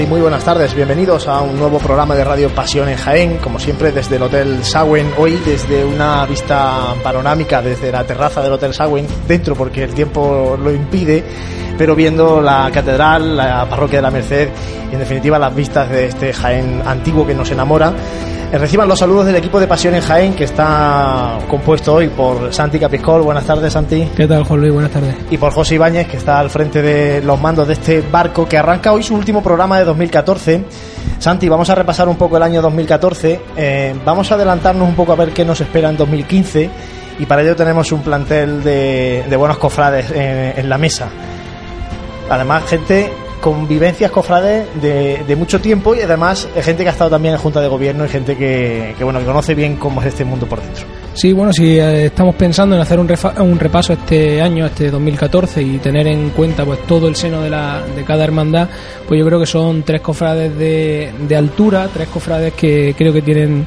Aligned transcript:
Y 0.00 0.06
muy 0.06 0.22
buenas 0.22 0.44
tardes. 0.44 0.74
Bienvenidos 0.74 1.28
a 1.28 1.42
un 1.42 1.58
nuevo 1.58 1.78
programa 1.78 2.14
de 2.14 2.24
Radio 2.24 2.48
Pasión 2.48 2.88
en 2.88 2.96
Jaén, 2.96 3.36
como 3.36 3.58
siempre 3.58 3.92
desde 3.92 4.16
el 4.16 4.22
Hotel 4.22 4.64
Sawen, 4.64 5.12
hoy 5.18 5.38
desde 5.44 5.84
una 5.84 6.24
vista 6.24 6.94
panorámica 7.02 7.60
desde 7.60 7.92
la 7.92 8.04
terraza 8.04 8.40
del 8.40 8.54
Hotel 8.54 8.72
Sawen, 8.72 9.06
dentro 9.28 9.54
porque 9.54 9.84
el 9.84 9.92
tiempo 9.92 10.58
lo 10.58 10.72
impide, 10.72 11.22
pero 11.76 11.94
viendo 11.94 12.40
la 12.40 12.70
catedral, 12.72 13.36
la 13.36 13.68
parroquia 13.68 13.98
de 13.98 14.02
la 14.02 14.10
Merced 14.10 14.48
en 14.90 14.98
definitiva 14.98 15.38
las 15.38 15.54
vistas 15.54 15.90
de 15.90 16.06
este 16.06 16.32
Jaén 16.32 16.80
antiguo 16.86 17.26
que 17.26 17.34
nos 17.34 17.50
enamora. 17.50 17.92
Eh, 18.52 18.58
reciban 18.58 18.88
los 18.88 18.98
saludos 18.98 19.26
del 19.26 19.36
equipo 19.36 19.60
de 19.60 19.68
Pasión 19.68 19.94
en 19.94 20.00
Jaén, 20.00 20.34
que 20.34 20.42
está 20.42 21.38
compuesto 21.48 21.94
hoy 21.94 22.08
por 22.08 22.52
Santi 22.52 22.80
Capiscol. 22.80 23.22
Buenas 23.22 23.44
tardes, 23.44 23.72
Santi. 23.72 24.08
¿Qué 24.16 24.26
tal, 24.26 24.42
Juan 24.42 24.60
Luis? 24.60 24.72
Buenas 24.72 24.90
tardes. 24.90 25.14
Y 25.30 25.38
por 25.38 25.52
José 25.52 25.76
Ibáñez, 25.76 26.08
que 26.08 26.16
está 26.16 26.40
al 26.40 26.50
frente 26.50 26.82
de 26.82 27.22
los 27.22 27.40
mandos 27.40 27.68
de 27.68 27.74
este 27.74 28.00
barco 28.00 28.48
que 28.48 28.58
arranca 28.58 28.92
hoy 28.92 29.04
su 29.04 29.14
último 29.14 29.40
programa 29.40 29.78
de 29.78 29.84
2014. 29.84 30.64
Santi, 31.20 31.48
vamos 31.48 31.70
a 31.70 31.76
repasar 31.76 32.08
un 32.08 32.16
poco 32.16 32.38
el 32.38 32.42
año 32.42 32.60
2014. 32.60 33.40
Eh, 33.56 33.94
vamos 34.04 34.32
a 34.32 34.34
adelantarnos 34.34 34.88
un 34.88 34.96
poco 34.96 35.12
a 35.12 35.16
ver 35.16 35.30
qué 35.30 35.44
nos 35.44 35.60
espera 35.60 35.88
en 35.88 35.96
2015. 35.96 36.70
Y 37.20 37.26
para 37.26 37.42
ello 37.42 37.54
tenemos 37.54 37.92
un 37.92 38.02
plantel 38.02 38.64
de, 38.64 39.32
buenos 39.38 39.58
cofrades 39.58 40.10
en, 40.10 40.58
en 40.58 40.68
la 40.68 40.76
mesa. 40.76 41.06
Además, 42.28 42.64
gente 42.64 43.12
convivencias 43.40 44.10
cofrades 44.10 44.68
de, 44.80 45.24
de, 45.26 45.36
mucho 45.36 45.60
tiempo 45.60 45.94
y 45.94 46.00
además 46.00 46.48
gente 46.62 46.82
que 46.82 46.90
ha 46.90 46.92
estado 46.92 47.10
también 47.10 47.34
en 47.34 47.40
Junta 47.40 47.60
de 47.60 47.68
Gobierno 47.68 48.04
y 48.04 48.08
gente 48.08 48.36
que, 48.36 48.94
que, 48.96 49.04
bueno 49.04 49.18
que 49.18 49.24
conoce 49.24 49.54
bien 49.54 49.76
cómo 49.76 50.00
es 50.00 50.08
este 50.08 50.24
mundo 50.24 50.46
por 50.46 50.60
dentro. 50.60 50.84
Sí, 51.14 51.32
bueno, 51.32 51.52
si 51.52 51.78
eh, 51.78 52.06
estamos 52.06 52.34
pensando 52.36 52.76
en 52.76 52.82
hacer 52.82 53.00
un, 53.00 53.12
un, 53.38 53.58
repaso 53.58 53.92
este 53.92 54.40
año, 54.40 54.66
este 54.66 54.90
2014 54.90 55.62
y 55.62 55.78
tener 55.78 56.06
en 56.06 56.30
cuenta 56.30 56.64
pues 56.64 56.86
todo 56.86 57.08
el 57.08 57.16
seno 57.16 57.40
de, 57.40 57.50
la, 57.50 57.82
de 57.96 58.04
cada 58.04 58.24
hermandad, 58.24 58.68
pues 59.08 59.18
yo 59.18 59.26
creo 59.26 59.40
que 59.40 59.46
son 59.46 59.82
tres 59.82 60.00
cofrades 60.02 60.56
de, 60.56 61.12
de 61.26 61.36
altura, 61.36 61.88
tres 61.92 62.08
cofrades 62.08 62.54
que 62.54 62.94
creo 62.96 63.12
que 63.12 63.22
tienen 63.22 63.66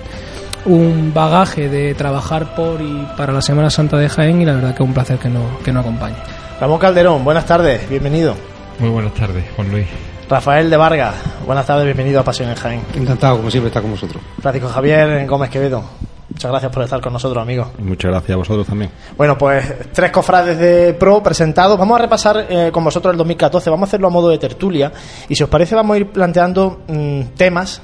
un 0.65 1.11
bagaje 1.13 1.67
de 1.67 1.93
trabajar 1.95 2.55
por 2.55 2.81
y 2.81 3.05
para 3.17 3.33
la 3.33 3.41
Semana 3.41 3.69
Santa 3.69 3.97
de 3.97 4.07
Jaén 4.07 4.41
y 4.41 4.45
la 4.45 4.53
verdad 4.53 4.69
que 4.75 4.83
es 4.83 4.87
un 4.87 4.93
placer 4.93 5.17
que 5.17 5.29
nos, 5.29 5.59
que 5.63 5.73
nos 5.73 5.81
acompañe. 5.81 6.15
Ramón 6.59 6.79
Calderón, 6.79 7.25
buenas 7.25 7.45
tardes, 7.45 7.89
bienvenido. 7.89 8.52
Muy 8.79 8.89
buenas 8.89 9.13
tardes, 9.13 9.43
Juan 9.55 9.71
Luis. 9.71 9.87
Rafael 10.29 10.69
de 10.69 10.77
Vargas, 10.77 11.15
buenas 11.45 11.65
tardes, 11.65 11.85
bienvenido 11.85 12.19
a 12.19 12.23
Pasión 12.23 12.49
en 12.49 12.55
Jaén. 12.55 12.81
Encantado, 12.95 13.37
como 13.37 13.51
siempre, 13.51 13.67
estar 13.67 13.81
con 13.81 13.91
vosotros. 13.91 14.21
Francisco 14.41 14.69
Javier 14.69 15.27
Gómez 15.27 15.49
Quevedo, 15.49 15.83
muchas 16.29 16.49
gracias 16.49 16.71
por 16.71 16.83
estar 16.83 17.01
con 17.01 17.13
nosotros, 17.13 17.41
amigo. 17.41 17.71
Muchas 17.79 18.09
gracias 18.11 18.31
a 18.31 18.37
vosotros 18.37 18.65
también. 18.65 18.89
Bueno, 19.15 19.37
pues 19.37 19.91
tres 19.91 20.11
cofrades 20.11 20.57
de 20.57 20.93
pro 20.93 21.21
presentados. 21.21 21.77
Vamos 21.77 21.99
a 21.99 22.01
repasar 22.01 22.47
eh, 22.49 22.71
con 22.71 22.83
vosotros 22.83 23.11
el 23.13 23.17
2014, 23.17 23.69
vamos 23.69 23.87
a 23.87 23.89
hacerlo 23.89 24.07
a 24.07 24.11
modo 24.11 24.29
de 24.29 24.37
tertulia. 24.37 24.91
Y 25.29 25.35
si 25.35 25.43
os 25.43 25.49
parece, 25.49 25.75
vamos 25.75 25.95
a 25.95 25.99
ir 25.99 26.07
planteando 26.07 26.81
mmm, 26.87 27.21
temas 27.35 27.81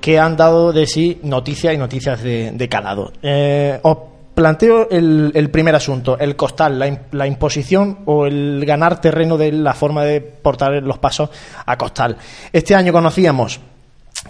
que 0.00 0.18
han 0.18 0.36
dado 0.36 0.72
de 0.72 0.86
sí 0.86 1.18
noticias 1.24 1.74
y 1.74 1.78
noticias 1.78 2.22
de, 2.22 2.52
de 2.52 2.68
calado. 2.68 3.12
Eh, 3.22 3.80
os 3.82 3.96
planteo 4.38 4.88
el, 4.88 5.50
primer 5.50 5.74
asunto, 5.74 6.16
el 6.16 6.36
costal, 6.36 6.78
la, 7.10 7.26
imposición 7.26 7.98
o 8.04 8.24
el 8.24 8.64
ganar 8.64 9.00
terreno 9.00 9.36
de 9.36 9.50
la 9.50 9.74
forma 9.74 10.04
de 10.04 10.20
portar 10.20 10.80
los 10.80 10.98
pasos 10.98 11.30
a 11.66 11.76
costal. 11.76 12.16
Este 12.52 12.76
año 12.76 12.92
conocíamos 12.92 13.58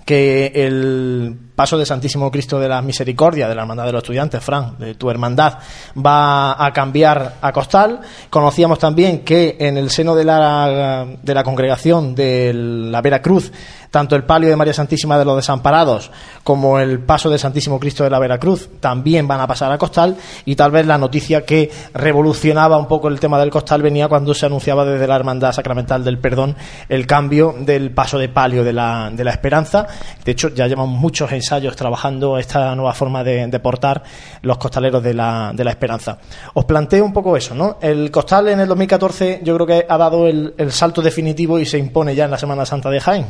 que 0.06 0.50
el 0.54 1.36
paso 1.54 1.76
de 1.76 1.84
Santísimo 1.84 2.30
Cristo 2.30 2.58
de 2.58 2.70
la 2.70 2.80
Misericordia, 2.80 3.48
de 3.48 3.54
la 3.54 3.62
Hermandad 3.62 3.84
de 3.84 3.92
los 3.92 4.02
Estudiantes, 4.02 4.42
Fran, 4.42 4.78
de 4.78 4.94
tu 4.94 5.10
hermandad, 5.10 5.58
va 5.94 6.64
a 6.64 6.72
cambiar 6.72 7.34
a 7.42 7.52
costal. 7.52 8.00
Conocíamos 8.30 8.78
también 8.78 9.24
que 9.26 9.56
en 9.60 9.76
el 9.76 9.90
seno 9.90 10.14
de 10.14 10.24
la, 10.24 11.06
de 11.22 11.34
la 11.34 11.44
congregación 11.44 12.14
de 12.14 12.54
la 12.54 13.02
Veracruz, 13.02 13.52
tanto 13.90 14.16
el 14.16 14.24
palio 14.24 14.48
de 14.48 14.56
María 14.56 14.74
Santísima 14.74 15.18
de 15.18 15.24
los 15.24 15.36
Desamparados 15.36 16.10
como 16.44 16.78
el 16.78 17.00
paso 17.00 17.30
de 17.30 17.38
Santísimo 17.38 17.80
Cristo 17.80 18.04
de 18.04 18.10
la 18.10 18.18
Veracruz 18.18 18.68
también 18.80 19.26
van 19.26 19.40
a 19.40 19.46
pasar 19.46 19.72
a 19.72 19.78
costal 19.78 20.16
y 20.44 20.56
tal 20.56 20.70
vez 20.70 20.86
la 20.86 20.98
noticia 20.98 21.44
que 21.44 21.70
revolucionaba 21.94 22.78
un 22.78 22.86
poco 22.86 23.08
el 23.08 23.20
tema 23.20 23.38
del 23.38 23.50
costal 23.50 23.82
venía 23.82 24.08
cuando 24.08 24.34
se 24.34 24.46
anunciaba 24.46 24.84
desde 24.84 25.06
la 25.06 25.16
Hermandad 25.16 25.52
Sacramental 25.52 26.04
del 26.04 26.18
Perdón 26.18 26.56
el 26.88 27.06
cambio 27.06 27.54
del 27.58 27.90
paso 27.92 28.18
de 28.18 28.28
palio 28.28 28.64
de 28.64 28.72
la, 28.72 29.10
de 29.12 29.24
la 29.24 29.30
Esperanza. 29.30 29.86
De 30.24 30.32
hecho, 30.32 30.48
ya 30.48 30.66
llevamos 30.66 30.98
muchos 30.98 31.30
ensayos 31.32 31.76
trabajando 31.76 32.38
esta 32.38 32.74
nueva 32.74 32.94
forma 32.94 33.24
de, 33.24 33.58
portar 33.58 34.02
los 34.42 34.56
costaleros 34.58 35.02
de 35.02 35.14
la, 35.14 35.50
de 35.52 35.64
la 35.64 35.70
Esperanza. 35.70 36.18
Os 36.54 36.64
planteo 36.64 37.04
un 37.04 37.12
poco 37.12 37.36
eso, 37.36 37.54
¿no? 37.54 37.78
El 37.80 38.10
costal 38.10 38.48
en 38.48 38.60
el 38.60 38.68
2014 38.68 39.40
yo 39.42 39.54
creo 39.54 39.66
que 39.66 39.86
ha 39.88 39.98
dado 39.98 40.26
el, 40.28 40.54
el 40.56 40.70
salto 40.70 41.02
definitivo 41.02 41.58
y 41.58 41.66
se 41.66 41.78
impone 41.78 42.14
ya 42.14 42.26
en 42.26 42.30
la 42.30 42.38
Semana 42.38 42.64
Santa 42.64 42.90
de 42.90 43.00
Jaén 43.00 43.26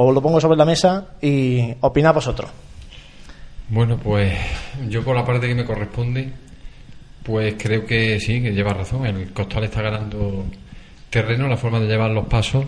os 0.00 0.14
lo 0.14 0.22
pongo 0.22 0.40
sobre 0.40 0.56
la 0.56 0.64
mesa 0.64 1.08
y 1.20 1.74
opinad 1.80 2.14
vosotros. 2.14 2.50
Bueno, 3.68 3.98
pues 3.98 4.32
yo 4.88 5.02
por 5.02 5.16
la 5.16 5.24
parte 5.24 5.48
que 5.48 5.56
me 5.56 5.64
corresponde, 5.64 6.32
pues 7.24 7.56
creo 7.58 7.84
que 7.84 8.20
sí, 8.20 8.40
que 8.40 8.52
lleva 8.52 8.72
razón. 8.72 9.04
El 9.06 9.32
costal 9.32 9.64
está 9.64 9.82
ganando 9.82 10.44
terreno, 11.10 11.48
la 11.48 11.56
forma 11.56 11.80
de 11.80 11.88
llevar 11.88 12.12
los 12.12 12.28
pasos. 12.28 12.64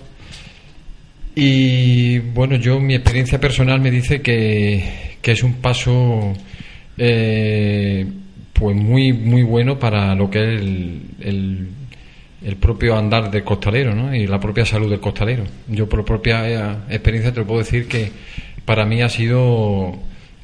Y 1.37 2.19
bueno, 2.19 2.57
yo 2.57 2.81
mi 2.81 2.97
experiencia 2.97 3.39
personal 3.39 3.81
me 3.81 3.93
dice 3.93 4.21
que, 4.21 5.17
que 5.23 5.33
es 5.33 5.43
un 5.45 5.55
paso 5.55 6.33
eh, 6.99 8.07
pues 8.53 8.77
muy 8.77 9.13
muy 9.13 9.45
bueno 9.45 9.79
para 9.79 10.17
lo 10.17 10.29
que 10.29 10.41
es 10.41 10.61
el, 10.61 11.03
el 11.21 11.69
el 12.45 12.57
propio 12.57 12.97
andar 12.97 13.31
del 13.31 13.45
costalero 13.45 13.95
¿no? 13.95 14.15
y 14.15 14.27
la 14.27 14.41
propia 14.41 14.65
salud 14.65 14.89
del 14.89 15.01
costalero. 15.01 15.45
Yo 15.69 15.89
por 15.89 16.05
propia 16.05 16.49
eh, 16.49 16.77
experiencia 16.89 17.33
te 17.33 17.41
lo 17.41 17.47
puedo 17.47 17.61
decir 17.61 17.87
que 17.87 18.11
para 18.65 18.87
mí 18.87 19.03
ha 19.03 19.09
sido 19.09 19.95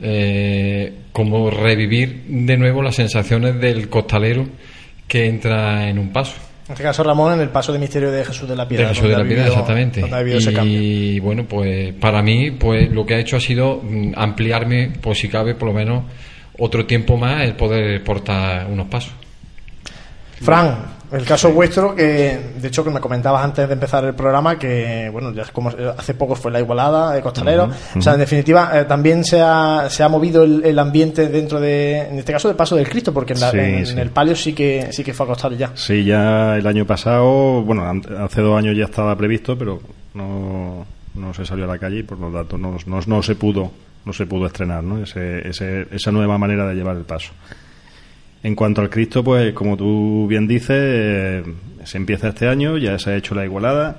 eh, 0.03 0.93
como 1.13 1.51
revivir 1.51 2.25
de 2.29 2.57
nuevo 2.57 2.83
las 2.83 2.97
sensaciones 2.97 3.59
del 3.61 3.89
costalero 3.89 4.47
que 5.09 5.27
entra 5.27 5.89
en 5.89 5.99
un 5.99 6.13
paso. 6.13 6.35
En 6.67 6.73
este 6.73 6.83
caso, 6.83 7.05
Ramón, 7.05 7.35
en 7.35 7.41
el 7.41 7.51
paso 7.51 7.73
de 7.73 7.79
misterio 7.79 8.11
de 8.11 8.25
Jesús 8.25 8.49
de 8.49 8.57
la 8.57 8.67
Piedad. 8.67 8.89
De 8.89 8.95
Jesús 8.95 9.09
de 9.09 9.17
la 9.17 9.25
Piedad, 9.25 9.47
exactamente. 9.47 10.03
Y 10.65 11.21
bueno, 11.21 11.45
pues 11.45 11.95
para 11.95 12.23
mí, 12.23 12.51
pues 12.51 12.91
lo 12.91 13.07
que 13.07 13.15
ha 13.15 13.21
hecho 13.21 13.37
ha 13.37 13.41
sido 13.41 13.81
mm, 13.83 14.15
ampliarme, 14.17 14.91
pues 15.01 15.19
si 15.19 15.29
cabe, 15.29 15.55
por 15.55 15.69
lo 15.69 15.75
menos 15.75 16.05
otro 16.59 16.85
tiempo 16.85 17.17
más, 17.17 17.45
el 17.45 17.55
poder 17.55 18.03
portar 18.03 18.67
unos 18.67 18.89
pasos. 18.89 19.13
Fran, 20.41 20.77
el 21.13 21.25
caso 21.25 21.53
vuestro, 21.53 21.95
que 21.95 22.39
de 22.61 22.69
hecho 22.69 22.83
que 22.83 22.91
me 22.91 23.01
comentabas 23.01 23.45
antes 23.45 23.67
de 23.67 23.75
empezar 23.75 24.05
el 24.05 24.15
programa, 24.15 24.59
que 24.59 25.09
bueno, 25.13 25.33
ya 25.33 25.45
como 25.53 25.71
hace 25.97 26.15
poco 26.15 26.35
fue 26.35 26.51
la 26.51 26.61
igualada 26.61 27.15
de 27.15 27.23
Costalero, 27.23 27.65
uh 27.65 27.67
-huh, 27.67 27.71
uh 27.71 27.95
-huh. 27.95 27.99
o 27.99 28.03
sea, 28.03 28.15
en 28.15 28.21
definitiva 28.21 28.71
eh, 28.75 28.85
también 28.85 29.25
se 29.25 29.41
ha, 29.41 29.87
se 29.89 30.03
ha 30.03 30.09
movido 30.09 30.43
el, 30.43 30.65
el, 30.65 30.79
ambiente 30.79 31.29
dentro 31.29 31.61
de, 31.61 32.01
en 32.09 32.19
este 32.19 32.33
caso, 32.33 32.49
del 32.49 32.57
paso 32.57 32.77
del 32.77 32.89
Cristo, 32.89 33.13
porque 33.13 33.35
en, 33.35 33.41
la, 33.41 33.51
sí, 33.51 33.59
en, 33.59 33.87
sí. 33.87 33.93
en, 33.93 33.99
el 34.01 34.11
palio 34.11 34.35
sí 34.35 34.53
que 34.53 34.89
sí 34.91 35.05
que 35.05 35.15
fue 35.15 35.25
a 35.27 35.29
Costal 35.29 35.57
ya. 35.57 35.71
Sí, 35.75 36.05
ya 36.05 36.57
el 36.57 36.67
año 36.67 36.85
pasado, 36.85 37.63
bueno, 37.63 37.85
hace 38.19 38.41
dos 38.41 38.59
años 38.59 38.77
ya 38.77 38.85
estaba 38.85 39.17
previsto, 39.17 39.57
pero 39.57 39.81
no, 40.15 40.85
no 41.15 41.35
se 41.35 41.45
salió 41.47 41.65
a 41.65 41.69
la 41.69 41.79
calle 41.79 42.01
y 42.01 42.03
por 42.03 42.19
los 42.19 42.33
datos 42.33 42.59
no, 42.59 42.77
no, 42.87 43.01
no 43.07 43.23
se 43.23 43.35
pudo 43.35 43.71
no 44.05 44.13
se 44.13 44.25
pudo 44.25 44.47
estrenar, 44.47 44.85
¿no? 44.85 45.03
Ese, 45.03 45.49
ese, 45.49 45.89
esa 45.91 46.13
nueva 46.13 46.39
manera 46.39 46.65
de 46.69 46.77
llevar 46.77 46.97
el 46.97 47.03
paso. 47.03 47.33
En 48.43 48.55
cuanto 48.55 48.81
al 48.81 48.91
Cristo, 48.91 49.25
pues 49.25 49.53
como 49.55 49.77
tú 49.77 50.27
bien 50.29 50.47
dices, 50.47 50.71
eh, 50.71 51.45
se 51.85 51.97
empieza 51.97 52.29
este 52.29 52.49
año, 52.49 52.77
ya 52.79 52.99
se 52.99 53.11
ha 53.11 53.17
hecho 53.17 53.35
la 53.35 53.45
igualada 53.45 53.99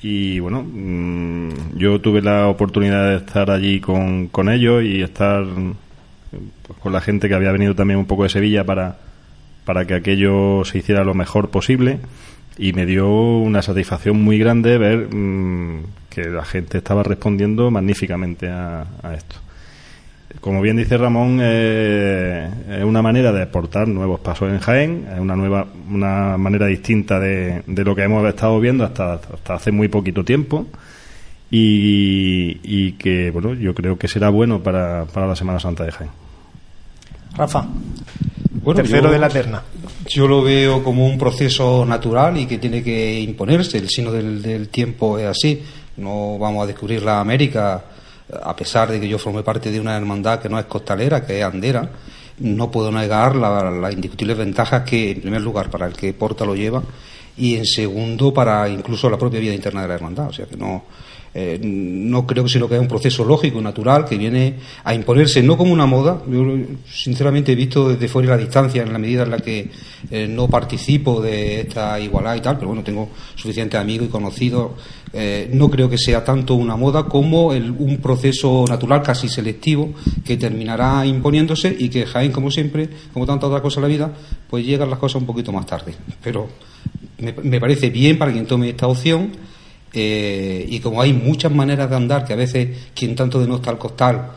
y 0.00 0.38
bueno, 0.40 0.62
mmm, 0.62 1.76
yo 1.76 2.00
tuve 2.00 2.22
la 2.22 2.48
oportunidad 2.48 3.10
de 3.10 3.16
estar 3.16 3.50
allí 3.50 3.80
con, 3.80 4.28
con 4.28 4.48
ellos 4.48 4.84
y 4.84 5.02
estar 5.02 5.44
pues, 6.30 6.78
con 6.78 6.92
la 6.92 7.00
gente 7.00 7.28
que 7.28 7.34
había 7.34 7.52
venido 7.52 7.74
también 7.74 7.98
un 7.98 8.06
poco 8.06 8.22
de 8.24 8.28
Sevilla 8.30 8.64
para, 8.64 8.98
para 9.64 9.84
que 9.84 9.94
aquello 9.94 10.64
se 10.64 10.78
hiciera 10.78 11.04
lo 11.04 11.14
mejor 11.14 11.50
posible 11.50 11.98
y 12.56 12.72
me 12.72 12.86
dio 12.86 13.08
una 13.08 13.62
satisfacción 13.62 14.22
muy 14.22 14.38
grande 14.38 14.78
ver 14.78 15.14
mmm, 15.14 15.82
que 16.10 16.24
la 16.24 16.44
gente 16.44 16.78
estaba 16.78 17.02
respondiendo 17.02 17.70
magníficamente 17.70 18.48
a 18.48 18.86
esto 19.16 19.36
como 20.40 20.60
bien 20.60 20.76
dice 20.76 20.96
Ramón, 20.96 21.40
eh, 21.42 22.48
es 22.70 22.84
una 22.84 23.02
manera 23.02 23.32
de 23.32 23.42
aportar 23.42 23.88
nuevos 23.88 24.20
pasos 24.20 24.50
en 24.50 24.58
Jaén, 24.60 25.08
es 25.12 25.18
una 25.18 25.34
nueva, 25.34 25.66
una 25.90 26.36
manera 26.36 26.66
distinta 26.66 27.18
de, 27.18 27.62
de 27.66 27.84
lo 27.84 27.94
que 27.94 28.02
hemos 28.02 28.26
estado 28.28 28.60
viendo 28.60 28.84
hasta, 28.84 29.14
hasta 29.14 29.54
hace 29.54 29.72
muy 29.72 29.88
poquito 29.88 30.24
tiempo 30.24 30.66
y, 31.50 32.60
y, 32.62 32.92
que, 32.92 33.30
bueno, 33.30 33.54
yo 33.54 33.74
creo 33.74 33.98
que 33.98 34.06
será 34.06 34.28
bueno 34.28 34.62
para, 34.62 35.06
para 35.06 35.26
la 35.26 35.34
Semana 35.34 35.58
Santa 35.58 35.84
de 35.84 35.92
Jaén. 35.92 36.10
Rafa, 37.34 37.66
bueno, 38.62 38.82
tercero 38.82 39.06
yo, 39.06 39.12
de 39.12 39.18
la 39.18 39.28
terna. 39.28 39.62
Yo 40.06 40.28
lo 40.28 40.42
veo 40.42 40.82
como 40.84 41.06
un 41.06 41.16
proceso 41.16 41.86
natural 41.86 42.36
y 42.36 42.46
que 42.46 42.58
tiene 42.58 42.82
que 42.82 43.20
imponerse. 43.20 43.78
El 43.78 43.88
sino 43.88 44.12
del, 44.12 44.42
del 44.42 44.68
tiempo 44.68 45.18
es 45.18 45.26
así. 45.26 45.62
No 45.96 46.38
vamos 46.38 46.64
a 46.64 46.66
descubrir 46.66 47.02
la 47.02 47.20
América 47.20 47.82
a 48.42 48.54
pesar 48.54 48.90
de 48.90 49.00
que 49.00 49.08
yo 49.08 49.18
formé 49.18 49.42
parte 49.42 49.70
de 49.70 49.80
una 49.80 49.96
hermandad 49.96 50.40
que 50.40 50.48
no 50.48 50.58
es 50.58 50.66
costalera, 50.66 51.24
que 51.24 51.38
es 51.38 51.44
andera, 51.44 51.90
no 52.38 52.70
puedo 52.70 52.92
negar 52.92 53.34
las 53.34 53.72
la 53.72 53.92
indiscutibles 53.92 54.36
ventajas 54.36 54.82
que, 54.82 55.12
en 55.12 55.20
primer 55.20 55.40
lugar, 55.40 55.70
para 55.70 55.86
el 55.86 55.94
que 55.94 56.12
porta 56.12 56.44
lo 56.44 56.54
lleva 56.54 56.82
y, 57.36 57.56
en 57.56 57.66
segundo, 57.66 58.32
para 58.32 58.68
incluso 58.68 59.08
la 59.08 59.18
propia 59.18 59.40
vida 59.40 59.54
interna 59.54 59.82
de 59.82 59.88
la 59.88 59.94
hermandad. 59.94 60.28
O 60.28 60.32
sea 60.32 60.46
que 60.46 60.56
no. 60.56 60.84
Eh, 61.40 61.56
no 61.62 62.26
creo 62.26 62.42
que 62.42 62.50
sino 62.50 62.68
que 62.68 62.74
es 62.74 62.80
un 62.80 62.88
proceso 62.88 63.24
lógico, 63.24 63.60
natural, 63.60 64.04
que 64.04 64.18
viene 64.18 64.54
a 64.82 64.92
imponerse 64.92 65.40
no 65.40 65.56
como 65.56 65.72
una 65.72 65.86
moda. 65.86 66.20
Yo, 66.28 66.42
sinceramente, 66.90 67.52
he 67.52 67.54
visto 67.54 67.90
desde 67.90 68.08
fuera 68.08 68.30
la 68.30 68.36
distancia 68.36 68.82
en 68.82 68.92
la 68.92 68.98
medida 68.98 69.22
en 69.22 69.30
la 69.30 69.38
que 69.38 69.70
eh, 70.10 70.26
no 70.26 70.48
participo 70.48 71.20
de 71.22 71.60
esta 71.60 72.00
igualdad 72.00 72.34
y 72.34 72.40
tal, 72.40 72.56
pero 72.56 72.66
bueno, 72.66 72.82
tengo 72.82 73.10
suficientes 73.36 73.78
amigos 73.78 74.08
y 74.08 74.10
conocidos. 74.10 74.72
Eh, 75.12 75.48
no 75.52 75.70
creo 75.70 75.88
que 75.88 75.96
sea 75.96 76.24
tanto 76.24 76.54
una 76.54 76.74
moda 76.74 77.04
como 77.04 77.50
un 77.50 77.98
proceso 78.02 78.64
natural, 78.68 79.00
casi 79.00 79.28
selectivo, 79.28 79.94
que 80.24 80.36
terminará 80.36 81.06
imponiéndose 81.06 81.72
y 81.78 81.88
que 81.88 82.04
Jaén, 82.04 82.32
como 82.32 82.50
siempre, 82.50 82.88
como 83.12 83.26
tantas 83.26 83.46
otras 83.46 83.62
cosas 83.62 83.76
en 83.76 83.82
la 83.82 83.88
vida, 83.88 84.12
pues 84.50 84.66
llegan 84.66 84.90
las 84.90 84.98
cosas 84.98 85.20
un 85.20 85.26
poquito 85.26 85.52
más 85.52 85.66
tarde. 85.66 85.94
Pero 86.20 86.48
me, 87.18 87.32
me 87.44 87.60
parece 87.60 87.90
bien 87.90 88.18
para 88.18 88.32
quien 88.32 88.44
tome 88.44 88.70
esta 88.70 88.88
opción 88.88 89.30
eh, 89.92 90.66
y 90.68 90.80
como 90.80 91.00
hay 91.00 91.12
muchas 91.12 91.52
maneras 91.52 91.88
de 91.88 91.96
andar, 91.96 92.24
que 92.24 92.32
a 92.32 92.36
veces 92.36 92.90
quien 92.94 93.14
tanto 93.14 93.40
denota 93.40 93.70
al 93.70 93.78
costal 93.78 94.30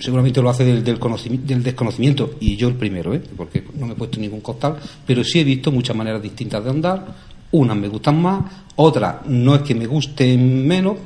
seguramente 0.00 0.42
lo 0.42 0.50
hace 0.50 0.64
del, 0.64 0.82
del, 0.82 0.98
del, 1.46 1.62
desconocimiento, 1.62 2.34
y 2.40 2.56
yo 2.56 2.68
el 2.68 2.74
primero, 2.74 3.14
¿eh? 3.14 3.22
porque 3.36 3.62
no 3.74 3.86
me 3.86 3.92
he 3.92 3.96
puesto 3.96 4.18
ningún 4.18 4.40
costal, 4.40 4.76
pero 5.06 5.22
sí 5.22 5.40
he 5.40 5.44
visto 5.44 5.70
muchas 5.70 5.96
maneras 5.96 6.22
distintas 6.22 6.64
de 6.64 6.70
andar, 6.70 7.06
unas 7.52 7.76
me 7.76 7.88
gustan 7.88 8.20
más, 8.20 8.44
otra 8.76 9.20
no 9.26 9.54
es 9.54 9.62
que 9.62 9.74
me 9.74 9.86
guste 9.86 10.36
menos, 10.36 10.98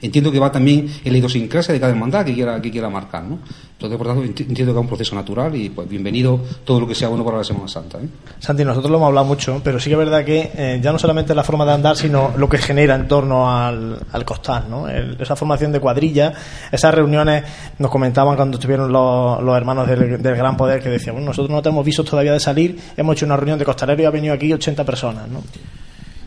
entiendo 0.00 0.32
que 0.32 0.38
va 0.38 0.50
también 0.50 0.90
en 1.04 1.12
la 1.12 1.18
idiosincrasia 1.18 1.74
de 1.74 1.80
cada 1.80 1.92
hermandad 1.92 2.24
que 2.24 2.34
quiera, 2.34 2.60
que 2.60 2.70
quiera 2.70 2.88
marcar, 2.88 3.24
¿no? 3.24 3.38
Entonces, 3.80 3.96
por 3.96 4.08
tanto, 4.08 4.22
entiendo 4.22 4.54
que 4.54 4.78
es 4.78 4.82
un 4.82 4.86
proceso 4.86 5.14
natural 5.14 5.56
y 5.56 5.70
pues 5.70 5.88
bienvenido 5.88 6.38
todo 6.64 6.80
lo 6.80 6.86
que 6.86 6.94
sea 6.94 7.08
bueno 7.08 7.24
para 7.24 7.38
la 7.38 7.44
Semana 7.44 7.66
Santa. 7.66 7.96
¿eh? 7.96 8.08
Santi, 8.38 8.62
nosotros 8.62 8.90
lo 8.90 8.98
hemos 8.98 9.06
hablado 9.06 9.26
mucho, 9.26 9.60
pero 9.64 9.80
sí 9.80 9.88
que 9.88 9.94
es 9.94 9.98
verdad 9.98 10.22
que 10.22 10.50
eh, 10.54 10.80
ya 10.82 10.92
no 10.92 10.98
solamente 10.98 11.34
la 11.34 11.42
forma 11.42 11.64
de 11.64 11.72
andar, 11.72 11.96
sino 11.96 12.32
lo 12.36 12.46
que 12.46 12.58
genera 12.58 12.94
en 12.94 13.08
torno 13.08 13.50
al, 13.50 13.98
al 14.12 14.24
costal, 14.26 14.66
¿no? 14.68 14.86
esa 14.86 15.34
formación 15.34 15.72
de 15.72 15.80
cuadrilla, 15.80 16.34
esas 16.70 16.94
reuniones, 16.94 17.42
nos 17.78 17.90
comentaban 17.90 18.36
cuando 18.36 18.58
estuvieron 18.58 18.92
los, 18.92 19.42
los 19.42 19.56
hermanos 19.56 19.88
del, 19.88 20.22
del, 20.22 20.36
Gran 20.36 20.58
Poder 20.58 20.82
que 20.82 20.90
decían, 20.90 21.14
bueno, 21.14 21.28
nosotros 21.28 21.50
no 21.50 21.62
tenemos 21.62 21.82
visos 21.82 22.04
todavía 22.04 22.34
de 22.34 22.40
salir, 22.40 22.78
hemos 22.98 23.16
hecho 23.16 23.24
una 23.24 23.38
reunión 23.38 23.58
de 23.58 23.64
costaleros 23.64 24.02
y 24.02 24.04
ha 24.04 24.10
venido 24.10 24.34
aquí 24.34 24.52
80 24.52 24.84
personas, 24.84 25.26
¿no? 25.26 25.42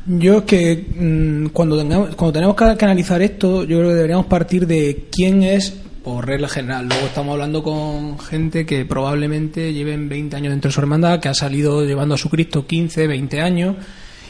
Yo 0.06 0.40
es 0.40 0.44
que 0.44 0.86
mmm, 0.96 1.48
cuando, 1.48 1.78
tengamos, 1.78 2.16
cuando 2.16 2.34
tenemos 2.34 2.56
que, 2.56 2.86
analizar 2.86 3.22
esto, 3.22 3.64
yo 3.64 3.78
creo 3.78 3.90
que 3.90 3.96
deberíamos 3.96 4.26
partir 4.26 4.68
de 4.68 5.06
quién 5.12 5.44
es, 5.44 5.74
por 6.04 6.28
regla 6.28 6.50
general. 6.50 6.88
Luego 6.90 7.06
estamos 7.06 7.32
hablando 7.34 7.64
con 7.64 8.20
gente 8.20 8.66
que 8.66 8.84
probablemente 8.84 9.72
lleven 9.72 10.10
20 10.10 10.36
años 10.36 10.52
dentro 10.52 10.68
de 10.68 10.74
su 10.74 10.82
hermandad, 10.82 11.22
que 11.22 11.30
ha 11.30 11.34
salido 11.34 11.86
llevando 11.86 12.16
a 12.16 12.18
su 12.18 12.30
Cristo 12.30 12.68
15, 12.68 13.08
20 13.08 13.40
años, 13.40 13.76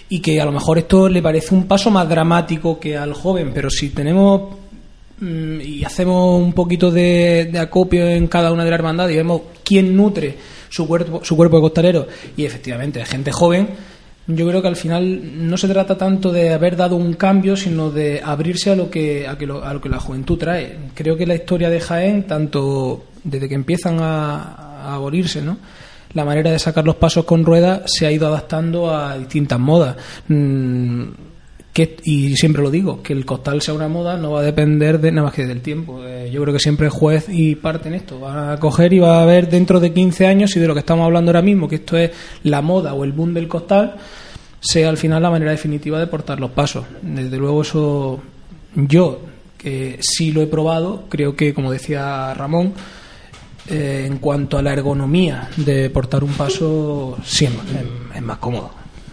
y 0.10 0.20
que 0.20 0.40
a 0.40 0.46
lo 0.46 0.52
mejor 0.52 0.78
esto 0.78 1.10
le 1.10 1.24
parece 1.24 1.56
un 1.56 1.66
paso 1.66 1.90
más 1.90 2.08
dramático 2.08 2.80
que 2.80 2.96
al 2.96 3.14
joven, 3.14 3.52
pero 3.52 3.72
si 3.72 3.90
tenemos 3.90 4.56
mmm, 5.20 5.60
y 5.60 5.84
hacemos 5.84 6.40
un 6.40 6.54
poquito 6.54 6.92
de, 6.92 7.50
de 7.52 7.58
acopio 7.58 8.08
en 8.08 8.28
cada 8.28 8.52
una 8.52 8.64
de 8.64 8.70
las 8.70 8.78
hermandades 8.78 9.16
y 9.16 9.18
vemos 9.18 9.42
quién 9.64 9.98
nutre 9.98 10.38
su 10.70 10.88
cuerpo, 10.88 11.22
su 11.24 11.36
cuerpo 11.36 11.56
de 11.56 11.62
costalero, 11.62 12.08
y 12.38 12.46
efectivamente 12.46 13.04
gente 13.06 13.32
joven, 13.32 13.70
yo 14.28 14.48
creo 14.48 14.62
que 14.62 14.68
al 14.68 14.76
final 14.76 15.48
no 15.48 15.58
se 15.58 15.68
trata 15.68 15.98
tanto 15.98 16.32
de 16.32 16.54
haber 16.54 16.78
dado 16.78 16.96
un 16.96 17.14
cambio, 17.14 17.58
sino 17.58 17.92
de 17.92 18.22
abrirse 18.24 18.72
a 18.72 18.76
lo 18.76 18.90
que 18.90 19.28
a, 19.28 19.38
que 19.38 19.46
lo, 19.46 19.64
a 19.64 19.74
lo 19.74 19.82
que 19.82 19.90
la 19.90 20.00
juventud 20.00 20.38
trae. 20.38 20.78
Creo 20.94 21.18
que 21.18 21.26
la 21.26 21.36
historia 21.36 21.70
de 21.70 21.82
Jaén, 21.82 22.24
tanto 22.24 23.06
desde 23.24 23.50
que 23.50 23.56
empiezan 23.56 24.00
a, 24.00 24.96
a 24.96 25.00
¿no? 25.44 25.58
la 26.14 26.26
manera 26.26 26.52
de 26.52 26.60
sacar 26.60 26.86
los 26.86 26.96
pasos 26.96 27.26
con 27.26 27.44
ruedas 27.44 27.82
se 27.86 28.06
ha 28.06 28.12
ido 28.12 28.28
adaptando 28.28 28.96
a 28.96 29.18
distintas 29.18 29.60
modas. 29.60 29.98
Mm, 30.28 31.04
y 32.04 32.36
siempre 32.36 32.62
lo 32.62 32.70
digo, 32.70 33.02
que 33.02 33.14
el 33.14 33.26
costal 33.26 33.62
sea 33.62 33.74
una 33.74 33.88
moda 33.88 34.16
no 34.16 34.34
va 34.34 34.42
a 34.42 34.44
depender 34.44 35.00
de 35.00 35.12
nada 35.12 35.26
más 35.26 35.34
que 35.34 35.48
del 35.48 35.62
tiempo. 35.62 36.06
Eh, 36.06 36.30
yo 36.32 36.42
creo 36.44 36.54
que 36.54 36.60
siempre 36.60 36.86
el 36.86 36.92
juez 36.92 37.26
y 37.30 37.56
parte 37.56 37.88
en 37.88 37.96
esto. 37.96 38.20
Va 38.20 38.54
a 38.54 38.60
coger 38.60 38.94
y 38.94 39.00
va 39.00 39.24
a 39.24 39.26
ver 39.26 39.50
dentro 39.50 39.80
de 39.80 39.92
15 39.92 40.28
años 40.28 40.52
si 40.52 40.60
de 40.60 40.68
lo 40.68 40.76
que 40.76 40.82
estamos 40.82 41.04
hablando 41.04 41.32
ahora 41.32 41.42
mismo, 41.42 41.68
que 41.68 41.78
esto 41.78 41.98
es 41.98 42.12
la 42.44 42.62
moda 42.62 42.94
o 42.94 43.04
el 43.04 43.12
boom 43.12 43.34
del 43.34 43.48
costal, 43.48 43.96
sea 44.64 44.90
al 44.90 44.98
final 44.98 45.22
la 45.22 45.30
manera 45.30 45.52
definitiva 45.52 46.00
de 46.00 46.08
portar 46.08 46.40
los 46.40 46.52
pasos. 46.52 46.86
Desde 47.02 47.38
luego 47.38 47.62
eso 47.62 48.22
yo, 48.76 49.20
que 49.58 50.00
sí 50.02 50.32
lo 50.32 50.42
he 50.42 50.48
probado, 50.48 51.04
creo 51.10 51.36
que, 51.36 51.54
como 51.54 51.72
decía 51.72 52.34
Ramón, 52.34 52.74
eh, 53.70 54.06
en 54.08 54.18
cuanto 54.18 54.58
a 54.58 54.62
la 54.62 54.74
ergonomía 54.74 55.50
de 55.58 55.90
portar 55.90 56.24
un 56.24 56.34
paso, 56.34 57.18
sí 57.24 57.46
es 57.46 57.52
es 58.16 58.22
más 58.22 58.38
cómodo, 58.38 58.72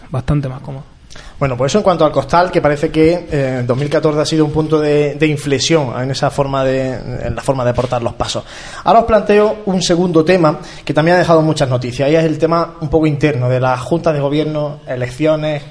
bastante 0.09 0.47
más 0.47 0.61
cómodo. 0.61 0.90
Bueno, 1.39 1.57
pues 1.57 1.71
eso 1.71 1.79
en 1.79 1.83
cuanto 1.83 2.05
al 2.05 2.11
costal, 2.11 2.51
que 2.51 2.61
parece 2.61 2.89
que 2.89 3.27
eh, 3.31 3.63
2014 3.65 4.19
ha 4.19 4.25
sido 4.25 4.45
un 4.45 4.51
punto 4.51 4.79
de, 4.79 5.17
inflexión 5.21 5.91
en 6.01 6.11
esa 6.11 6.29
forma 6.29 6.63
de, 6.63 6.91
en 6.91 7.35
la 7.35 7.41
forma 7.41 7.65
de 7.65 7.73
portar 7.73 8.03
los 8.03 8.13
pasos. 8.13 8.43
Ahora 8.83 8.99
os 8.99 9.05
planteo 9.05 9.63
un 9.65 9.81
segundo 9.81 10.23
tema 10.23 10.59
que 10.85 10.93
también 10.93 11.15
ha 11.15 11.19
dejado 11.19 11.41
muchas 11.41 11.69
noticias 11.69 12.09
y 12.09 12.15
es 12.15 12.23
el 12.23 12.37
tema 12.37 12.75
un 12.81 12.89
poco 12.89 13.07
interno 13.07 13.49
de 13.49 13.59
las 13.59 13.79
juntas 13.81 14.13
de 14.13 14.19
gobierno, 14.19 14.81
elecciones, 14.87 15.63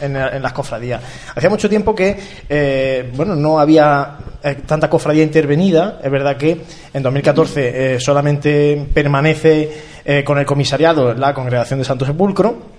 en, 0.00 0.16
en, 0.16 0.42
las 0.42 0.52
cofradías. 0.52 1.00
Hacía 1.34 1.48
mucho 1.48 1.68
tiempo 1.68 1.94
que 1.94 2.18
eh, 2.48 3.12
bueno 3.14 3.36
no 3.36 3.60
había 3.60 4.18
eh, 4.42 4.56
tanta 4.66 4.90
cofradía 4.90 5.22
intervenida. 5.22 5.98
Es 6.02 6.10
verdad 6.10 6.36
que 6.36 6.60
en 6.92 7.02
2014 7.02 7.94
eh, 7.94 8.00
solamente 8.00 8.86
permanece 8.92 9.70
eh, 10.04 10.22
con 10.22 10.38
el 10.38 10.44
comisariado 10.44 11.14
la 11.14 11.32
Congregación 11.32 11.78
de 11.78 11.84
Santo 11.86 12.04
Sepulcro. 12.04 12.73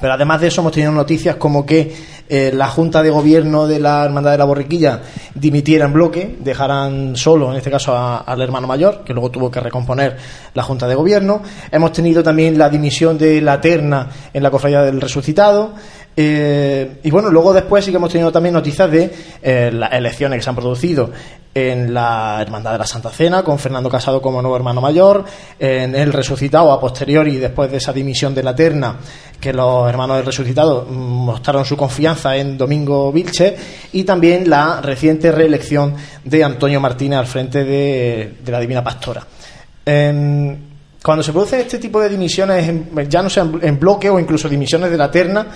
Pero 0.00 0.12
además 0.12 0.40
de 0.40 0.48
eso 0.48 0.60
hemos 0.60 0.72
tenido 0.72 0.92
noticias 0.92 1.36
como 1.36 1.64
que 1.64 1.94
eh, 2.28 2.52
la 2.54 2.68
Junta 2.68 3.02
de 3.02 3.08
Gobierno 3.08 3.66
de 3.66 3.80
la 3.80 4.04
Hermandad 4.04 4.32
de 4.32 4.38
la 4.38 4.44
Borriquilla 4.44 5.00
dimitiera 5.34 5.86
en 5.86 5.94
bloque, 5.94 6.36
dejaran 6.40 7.16
solo, 7.16 7.50
en 7.50 7.56
este 7.56 7.70
caso, 7.70 7.96
a, 7.96 8.18
al 8.18 8.42
hermano 8.42 8.66
mayor, 8.66 9.02
que 9.02 9.14
luego 9.14 9.30
tuvo 9.30 9.50
que 9.50 9.60
recomponer 9.60 10.16
la 10.52 10.62
Junta 10.62 10.86
de 10.86 10.94
Gobierno. 10.94 11.42
Hemos 11.70 11.92
tenido 11.92 12.22
también 12.22 12.58
la 12.58 12.68
dimisión 12.68 13.16
de 13.16 13.40
la 13.40 13.60
terna 13.60 14.08
en 14.32 14.42
la 14.42 14.50
Cofradía 14.50 14.82
del 14.82 15.00
Resucitado. 15.00 15.72
Eh, 16.20 16.98
y 17.04 17.12
bueno, 17.12 17.30
luego 17.30 17.52
después 17.52 17.84
sí 17.84 17.92
que 17.92 17.96
hemos 17.96 18.10
tenido 18.10 18.32
también 18.32 18.52
noticias 18.52 18.90
de 18.90 19.08
eh, 19.40 19.70
las 19.72 19.92
elecciones 19.92 20.38
que 20.38 20.42
se 20.42 20.50
han 20.50 20.56
producido 20.56 21.12
en 21.54 21.94
la 21.94 22.38
Hermandad 22.42 22.72
de 22.72 22.78
la 22.78 22.86
Santa 22.86 23.10
Cena, 23.10 23.44
con 23.44 23.56
Fernando 23.56 23.88
Casado 23.88 24.20
como 24.20 24.42
nuevo 24.42 24.56
hermano 24.56 24.80
mayor, 24.80 25.24
en 25.60 25.94
el 25.94 26.12
resucitado 26.12 26.72
a 26.72 26.80
posteriori, 26.80 27.36
después 27.36 27.70
de 27.70 27.76
esa 27.76 27.92
dimisión 27.92 28.34
de 28.34 28.42
la 28.42 28.52
terna, 28.52 28.96
que 29.40 29.52
los 29.52 29.88
hermanos 29.88 30.16
del 30.16 30.26
resucitado 30.26 30.86
mostraron 30.86 31.64
su 31.64 31.76
confianza 31.76 32.36
en 32.36 32.58
Domingo 32.58 33.12
Vilche, 33.12 33.56
y 33.92 34.02
también 34.02 34.50
la 34.50 34.80
reciente 34.80 35.30
reelección 35.30 35.94
de 36.24 36.42
Antonio 36.42 36.80
Martínez 36.80 37.20
al 37.20 37.26
frente 37.28 37.62
de, 37.62 38.38
de 38.44 38.52
la 38.52 38.58
Divina 38.58 38.82
Pastora. 38.82 39.24
En, 39.86 40.66
cuando 41.00 41.22
se 41.22 41.32
producen 41.32 41.60
este 41.60 41.78
tipo 41.78 42.00
de 42.00 42.08
dimisiones, 42.08 42.70
ya 43.08 43.22
no 43.22 43.30
sean 43.30 43.60
en 43.62 43.78
bloque 43.78 44.10
o 44.10 44.18
incluso 44.18 44.48
dimisiones 44.48 44.90
de 44.90 44.96
la 44.96 45.10
terna, 45.10 45.46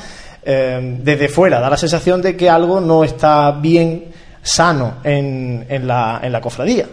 eh, 0.45 0.99
desde 1.03 1.29
fuera 1.29 1.61
da 1.61 1.71
la 1.71 1.77
sensación 1.77 2.21
de 2.21 2.37
que 2.37 2.51
algo 2.51 2.81
no 2.81 3.05
está 3.05 3.53
bien 3.53 4.07
sano 4.43 4.95
en, 5.05 5.67
en, 5.69 5.87
la, 5.87 6.21
en 6.23 6.33
la 6.33 6.41
cofradía. 6.41 6.87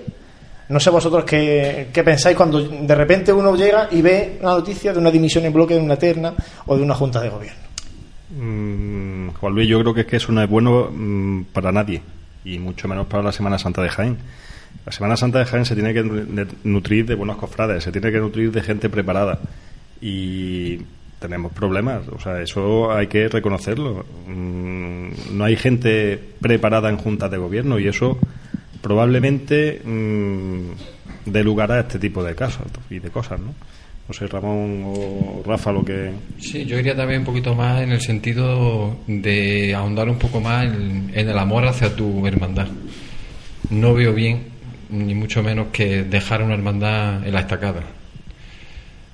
No 0.70 0.80
sé 0.80 0.92
vosotros 0.92 1.24
qué, 1.24 1.88
qué, 1.92 2.04
pensáis 2.04 2.38
cuando 2.38 2.62
de 2.62 2.96
repente 2.96 3.34
uno 3.34 3.56
llega 3.56 3.88
y 3.90 4.04
ve 4.04 4.38
una 4.40 4.52
noticia 4.52 4.94
de 4.94 5.00
una 5.00 5.10
dimisión 5.10 5.46
en 5.46 5.54
bloque 5.54 5.74
de 5.74 5.80
una 5.80 5.96
terna 5.96 6.34
o 6.68 6.78
de 6.78 6.84
una 6.84 6.94
junta 6.94 7.20
de 7.20 7.30
gobierno. 7.30 7.70
Mm, 8.30 9.30
Juan 9.30 9.54
Luis, 9.54 9.68
yo 9.68 9.80
creo 9.80 9.94
que 9.96 10.02
es 10.02 10.08
que 10.08 10.18
eso 10.18 10.32
no 10.32 10.44
es 10.44 10.50
bueno 10.50 10.90
mm, 10.92 11.46
para 11.46 11.72
nadie 11.72 12.04
y 12.46 12.60
mucho 12.60 12.88
menos 12.88 13.08
para 13.08 13.24
la 13.24 13.32
Semana 13.32 13.58
Santa 13.58 13.82
de 13.82 13.90
Jaén. 13.90 14.18
La 14.86 14.92
Semana 14.92 15.18
Santa 15.18 15.40
de 15.40 15.46
Jaén 15.46 15.66
se 15.66 15.74
tiene 15.74 15.94
que 15.94 16.04
nutrir 16.64 17.08
de 17.08 17.16
buenos 17.16 17.38
cofrades, 17.38 17.84
se 17.84 17.92
tiene 17.92 18.12
que 18.12 18.20
nutrir 18.20 18.52
de 18.52 18.62
gente 18.62 18.90
preparada 18.90 19.40
y 20.02 20.80
tenemos 21.20 21.52
problemas, 21.52 22.08
o 22.08 22.20
sea, 22.20 22.42
eso 22.42 22.92
hay 22.92 23.08
que 23.08 23.28
reconocerlo. 23.28 24.06
Mm, 24.28 25.38
no 25.38 25.44
hay 25.44 25.56
gente 25.56 26.20
preparada 26.42 26.90
en 26.90 26.98
juntas 26.98 27.30
de 27.30 27.38
gobierno 27.38 27.78
y 27.78 27.88
eso 27.88 28.18
probablemente 28.82 29.82
mmm, 29.84 30.72
dé 31.26 31.44
lugar 31.44 31.72
a 31.72 31.82
este 31.82 32.00
tipo 32.00 32.24
de 32.24 32.36
casos 32.36 32.66
y 32.90 33.00
de 33.00 33.10
cosas, 33.10 33.40
¿no? 33.40 33.54
No 34.08 34.14
sé, 34.14 34.26
Ramón 34.26 34.84
o 34.86 35.44
Rafa, 35.46 35.72
lo 35.72 35.86
que. 35.86 36.12
Sí, 36.40 36.66
yo 36.66 36.80
iría 36.80 36.96
también 36.96 37.20
un 37.20 37.26
poquito 37.26 37.54
más 37.54 37.84
en 37.84 37.92
el 37.92 38.02
sentido 38.02 38.98
de 39.06 39.76
ahondar 39.76 40.10
un 40.10 40.18
poco 40.18 40.42
más 40.42 40.66
en, 40.66 41.12
en 41.14 41.30
el 41.30 41.38
amor 41.38 41.68
hacia 41.68 41.96
tu 41.96 42.26
hermandad. 42.26 42.68
No 43.70 43.94
veo 43.94 44.12
bien, 44.14 44.46
ni 44.90 45.14
mucho 45.14 45.44
menos, 45.44 45.68
que 45.72 46.04
dejar 46.06 46.42
una 46.42 46.56
hermandad 46.56 47.24
en 47.28 47.34
la 47.34 47.42
estacada 47.42 47.84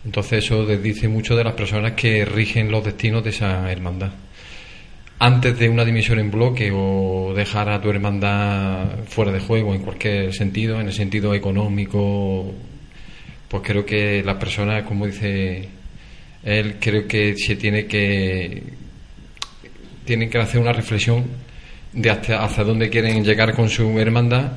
entonces 0.06 0.46
eso 0.46 0.66
dice 0.66 1.08
mucho 1.08 1.36
de 1.36 1.44
las 1.44 1.54
personas 1.54 1.94
que 1.94 2.24
rigen 2.26 2.72
los 2.72 2.86
destinos 2.86 3.24
de 3.24 3.32
esa 3.32 3.72
hermandad. 3.72 4.12
Antes 5.18 5.58
de 5.58 5.70
una 5.70 5.84
dimisión 5.84 6.20
en 6.20 6.30
bloque 6.30 6.72
o 6.74 7.34
dejar 7.36 7.70
a 7.70 7.82
tu 7.82 7.90
hermandad 7.90 9.06
fuera 9.08 9.32
de 9.32 9.40
juego 9.40 9.74
en 9.74 9.82
cualquier 9.82 10.34
sentido, 10.34 10.80
en 10.80 10.88
el 10.88 10.94
sentido 10.94 11.34
económico, 11.34 12.54
pues 13.48 13.64
creo 13.66 13.86
que 13.86 14.22
las 14.24 14.36
personas, 14.36 14.84
como 14.84 15.08
dice 15.08 15.70
él, 16.44 16.76
creo 16.80 17.08
que 17.08 17.36
se 17.38 17.56
tiene 17.56 17.86
que 17.88 18.62
tienen 20.06 20.30
que 20.30 20.38
hacer 20.38 20.62
una 20.62 20.74
reflexión 20.74 21.26
de 21.94 22.12
hasta, 22.12 22.44
hasta 22.44 22.64
dónde 22.64 22.90
quieren 22.90 23.24
llegar 23.24 23.56
con 23.56 23.70
su 23.70 23.98
hermandad 24.00 24.52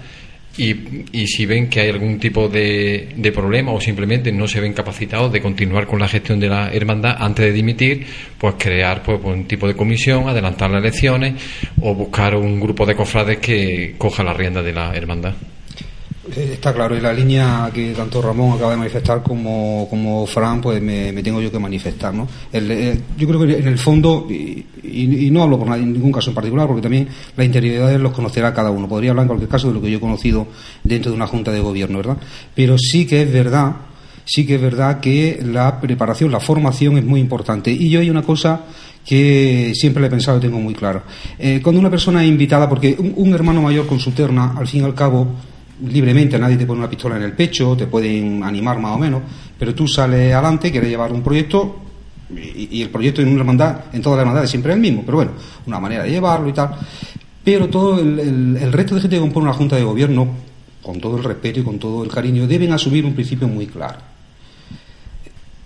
y, 0.59 1.05
y, 1.13 1.27
si 1.27 1.47
ven 1.47 1.69
que 1.69 1.81
hay 1.81 1.89
algún 1.89 2.19
tipo 2.19 2.49
de, 2.49 3.11
de, 3.17 3.33
problema 3.33 3.73
o 3.73 3.81
simplemente 3.81 4.33
no 4.33 4.49
se 4.49 4.61
ven 4.61 4.73
capacitados 4.73 5.33
de 5.33 5.41
continuar 5.41 5.87
con 5.87 6.01
la 6.01 6.09
gestión 6.09 6.41
de 6.41 6.49
la 6.49 6.73
hermandad 6.73 7.17
antes 7.19 7.47
de 7.47 7.53
dimitir, 7.53 8.05
pues 8.37 8.57
crear 8.59 9.03
pues, 9.03 9.21
un 9.23 9.45
tipo 9.45 9.69
de 9.69 9.75
comisión, 9.75 10.29
adelantar 10.29 10.71
las 10.71 10.83
elecciones 10.83 11.35
o 11.81 11.95
buscar 11.95 12.35
un 12.35 12.59
grupo 12.59 12.85
de 12.85 12.97
cofrades 12.97 13.39
que 13.39 13.95
coja 13.97 14.25
la 14.25 14.35
rienda 14.35 14.63
de 14.63 14.73
la 14.73 14.95
hermandad. 14.95 15.35
Eh, 16.37 16.51
está 16.55 16.75
claro, 16.75 16.97
y 16.97 17.01
la 17.01 17.13
línea 17.13 17.71
que 17.73 17.93
tanto 17.93 18.21
Ramón 18.21 18.57
acaba 18.57 18.73
de 18.73 18.77
manifestar 18.77 19.23
como, 19.23 19.87
como 19.89 20.27
Fran, 20.27 20.61
pues 20.61 20.81
me, 20.83 21.13
tengo 21.23 21.41
yo 21.41 21.51
que 21.51 21.59
manifestar. 21.59 22.13
¿no? 22.13 22.29
El, 22.53 22.71
el, 22.71 23.03
yo 23.17 23.29
creo 23.29 23.41
que 23.41 23.59
en 23.59 23.69
el 23.69 23.79
fondo, 23.79 24.27
y, 24.31 24.65
no 25.31 25.43
hablo 25.43 25.59
por 25.59 25.77
ningún 25.77 26.13
caso 26.13 26.31
en 26.31 26.35
particular, 26.35 26.67
porque 26.67 26.83
también 26.83 27.09
las 27.37 27.47
interioridades 27.47 28.01
los 28.01 28.13
conocerá 28.13 28.53
cada 28.53 28.71
uno. 28.71 28.89
Podría 28.89 29.11
hablar 29.11 29.25
en 29.25 29.29
cualquier 29.29 29.51
caso 29.51 29.69
de 29.69 29.75
lo 29.75 29.81
que 29.81 29.91
yo 29.91 29.99
he 29.99 30.01
conocido 30.01 30.47
dentro 30.83 31.11
de 31.11 31.17
una 31.17 31.27
junta 31.27 31.53
de 31.53 31.61
gobierno, 31.61 31.99
¿verdad? 31.99 32.19
Pero 32.55 32.77
sí 32.79 33.07
que 33.07 33.23
es 33.23 33.33
verdad, 33.33 33.77
sí 34.25 34.47
que 34.47 34.57
es 34.57 34.61
verdad 34.61 35.01
que 35.01 35.41
la 35.43 35.81
preparación, 35.81 36.31
la 36.31 36.41
formación 36.41 36.99
es 36.99 37.05
muy 37.05 37.21
importante. 37.21 37.71
Y 37.71 37.89
yo 37.91 38.01
hay 38.01 38.11
una 38.11 38.23
cosa 38.23 38.63
que 39.05 39.73
siempre 39.75 40.03
le 40.03 40.09
he 40.09 40.11
pensado 40.11 40.37
y 40.37 40.41
tengo 40.43 40.61
muy 40.61 40.75
claro. 40.75 41.03
Eh, 41.39 41.61
cuando 41.63 41.81
una 41.81 41.91
persona 41.91 42.23
es 42.23 42.29
invitada, 42.29 42.69
porque 42.69 42.95
un, 42.99 43.15
un 43.17 43.33
hermano 43.33 43.63
mayor 43.63 43.87
con 43.87 43.99
su 43.99 44.11
terna, 44.11 44.55
al 44.57 44.67
fin 44.67 44.83
y 44.83 44.85
al 44.85 44.95
cabo, 44.95 45.29
libremente, 45.87 46.39
nadie 46.39 46.57
te 46.57 46.67
pone 46.67 46.81
una 46.81 46.91
pistola 46.91 47.17
en 47.17 47.23
el 47.23 47.33
pecho, 47.33 47.77
te 47.77 47.87
pueden 47.87 48.43
animar 48.43 48.79
más 48.79 48.97
o 48.97 48.99
menos, 48.99 49.23
pero 49.59 49.75
tú 49.75 49.87
sales 49.87 50.33
adelante, 50.33 50.71
quieres 50.71 50.91
llevar 50.91 51.13
un 51.13 51.23
proyecto 51.23 51.83
y, 52.31 52.83
el 52.83 52.91
proyecto 52.91 53.23
en 53.23 53.29
una 53.29 53.41
hermandad, 53.41 53.85
en 53.93 54.03
todas 54.03 54.19
las 54.19 54.23
hermandades 54.23 54.51
siempre 54.51 54.73
es 54.73 54.77
el 54.77 54.83
mismo, 54.83 55.03
pero 55.05 55.17
bueno, 55.17 55.33
una 55.67 55.81
manera 55.81 56.05
de 56.05 56.11
llevarlo 56.11 56.49
y 56.49 56.53
tal. 56.53 56.77
Pero 57.43 57.69
todo 57.69 57.99
el 58.01 58.73
resto 58.73 58.95
de 58.95 59.01
gente 59.01 59.17
que 59.17 59.21
compone 59.21 59.47
una 59.47 59.55
junta 59.55 59.77
de 59.77 59.83
gobierno, 59.83 60.29
con 60.83 61.01
todo 61.01 61.17
el 61.17 61.25
respeto 61.25 61.61
y 61.61 61.63
con 61.63 61.79
todo 61.79 62.05
el 62.05 62.11
cariño, 62.11 62.47
deben 62.47 62.73
asumir 62.73 63.05
un 63.05 63.15
principio 63.15 63.49
muy 63.49 63.67
claro. 63.67 63.99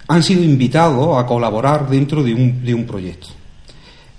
Han 0.08 0.22
sido 0.22 0.44
invitados 0.44 1.18
a 1.18 1.26
colaborar 1.26 1.88
dentro 1.88 2.22
de 2.22 2.34
un, 2.34 2.64
de 2.64 2.74
un 2.74 2.84
proyecto. 2.84 3.28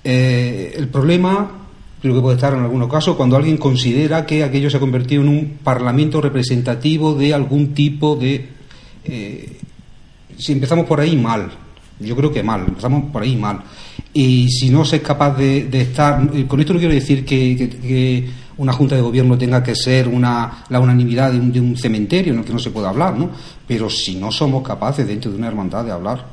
Eh, 0.03 0.73
el 0.75 0.89
problema 0.89 1.62
creo 2.03 2.15
que 2.15 2.21
puede 2.21 2.35
estar 2.35 2.53
en 2.53 2.59
algunos 2.59 2.91
casos 2.91 3.15
cuando 3.15 3.37
alguien 3.37 3.55
considera 3.55 4.25
que 4.25 4.43
aquello 4.43 4.69
se 4.69 4.75
ha 4.75 4.79
convertido 4.81 5.21
en 5.21 5.29
un 5.29 5.57
parlamento 5.63 6.19
representativo 6.19 7.15
de 7.15 7.33
algún 7.33 7.73
tipo 7.73 8.17
de 8.17 8.49
eh, 9.05 9.57
si 10.37 10.51
empezamos 10.51 10.85
por 10.85 10.99
ahí 10.99 11.15
mal. 11.15 11.49
Yo 12.01 12.13
creo 12.17 12.29
que 12.29 12.43
mal 12.43 12.65
empezamos 12.67 13.09
por 13.09 13.23
ahí 13.23 13.37
mal. 13.37 13.63
Y 14.11 14.49
si 14.49 14.69
no 14.69 14.83
se 14.83 14.97
es 14.97 15.01
capaz 15.01 15.37
de, 15.37 15.69
estar 15.71 16.29
con 16.45 16.59
esto 16.59 16.73
no 16.73 16.79
quiero 16.79 16.93
decir 16.93 17.23
que, 17.23 18.29
una 18.57 18.73
junta 18.73 18.95
de 18.95 19.01
gobierno 19.01 19.37
tenga 19.37 19.63
que 19.63 19.73
ser 19.73 20.09
una 20.09 20.65
la 20.69 20.81
unanimidad 20.81 21.31
de 21.31 21.39
un, 21.39 21.53
de 21.53 21.61
un 21.61 21.77
cementerio 21.77 22.33
en 22.33 22.39
el 22.39 22.45
que 22.45 22.53
no 22.53 22.59
se 22.59 22.69
pueda 22.69 22.89
hablar 22.89 23.17
no 23.17 23.31
pero 23.65 23.89
si 23.89 24.15
no 24.15 24.31
somos 24.31 24.61
capaces 24.61 25.07
dentro 25.07 25.31
de 25.31 25.37
una 25.37 25.47
hermandad 25.47 25.85
de 25.85 25.91
hablar. 25.91 26.25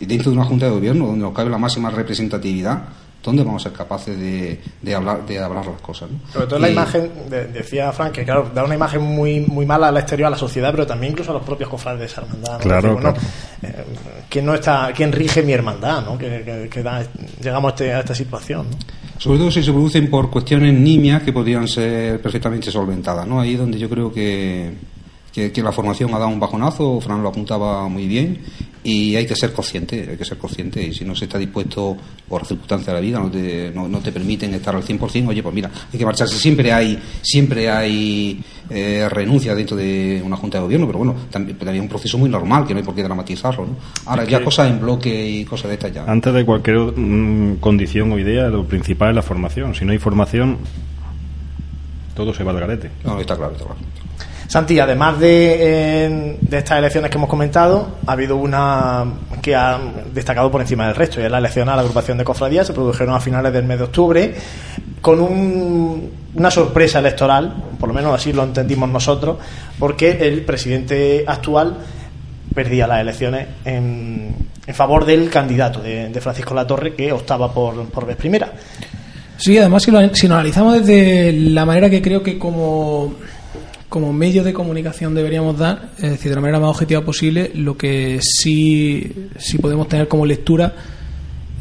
Dentro 0.00 0.30
de 0.30 0.36
una 0.36 0.46
junta 0.46 0.66
de 0.66 0.72
gobierno 0.72 1.06
donde 1.06 1.22
nos 1.22 1.34
cabe 1.34 1.50
la 1.50 1.58
máxima 1.58 1.90
representatividad 1.90 2.84
¿dónde 3.22 3.44
vamos 3.44 3.62
a 3.62 3.68
ser 3.68 3.76
capaces 3.76 4.18
de, 4.18 4.60
de 4.80 4.94
hablar 4.94 5.24
de 5.24 5.38
hablar 5.38 5.66
las 5.66 5.80
cosas? 5.80 6.10
¿no? 6.10 6.18
Sobre 6.32 6.46
todo 6.46 6.58
y... 6.58 6.62
la 6.62 6.70
imagen, 6.70 7.10
de, 7.28 7.46
decía 7.46 7.92
Frank, 7.92 8.12
que 8.12 8.24
claro, 8.24 8.50
da 8.54 8.64
una 8.64 8.74
imagen 8.74 9.02
muy 9.02 9.40
muy 9.40 9.64
mala 9.64 9.88
al 9.88 9.96
exterior, 9.96 10.26
a 10.26 10.30
la 10.30 10.36
sociedad, 10.36 10.70
pero 10.70 10.86
también 10.86 11.12
incluso 11.12 11.30
a 11.30 11.34
los 11.34 11.42
propios 11.42 11.68
cofrades 11.68 12.00
de 12.00 12.06
esa 12.06 12.22
hermandad. 12.22 12.52
¿no? 12.52 12.58
Claro, 12.58 12.88
Decir, 12.88 13.00
claro. 13.00 13.16
Bueno, 13.60 13.78
eh, 13.78 13.84
¿quién, 14.28 14.46
no 14.46 14.54
está, 14.54 14.92
¿Quién 14.94 15.12
rige 15.12 15.42
mi 15.42 15.52
hermandad? 15.52 16.04
¿no? 16.04 16.18
Que, 16.18 16.42
que, 16.44 16.68
que 16.68 16.82
da, 16.82 17.04
llegamos 17.40 17.72
a, 17.72 17.74
este, 17.74 17.92
a, 17.92 18.00
esta 18.00 18.14
situación. 18.14 18.66
¿no? 18.70 18.76
Sobre 19.18 19.38
todo 19.38 19.50
si 19.50 19.62
se 19.62 19.70
producen 19.70 20.10
por 20.10 20.30
cuestiones 20.30 20.74
nimias 20.74 21.22
que 21.22 21.32
podrían 21.32 21.68
ser 21.68 22.20
perfectamente 22.20 22.70
solventadas. 22.70 23.26
¿no? 23.26 23.40
Ahí 23.40 23.52
es 23.52 23.58
donde 23.58 23.78
yo 23.78 23.88
creo 23.88 24.12
que, 24.12 24.74
que, 25.32 25.52
que, 25.52 25.62
la 25.62 25.70
formación 25.70 26.12
ha 26.12 26.18
dado 26.18 26.30
un 26.30 26.40
bajonazo, 26.40 27.00
Fran 27.00 27.22
lo 27.22 27.28
apuntaba 27.28 27.86
muy 27.88 28.08
bien, 28.08 28.40
y 28.84 29.14
hay 29.14 29.26
que 29.26 29.36
ser 29.36 29.52
consciente, 29.52 30.08
hay 30.10 30.16
que 30.16 30.24
ser 30.24 30.38
consciente, 30.38 30.82
y 30.82 30.92
si 30.92 31.04
no 31.04 31.14
se 31.14 31.26
está 31.26 31.38
dispuesto 31.38 31.96
por 32.28 32.44
circunstancias 32.44 32.86
de 32.86 32.92
la 32.92 33.00
vida, 33.00 33.20
no 33.20 33.30
te, 33.30 33.70
no, 33.70 33.88
no 33.88 34.00
te 34.00 34.10
permiten 34.10 34.52
estar 34.54 34.74
al 34.74 34.82
100%, 34.82 35.28
oye, 35.28 35.42
pues 35.42 35.54
mira, 35.54 35.70
hay 35.92 35.98
que 35.98 36.04
marcharse, 36.04 36.36
siempre 36.36 36.72
hay, 36.72 36.98
siempre 37.22 37.70
hay 37.70 38.42
eh, 38.70 39.08
renuncia 39.08 39.54
dentro 39.54 39.76
de 39.76 40.20
una 40.24 40.36
junta 40.36 40.58
de 40.58 40.64
gobierno, 40.64 40.86
pero 40.86 40.98
bueno, 40.98 41.14
también, 41.30 41.56
también 41.58 41.82
un 41.82 41.88
proceso 41.88 42.18
muy 42.18 42.28
normal, 42.28 42.66
que 42.66 42.74
no 42.74 42.80
hay 42.80 42.84
por 42.84 42.94
qué 42.94 43.02
dramatizarlo, 43.02 43.66
¿no? 43.66 43.76
Ahora, 44.06 44.24
es 44.24 44.28
ya 44.28 44.42
cosas 44.42 44.68
en 44.68 44.80
bloque 44.80 45.30
y 45.30 45.44
cosas 45.44 45.68
de 45.68 45.74
estas 45.74 45.92
ya. 45.92 46.04
Antes 46.04 46.32
de 46.34 46.44
cualquier 46.44 46.78
mm, 46.78 47.56
condición 47.60 48.10
o 48.12 48.18
idea, 48.18 48.48
lo 48.48 48.64
principal 48.66 49.10
es 49.10 49.16
la 49.16 49.22
formación, 49.22 49.74
si 49.74 49.84
no 49.84 49.92
hay 49.92 49.98
formación, 49.98 50.58
todo 52.14 52.34
se 52.34 52.42
va 52.42 52.50
al 52.50 52.60
garete. 52.60 52.90
No, 53.04 53.20
está 53.20 53.36
claro, 53.36 53.52
está 53.52 53.64
claro. 53.64 53.80
Santi, 54.52 54.78
además 54.78 55.18
de, 55.18 56.36
estas 56.50 56.76
elecciones 56.76 57.10
que 57.10 57.16
hemos 57.16 57.30
comentado, 57.30 57.96
ha 58.06 58.12
habido 58.12 58.36
una 58.36 59.06
que 59.40 59.56
ha 59.56 59.80
destacado 60.12 60.50
por 60.50 60.60
encima 60.60 60.88
del 60.88 60.94
resto, 60.94 61.22
y 61.22 61.24
es 61.24 61.30
la 61.30 61.38
elección 61.38 61.70
a 61.70 61.74
la 61.74 61.80
agrupación 61.80 62.18
de 62.18 62.24
cofradías, 62.24 62.66
se 62.66 62.74
produjeron 62.74 63.14
a 63.14 63.20
finales 63.20 63.50
del 63.50 63.64
mes 63.64 63.78
de 63.78 63.84
octubre, 63.84 64.34
con 65.00 65.22
un, 65.22 66.10
una 66.34 66.50
sorpresa 66.50 66.98
electoral, 66.98 67.54
por 67.80 67.88
lo 67.88 67.94
menos 67.94 68.14
así 68.14 68.34
lo 68.34 68.44
entendimos 68.44 68.90
nosotros, 68.90 69.38
porque 69.78 70.18
el 70.20 70.44
presidente 70.44 71.24
actual 71.26 71.78
perdía 72.54 72.86
las 72.86 73.00
elecciones 73.00 73.48
en, 73.64 74.34
en 74.66 74.74
favor 74.74 75.06
del 75.06 75.30
candidato 75.30 75.80
de, 75.80 76.10
de, 76.10 76.20
Francisco 76.20 76.52
Latorre, 76.52 76.94
que 76.94 77.10
optaba 77.10 77.54
por, 77.54 77.86
por 77.86 78.04
vez 78.04 78.18
primera. 78.18 78.52
Sí, 79.38 79.56
además 79.56 79.82
si 79.82 79.90
lo, 79.90 80.14
si 80.14 80.28
lo 80.28 80.34
analizamos 80.34 80.84
desde 80.84 81.32
la 81.32 81.64
manera 81.64 81.88
que 81.88 82.02
creo 82.02 82.22
que 82.22 82.38
como 82.38 83.14
como 83.92 84.10
medio 84.14 84.42
de 84.42 84.54
comunicación 84.54 85.14
deberíamos 85.14 85.58
dar, 85.58 85.90
es 85.98 86.12
decir, 86.12 86.30
de 86.30 86.36
la 86.36 86.40
manera 86.40 86.58
más 86.58 86.70
objetiva 86.70 87.02
posible, 87.02 87.50
lo 87.54 87.76
que 87.76 88.20
sí, 88.22 89.28
sí 89.36 89.58
podemos 89.58 89.86
tener 89.86 90.08
como 90.08 90.24
lectura 90.24 90.74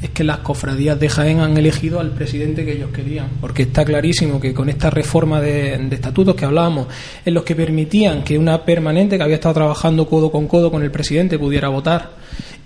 es 0.02 0.12
que 0.12 0.24
las 0.24 0.38
cofradías 0.38 0.98
de 0.98 1.10
Jaén 1.10 1.42
han 1.42 1.58
elegido 1.58 2.00
al 2.00 2.12
presidente 2.12 2.64
que 2.64 2.72
ellos 2.72 2.90
querían, 2.92 3.28
porque 3.42 3.64
está 3.64 3.84
clarísimo 3.84 4.40
que 4.40 4.54
con 4.54 4.70
esta 4.70 4.90
reforma 4.90 5.42
de, 5.42 5.78
de, 5.78 5.94
estatutos 5.94 6.34
que 6.36 6.46
hablábamos, 6.46 6.88
en 7.26 7.34
los 7.34 7.44
que 7.44 7.54
permitían 7.54 8.24
que 8.24 8.38
una 8.38 8.64
permanente 8.64 9.18
que 9.18 9.24
había 9.24 9.36
estado 9.36 9.56
trabajando 9.56 10.08
codo 10.08 10.32
con 10.32 10.48
codo 10.48 10.72
con 10.72 10.84
el 10.84 10.90
presidente 10.90 11.38
pudiera 11.38 11.68
votar, 11.68 12.12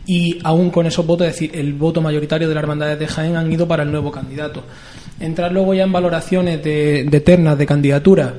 y 0.06 0.38
aún 0.44 0.70
con 0.70 0.86
esos 0.86 1.08
votos, 1.08 1.26
es 1.26 1.34
decir, 1.34 1.52
el 1.56 1.74
voto 1.74 2.02
mayoritario 2.02 2.48
de 2.48 2.54
las 2.54 2.62
hermandades 2.62 3.00
de 3.00 3.08
Jaén 3.08 3.36
han 3.36 3.52
ido 3.52 3.68
para 3.68 3.82
el 3.82 3.92
nuevo 3.92 4.12
candidato. 4.12 4.64
Entrar 5.20 5.52
luego 5.52 5.74
ya 5.74 5.86
en 5.86 5.92
valoraciones 5.92 6.64
de, 6.64 7.08
de 7.10 7.20
ternas 7.22 7.58
de 7.58 7.66
candidatura 7.66 8.36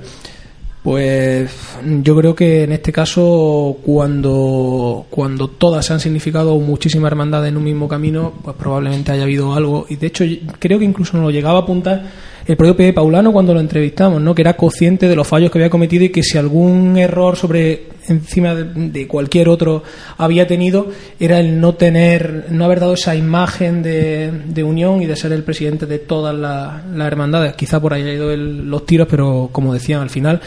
pues 0.87 1.51
yo 1.83 2.15
creo 2.15 2.37
que 2.37 2.63
en 2.63 2.71
este 2.71 2.93
caso, 2.93 3.77
cuando, 3.85 5.05
cuando 5.11 5.49
todas 5.49 5.91
han 5.91 5.99
significado 5.99 6.57
muchísima 6.61 7.09
hermandad 7.09 7.45
en 7.49 7.57
un 7.57 7.65
mismo 7.65 7.89
camino, 7.89 8.33
pues 8.41 8.55
probablemente 8.55 9.11
haya 9.11 9.25
habido 9.25 9.53
algo. 9.53 9.87
Y 9.89 9.97
de 9.97 10.07
hecho, 10.07 10.25
creo 10.61 10.79
que 10.79 10.85
incluso 10.85 11.17
nos 11.17 11.25
lo 11.25 11.33
llegaba 11.33 11.59
a 11.59 11.63
apuntar 11.63 12.05
el 12.47 12.57
propio 12.57 12.77
Pepe 12.77 12.93
Paulano 12.93 13.33
cuando 13.33 13.53
lo 13.53 13.59
entrevistamos, 13.59 14.23
¿no? 14.23 14.33
que 14.33 14.43
era 14.43 14.57
consciente 14.57 15.09
de 15.09 15.17
los 15.17 15.27
fallos 15.27 15.51
que 15.51 15.59
había 15.59 15.71
cometido 15.71 16.05
y 16.05 16.11
que 16.11 16.23
si 16.23 16.39
algún 16.39 16.97
error 16.97 17.35
sobre 17.35 17.89
encima 18.07 18.55
de, 18.55 19.09
cualquier 19.09 19.49
otro 19.49 19.83
había 20.19 20.47
tenido, 20.47 20.87
era 21.19 21.41
el 21.41 21.61
no 21.61 21.75
tener, 21.75 22.47
no 22.51 22.65
haber 22.65 22.79
dado 22.79 22.95
esa 22.95 23.17
imagen 23.17 23.83
de, 23.83 24.31
de 24.31 24.63
unión 24.63 25.03
y 25.03 25.07
de 25.07 25.17
ser 25.17 25.33
el 25.33 25.43
presidente 25.43 25.87
de 25.87 25.99
todas 25.99 26.33
las 26.33 26.87
la 26.87 27.07
hermandades. 27.09 27.55
Quizá 27.55 27.81
por 27.81 27.93
ahí 27.93 28.03
haya 28.03 28.13
ido 28.13 28.31
el, 28.31 28.71
los 28.71 28.87
tiros, 28.87 29.09
pero 29.11 29.49
como 29.51 29.75
decían 29.75 30.01
al 30.01 30.11
final 30.11 30.41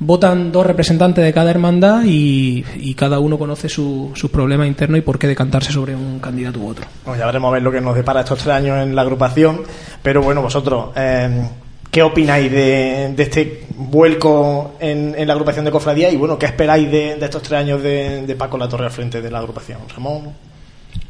votan 0.00 0.52
dos 0.52 0.64
representantes 0.64 1.24
de 1.24 1.32
cada 1.32 1.50
hermandad 1.50 2.02
y, 2.04 2.64
y 2.76 2.94
cada 2.94 3.18
uno 3.18 3.38
conoce 3.38 3.68
su, 3.68 4.12
sus 4.14 4.30
problemas 4.30 4.66
internos 4.66 4.98
y 4.98 5.02
por 5.02 5.18
qué 5.18 5.26
decantarse 5.26 5.72
sobre 5.72 5.94
un 5.94 6.20
candidato 6.20 6.60
u 6.60 6.68
otro. 6.68 6.86
Bueno, 7.04 7.18
ya 7.18 7.26
veremos 7.26 7.48
a 7.48 7.52
ver 7.54 7.62
lo 7.62 7.72
que 7.72 7.80
nos 7.80 7.96
depara 7.96 8.20
estos 8.20 8.38
tres 8.38 8.54
años 8.54 8.78
en 8.78 8.94
la 8.94 9.02
agrupación, 9.02 9.62
pero 10.02 10.22
bueno, 10.22 10.42
vosotros, 10.42 10.90
eh, 10.94 11.48
¿qué 11.90 12.02
opináis 12.02 12.50
de, 12.50 13.12
de 13.16 13.22
este 13.22 13.66
vuelco 13.76 14.72
en, 14.78 15.14
en, 15.16 15.26
la 15.26 15.32
agrupación 15.32 15.64
de 15.64 15.70
cofradía 15.70 16.10
y 16.10 16.16
bueno, 16.16 16.38
qué 16.38 16.46
esperáis 16.46 16.90
de, 16.90 17.16
de 17.16 17.24
estos 17.24 17.42
tres 17.42 17.60
años 17.60 17.82
de, 17.82 18.24
de, 18.26 18.36
Paco 18.36 18.56
La 18.56 18.68
Torre 18.68 18.86
al 18.86 18.92
frente 18.92 19.20
de 19.20 19.30
la 19.30 19.38
agrupación? 19.38 19.80
Ramón. 19.94 20.32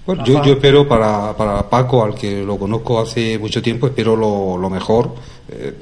Bueno, 0.06 0.24
yo, 0.24 0.42
yo, 0.42 0.52
espero 0.52 0.88
para, 0.88 1.36
para 1.36 1.68
Paco, 1.68 2.02
al 2.02 2.14
que 2.14 2.42
lo 2.42 2.58
conozco 2.58 2.98
hace 2.98 3.38
mucho 3.38 3.60
tiempo, 3.60 3.86
espero 3.86 4.16
lo, 4.16 4.56
lo 4.56 4.70
mejor. 4.70 5.14
Eh, 5.50 5.74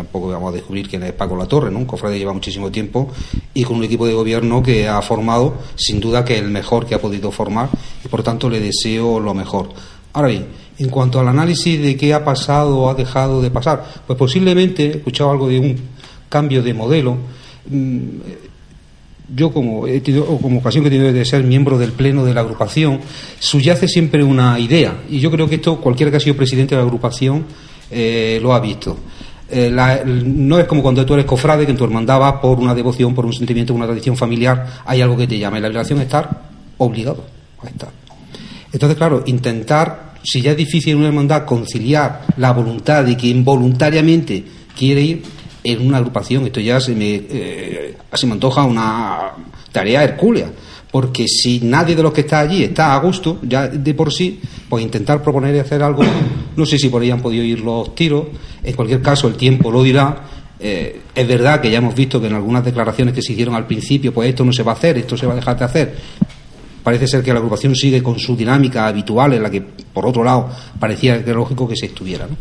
tampoco 0.00 0.28
vamos 0.28 0.52
a 0.52 0.56
descubrir 0.56 0.88
quién 0.88 1.02
es 1.02 1.12
Paco 1.12 1.36
La 1.36 1.46
Torre, 1.46 1.70
¿no? 1.70 1.78
Un 1.78 1.84
cofrade 1.84 2.18
lleva 2.18 2.32
muchísimo 2.32 2.70
tiempo 2.70 3.10
y 3.52 3.64
con 3.64 3.76
un 3.76 3.84
equipo 3.84 4.06
de 4.06 4.14
gobierno 4.14 4.62
que 4.62 4.88
ha 4.88 5.00
formado, 5.02 5.58
sin 5.74 6.00
duda 6.00 6.24
que 6.24 6.38
el 6.38 6.48
mejor 6.48 6.86
que 6.86 6.94
ha 6.94 7.00
podido 7.00 7.30
formar 7.30 7.68
y 8.02 8.08
por 8.08 8.22
tanto 8.22 8.48
le 8.48 8.60
deseo 8.60 9.20
lo 9.20 9.34
mejor. 9.34 9.68
Ahora 10.14 10.28
bien, 10.28 10.46
en 10.78 10.88
cuanto 10.88 11.20
al 11.20 11.28
análisis 11.28 11.80
de 11.80 11.96
qué 11.96 12.14
ha 12.14 12.24
pasado 12.24 12.78
o 12.78 12.90
ha 12.90 12.94
dejado 12.94 13.42
de 13.42 13.50
pasar, 13.50 13.84
pues 14.06 14.18
posiblemente 14.18 14.86
he 14.86 14.90
escuchado 14.96 15.30
algo 15.30 15.48
de 15.48 15.58
un 15.58 15.76
cambio 16.30 16.62
de 16.62 16.72
modelo. 16.72 17.18
Yo 19.32 19.52
como, 19.52 19.86
he 19.86 20.00
tenido, 20.00 20.24
como 20.38 20.58
ocasión 20.58 20.82
que 20.82 20.88
he 20.88 20.92
tenido 20.92 21.12
de 21.12 21.24
ser 21.26 21.44
miembro 21.44 21.78
del 21.78 21.92
pleno 21.92 22.24
de 22.24 22.32
la 22.32 22.40
agrupación, 22.40 23.00
subyace 23.38 23.86
siempre 23.86 24.24
una 24.24 24.58
idea 24.58 25.02
y 25.10 25.20
yo 25.20 25.30
creo 25.30 25.46
que 25.46 25.56
esto 25.56 25.76
cualquiera 25.78 26.10
que 26.10 26.16
ha 26.16 26.20
sido 26.20 26.36
presidente 26.36 26.74
de 26.74 26.80
la 26.80 26.86
agrupación 26.86 27.44
eh, 27.90 28.40
lo 28.42 28.54
ha 28.54 28.60
visto 28.60 28.96
eh, 29.50 29.70
la- 29.70 30.02
no 30.04 30.58
es 30.58 30.66
como 30.66 30.82
cuando 30.82 31.04
tú 31.04 31.14
eres 31.14 31.26
cofrade, 31.26 31.64
que 31.64 31.72
en 31.72 31.76
tu 31.78 31.84
hermandad 31.84 32.18
vas 32.18 32.34
por 32.34 32.58
una 32.58 32.74
devoción, 32.74 33.14
por 33.14 33.26
un 33.26 33.32
sentimiento, 33.32 33.72
por 33.72 33.78
una 33.78 33.86
tradición 33.86 34.16
familiar, 34.16 34.66
hay 34.84 35.00
algo 35.00 35.16
que 35.16 35.26
te 35.26 35.38
llama. 35.38 35.58
Y 35.58 35.60
la 35.60 35.68
obligación 35.68 35.98
es 36.00 36.04
estar 36.06 36.42
obligado 36.78 37.24
a 37.62 37.66
estar. 37.68 37.90
Entonces, 38.72 38.96
claro, 38.96 39.22
intentar, 39.26 40.14
si 40.22 40.40
ya 40.42 40.52
es 40.52 40.56
difícil 40.56 40.92
en 40.92 40.98
una 40.98 41.08
hermandad 41.08 41.44
conciliar 41.44 42.22
la 42.36 42.52
voluntad 42.52 43.04
de 43.04 43.16
quien 43.16 43.44
voluntariamente 43.44 44.44
quiere 44.76 45.00
ir 45.02 45.22
en 45.64 45.86
una 45.86 45.98
agrupación, 45.98 46.46
esto 46.46 46.60
ya 46.60 46.80
se 46.80 46.94
me, 46.94 47.14
eh, 47.28 47.96
se 48.14 48.26
me 48.26 48.32
antoja 48.34 48.64
una 48.64 49.32
tarea 49.72 50.04
hercúlea. 50.04 50.50
Porque 50.90 51.26
si 51.28 51.60
nadie 51.60 51.94
de 51.94 52.02
los 52.02 52.12
que 52.12 52.22
está 52.22 52.40
allí 52.40 52.64
está 52.64 52.94
a 52.94 52.98
gusto, 52.98 53.38
ya 53.42 53.68
de 53.68 53.94
por 53.94 54.12
sí, 54.12 54.40
pues 54.70 54.84
intentar 54.84 55.20
proponer 55.20 55.54
y 55.56 55.58
hacer 55.58 55.82
algo, 55.82 56.02
no 56.56 56.64
sé 56.64 56.78
si 56.78 56.88
por 56.88 57.02
ahí 57.02 57.10
han 57.10 57.20
podido 57.20 57.42
ir 57.42 57.60
los 57.60 57.92
tiros, 57.94 58.26
en 58.62 58.74
cualquier 58.74 59.02
caso 59.02 59.26
el 59.26 59.34
tiempo 59.34 59.70
lo 59.70 59.82
dirá. 59.82 60.22
Eh, 60.62 61.00
es 61.14 61.26
verdad 61.26 61.60
que 61.60 61.70
ya 61.70 61.78
hemos 61.78 61.94
visto 61.94 62.20
que 62.20 62.28
en 62.28 62.34
algunas 62.34 62.64
declaraciones 62.64 63.12
que 63.12 63.20
se 63.20 63.32
hicieron 63.32 63.54
al 63.56 63.66
principio, 63.66 64.14
pues 64.14 64.28
esto 64.28 64.44
no 64.44 64.52
se 64.52 64.62
va 64.62 64.72
a 64.72 64.74
hacer, 64.76 64.96
esto 64.96 65.16
se 65.16 65.26
va 65.26 65.32
a 65.32 65.36
dejar 65.36 65.58
de 65.58 65.64
hacer. 65.64 65.94
Parece 66.84 67.08
ser 67.08 67.22
que 67.22 67.32
la 67.32 67.40
agrupación 67.40 67.74
sigue 67.74 68.02
con 68.02 68.18
su 68.18 68.36
dinámica 68.36 68.86
habitual, 68.86 69.34
en 69.34 69.42
la 69.42 69.50
que, 69.50 69.60
por 69.60 70.06
otro 70.06 70.22
lado, 70.22 70.48
parecía 70.78 71.22
que 71.24 71.32
lógico 71.32 71.66
que 71.68 71.76
se 71.76 71.86
estuviera. 71.86 72.26
¿no? 72.26 72.36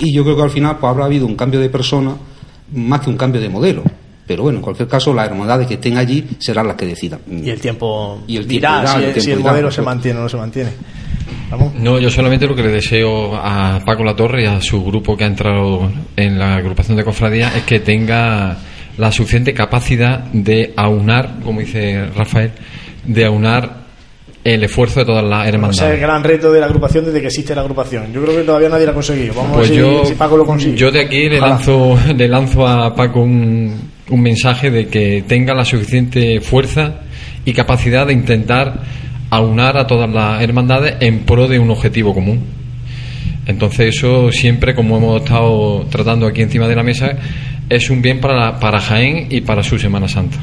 Y 0.00 0.12
yo 0.12 0.24
creo 0.24 0.36
que 0.36 0.42
al 0.42 0.50
final 0.50 0.78
pues, 0.78 0.90
habrá 0.90 1.04
habido 1.04 1.26
un 1.26 1.36
cambio 1.36 1.60
de 1.60 1.70
persona 1.70 2.16
más 2.72 3.00
que 3.00 3.10
un 3.10 3.16
cambio 3.16 3.40
de 3.40 3.48
modelo. 3.48 3.84
Pero 4.26 4.42
bueno, 4.42 4.58
en 4.58 4.62
cualquier 4.62 4.88
caso, 4.88 5.14
las 5.14 5.28
hermandades 5.28 5.66
que 5.66 5.74
estén 5.74 5.96
allí 5.96 6.26
serán 6.38 6.66
las 6.66 6.76
que 6.76 6.86
decidan. 6.86 7.20
Y 7.30 7.48
el 7.48 7.60
tiempo 7.60 8.20
Y 8.26 8.36
el 8.36 8.46
tiempo 8.46 8.68
dirá 8.68 8.80
dirá, 8.80 8.92
si, 8.92 8.96
el 8.96 9.02
tiempo 9.04 9.20
si 9.20 9.30
el 9.30 9.38
dirá, 9.38 9.50
modelo 9.50 9.70
se 9.70 9.82
mantiene 9.82 10.18
o 10.18 10.22
no 10.22 10.28
se 10.28 10.36
mantiene. 10.36 10.70
No, 11.80 11.98
yo 11.98 12.10
solamente 12.10 12.46
lo 12.46 12.54
que 12.54 12.62
le 12.62 12.70
deseo 12.70 13.34
a 13.36 13.80
Paco 13.84 14.04
La 14.04 14.14
Torre 14.14 14.42
y 14.42 14.46
a 14.46 14.60
su 14.60 14.84
grupo 14.84 15.16
que 15.16 15.24
ha 15.24 15.28
entrado 15.28 15.90
en 16.16 16.38
la 16.38 16.56
agrupación 16.56 16.96
de 16.96 17.04
cofradía 17.04 17.52
es 17.56 17.62
que 17.64 17.80
tenga 17.80 18.56
la 18.98 19.12
suficiente 19.12 19.54
capacidad 19.54 20.24
de 20.32 20.72
aunar, 20.76 21.36
como 21.44 21.60
dice 21.60 22.06
Rafael, 22.14 22.50
de 23.04 23.24
aunar 23.24 23.88
el 24.44 24.64
esfuerzo 24.64 25.00
de 25.00 25.06
todas 25.06 25.24
las 25.24 25.40
Ese 25.40 25.48
es 25.48 25.48
el 25.48 25.54
hermandades. 25.54 26.00
gran 26.00 26.24
reto 26.24 26.52
de 26.52 26.60
la 26.60 26.66
agrupación 26.66 27.04
desde 27.04 27.20
que 27.20 27.26
existe 27.28 27.54
la 27.54 27.60
agrupación. 27.62 28.12
Yo 28.12 28.22
creo 28.24 28.36
que 28.36 28.42
todavía 28.42 28.68
nadie 28.68 28.84
lo 28.86 28.90
ha 28.92 28.94
conseguido. 28.94 29.34
Vamos 29.34 29.56
Pues 29.56 29.68
a 29.70 29.72
ver 29.72 29.80
yo, 29.80 30.04
si 30.04 30.14
Paco 30.14 30.36
lo 30.36 30.44
consigue. 30.46 30.76
yo 30.76 30.90
de 30.90 31.00
aquí 31.02 31.28
le 31.28 31.40
lanzo, 31.40 31.98
le 32.16 32.28
lanzo 32.28 32.66
a 32.66 32.94
Paco 32.94 33.20
un, 33.20 33.90
un 34.10 34.20
mensaje 34.22 34.70
de 34.70 34.86
que 34.88 35.24
tenga 35.26 35.54
la 35.54 35.64
suficiente 35.64 36.40
fuerza 36.40 37.00
y 37.44 37.52
capacidad 37.52 38.06
de 38.06 38.12
intentar 38.14 38.80
aunar 39.30 39.76
a 39.76 39.86
todas 39.86 40.08
las 40.10 40.42
hermandades 40.42 40.96
en 41.00 41.20
pro 41.20 41.48
de 41.48 41.58
un 41.58 41.70
objetivo 41.70 42.14
común. 42.14 42.40
Entonces 43.46 43.96
eso 43.96 44.30
siempre, 44.30 44.74
como 44.74 44.98
hemos 44.98 45.22
estado 45.22 45.86
tratando 45.90 46.26
aquí 46.26 46.42
encima 46.42 46.66
de 46.68 46.76
la 46.76 46.82
mesa, 46.82 47.12
es 47.68 47.90
un 47.90 48.02
bien 48.02 48.20
para, 48.20 48.34
la- 48.38 48.60
para 48.60 48.80
Jaén 48.80 49.26
y 49.30 49.40
para 49.40 49.62
su 49.62 49.78
Semana 49.78 50.08
Santa. 50.08 50.36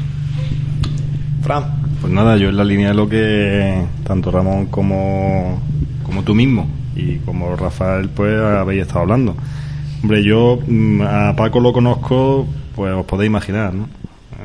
Fran. 1.42 1.64
Pues 2.00 2.12
nada, 2.12 2.36
yo 2.36 2.50
en 2.50 2.56
la 2.56 2.64
línea 2.64 2.88
de 2.88 2.94
lo 2.94 3.08
que 3.08 3.74
tanto 4.04 4.30
Ramón 4.30 4.66
como, 4.66 5.60
como 6.04 6.22
tú 6.22 6.34
mismo 6.34 6.68
y 6.94 7.16
como 7.18 7.56
Rafael 7.56 8.08
pues 8.10 8.38
habéis 8.38 8.82
estado 8.82 9.00
hablando. 9.00 9.34
Hombre, 10.02 10.22
yo 10.22 10.58
mm, 10.66 11.00
a 11.02 11.34
Paco 11.34 11.58
lo 11.58 11.72
conozco, 11.72 12.46
pues 12.74 12.92
os 12.92 13.06
podéis 13.06 13.28
imaginar, 13.28 13.72
¿no? 13.74 13.88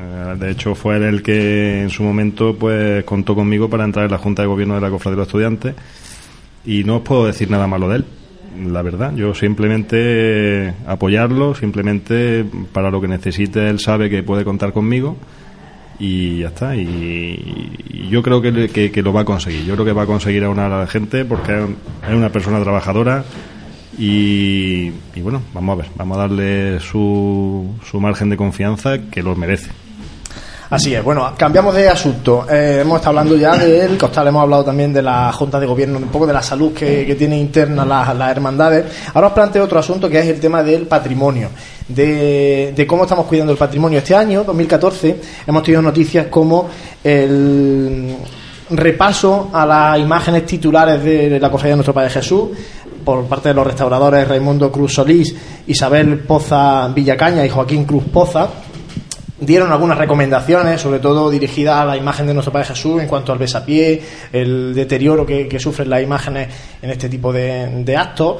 Eh, 0.02 0.36
De 0.38 0.50
hecho 0.50 0.74
fue 0.74 0.96
él 0.96 1.02
el 1.04 1.22
que 1.22 1.82
en 1.82 1.90
su 1.90 2.02
momento 2.02 2.56
pues 2.56 3.04
contó 3.04 3.34
conmigo 3.34 3.68
para 3.70 3.84
entrar 3.84 4.06
en 4.06 4.10
la 4.10 4.18
Junta 4.18 4.42
de 4.42 4.48
Gobierno 4.48 4.74
de 4.74 4.80
la 4.80 4.90
Cofradía 4.90 5.16
de 5.16 5.20
los 5.20 5.28
Estudiantes 5.28 5.74
y 6.64 6.84
no 6.84 6.96
os 6.96 7.02
puedo 7.02 7.26
decir 7.26 7.50
nada 7.50 7.66
malo 7.66 7.88
de 7.88 7.96
él, 7.96 8.04
la 8.68 8.82
verdad. 8.82 9.14
Yo 9.14 9.34
simplemente 9.34 10.74
apoyarlo, 10.86 11.54
simplemente 11.54 12.44
para 12.72 12.90
lo 12.90 13.00
que 13.00 13.08
necesite 13.08 13.68
él 13.68 13.80
sabe 13.80 14.08
que 14.08 14.22
puede 14.22 14.44
contar 14.44 14.72
conmigo 14.72 15.16
y 15.98 16.38
ya 16.38 16.48
está. 16.48 16.76
Y, 16.76 18.08
yo 18.10 18.22
creo 18.22 18.42
que, 18.42 18.90
que, 18.92 19.02
lo 19.02 19.12
va 19.12 19.22
a 19.22 19.24
conseguir. 19.24 19.64
Yo 19.64 19.74
creo 19.74 19.86
que 19.86 19.92
va 19.92 20.02
a 20.02 20.06
conseguir 20.06 20.44
aunar 20.44 20.70
a 20.70 20.80
la 20.80 20.86
gente 20.86 21.24
porque 21.24 21.52
es 21.52 22.14
una 22.14 22.30
persona 22.30 22.60
trabajadora 22.60 23.24
y, 23.98 24.90
y 25.14 25.20
bueno, 25.22 25.42
vamos 25.54 25.72
a 25.72 25.82
ver, 25.82 25.90
vamos 25.96 26.18
a 26.18 26.20
darle 26.20 26.80
su, 26.80 27.74
su 27.84 28.00
margen 28.00 28.28
de 28.30 28.36
confianza 28.36 28.98
que 29.10 29.22
lo 29.22 29.34
merece. 29.34 29.70
Así 30.72 30.94
es, 30.94 31.04
bueno, 31.04 31.30
cambiamos 31.36 31.74
de 31.74 31.86
asunto. 31.86 32.46
Eh, 32.50 32.78
hemos 32.80 32.96
estado 32.96 33.10
hablando 33.18 33.36
ya 33.36 33.58
del 33.58 33.98
costal, 33.98 34.28
hemos 34.28 34.40
hablado 34.40 34.64
también 34.64 34.90
de 34.90 35.02
la 35.02 35.30
Junta 35.30 35.60
de 35.60 35.66
Gobierno, 35.66 35.98
un 35.98 36.08
poco 36.08 36.26
de 36.26 36.32
la 36.32 36.40
salud 36.40 36.72
que, 36.72 37.04
que 37.04 37.14
tiene 37.14 37.36
interna 37.36 37.84
las, 37.84 38.16
las 38.16 38.30
hermandades. 38.30 38.86
Ahora 39.12 39.26
os 39.26 39.32
planteo 39.34 39.64
otro 39.64 39.78
asunto 39.78 40.08
que 40.08 40.20
es 40.20 40.26
el 40.28 40.40
tema 40.40 40.62
del 40.62 40.86
patrimonio, 40.86 41.50
de, 41.88 42.72
de 42.74 42.86
cómo 42.86 43.02
estamos 43.02 43.26
cuidando 43.26 43.52
el 43.52 43.58
patrimonio. 43.58 43.98
Este 43.98 44.14
año, 44.14 44.44
2014, 44.44 45.20
hemos 45.46 45.62
tenido 45.62 45.82
noticias 45.82 46.28
como 46.28 46.70
el 47.04 48.16
repaso 48.70 49.50
a 49.52 49.66
las 49.66 49.98
imágenes 49.98 50.46
titulares 50.46 51.04
de 51.04 51.38
la 51.38 51.50
Cofradía 51.50 51.72
de 51.72 51.76
Nuestro 51.76 51.92
Padre 51.92 52.08
Jesús 52.08 52.48
por 53.04 53.26
parte 53.26 53.50
de 53.50 53.54
los 53.54 53.66
restauradores 53.66 54.26
Raimundo 54.26 54.72
Cruz 54.72 54.94
Solís, 54.94 55.34
Isabel 55.66 56.20
Poza 56.20 56.88
Villacaña 56.88 57.44
y 57.44 57.50
Joaquín 57.50 57.84
Cruz 57.84 58.04
Poza 58.10 58.48
dieron 59.44 59.72
algunas 59.72 59.98
recomendaciones, 59.98 60.80
sobre 60.80 61.00
todo 61.00 61.28
dirigidas 61.28 61.76
a 61.76 61.84
la 61.84 61.96
imagen 61.96 62.26
de 62.26 62.34
nuestro 62.34 62.52
Padre 62.52 62.68
Jesús 62.68 63.00
en 63.00 63.08
cuanto 63.08 63.32
al 63.32 63.38
besapié, 63.38 64.00
el 64.32 64.74
deterioro 64.74 65.26
que, 65.26 65.58
sufren 65.58 65.90
las 65.90 66.02
imágenes 66.02 66.48
en 66.80 66.90
este 66.90 67.08
tipo 67.08 67.32
de, 67.32 67.82
de 67.84 67.96
actos. 67.96 68.36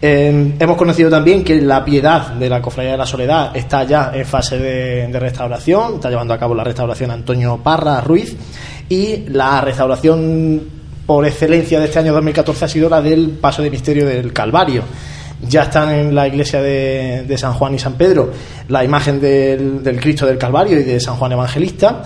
Eh, 0.00 0.54
hemos 0.58 0.76
conocido 0.76 1.08
también 1.08 1.42
que 1.42 1.60
la 1.60 1.84
piedad 1.84 2.32
de 2.32 2.48
la 2.48 2.60
Cofradía 2.60 2.92
de 2.92 2.98
la 2.98 3.06
Soledad 3.06 3.56
está 3.56 3.84
ya 3.84 4.10
en 4.14 4.26
fase 4.26 4.58
de, 4.58 5.06
de 5.08 5.20
restauración, 5.20 5.94
está 5.94 6.10
llevando 6.10 6.34
a 6.34 6.38
cabo 6.38 6.54
la 6.54 6.64
restauración 6.64 7.10
Antonio 7.10 7.58
Parra 7.62 8.00
Ruiz 8.00 8.36
y 8.88 9.24
la 9.28 9.60
restauración 9.60 10.62
por 11.06 11.24
excelencia 11.24 11.78
de 11.78 11.86
este 11.86 12.00
año 12.00 12.12
2014 12.12 12.64
ha 12.64 12.68
sido 12.68 12.88
la 12.88 13.00
del 13.00 13.30
paso 13.30 13.62
de 13.62 13.70
misterio 13.70 14.06
del 14.06 14.32
Calvario 14.32 14.82
ya 15.42 15.64
están 15.64 15.90
en 15.90 16.14
la 16.14 16.26
iglesia 16.26 16.62
de, 16.62 17.24
de 17.26 17.38
San 17.38 17.52
Juan 17.54 17.74
y 17.74 17.78
San 17.78 17.94
Pedro 17.94 18.30
la 18.68 18.84
imagen 18.84 19.20
del, 19.20 19.98
Cristo 20.00 20.26
del 20.26 20.38
Calvario 20.38 20.78
y 20.80 20.82
de 20.82 21.00
San 21.00 21.16
Juan 21.16 21.32
Evangelista. 21.32 22.02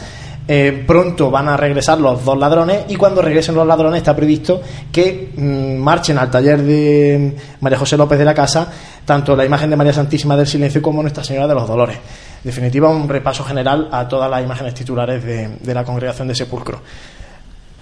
Eh, 0.49 0.83
pronto 0.85 1.31
van 1.31 1.49
a 1.49 1.57
regresar 1.57 2.01
los 2.01 2.25
dos 2.25 2.37
ladrones 2.37 2.87
y 2.88 2.97
cuando 2.97 3.23
regresen 3.23 3.55
los 3.55 3.64
ladrones 3.64 3.99
está 3.99 4.16
previsto 4.16 4.61
que 4.90 5.31
mm, 5.37 5.77
marchen 5.77 6.19
al 6.19 6.29
taller 6.29 6.61
de 6.62 7.37
María 7.61 7.79
José 7.79 7.97
López 7.97 8.19
de 8.19 8.25
la 8.25 8.35
Casa 8.35 8.69
tanto 9.05 9.37
la 9.37 9.45
imagen 9.45 9.71
de 9.71 9.77
María 9.77 9.93
Santísima 9.93 10.37
del 10.37 10.49
Silencio 10.49 10.83
como 10.83 11.03
Nuestra 11.03 11.23
Señora 11.23 11.47
de 11.47 11.55
los 11.55 11.69
Dolores. 11.69 11.97
En 11.97 12.43
definitiva, 12.43 12.88
un 12.88 13.09
repaso 13.09 13.45
general 13.45 13.88
a 13.93 14.09
todas 14.09 14.29
las 14.29 14.43
imágenes 14.43 14.75
titulares 14.75 15.23
de, 15.23 15.57
de 15.61 15.75
la 15.75 15.85
congregación 15.85 16.27
de 16.27 16.35
Sepulcro. 16.35 16.81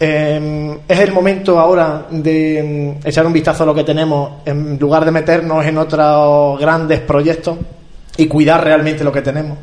Eh, 0.01 0.79
es 0.87 0.99
el 1.01 1.13
momento 1.13 1.59
ahora 1.59 2.07
de 2.11 2.97
mm, 3.03 3.07
echar 3.09 3.27
un 3.27 3.33
vistazo 3.33 3.65
a 3.65 3.67
lo 3.67 3.75
que 3.75 3.83
tenemos 3.85 4.43
en 4.47 4.79
lugar 4.79 5.05
de 5.05 5.11
meternos 5.11 5.65
en 5.67 5.77
otros 5.79 6.59
grandes 6.61 7.01
proyectos 7.01 7.59
y 8.17 8.27
cuidar 8.27 8.63
realmente 8.63 9.03
lo 9.05 9.11
que 9.13 9.23
tenemos. 9.23 9.59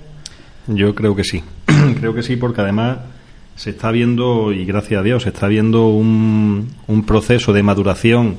Yo 0.67 0.93
creo 0.93 1.15
que 1.15 1.23
sí. 1.23 1.41
creo 1.99 2.13
que 2.13 2.23
sí, 2.23 2.35
porque 2.35 2.61
además 2.61 2.97
se 3.55 3.69
está 3.69 3.91
viendo, 3.91 4.51
y 4.51 4.65
gracias 4.65 4.99
a 4.99 5.03
Dios, 5.03 5.23
se 5.23 5.29
está 5.29 5.47
viendo 5.47 5.87
un, 5.87 6.69
un 6.87 7.05
proceso 7.05 7.53
de 7.53 7.63
maduración 7.63 8.37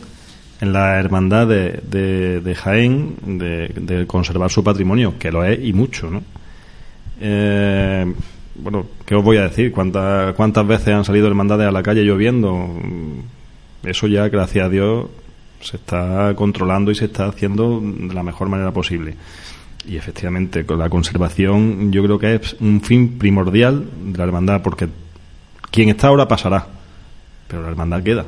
en 0.61 0.73
la 0.75 0.99
hermandad 0.99 1.47
de, 1.47 1.81
de- 1.91 2.41
de 2.41 2.55
Jaén 2.55 3.17
de, 3.39 3.69
de 3.75 4.07
conservar 4.07 4.51
su 4.51 4.63
patrimonio, 4.63 5.15
que 5.19 5.31
lo 5.31 5.45
es 5.45 5.59
y 5.63 5.73
mucho, 5.73 6.11
¿no? 6.11 6.23
Eh, 7.21 8.13
bueno, 8.59 8.87
¿qué 9.05 9.14
os 9.14 9.25
voy 9.25 9.37
a 9.37 9.42
decir? 9.42 9.73
¿Cuántas, 9.73 10.35
¿Cuántas 10.35 10.66
veces 10.66 10.88
han 10.88 11.05
salido 11.05 11.27
hermandades 11.27 11.69
a 11.69 11.73
la 11.73 11.83
calle 11.83 12.03
lloviendo? 12.03 12.71
Eso 13.83 14.07
ya, 14.07 14.29
gracias 14.29 14.66
a 14.66 14.69
Dios, 14.69 15.07
se 15.61 15.77
está 15.77 16.35
controlando 16.35 16.90
y 16.90 16.95
se 16.95 17.07
está 17.07 17.27
haciendo 17.27 17.81
de 17.81 18.14
la 18.14 18.23
mejor 18.23 18.49
manera 18.49 18.73
posible. 18.73 19.14
Y 19.87 19.97
efectivamente, 19.97 20.66
con 20.66 20.79
la 20.79 20.88
conservación 20.88 21.92
yo 21.92 22.03
creo 22.03 22.19
que 22.19 22.35
es 22.35 22.57
un 22.61 22.81
fin 22.81 23.19
primordial 23.19 23.85
de 24.07 24.19
la 24.19 24.25
hermandad, 24.25 24.62
porque 24.62 24.88
quien 25.71 25.88
está 25.88 26.09
ahora 26.09 26.27
pasará, 26.27 26.66
pero 27.47 27.62
la 27.62 27.69
hermandad 27.69 28.03
queda. 28.03 28.27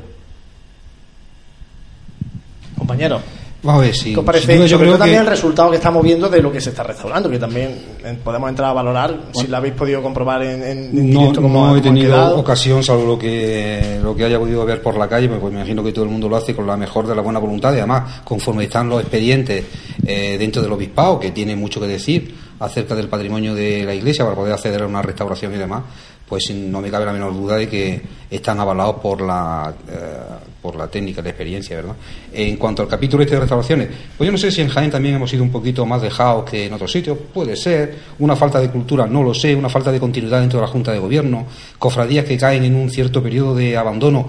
Compañero, 2.77 3.21
a 3.67 3.77
ver 3.77 3.93
si. 3.95 4.13
¿qué 4.13 4.19
os 4.19 4.25
parece? 4.25 4.55
duda 4.55 4.65
yo 4.65 4.77
Sobre 4.77 4.83
creo 4.85 4.91
todo 4.93 4.99
también 4.99 5.21
el 5.21 5.27
resultado 5.27 5.69
que 5.71 5.75
estamos 5.77 6.03
viendo 6.03 6.29
de 6.29 6.41
lo 6.41 6.51
que 6.51 6.61
se 6.61 6.69
está 6.69 6.83
restaurando, 6.83 7.29
que 7.29 7.39
también 7.39 7.71
eh, 8.03 8.17
podemos 8.23 8.49
entrar 8.49 8.69
a 8.69 8.73
valorar 8.73 9.17
si 9.33 9.47
lo 9.47 9.57
habéis 9.57 9.73
podido 9.73 10.01
comprobar 10.01 10.41
en, 10.43 10.63
en- 10.63 11.13
No, 11.13 11.19
directo 11.19 11.41
cómo- 11.41 11.67
no 11.67 11.75
he 11.75 11.81
tenido 11.81 12.07
quedado. 12.13 12.37
ocasión, 12.39 12.83
salvo 12.83 13.05
lo 13.05 13.19
que, 13.19 13.99
lo 14.01 14.15
que 14.15 14.23
haya 14.25 14.39
podido 14.39 14.65
ver 14.65 14.81
por 14.81 14.97
la 14.97 15.07
calle, 15.09 15.27
pues, 15.27 15.39
pues 15.41 15.51
me 15.53 15.59
imagino 15.59 15.83
que 15.83 15.91
todo 15.91 16.05
el 16.05 16.11
mundo 16.11 16.29
lo 16.29 16.35
hace 16.37 16.55
con 16.55 16.65
la 16.65 16.77
mejor 16.77 17.05
de 17.07 17.15
la 17.15 17.21
buena 17.21 17.39
voluntad 17.39 17.73
y 17.73 17.77
además, 17.79 18.21
conforme 18.23 18.63
están 18.63 18.87
los 18.89 19.01
expedientes 19.01 19.65
eh, 20.05 20.37
dentro 20.37 20.61
del 20.61 20.71
obispado, 20.71 21.19
que 21.19 21.31
tiene 21.31 21.55
mucho 21.55 21.79
que 21.81 21.87
decir 21.87 22.33
acerca 22.61 22.93
del 22.93 23.07
patrimonio 23.07 23.55
de 23.55 23.85
la 23.85 23.93
iglesia 23.95 24.25
para 24.25 24.35
poder 24.35 24.53
acceder 24.53 24.83
a 24.83 24.87
una 24.87 25.01
restauración 25.01 25.53
y 25.53 25.57
demás, 25.57 25.83
pues 26.29 26.51
no 26.51 26.79
me 26.79 26.91
cabe 26.91 27.05
la 27.05 27.13
menor 27.13 27.33
duda 27.33 27.57
de 27.57 27.67
que 27.67 28.01
están 28.29 28.59
avalados 28.59 28.97
por 28.97 29.21
la 29.21 29.73
eh, 29.89 30.49
por 30.61 30.75
la 30.75 30.87
técnica, 30.87 31.21
la 31.21 31.29
experiencia, 31.29 31.75
¿verdad? 31.77 31.95
En 32.33 32.57
cuanto 32.57 32.81
al 32.81 32.87
capítulo 32.87 33.23
este 33.23 33.35
de 33.35 33.41
restauraciones, 33.41 33.89
pues 34.17 34.27
yo 34.27 34.31
no 34.31 34.37
sé 34.37 34.51
si 34.51 34.61
en 34.61 34.67
Jaén 34.67 34.91
también 34.91 35.15
hemos 35.15 35.29
sido 35.29 35.43
un 35.43 35.51
poquito 35.51 35.85
más 35.85 36.01
dejados 36.01 36.49
que 36.49 36.65
en 36.65 36.73
otros 36.73 36.91
sitios, 36.91 37.17
puede 37.33 37.55
ser, 37.55 37.95
una 38.19 38.35
falta 38.35 38.59
de 38.59 38.69
cultura, 38.69 39.07
no 39.07 39.23
lo 39.23 39.33
sé, 39.33 39.55
una 39.55 39.69
falta 39.69 39.91
de 39.91 39.99
continuidad 39.99 40.41
dentro 40.41 40.59
de 40.59 40.65
la 40.65 40.71
Junta 40.71 40.91
de 40.91 40.99
Gobierno, 40.99 41.45
cofradías 41.77 42.25
que 42.25 42.37
caen 42.37 42.65
en 42.65 42.75
un 42.75 42.89
cierto 42.89 43.23
periodo 43.23 43.55
de 43.55 43.77
abandono, 43.77 44.27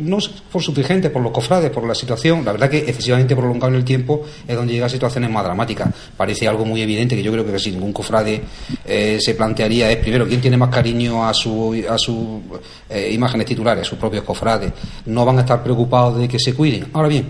no 0.00 0.18
por 0.50 0.62
su 0.62 0.72
dirigente, 0.72 1.10
por 1.10 1.22
los 1.22 1.32
cofrades, 1.32 1.70
por 1.70 1.86
la 1.86 1.94
situación, 1.94 2.44
la 2.44 2.52
verdad 2.52 2.70
que 2.70 2.78
excesivamente 2.78 3.34
prolongado 3.34 3.72
en 3.72 3.76
el 3.76 3.84
tiempo 3.84 4.22
es 4.46 4.56
donde 4.56 4.72
llega 4.72 4.86
a 4.86 4.88
situaciones 4.88 5.30
más 5.30 5.44
dramáticas. 5.44 5.88
Parece 6.16 6.48
algo 6.48 6.64
muy 6.64 6.82
evidente 6.82 7.16
que 7.16 7.22
yo 7.22 7.32
creo 7.32 7.44
que 7.44 7.58
si 7.58 7.70
ningún 7.70 7.92
cofrade 7.92 8.42
eh, 8.84 9.18
se 9.20 9.34
plantearía 9.34 9.90
es 9.90 9.98
primero 9.98 10.26
quién 10.26 10.40
tiene 10.40 10.56
más 10.56 10.68
cariño 10.68 11.26
a 11.26 11.34
su 11.34 11.84
a 11.88 11.98
sus 11.98 12.40
eh, 12.88 13.10
imágenes 13.12 13.46
titulares, 13.46 13.86
sus 13.86 13.98
propios 13.98 14.24
cofrades. 14.24 14.72
No 15.06 15.24
van 15.24 15.38
a 15.38 15.40
estar 15.40 15.62
preocupados 15.62 16.18
de 16.18 16.28
que 16.28 16.38
se 16.38 16.54
cuiden. 16.54 16.88
Ahora 16.92 17.08
bien, 17.08 17.26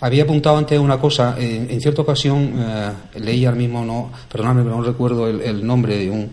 había 0.00 0.24
apuntado 0.24 0.56
antes 0.56 0.78
una 0.78 0.98
cosa, 0.98 1.36
en, 1.38 1.80
cierta 1.80 2.02
ocasión 2.02 2.54
eh, 2.56 2.90
leí 3.20 3.44
al 3.44 3.56
mismo, 3.56 3.84
no, 3.84 4.10
perdóname, 4.30 4.62
pero 4.62 4.76
no 4.76 4.82
recuerdo 4.82 5.28
el 5.28 5.66
nombre 5.66 5.96
de 5.96 6.10
un 6.10 6.30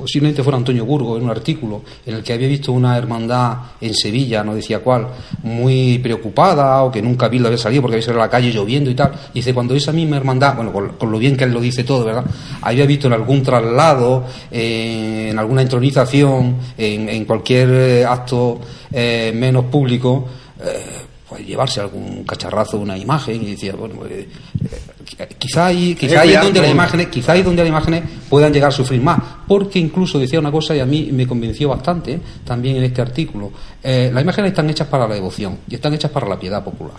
posiblemente 0.00 0.42
fuera 0.42 0.56
Antonio 0.56 0.84
Burgo, 0.84 1.16
en 1.16 1.24
un 1.24 1.30
artículo 1.30 1.82
en 2.04 2.16
el 2.16 2.22
que 2.22 2.32
había 2.32 2.48
visto 2.48 2.72
una 2.72 2.96
hermandad 2.96 3.56
en 3.80 3.94
Sevilla, 3.94 4.42
no 4.42 4.54
decía 4.54 4.80
cuál, 4.80 5.08
muy 5.42 5.98
preocupada 5.98 6.82
o 6.82 6.90
que 6.90 7.02
nunca 7.02 7.26
había 7.26 7.56
salido 7.56 7.82
porque 7.82 7.96
había 7.96 8.06
salido 8.06 8.22
a 8.22 8.26
la 8.26 8.30
calle 8.30 8.50
lloviendo 8.50 8.90
y 8.90 8.94
tal. 8.94 9.12
Y 9.32 9.40
dice, 9.40 9.54
cuando 9.54 9.74
esa 9.74 9.92
misma 9.92 10.16
hermandad, 10.16 10.56
bueno, 10.56 10.72
con, 10.72 11.10
lo 11.10 11.18
bien 11.18 11.36
que 11.36 11.44
él 11.44 11.52
lo 11.52 11.60
dice 11.60 11.84
todo, 11.84 12.04
¿verdad? 12.04 12.24
Había 12.62 12.86
visto 12.86 13.06
en 13.06 13.12
algún 13.12 13.42
traslado, 13.42 14.24
en 14.50 15.38
alguna 15.38 15.62
entronización, 15.62 16.56
en, 16.76 17.24
cualquier 17.24 17.68
eh, 17.70 18.04
acto 18.04 18.60
eh, 18.92 19.32
menos 19.34 19.66
público, 19.66 20.26
eh, 20.62 20.99
llevarse 21.38 21.80
algún 21.80 22.24
cacharrazo, 22.24 22.78
una 22.78 22.96
imagen, 22.96 23.42
y 23.42 23.52
decía, 23.52 23.74
bueno, 23.74 23.96
pues, 23.96 24.26
quizá 25.38 25.66
ahí, 25.66 25.94
quizá 25.94 26.20
ahí 26.20 26.36
donde 26.36 26.60
las 26.60 26.70
imágenes, 26.70 27.08
quizá 27.08 27.32
ahí 27.32 27.42
donde 27.42 27.62
las 27.62 27.68
imágenes 27.68 28.02
puedan 28.28 28.52
llegar 28.52 28.68
a 28.68 28.72
sufrir 28.72 29.00
más, 29.00 29.20
porque 29.46 29.78
incluso 29.78 30.18
decía 30.18 30.38
una 30.38 30.50
cosa 30.50 30.74
y 30.74 30.80
a 30.80 30.86
mí 30.86 31.10
me 31.12 31.26
convenció 31.26 31.68
bastante 31.68 32.12
¿eh? 32.14 32.20
también 32.44 32.76
en 32.76 32.84
este 32.84 33.00
artículo, 33.02 33.52
eh, 33.82 34.10
las 34.12 34.22
imágenes 34.22 34.50
están 34.50 34.68
hechas 34.70 34.88
para 34.88 35.06
la 35.08 35.14
devoción 35.14 35.58
y 35.68 35.74
están 35.74 35.94
hechas 35.94 36.10
para 36.10 36.28
la 36.28 36.38
piedad 36.38 36.62
popular. 36.62 36.96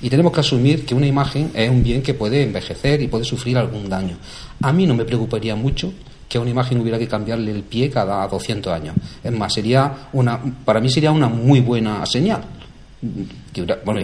Y 0.00 0.08
tenemos 0.08 0.32
que 0.32 0.40
asumir 0.40 0.84
que 0.84 0.94
una 0.94 1.06
imagen 1.06 1.50
es 1.54 1.70
un 1.70 1.82
bien 1.82 2.02
que 2.02 2.14
puede 2.14 2.42
envejecer 2.42 3.02
y 3.02 3.08
puede 3.08 3.24
sufrir 3.24 3.58
algún 3.58 3.88
daño. 3.88 4.16
A 4.62 4.72
mí 4.72 4.86
no 4.86 4.94
me 4.94 5.04
preocuparía 5.04 5.54
mucho 5.54 5.92
que 6.28 6.38
a 6.38 6.40
una 6.40 6.50
imagen 6.50 6.80
hubiera 6.80 6.98
que 6.98 7.06
cambiarle 7.06 7.52
el 7.52 7.62
pie 7.62 7.90
cada 7.90 8.26
200 8.26 8.72
años. 8.72 8.94
Es 9.22 9.32
más, 9.32 9.52
sería 9.52 10.08
una, 10.14 10.40
para 10.64 10.80
mí 10.80 10.88
sería 10.88 11.12
una 11.12 11.28
muy 11.28 11.60
buena 11.60 12.06
señal. 12.06 12.42
Bueno, 13.84 14.00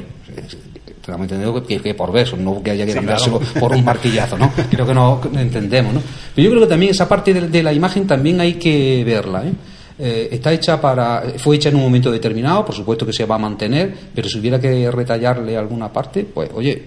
estamos 1.09 1.23
entendiendo 1.23 1.65
que, 1.65 1.81
que, 1.81 1.95
por 1.95 2.13
besos, 2.13 2.39
no 2.39 2.63
que 2.63 2.73
haya 2.73 2.85
que 2.85 2.93
sí, 2.93 3.31
por 3.59 3.73
un 3.73 3.85
martillazo, 3.85 4.37
¿no? 4.37 4.53
Creo 4.71 4.87
que 4.87 4.95
no 4.95 5.21
entendemos, 5.35 5.95
¿no? 5.95 6.03
Pero 6.35 6.45
yo 6.45 6.51
creo 6.51 6.63
que 6.63 6.69
también 6.69 6.91
esa 6.91 7.09
parte 7.09 7.33
de, 7.35 7.63
la 7.63 7.73
imagen 7.73 8.07
también 8.07 8.41
hay 8.41 8.55
que 8.55 9.03
verla, 9.05 9.45
¿eh? 9.45 9.53
¿eh? 9.99 10.29
está 10.31 10.53
hecha 10.53 10.81
para 10.81 11.23
fue 11.39 11.57
hecha 11.57 11.71
en 11.71 11.77
un 11.77 11.83
momento 11.83 12.11
determinado 12.13 12.65
por 12.65 12.75
supuesto 12.75 13.05
que 13.05 13.13
se 13.13 13.25
va 13.25 13.35
a 13.35 13.39
mantener 13.39 13.93
pero 14.15 14.29
si 14.29 14.39
hubiera 14.39 14.61
que 14.61 14.89
retallarle 14.91 15.57
alguna 15.57 15.93
parte 15.93 16.25
pues 16.25 16.51
oye 16.55 16.85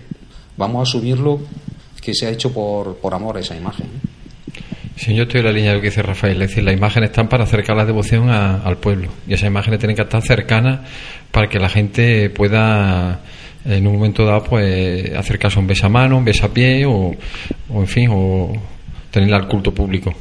vamos 0.55 0.79
a 0.79 0.83
asumirlo 0.83 1.39
que 2.01 2.13
se 2.13 2.27
ha 2.27 2.29
hecho 2.29 2.53
por, 2.53 2.95
por 2.95 3.13
amor 3.13 3.35
a 3.35 3.41
esa 3.41 3.55
imagen 3.55 3.87
Sí, 4.95 5.15
yo 5.15 5.23
estoy 5.23 5.39
en 5.39 5.45
la 5.45 5.51
línea 5.51 5.69
de 5.71 5.77
lo 5.77 5.81
que 5.81 5.87
dice 5.87 6.01
Rafael, 6.01 6.41
es 6.41 6.49
decir, 6.49 6.63
las 6.63 6.75
imágenes 6.75 7.09
están 7.09 7.27
para 7.27 7.45
acercar 7.45 7.75
la 7.75 7.85
devoción 7.85 8.29
al 8.29 8.77
pueblo 8.77 9.09
y 9.27 9.33
esas 9.33 9.47
imágenes 9.47 9.79
tienen 9.79 9.95
que 9.95 10.03
estar 10.03 10.21
cercanas 10.21 10.81
para 11.31 11.47
que 11.47 11.59
la 11.59 11.69
gente 11.69 12.29
pueda 12.29 13.21
en 13.65 13.87
un 13.87 13.93
momento 13.93 14.25
dado 14.25 14.43
pues 14.43 15.11
acercarse 15.15 15.57
a 15.57 15.61
un 15.61 15.67
besamano, 15.67 16.17
un 16.17 16.25
besapié 16.25 16.85
o, 16.85 17.15
o 17.69 17.79
en 17.79 17.87
fin, 17.87 18.09
o 18.11 18.53
tenerla 19.09 19.37
al 19.37 19.47
culto 19.47 19.73
público. 19.73 20.13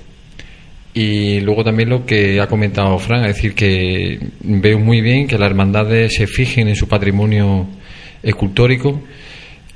Y 0.92 1.40
luego 1.40 1.62
también 1.62 1.88
lo 1.88 2.04
que 2.04 2.40
ha 2.40 2.48
comentado 2.48 2.98
Fran, 2.98 3.24
es 3.24 3.36
decir, 3.36 3.54
que 3.54 4.18
veo 4.40 4.78
muy 4.78 5.00
bien 5.00 5.26
que 5.26 5.38
las 5.38 5.48
hermandades 5.48 6.14
se 6.14 6.26
fijen 6.26 6.68
en 6.68 6.74
su 6.74 6.88
patrimonio 6.88 7.68
escultórico, 8.22 9.00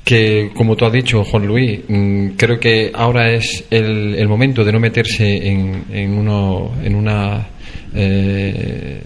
que 0.04 0.50
como 0.54 0.76
tú 0.76 0.84
has 0.84 0.92
dicho, 0.92 1.24
Juan 1.24 1.46
Luis, 1.46 1.80
mm, 1.88 2.28
creo 2.36 2.60
que 2.60 2.92
ahora 2.94 3.32
es 3.32 3.64
el, 3.70 4.14
el 4.14 4.28
momento 4.28 4.62
de 4.62 4.72
no 4.72 4.78
meterse 4.78 5.48
en, 5.48 5.84
en, 5.90 6.18
uno, 6.18 6.72
en 6.82 6.94
una... 6.94 7.46
Eh, 7.94 9.02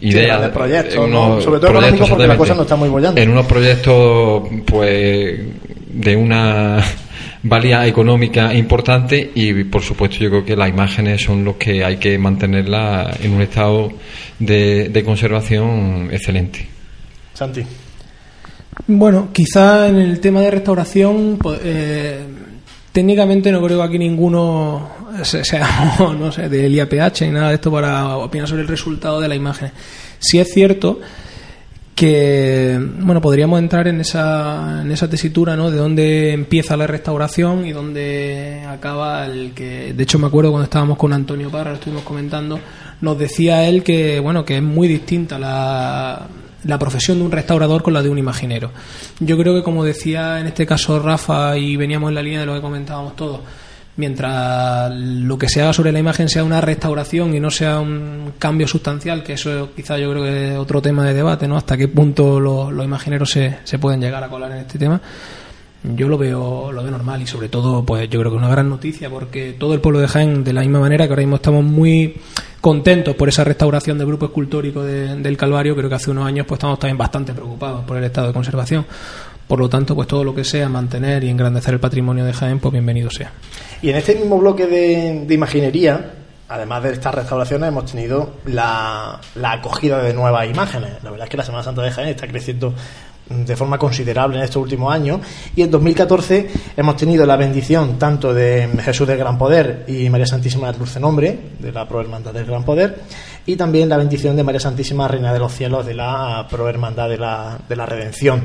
idea 0.00 0.40
de 0.40 0.48
proyectos, 0.48 0.94
sobre 1.42 1.60
todo 1.60 1.70
económicos 1.70 2.08
porque 2.08 2.26
la 2.26 2.36
cosa 2.36 2.54
no 2.54 2.62
está 2.62 2.76
muy 2.76 2.88
bollando. 2.88 3.20
En 3.20 3.30
unos 3.30 3.46
proyectos 3.46 4.48
pues 4.64 5.40
de 5.92 6.16
una 6.16 6.82
valía 7.42 7.86
económica 7.86 8.54
importante 8.54 9.32
y 9.34 9.64
por 9.64 9.82
supuesto 9.82 10.18
yo 10.18 10.30
creo 10.30 10.44
que 10.44 10.56
las 10.56 10.68
imágenes 10.68 11.22
son 11.22 11.44
los 11.44 11.56
que 11.56 11.84
hay 11.84 11.96
que 11.96 12.16
mantenerlas 12.18 13.20
en 13.24 13.32
un 13.32 13.42
estado 13.42 13.92
de, 14.38 15.02
conservación 15.04 16.08
excelente. 16.12 16.66
Santi. 17.34 17.62
Bueno, 18.86 19.28
quizá 19.32 19.88
en 19.88 19.96
el 19.96 20.20
tema 20.20 20.40
de 20.40 20.50
restauración 20.50 21.38
pues, 21.40 21.60
eh, 21.62 22.26
técnicamente 22.90 23.52
no 23.52 23.62
creo 23.62 23.78
que 23.78 23.84
aquí 23.84 23.98
ninguno 23.98 24.88
sea, 25.22 25.94
no 26.18 26.32
sé, 26.32 26.48
del 26.48 26.74
IAPH 26.74 27.22
ni 27.22 27.30
nada 27.30 27.48
de 27.48 27.54
esto 27.54 27.70
para 27.70 28.16
opinar 28.16 28.48
sobre 28.48 28.62
el 28.62 28.68
resultado 28.68 29.20
de 29.20 29.28
la 29.28 29.34
imagen. 29.34 29.70
Si 30.18 30.38
es 30.38 30.52
cierto 30.52 31.00
que, 31.94 32.80
bueno, 33.00 33.20
podríamos 33.20 33.58
entrar 33.58 33.86
en 33.86 34.00
esa, 34.00 34.80
en 34.82 34.90
esa 34.90 35.08
tesitura, 35.08 35.54
¿no? 35.54 35.70
De 35.70 35.76
dónde 35.76 36.32
empieza 36.32 36.76
la 36.76 36.86
restauración 36.86 37.66
y 37.66 37.72
dónde 37.72 38.64
acaba 38.66 39.26
el 39.26 39.52
que, 39.52 39.92
de 39.92 40.02
hecho 40.02 40.18
me 40.18 40.26
acuerdo 40.26 40.50
cuando 40.50 40.64
estábamos 40.64 40.96
con 40.96 41.12
Antonio 41.12 41.50
Parra, 41.50 41.70
lo 41.70 41.76
estuvimos 41.76 42.04
comentando, 42.04 42.58
nos 43.02 43.18
decía 43.18 43.68
él 43.68 43.82
que, 43.82 44.18
bueno, 44.20 44.44
que 44.44 44.56
es 44.56 44.62
muy 44.62 44.88
distinta 44.88 45.38
la, 45.38 46.26
la 46.64 46.78
profesión 46.78 47.18
de 47.18 47.24
un 47.24 47.32
restaurador 47.32 47.82
con 47.82 47.92
la 47.92 48.02
de 48.02 48.08
un 48.08 48.18
imaginero. 48.18 48.70
Yo 49.20 49.36
creo 49.36 49.54
que, 49.54 49.62
como 49.62 49.84
decía 49.84 50.40
en 50.40 50.46
este 50.46 50.66
caso 50.66 50.98
Rafa, 50.98 51.56
y 51.56 51.76
veníamos 51.76 52.08
en 52.10 52.14
la 52.14 52.22
línea 52.22 52.40
de 52.40 52.46
lo 52.46 52.54
que 52.54 52.60
comentábamos 52.60 53.16
todos, 53.16 53.40
mientras 53.96 54.92
lo 54.94 55.36
que 55.38 55.48
se 55.48 55.62
haga 55.62 55.72
sobre 55.72 55.92
la 55.92 55.98
imagen 55.98 56.28
sea 56.28 56.44
una 56.44 56.60
restauración 56.60 57.34
y 57.34 57.40
no 57.40 57.50
sea 57.50 57.80
un 57.80 58.34
cambio 58.38 58.66
sustancial, 58.66 59.22
que 59.22 59.34
eso 59.34 59.70
quizá 59.74 59.98
yo 59.98 60.10
creo 60.10 60.22
que 60.22 60.52
es 60.52 60.58
otro 60.58 60.80
tema 60.80 61.04
de 61.04 61.14
debate, 61.14 61.46
¿no? 61.46 61.56
Hasta 61.56 61.76
qué 61.76 61.88
punto 61.88 62.40
los, 62.40 62.72
los 62.72 62.84
imagineros 62.84 63.30
se, 63.30 63.58
se 63.64 63.78
pueden 63.78 64.00
llegar 64.00 64.22
a 64.24 64.28
colar 64.28 64.52
en 64.52 64.58
este 64.58 64.78
tema. 64.78 65.00
Yo 65.84 66.06
lo 66.06 66.16
veo, 66.16 66.70
lo 66.70 66.82
veo 66.82 66.92
normal 66.92 67.22
y 67.22 67.26
sobre 67.26 67.48
todo, 67.48 67.84
pues 67.84 68.08
yo 68.08 68.20
creo 68.20 68.30
que 68.30 68.36
es 68.36 68.42
una 68.42 68.50
gran 68.50 68.68
noticia 68.68 69.10
porque 69.10 69.56
todo 69.58 69.74
el 69.74 69.80
pueblo 69.80 69.98
de 69.98 70.06
Jaén, 70.06 70.44
de 70.44 70.52
la 70.52 70.60
misma 70.60 70.78
manera 70.78 71.06
que 71.06 71.12
ahora 71.12 71.22
mismo 71.22 71.36
estamos 71.36 71.64
muy 71.64 72.16
contentos 72.60 73.16
por 73.16 73.28
esa 73.28 73.42
restauración 73.42 73.98
del 73.98 74.06
grupo 74.06 74.26
escultórico 74.26 74.84
del 74.84 75.36
Calvario, 75.36 75.74
creo 75.74 75.88
que 75.88 75.96
hace 75.96 76.12
unos 76.12 76.24
años 76.24 76.46
pues 76.46 76.58
estamos 76.58 76.78
también 76.78 76.96
bastante 76.96 77.32
preocupados 77.32 77.84
por 77.84 77.96
el 77.96 78.04
estado 78.04 78.28
de 78.28 78.32
conservación. 78.32 78.86
Por 79.48 79.58
lo 79.58 79.68
tanto, 79.68 79.96
pues 79.96 80.06
todo 80.06 80.22
lo 80.22 80.34
que 80.34 80.44
sea 80.44 80.68
mantener 80.68 81.24
y 81.24 81.28
engrandecer 81.28 81.74
el 81.74 81.80
patrimonio 81.80 82.24
de 82.24 82.32
Jaén, 82.32 82.60
pues 82.60 82.72
bienvenido 82.72 83.10
sea. 83.10 83.32
Y 83.82 83.90
en 83.90 83.96
este 83.96 84.14
mismo 84.14 84.38
bloque 84.38 84.68
de, 84.68 85.34
imaginería, 85.34 86.12
además 86.48 86.84
de 86.84 86.92
estas 86.92 87.12
restauraciones, 87.14 87.68
hemos 87.68 87.90
tenido 87.90 88.36
la, 88.46 89.20
la, 89.34 89.52
acogida 89.52 90.00
de 90.00 90.14
nuevas 90.14 90.48
imágenes. 90.48 91.02
La 91.02 91.10
verdad 91.10 91.26
es 91.26 91.30
que 91.30 91.36
la 91.36 91.44
Semana 91.44 91.64
Santa 91.64 91.82
de 91.82 91.90
Jaén 91.90 92.08
está 92.08 92.28
creciendo 92.28 92.72
de 93.28 93.56
forma 93.56 93.78
considerable 93.78 94.38
en 94.38 94.44
estos 94.44 94.62
últimos 94.62 94.92
años 94.92 95.20
y 95.54 95.62
en 95.62 95.70
2014 95.70 96.50
hemos 96.76 96.96
tenido 96.96 97.24
la 97.24 97.36
bendición 97.36 97.98
tanto 97.98 98.34
de 98.34 98.68
Jesús 98.82 99.06
del 99.06 99.18
Gran 99.18 99.38
Poder 99.38 99.84
y 99.88 100.10
María 100.10 100.26
Santísima 100.26 100.66
del 100.68 100.78
Dulce 100.78 101.00
Nombre 101.00 101.38
de 101.58 101.72
la 101.72 101.88
Prohermandad 101.88 102.32
del 102.32 102.46
Gran 102.46 102.64
Poder 102.64 103.00
y 103.46 103.56
también 103.56 103.88
la 103.88 103.96
bendición 103.96 104.36
de 104.36 104.44
María 104.44 104.60
Santísima 104.60 105.08
Reina 105.08 105.32
de 105.32 105.38
los 105.38 105.52
Cielos 105.52 105.86
de 105.86 105.94
la 105.94 106.46
Prohermandad 106.50 107.08
de 107.08 107.18
la, 107.18 107.58
de 107.68 107.76
la 107.76 107.86
Redención. 107.86 108.42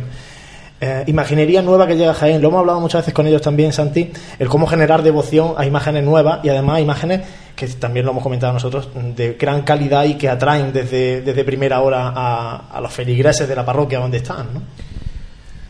Eh, 0.79 1.03
imaginería 1.07 1.63
nueva 1.63 1.87
que 1.87 1.95
llega 1.95 2.11
a 2.11 2.13
Jaén, 2.13 2.39
lo 2.39 2.49
hemos 2.49 2.59
hablado 2.59 2.79
muchas 2.79 3.01
veces 3.01 3.13
con 3.13 3.25
ellos 3.25 3.41
también, 3.41 3.73
Santi, 3.73 4.11
el 4.37 4.47
cómo 4.47 4.67
generar 4.67 5.01
devoción 5.01 5.55
a 5.57 5.65
imágenes 5.65 6.03
nuevas 6.03 6.39
y 6.43 6.49
además 6.49 6.81
imágenes 6.81 7.21
que 7.55 7.67
también 7.69 8.05
lo 8.05 8.11
hemos 8.11 8.21
comentado 8.21 8.53
nosotros, 8.53 8.89
de 9.15 9.33
gran 9.33 9.63
calidad 9.63 10.05
y 10.05 10.13
que 10.13 10.29
atraen 10.29 10.71
desde, 10.71 11.21
desde 11.21 11.43
primera 11.43 11.81
hora 11.81 12.13
a, 12.15 12.79
los 12.79 12.93
feligreses 12.93 13.49
de 13.49 13.55
la 13.55 13.65
parroquia 13.65 13.97
donde 13.97 14.17
están, 14.17 14.53
¿no? 14.53 14.61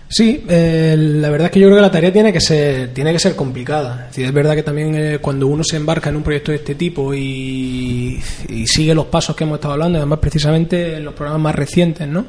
Sí, 0.09 0.45
eh, 0.47 0.95
la 0.97 1.29
verdad 1.29 1.45
es 1.47 1.51
que 1.51 1.59
yo 1.59 1.67
creo 1.67 1.77
que 1.77 1.81
la 1.81 1.91
tarea 1.91 2.11
tiene 2.11 2.31
que 2.31 2.39
ser, 2.39 2.93
tiene 2.93 3.11
que 3.11 3.19
ser 3.19 3.35
complicada. 3.35 4.07
Es, 4.09 4.17
es 4.17 4.33
verdad 4.33 4.55
que 4.55 4.63
también 4.63 4.95
eh, 4.95 5.19
cuando 5.19 5.47
uno 5.47 5.63
se 5.63 5.77
embarca 5.77 6.09
en 6.09 6.17
un 6.17 6.23
proyecto 6.23 6.51
de 6.51 6.57
este 6.57 6.75
tipo 6.75 7.13
y, 7.13 8.21
y 8.49 8.67
sigue 8.67 8.93
los 8.93 9.05
pasos 9.05 9.35
que 9.35 9.45
hemos 9.45 9.55
estado 9.55 9.73
hablando, 9.73 9.97
además 9.97 10.19
precisamente 10.19 10.95
en 10.95 11.05
los 11.05 11.13
programas 11.13 11.41
más 11.41 11.55
recientes, 11.55 12.07
¿no? 12.07 12.25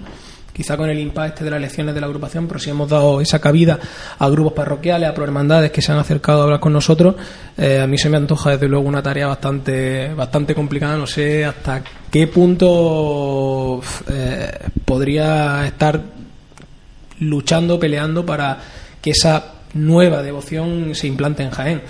Quizá 0.58 0.76
con 0.76 0.90
el 0.90 0.98
impacto 0.98 1.44
de 1.44 1.52
las 1.52 1.58
elecciones 1.58 1.94
de 1.94 2.00
la 2.00 2.08
agrupación, 2.08 2.48
pero 2.48 2.58
si 2.58 2.68
hemos 2.68 2.88
dado 2.88 3.20
esa 3.20 3.38
cabida 3.38 3.78
a 4.18 4.28
grupos 4.28 4.54
parroquiales, 4.54 5.08
a 5.08 5.14
prohermandades 5.14 5.70
que 5.70 5.80
se 5.80 5.92
han 5.92 5.98
acercado 5.98 6.40
a 6.40 6.44
hablar 6.46 6.58
con 6.58 6.72
nosotros, 6.72 7.14
eh, 7.56 7.78
a 7.80 7.86
mí 7.86 7.96
se 7.96 8.10
me 8.10 8.16
antoja 8.16 8.50
desde 8.50 8.66
luego 8.66 8.88
una 8.88 9.00
tarea 9.00 9.28
bastante, 9.28 10.12
bastante 10.14 10.56
complicada, 10.56 10.96
no 10.96 11.06
sé 11.06 11.44
hasta 11.44 11.84
qué 12.10 12.26
punto 12.26 13.80
eh, 14.10 14.50
podría 14.84 15.64
estar 15.64 16.02
luchando, 17.20 17.78
peleando 17.78 18.26
para 18.26 18.58
que 19.00 19.10
esa 19.10 19.44
nueva 19.74 20.24
devoción 20.24 20.92
se 20.96 21.06
implante 21.06 21.44
en 21.44 21.50
Jaén. 21.50 21.82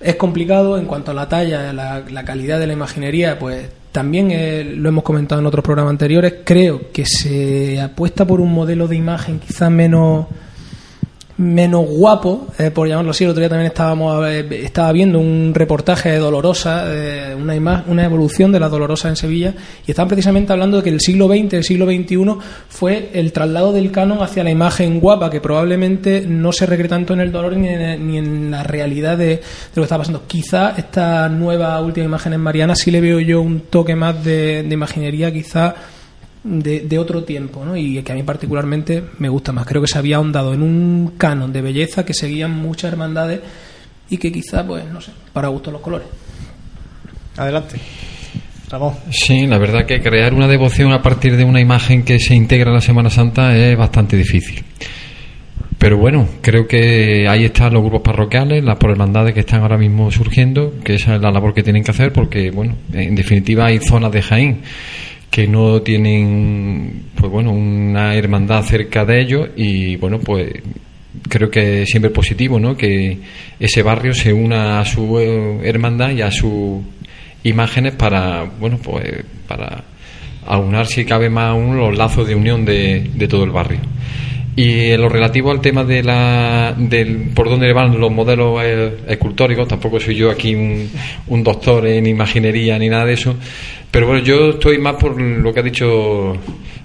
Es 0.00 0.16
complicado 0.16 0.78
en 0.78 0.86
cuanto 0.86 1.10
a 1.10 1.14
la 1.14 1.28
talla, 1.28 1.74
la, 1.74 2.02
la 2.08 2.24
calidad 2.24 2.58
de 2.58 2.68
la 2.68 2.72
imaginería, 2.72 3.38
pues 3.38 3.68
también 3.92 4.30
eh, 4.30 4.64
lo 4.64 4.88
hemos 4.88 5.04
comentado 5.04 5.40
en 5.40 5.46
otros 5.46 5.62
programas 5.62 5.90
anteriores. 5.90 6.36
Creo 6.44 6.90
que 6.90 7.04
se 7.04 7.80
apuesta 7.80 8.26
por 8.26 8.40
un 8.40 8.52
modelo 8.52 8.88
de 8.88 8.96
imagen 8.96 9.38
quizás 9.38 9.70
menos 9.70 10.26
menos 11.42 11.86
guapo, 11.86 12.48
eh, 12.58 12.70
por 12.70 12.88
llamarlo 12.88 13.10
así. 13.10 13.24
El 13.24 13.30
otro 13.30 13.40
día 13.40 13.48
también 13.48 13.66
estábamos 13.66 14.26
estaba 14.26 14.92
viendo 14.92 15.18
un 15.18 15.52
reportaje 15.54 16.10
de 16.10 16.18
Dolorosa, 16.18 16.84
eh, 16.86 17.34
una, 17.34 17.84
una 17.86 18.04
evolución 18.04 18.52
de 18.52 18.60
la 18.60 18.68
Dolorosa 18.68 19.08
en 19.08 19.16
Sevilla, 19.16 19.54
y 19.86 19.90
estaban 19.90 20.08
precisamente 20.08 20.52
hablando 20.52 20.78
de 20.78 20.84
que 20.84 20.90
el 20.90 21.00
siglo 21.00 21.28
XX, 21.28 21.54
el 21.54 21.64
siglo 21.64 21.86
XXI, 21.86 22.36
fue 22.68 23.10
el 23.14 23.32
traslado 23.32 23.72
del 23.72 23.90
canon 23.90 24.22
hacia 24.22 24.44
la 24.44 24.50
imagen 24.50 25.00
guapa, 25.00 25.30
que 25.30 25.40
probablemente 25.40 26.24
no 26.26 26.52
se 26.52 26.66
requiere 26.66 26.88
tanto 26.88 27.14
en 27.14 27.20
el 27.20 27.32
dolor 27.32 27.56
ni 27.56 27.68
en, 27.68 28.06
ni 28.06 28.18
en 28.18 28.50
la 28.50 28.62
realidad 28.62 29.18
de, 29.18 29.26
de, 29.26 29.40
lo 29.74 29.82
que 29.82 29.82
está 29.82 29.98
pasando. 29.98 30.22
Quizá 30.26 30.74
esta 30.76 31.28
nueva 31.28 31.80
última 31.80 32.06
imagen 32.06 32.34
en 32.34 32.40
Mariana 32.40 32.74
sí 32.74 32.90
le 32.90 33.00
veo 33.00 33.20
yo 33.20 33.40
un 33.40 33.60
toque 33.60 33.96
más 33.96 34.24
de, 34.24 34.62
de 34.62 34.74
imaginería, 34.74 35.32
quizá 35.32 35.74
de, 36.44 36.80
de, 36.80 36.98
otro 36.98 37.24
tiempo, 37.24 37.64
¿no? 37.64 37.76
Y 37.76 38.02
que 38.02 38.12
a 38.12 38.14
mí 38.14 38.22
particularmente 38.22 39.02
me 39.18 39.28
gusta 39.28 39.52
más. 39.52 39.66
Creo 39.66 39.80
que 39.82 39.88
se 39.88 39.98
había 39.98 40.16
ahondado 40.16 40.54
en 40.54 40.62
un 40.62 41.14
canon 41.16 41.52
de 41.52 41.62
belleza 41.62 42.04
que 42.04 42.14
seguían 42.14 42.50
muchas 42.50 42.92
hermandades 42.92 43.40
y 44.10 44.18
que 44.18 44.32
quizá, 44.32 44.66
pues, 44.66 44.84
no 44.86 45.00
sé, 45.00 45.12
para 45.32 45.48
gusto 45.48 45.70
los 45.70 45.80
colores. 45.80 46.08
Adelante. 47.36 47.78
Ramón. 48.68 48.94
Sí, 49.10 49.46
la 49.46 49.58
verdad 49.58 49.86
que 49.86 50.00
crear 50.00 50.34
una 50.34 50.48
devoción 50.48 50.92
a 50.92 51.02
partir 51.02 51.36
de 51.36 51.44
una 51.44 51.60
imagen 51.60 52.04
que 52.04 52.18
se 52.18 52.34
integra 52.34 52.70
en 52.70 52.74
la 52.74 52.80
Semana 52.80 53.10
Santa 53.10 53.56
es 53.56 53.76
bastante 53.76 54.16
difícil. 54.16 54.64
Pero 55.78 55.98
bueno, 55.98 56.28
creo 56.40 56.66
que 56.66 57.26
ahí 57.28 57.44
están 57.44 57.74
los 57.74 57.82
grupos 57.82 58.02
parroquiales, 58.02 58.62
las 58.62 58.78
hermandades 58.80 59.34
que 59.34 59.40
están 59.40 59.62
ahora 59.62 59.76
mismo 59.76 60.10
surgiendo, 60.10 60.74
que 60.84 60.94
esa 60.94 61.16
es 61.16 61.20
la 61.20 61.30
labor 61.30 61.54
que 61.54 61.62
tienen 61.62 61.82
que 61.82 61.90
hacer, 61.90 62.12
porque, 62.12 62.50
bueno, 62.50 62.76
en 62.92 63.14
definitiva 63.14 63.66
hay 63.66 63.78
zonas 63.78 64.12
de 64.12 64.22
Jaén 64.22 64.60
que 65.32 65.48
no 65.48 65.80
tienen 65.80 67.06
pues 67.14 67.32
bueno 67.32 67.52
una 67.52 68.14
hermandad 68.14 68.62
cerca 68.64 69.06
de 69.06 69.22
ellos 69.22 69.48
y 69.56 69.96
bueno 69.96 70.20
pues 70.20 70.52
creo 71.26 71.50
que 71.50 71.86
siempre 71.86 72.10
positivo 72.10 72.60
no 72.60 72.76
que 72.76 73.16
ese 73.58 73.82
barrio 73.82 74.12
se 74.12 74.30
una 74.30 74.78
a 74.78 74.84
su 74.84 75.18
hermandad 75.64 76.10
y 76.10 76.20
a 76.20 76.30
sus 76.30 76.82
imágenes 77.44 77.94
para 77.94 78.44
bueno 78.44 78.76
pues 78.76 79.24
para 79.48 79.84
aunar 80.46 80.86
si 80.86 81.06
cabe 81.06 81.30
más 81.30 81.52
aún 81.52 81.78
los 81.78 81.96
lazos 81.96 82.28
de 82.28 82.34
unión 82.34 82.66
de, 82.66 83.10
de 83.14 83.28
todo 83.28 83.44
el 83.44 83.50
barrio. 83.50 83.80
Y 84.54 84.90
en 84.90 85.00
lo 85.00 85.08
relativo 85.08 85.50
al 85.50 85.62
tema 85.62 85.82
de 85.82 86.02
la 86.02 86.74
del 86.76 87.30
por 87.34 87.48
dónde 87.48 87.72
van 87.72 87.98
los 87.98 88.12
modelos 88.12 88.60
escultóricos 89.08 89.66
tampoco 89.66 89.98
soy 89.98 90.14
yo 90.14 90.30
aquí 90.30 90.54
un, 90.54 90.90
un 91.28 91.42
doctor 91.42 91.86
en 91.86 92.06
imaginería 92.06 92.78
ni 92.78 92.90
nada 92.90 93.06
de 93.06 93.14
eso 93.14 93.34
pero 93.92 94.06
bueno, 94.06 94.24
yo 94.24 94.50
estoy 94.52 94.78
más 94.78 94.96
por 94.96 95.20
lo 95.20 95.52
que 95.52 95.60
ha 95.60 95.62
dicho 95.62 96.32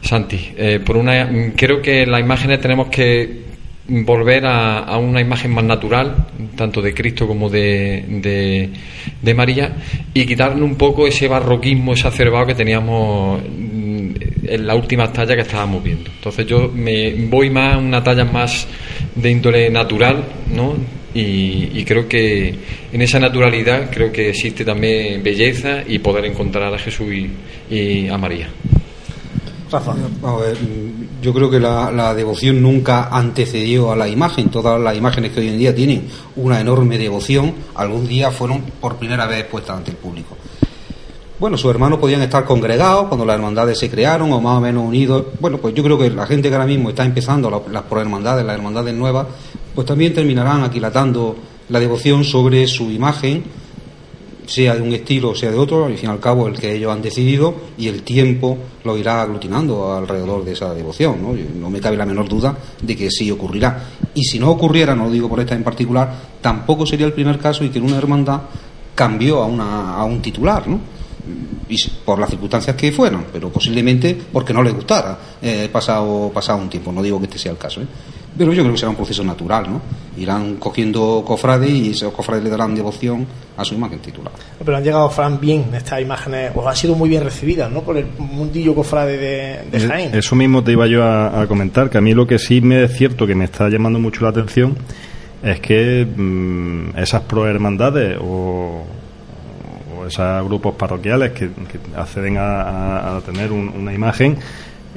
Santi. 0.01 0.53
Eh, 0.57 0.81
por 0.85 0.97
una, 0.97 1.53
creo 1.55 1.81
que 1.81 2.05
las 2.05 2.19
imágenes 2.19 2.59
tenemos 2.59 2.89
que 2.89 3.47
volver 3.87 4.45
a, 4.45 4.79
a, 4.79 4.97
una 4.97 5.21
imagen 5.21 5.53
más 5.53 5.63
natural, 5.63 6.27
tanto 6.57 6.81
de 6.81 6.93
Cristo 6.93 7.25
como 7.25 7.49
de, 7.49 8.03
de, 8.21 8.69
de 9.21 9.33
María, 9.33 9.77
y 10.13 10.25
quitarle 10.25 10.61
un 10.61 10.75
poco 10.75 11.07
ese 11.07 11.29
barroquismo 11.29 11.93
exacerbado 11.93 12.47
que 12.47 12.55
teníamos 12.55 13.41
en 13.41 14.67
la 14.67 14.75
última 14.75 15.11
talla 15.11 15.35
que 15.35 15.43
estábamos 15.43 15.81
viendo. 15.81 16.09
Entonces 16.13 16.45
yo 16.45 16.69
me 16.73 17.13
voy 17.29 17.49
más 17.49 17.75
a 17.75 17.77
una 17.77 18.03
talla 18.03 18.25
más 18.25 18.67
de 19.15 19.31
índole 19.31 19.69
natural, 19.69 20.25
¿no? 20.53 20.75
Y, 21.17 21.71
y, 21.73 21.83
creo 21.83 22.07
que 22.07 22.53
en 22.93 23.01
esa 23.01 23.19
naturalidad 23.19 23.89
creo 23.89 24.11
que 24.11 24.29
existe 24.29 24.63
también 24.63 25.23
belleza 25.23 25.81
y 25.87 25.97
poder 25.97 26.25
encontrar 26.25 26.71
a 26.71 26.77
Jesús 26.77 27.07
y, 27.11 27.75
y 27.75 28.07
a 28.07 28.19
María. 28.19 28.49
Rafa. 29.71 29.95
A 30.23 30.35
ver, 30.35 30.57
yo 31.19 31.33
creo 31.33 31.49
que 31.49 31.59
la, 31.59 31.91
la, 31.91 32.13
devoción 32.13 32.61
nunca 32.61 33.09
antecedió 33.11 33.91
a 33.91 33.95
la 33.95 34.07
imagen. 34.07 34.49
Todas 34.49 34.79
las 34.79 34.95
imágenes 34.95 35.31
que 35.31 35.39
hoy 35.39 35.47
en 35.47 35.57
día 35.57 35.73
tienen 35.73 36.07
una 36.35 36.61
enorme 36.61 36.99
devoción, 36.99 37.51
algún 37.73 38.07
día 38.07 38.29
fueron 38.29 38.61
por 38.79 38.97
primera 38.97 39.25
vez 39.25 39.43
puestas 39.45 39.77
ante 39.77 39.89
el 39.89 39.97
público. 39.97 40.37
Bueno, 41.39 41.57
sus 41.57 41.71
hermanos 41.71 41.97
podían 41.97 42.21
estar 42.21 42.45
congregados 42.45 43.07
cuando 43.07 43.25
las 43.25 43.35
hermandades 43.35 43.79
se 43.79 43.89
crearon 43.89 44.31
o 44.31 44.39
más 44.39 44.57
o 44.57 44.61
menos 44.61 44.83
unidos. 44.83 45.25
Bueno, 45.39 45.57
pues 45.57 45.73
yo 45.73 45.83
creo 45.83 45.97
que 45.97 46.11
la 46.11 46.27
gente 46.27 46.49
que 46.49 46.55
ahora 46.55 46.67
mismo 46.67 46.89
está 46.89 47.05
empezando 47.05 47.49
las, 47.49 47.67
las 47.71 47.83
prohermandades, 47.83 48.45
las 48.45 48.55
hermandades 48.55 48.93
nuevas, 48.93 49.27
pues 49.77 49.85
también 49.85 50.11
terminarán 50.11 50.63
aquilatando 50.63 51.35
la 51.69 51.79
devoción 51.79 52.23
sobre 52.23 52.65
su 52.65 52.89
imagen, 52.89 53.43
sea 54.47 54.73
de 54.73 54.81
un 54.81 54.91
estilo 54.91 55.29
o 55.29 55.35
sea 55.35 55.51
de 55.51 55.57
otro, 55.59 55.85
al 55.85 55.95
fin 55.95 56.09
y 56.09 56.11
al 56.13 56.19
cabo 56.19 56.47
el 56.47 56.57
que 56.57 56.73
ellos 56.73 56.91
han 56.91 57.03
decidido 57.03 57.53
y 57.77 57.87
el 57.87 58.01
tiempo 58.01 58.57
lo 58.83 58.97
irá 58.97 59.21
aglutinando 59.21 59.93
alrededor 59.95 60.43
de 60.43 60.53
esa 60.53 60.73
devoción. 60.73 61.21
¿no? 61.21 61.35
no 61.59 61.69
me 61.69 61.79
cabe 61.79 61.95
la 61.95 62.07
menor 62.07 62.27
duda 62.27 62.57
de 62.81 62.95
que 62.95 63.11
sí 63.11 63.29
ocurrirá. 63.29 63.83
Y 64.15 64.23
si 64.23 64.39
no 64.39 64.49
ocurriera, 64.49 64.95
no 64.95 65.03
lo 65.03 65.11
digo 65.11 65.29
por 65.29 65.41
esta 65.41 65.53
en 65.53 65.63
particular, 65.63 66.11
tampoco 66.41 66.87
sería 66.87 67.05
el 67.05 67.13
primer 67.13 67.37
caso 67.37 67.63
y 67.63 67.69
que 67.69 67.77
en 67.77 67.85
una 67.85 67.99
hermandad 67.99 68.41
cambió 68.95 69.43
a, 69.43 69.45
una, 69.45 70.03
un 70.05 70.23
titular, 70.23 70.67
¿no? 70.67 70.79
por 72.03 72.17
las 72.17 72.31
circunstancias 72.31 72.75
que 72.75 72.91
fueron, 72.91 73.25
pero 73.31 73.51
posiblemente 73.51 74.17
porque 74.33 74.53
no 74.53 74.63
les 74.63 74.73
gustara 74.73 75.19
eh, 75.39 75.69
pasado, 75.71 76.31
pasado 76.33 76.57
un 76.57 76.69
tiempo. 76.69 76.91
No 76.91 77.03
digo 77.03 77.19
que 77.19 77.25
este 77.25 77.37
sea 77.37 77.51
el 77.51 77.59
caso, 77.59 77.81
¿eh? 77.81 77.87
Pero 78.37 78.53
yo 78.53 78.61
creo 78.61 78.73
que 78.73 78.79
será 78.79 78.89
un 78.89 78.95
proceso 78.95 79.23
natural, 79.23 79.65
¿no? 79.69 79.81
Irán 80.17 80.55
cogiendo 80.55 81.23
cofrades 81.25 81.69
y 81.69 81.89
esos 81.91 82.13
cofrades 82.13 82.43
le 82.43 82.49
darán 82.49 82.75
devoción 82.75 83.25
a 83.55 83.63
su 83.63 83.75
imagen 83.75 83.99
titular. 83.99 84.31
Pero 84.63 84.77
han 84.77 84.83
llegado, 84.83 85.09
Fran, 85.09 85.39
bien 85.39 85.65
estas 85.73 86.01
imágenes, 86.01 86.51
o 86.55 86.67
han 86.67 86.75
sido 86.75 86.95
muy 86.95 87.09
bien 87.09 87.23
recibidas, 87.23 87.71
¿no? 87.71 87.81
Por 87.81 87.97
el 87.97 88.07
mundillo 88.17 88.75
cofrade 88.75 89.17
de, 89.17 89.59
de 89.71 89.87
Jaén. 89.87 90.15
Eso 90.15 90.35
mismo 90.35 90.63
te 90.63 90.71
iba 90.71 90.87
yo 90.87 91.03
a, 91.03 91.41
a, 91.41 91.47
comentar, 91.47 91.89
que 91.89 91.97
a 91.97 92.01
mí 92.01 92.13
lo 92.13 92.25
que 92.27 92.39
sí 92.39 92.61
me 92.61 92.83
es 92.83 92.95
cierto 92.95 93.25
que 93.25 93.35
me 93.35 93.45
está 93.45 93.69
llamando 93.69 93.99
mucho 93.99 94.23
la 94.23 94.29
atención 94.29 94.77
es 95.43 95.59
que 95.59 96.05
mmm, 96.05 96.97
esas 96.97 97.21
prohermandades 97.23 98.17
o 98.21 98.83
esos 100.07 100.45
grupos 100.45 100.75
parroquiales 100.75 101.31
que, 101.31 101.49
que 101.49 101.79
acceden 101.95 102.37
a, 102.37 102.61
a, 102.61 103.17
a 103.17 103.21
tener 103.21 103.51
un, 103.51 103.69
una 103.69 103.93
imagen 103.93 104.37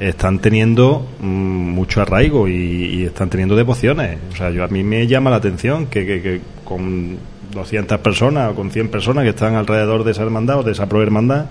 están 0.00 0.38
teniendo 0.38 1.06
mmm, 1.20 1.26
mucho 1.26 2.00
arraigo 2.00 2.48
y, 2.48 2.54
y, 2.54 3.04
están 3.04 3.28
teniendo 3.28 3.54
devociones. 3.54 4.18
O 4.32 4.36
sea, 4.36 4.50
yo 4.50 4.64
a 4.64 4.68
mí 4.68 4.82
me 4.82 5.06
llama 5.06 5.30
la 5.30 5.36
atención 5.36 5.86
que, 5.86 6.06
que, 6.06 6.22
que 6.22 6.40
con 6.64 7.18
200 7.52 7.98
personas 7.98 8.50
o 8.50 8.54
con 8.54 8.70
100 8.70 8.88
personas 8.88 9.24
que 9.24 9.30
están 9.30 9.54
alrededor 9.54 10.02
de 10.04 10.12
esa 10.12 10.22
hermandad 10.22 10.60
o 10.60 10.62
de 10.62 10.72
esa 10.72 10.88
prohermandad, 10.88 11.46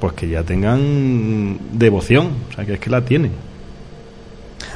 pues 0.00 0.14
que 0.14 0.28
ya 0.28 0.42
tengan 0.42 1.58
devoción, 1.72 2.30
o 2.50 2.54
sea, 2.54 2.64
que 2.64 2.74
es 2.74 2.80
que 2.80 2.88
la 2.88 3.04
tienen. 3.04 3.32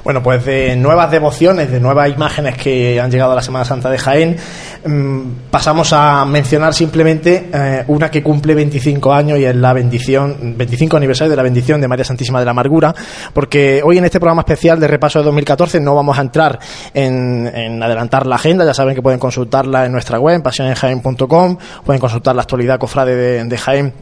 Bueno, 0.04 0.20
pues 0.20 0.44
de 0.44 0.74
nuevas 0.74 1.12
devociones, 1.12 1.70
de 1.70 1.78
nuevas 1.78 2.10
imágenes 2.10 2.56
que 2.56 3.00
han 3.00 3.08
llegado 3.08 3.32
a 3.32 3.34
la 3.36 3.42
Semana 3.42 3.64
Santa 3.64 3.88
de 3.88 3.98
Jaén, 3.98 4.36
mmm, 4.84 5.20
pasamos 5.48 5.92
a 5.92 6.24
mencionar 6.24 6.74
simplemente 6.74 7.48
eh, 7.52 7.84
una 7.86 8.10
que 8.10 8.20
cumple 8.20 8.56
25 8.56 9.12
años 9.12 9.38
y 9.38 9.44
es 9.44 9.54
la 9.54 9.72
bendición, 9.72 10.54
25 10.56 10.96
aniversario 10.96 11.30
de 11.30 11.36
la 11.36 11.44
bendición 11.44 11.80
de 11.80 11.86
María 11.86 12.04
Santísima 12.04 12.40
de 12.40 12.44
la 12.44 12.50
Amargura, 12.50 12.92
porque 13.32 13.80
hoy 13.84 13.98
en 13.98 14.04
este 14.04 14.18
programa 14.18 14.42
especial 14.42 14.80
de 14.80 14.88
repaso 14.88 15.20
de 15.20 15.26
2014 15.26 15.80
no 15.80 15.94
vamos 15.94 16.18
a 16.18 16.22
entrar 16.22 16.58
en, 16.92 17.46
en 17.54 17.80
adelantar 17.80 18.26
la 18.26 18.34
agenda, 18.34 18.64
ya 18.64 18.74
saben 18.74 18.96
que 18.96 19.02
pueden 19.02 19.20
consultarla 19.20 19.86
en 19.86 19.92
nuestra 19.92 20.18
web, 20.18 20.42
pasionenjaén.com, 20.42 21.58
pueden 21.84 22.00
consultar 22.00 22.34
la 22.34 22.42
actualidad 22.42 22.80
cofrade 22.80 23.14
de, 23.14 23.44
de 23.44 23.58
Jaén 23.58 23.94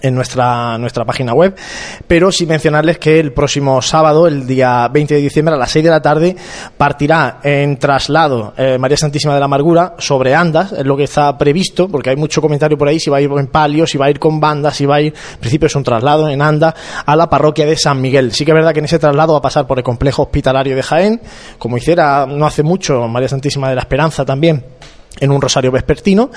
en 0.00 0.14
nuestra, 0.14 0.78
nuestra 0.78 1.04
página 1.04 1.34
web, 1.34 1.54
pero 2.06 2.32
sí 2.32 2.46
mencionarles 2.46 2.98
que 2.98 3.20
el 3.20 3.32
próximo 3.32 3.82
sábado, 3.82 4.26
el 4.26 4.46
día 4.46 4.88
20 4.88 5.14
de 5.14 5.20
diciembre 5.20 5.54
a 5.54 5.58
las 5.58 5.70
6 5.70 5.84
de 5.84 5.90
la 5.90 6.00
tarde, 6.00 6.36
partirá 6.76 7.40
en 7.42 7.76
traslado 7.76 8.54
eh, 8.56 8.78
María 8.78 8.96
Santísima 8.96 9.34
de 9.34 9.40
la 9.40 9.44
Amargura 9.46 9.94
sobre 9.98 10.34
andas, 10.34 10.72
es 10.72 10.84
lo 10.84 10.96
que 10.96 11.04
está 11.04 11.36
previsto, 11.36 11.88
porque 11.88 12.10
hay 12.10 12.16
mucho 12.16 12.40
comentario 12.40 12.78
por 12.78 12.88
ahí, 12.88 12.98
si 12.98 13.10
va 13.10 13.18
a 13.18 13.20
ir 13.20 13.30
en 13.30 13.48
palio, 13.48 13.86
si 13.86 13.98
va 13.98 14.06
a 14.06 14.10
ir 14.10 14.18
con 14.18 14.40
bandas, 14.40 14.76
si 14.76 14.86
va 14.86 14.96
a 14.96 15.00
ir, 15.02 15.12
en 15.34 15.40
principio 15.40 15.66
es 15.66 15.76
un 15.76 15.84
traslado 15.84 16.28
en 16.28 16.40
anda, 16.40 16.74
a 17.04 17.14
la 17.16 17.28
parroquia 17.28 17.66
de 17.66 17.76
San 17.76 18.00
Miguel. 18.00 18.32
Sí 18.32 18.44
que 18.44 18.52
es 18.52 18.56
verdad 18.56 18.72
que 18.72 18.78
en 18.78 18.86
ese 18.86 18.98
traslado 18.98 19.34
va 19.34 19.40
a 19.40 19.42
pasar 19.42 19.66
por 19.66 19.78
el 19.78 19.84
complejo 19.84 20.22
hospitalario 20.22 20.74
de 20.74 20.82
Jaén, 20.82 21.20
como 21.58 21.76
hiciera 21.76 22.26
no 22.26 22.46
hace 22.46 22.62
mucho 22.62 23.08
María 23.08 23.28
Santísima 23.28 23.68
de 23.68 23.74
la 23.74 23.82
Esperanza 23.82 24.24
también 24.24 24.64
en 25.20 25.30
un 25.30 25.40
rosario 25.40 25.70
vespertino 25.70 26.30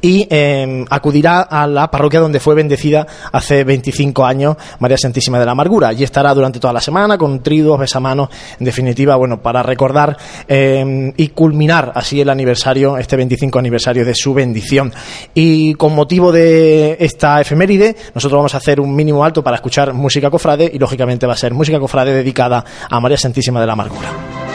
y 0.00 0.26
eh, 0.30 0.84
acudirá 0.90 1.42
a 1.42 1.66
la 1.66 1.90
parroquia 1.90 2.20
donde 2.20 2.40
fue 2.40 2.54
bendecida 2.54 3.06
hace 3.32 3.64
25 3.64 4.24
años 4.24 4.56
María 4.78 4.98
Santísima 4.98 5.38
de 5.38 5.46
la 5.46 5.52
Amargura. 5.52 5.88
Allí 5.88 6.04
estará 6.04 6.34
durante 6.34 6.60
toda 6.60 6.72
la 6.72 6.80
semana 6.80 7.16
con 7.18 7.42
tridos, 7.42 7.78
besamanos, 7.78 8.28
en 8.58 8.64
definitiva, 8.64 9.16
bueno, 9.16 9.40
para 9.40 9.62
recordar 9.62 10.16
eh, 10.48 11.12
y 11.16 11.28
culminar 11.28 11.92
así 11.94 12.20
el 12.20 12.30
aniversario, 12.30 12.98
este 12.98 13.16
25 13.16 13.58
aniversario 13.58 14.04
de 14.04 14.14
su 14.14 14.34
bendición. 14.34 14.92
Y 15.34 15.74
con 15.74 15.94
motivo 15.94 16.32
de 16.32 16.96
esta 17.00 17.40
efeméride, 17.40 17.96
nosotros 18.14 18.38
vamos 18.38 18.54
a 18.54 18.58
hacer 18.58 18.80
un 18.80 18.94
mínimo 18.94 19.24
alto 19.24 19.42
para 19.42 19.56
escuchar 19.56 19.92
música 19.92 20.30
cofrade 20.30 20.70
y 20.72 20.78
lógicamente 20.78 21.26
va 21.26 21.34
a 21.34 21.36
ser 21.36 21.54
música 21.54 21.78
cofrade 21.78 22.12
dedicada 22.12 22.64
a 22.88 23.00
María 23.00 23.18
Santísima 23.18 23.60
de 23.60 23.66
la 23.66 23.72
Amargura. 23.72 24.45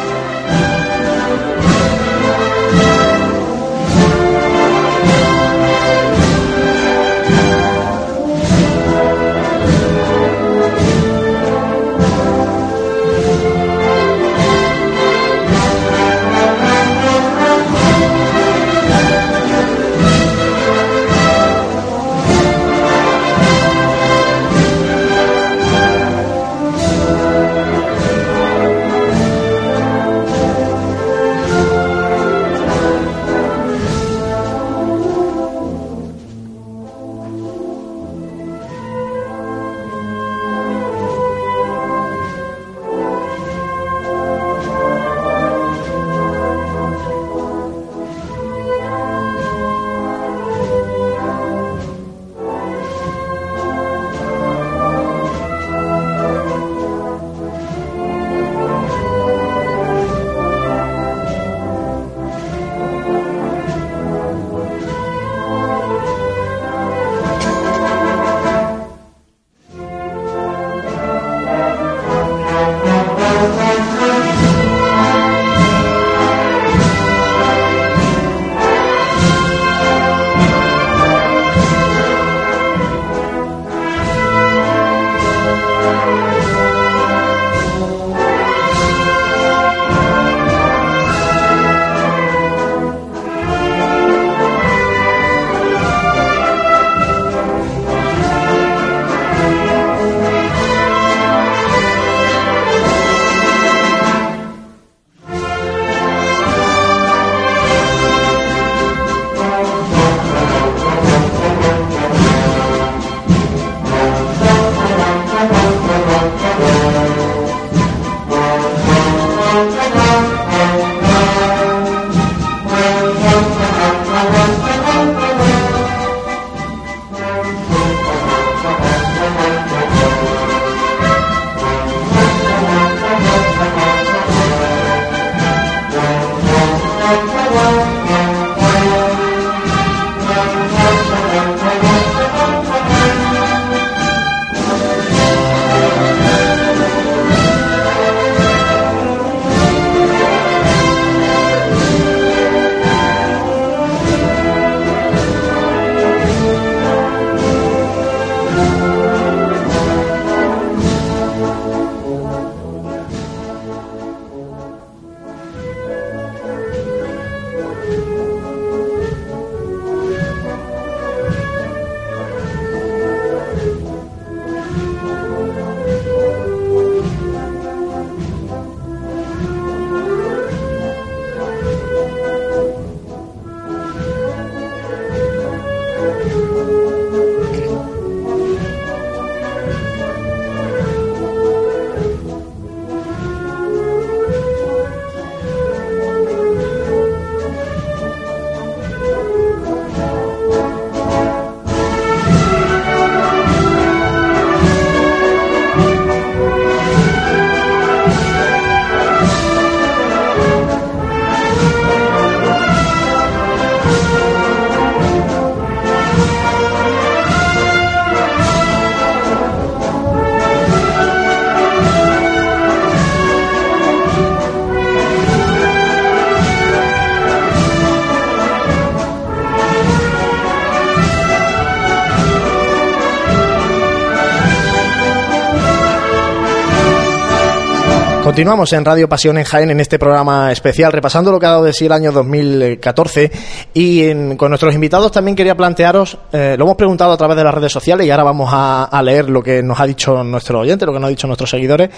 Continuamos 238.41 238.73
en 238.73 238.83
Radio 238.83 239.07
Pasión 239.07 239.37
en 239.37 239.43
Jaén 239.43 239.69
en 239.69 239.79
este 239.79 239.99
programa 239.99 240.51
especial, 240.51 240.91
repasando 240.91 241.31
lo 241.31 241.39
que 241.39 241.45
ha 241.45 241.49
dado 241.49 241.63
de 241.63 241.73
sí 241.73 241.85
el 241.85 241.91
año 241.91 242.11
2014 242.11 243.31
y 243.75 244.35
con 244.35 244.49
nuestros 244.49 244.73
invitados 244.73 245.11
también 245.11 245.35
quería 245.35 245.55
plantearos, 245.55 246.17
eh, 246.31 246.55
lo 246.57 246.65
hemos 246.65 246.75
preguntado 246.75 247.11
a 247.11 247.17
través 247.17 247.37
de 247.37 247.43
las 247.43 247.53
redes 247.53 247.71
sociales 247.71 248.07
y 248.07 248.09
ahora 248.09 248.23
vamos 248.23 248.49
a, 248.51 248.99
leer 249.03 249.29
lo 249.29 249.43
que 249.43 249.61
nos 249.61 249.79
ha 249.79 249.85
dicho 249.85 250.23
nuestro 250.23 250.61
oyente, 250.61 250.87
lo 250.87 250.91
que 250.91 250.99
nos 250.99 251.05
ha 251.09 251.11
dicho 251.11 251.27
nuestros 251.27 251.51
seguidores. 251.51 251.91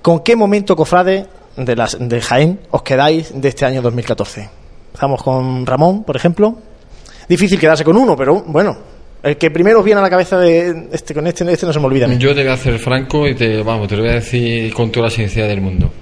¿Con 0.00 0.20
qué 0.20 0.36
momento, 0.36 0.76
cofrade, 0.76 1.26
de, 1.56 1.74
las, 1.74 1.96
de 1.98 2.20
Jaén 2.20 2.60
os 2.70 2.82
quedáis 2.82 3.32
de 3.34 3.48
este 3.48 3.64
año 3.64 3.82
2014? 3.82 4.48
Estamos 4.94 5.20
con 5.20 5.66
Ramón, 5.66 6.04
por 6.04 6.14
ejemplo. 6.14 6.58
Difícil 7.28 7.58
quedarse 7.58 7.82
con 7.82 7.96
uno, 7.96 8.16
pero 8.16 8.40
bueno, 8.46 8.76
el 9.22 9.36
que 9.36 9.50
primero 9.50 9.78
os 9.80 9.84
viene 9.84 10.00
a 10.00 10.02
la 10.02 10.10
cabeza 10.10 10.38
de 10.38 10.88
este, 10.92 11.14
con 11.14 11.26
este, 11.26 11.50
este 11.52 11.66
no 11.66 11.72
se 11.72 11.80
me 11.80 11.86
olvida. 11.86 12.12
Yo 12.14 12.34
te 12.34 12.42
voy 12.42 12.50
a 12.50 12.54
hacer 12.54 12.78
franco 12.78 13.28
y 13.28 13.34
te, 13.34 13.62
vamos, 13.62 13.88
te 13.88 13.96
lo 13.96 14.02
voy 14.02 14.12
a 14.12 14.14
decir 14.14 14.72
con 14.72 14.90
toda 14.90 15.06
la 15.06 15.10
sinceridad 15.10 15.48
del 15.48 15.60
mundo. 15.60 15.92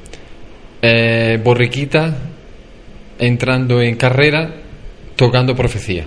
Eh, 0.83 1.39
Borriquita 1.43 2.17
entrando 3.19 3.83
en 3.83 3.97
carrera 3.97 4.55
tocando 5.17 5.55
profecía. 5.55 6.05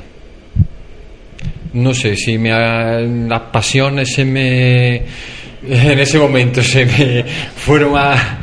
No 1.74 1.94
sé 1.94 2.16
si 2.16 2.38
me 2.38 2.50
las 2.50 3.42
pasiones 3.52 4.14
se 4.14 4.26
me 4.26 4.96
en 5.66 6.00
ese 6.00 6.20
momento 6.20 6.62
se 6.62 6.86
me 6.86 7.24
fueron 7.56 7.96
a 7.96 8.42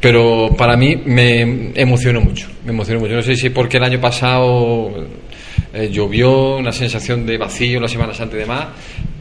pero 0.00 0.50
para 0.56 0.76
mí 0.76 0.96
me 1.04 1.70
emocionó 1.74 2.20
mucho, 2.20 2.48
me 2.64 2.72
emocionó 2.72 2.98
mucho. 2.98 3.14
No 3.14 3.22
sé 3.22 3.36
si 3.36 3.50
porque 3.50 3.76
el 3.76 3.84
año 3.84 4.00
pasado 4.00 5.06
eh, 5.74 5.88
llovió, 5.90 6.56
una 6.56 6.72
sensación 6.72 7.24
de 7.24 7.38
vacío 7.38 7.80
la 7.80 7.88
Semana 7.88 8.12
Santa 8.12 8.36
y 8.36 8.40
demás, 8.40 8.66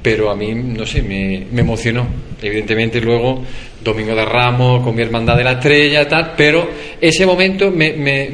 pero 0.01 0.29
a 0.29 0.35
mí, 0.35 0.53
no 0.53 0.85
sé, 0.85 1.01
me, 1.01 1.45
me 1.51 1.61
emocionó. 1.61 2.07
Evidentemente 2.41 2.99
luego, 2.99 3.41
Domingo 3.83 4.13
de 4.15 4.25
Ramos, 4.25 4.83
con 4.83 4.95
mi 4.95 5.01
hermandad 5.01 5.37
de 5.37 5.43
la 5.43 5.53
estrella, 5.53 6.07
tal, 6.07 6.33
pero 6.35 6.69
ese 6.99 7.25
momento 7.25 7.71
me, 7.71 7.93
me, 7.93 8.29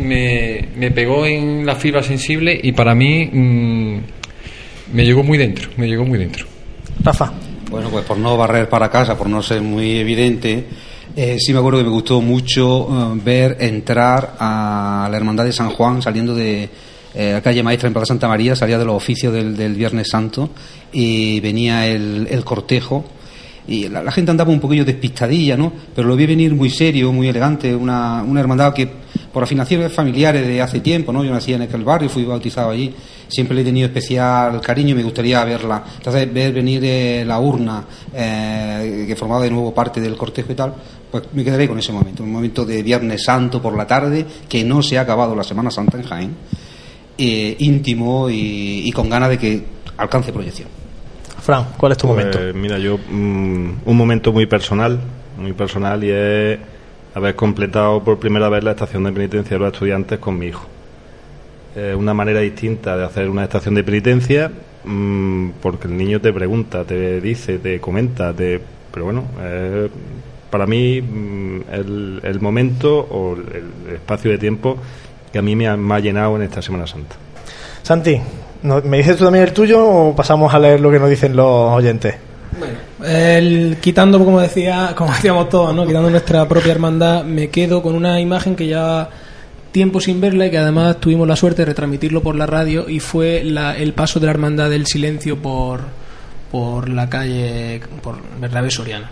me, 0.76 0.91
pegó 0.91 1.26
en 1.26 1.65
la 1.65 1.76
fibra 1.76 2.01
sensible 2.01 2.59
y 2.61 2.72
para 2.72 2.95
mí 2.95 3.30
mm, 3.32 3.97
me 4.93 5.05
llegó 5.05 5.24
muy 5.24 5.38
dentro, 5.38 5.70
me 5.78 5.88
llegó 5.88 6.05
muy 6.05 6.18
dentro. 6.18 6.45
Rafa. 7.03 7.32
Bueno, 7.70 7.89
pues 7.89 8.05
por 8.05 8.18
no 8.18 8.38
barrer 8.38 8.70
para 8.70 8.89
casa, 8.89 9.18
por 9.18 9.28
no 9.28 9.43
ser 9.43 9.61
muy 9.61 9.97
evidente, 9.97 10.63
eh, 11.15 11.38
sí 11.38 11.51
me 11.51 11.59
acuerdo 11.59 11.80
que 11.80 11.86
me 11.86 11.91
gustó 11.91 12.22
mucho 12.22 12.88
eh, 12.89 13.20
ver 13.24 13.57
entrar 13.59 14.36
a 14.39 15.07
la 15.11 15.18
Hermandad 15.18 15.43
de 15.43 15.51
San 15.51 15.70
Juan 15.72 16.01
saliendo 16.01 16.34
de 16.34 16.70
eh, 17.18 17.34
la 17.34 17.41
calle 17.41 17.63
Maestra 17.63 17.88
en 17.88 17.93
Plaza 17.93 18.07
Santa 18.07 18.28
María, 18.28 18.55
salía 18.55 18.78
de 18.78 18.86
los 18.86 18.95
oficios 18.95 19.34
del, 19.34 19.74
Viernes 19.74 20.09
Santo 20.09 20.51
y 20.91 21.39
venía 21.39 21.88
el, 21.88 22.28
el 22.30 22.43
cortejo 22.43 23.05
y 23.68 23.89
la, 23.89 24.11
gente 24.11 24.32
andaba 24.32 24.51
un 24.51 24.61
poquillo 24.61 24.86
despistadilla, 24.86 25.57
¿no? 25.57 25.74
Pero 25.93 26.07
lo 26.07 26.15
vi 26.15 26.26
venir 26.26 26.55
muy 26.55 26.70
serio, 26.70 27.11
muy 27.11 27.28
elegante, 27.28 27.76
una, 27.76 28.24
una 28.24 28.39
hermandad 28.39 28.74
que 28.74 28.88
por 29.34 29.43
afinaciones 29.43 29.91
familiares 29.91 30.47
de 30.47 30.61
hace 30.61 30.80
tiempo, 30.80 31.11
¿no? 31.11 31.24
Yo 31.24 31.32
nací 31.32 31.53
en 31.53 31.63
aquel 31.63 31.84
barrio, 31.84 32.09
fui 32.09 32.24
bautizado 32.24 32.70
allí, 32.70 32.93
siempre 33.28 33.55
le 33.55 33.61
he 33.61 33.65
tenido 33.65 33.88
especial 33.88 34.61
cariño 34.61 34.91
y 34.91 34.95
me 34.95 35.03
gustaría 35.03 35.43
verla. 35.43 35.84
Entonces, 35.97 36.34
ver 36.34 36.53
venir 36.53 36.82
eh, 36.86 37.26
la 37.28 37.39
urna, 37.39 37.84
eh, 38.13 39.03
que 39.05 39.15
formaba 39.18 39.43
de 39.43 39.51
nuevo 39.51 39.74
parte 39.74 39.99
del 39.99 40.15
cortejo 40.15 40.53
y 40.53 40.55
tal, 40.55 40.74
pues 41.11 41.24
me 41.34 41.43
quedaré 41.43 41.68
con 41.68 41.78
ese 41.78 41.91
momento, 41.91 42.24
un 42.24 42.32
momento 42.32 42.63
de 42.65 42.82
Viernes 42.82 43.24
Santo 43.24 43.61
por 43.61 43.76
la 43.76 43.86
tarde, 43.86 44.26
que 44.47 44.63
no 44.63 44.82
se 44.82 44.97
ha 44.97 45.01
acabado 45.01 45.36
la 45.36 45.43
Semana 45.43 45.70
Santa 45.72 45.97
en 45.97 46.03
Jaén, 46.03 46.36
eh, 47.18 47.55
íntimo 47.59 48.30
y 48.30 48.91
con 48.91 49.09
ganas 49.09 49.30
de 49.30 49.38
que 49.38 49.63
alcance 49.97 50.32
proyección. 50.32 50.70
Fran, 51.47 51.65
¿cuál 51.78 51.93
es 51.93 51.97
tu 51.97 52.07
pues, 52.07 52.26
momento? 52.26 52.39
Mira, 52.57 52.78
yo 52.78 52.97
mm, 52.97 53.70
un 53.86 53.97
momento 53.97 54.34
muy 54.34 54.45
personal, 54.47 54.99
muy 55.38 55.53
personal 55.53 56.03
y 56.03 56.09
es 56.09 56.59
haber 57.13 57.36
completado 57.36 58.03
por 58.03 58.20
primera 58.20 58.49
vez 58.49 58.63
la 58.63 58.72
estación 58.72 59.03
de 59.05 59.11
penitencia 59.11 59.57
de 59.57 59.63
los 59.63 59.74
estudiantes 59.74 60.20
con 60.20 60.38
mi 60.38 60.47
hijo. 60.47 60.68
Es 61.76 61.95
una 61.95 62.13
manera 62.13 62.39
distinta 62.41 62.97
de 62.97 63.05
hacer 63.05 63.30
una 63.30 63.43
estación 63.43 63.76
de 63.76 63.84
penitencia 63.84 64.51
mm, 64.84 65.51
porque 65.61 65.88
el 65.88 65.95
niño 65.95 66.20
te 66.20 66.34
pregunta, 66.34 66.84
te 66.84 67.22
dice, 67.22 67.59
te 67.59 67.80
comenta, 67.80 68.34
te, 68.34 68.59
pero 68.91 69.05
bueno, 69.05 69.24
para 70.49 70.65
mí 70.65 71.01
mm, 71.01 71.61
el, 71.72 72.39
momento 72.41 72.99
o 72.99 73.36
el, 73.36 73.95
espacio 73.95 74.32
de 74.32 74.38
tiempo 74.38 74.78
que 75.32 75.39
a 75.39 75.41
mí 75.41 75.55
me 75.55 75.67
ha, 75.67 75.78
me 75.78 75.95
ha 75.95 75.99
llenado 75.99 76.36
en 76.36 76.43
esta 76.43 76.61
Semana 76.61 76.88
Santa. 76.88 77.15
Santi, 77.84 78.19
¿Me 78.63 78.97
dices 78.97 79.17
tú 79.17 79.25
también 79.25 79.45
el 79.45 79.53
tuyo 79.53 79.86
o 79.86 80.15
pasamos 80.15 80.53
a 80.53 80.59
leer 80.59 80.80
lo 80.80 80.91
que 80.91 80.99
nos 80.99 81.09
dicen 81.09 81.36
los 81.36 81.71
oyentes? 81.71 82.15
Bueno, 82.59 83.75
quitando, 83.80 84.17
como 84.19 84.41
decía, 84.41 84.93
como 84.95 85.11
decíamos 85.13 85.49
todos, 85.49 85.75
¿no? 85.75 85.86
quitando 85.86 86.09
nuestra 86.09 86.47
propia 86.47 86.71
hermandad, 86.71 87.23
me 87.23 87.49
quedo 87.49 87.82
con 87.82 87.95
una 87.95 88.19
imagen 88.19 88.55
que 88.55 88.67
ya 88.67 89.09
tiempo 89.71 89.99
sin 89.99 90.19
verla 90.19 90.47
y 90.47 90.51
que 90.51 90.57
además 90.57 90.97
tuvimos 90.99 91.28
la 91.28 91.36
suerte 91.36 91.61
de 91.61 91.67
retransmitirlo 91.67 92.23
por 92.23 92.36
la 92.36 92.47
radio 92.47 92.89
y 92.89 92.99
fue 92.99 93.41
el 93.41 93.93
paso 93.93 94.19
de 94.19 94.25
la 94.25 94.32
hermandad 94.32 94.69
del 94.69 94.88
silencio 94.88 95.39
por, 95.39 95.82
por 96.51 96.89
la 96.89 97.07
calle, 97.07 97.80
por 98.01 98.17
Bernabé 98.39 98.71
Soriano. 98.71 99.07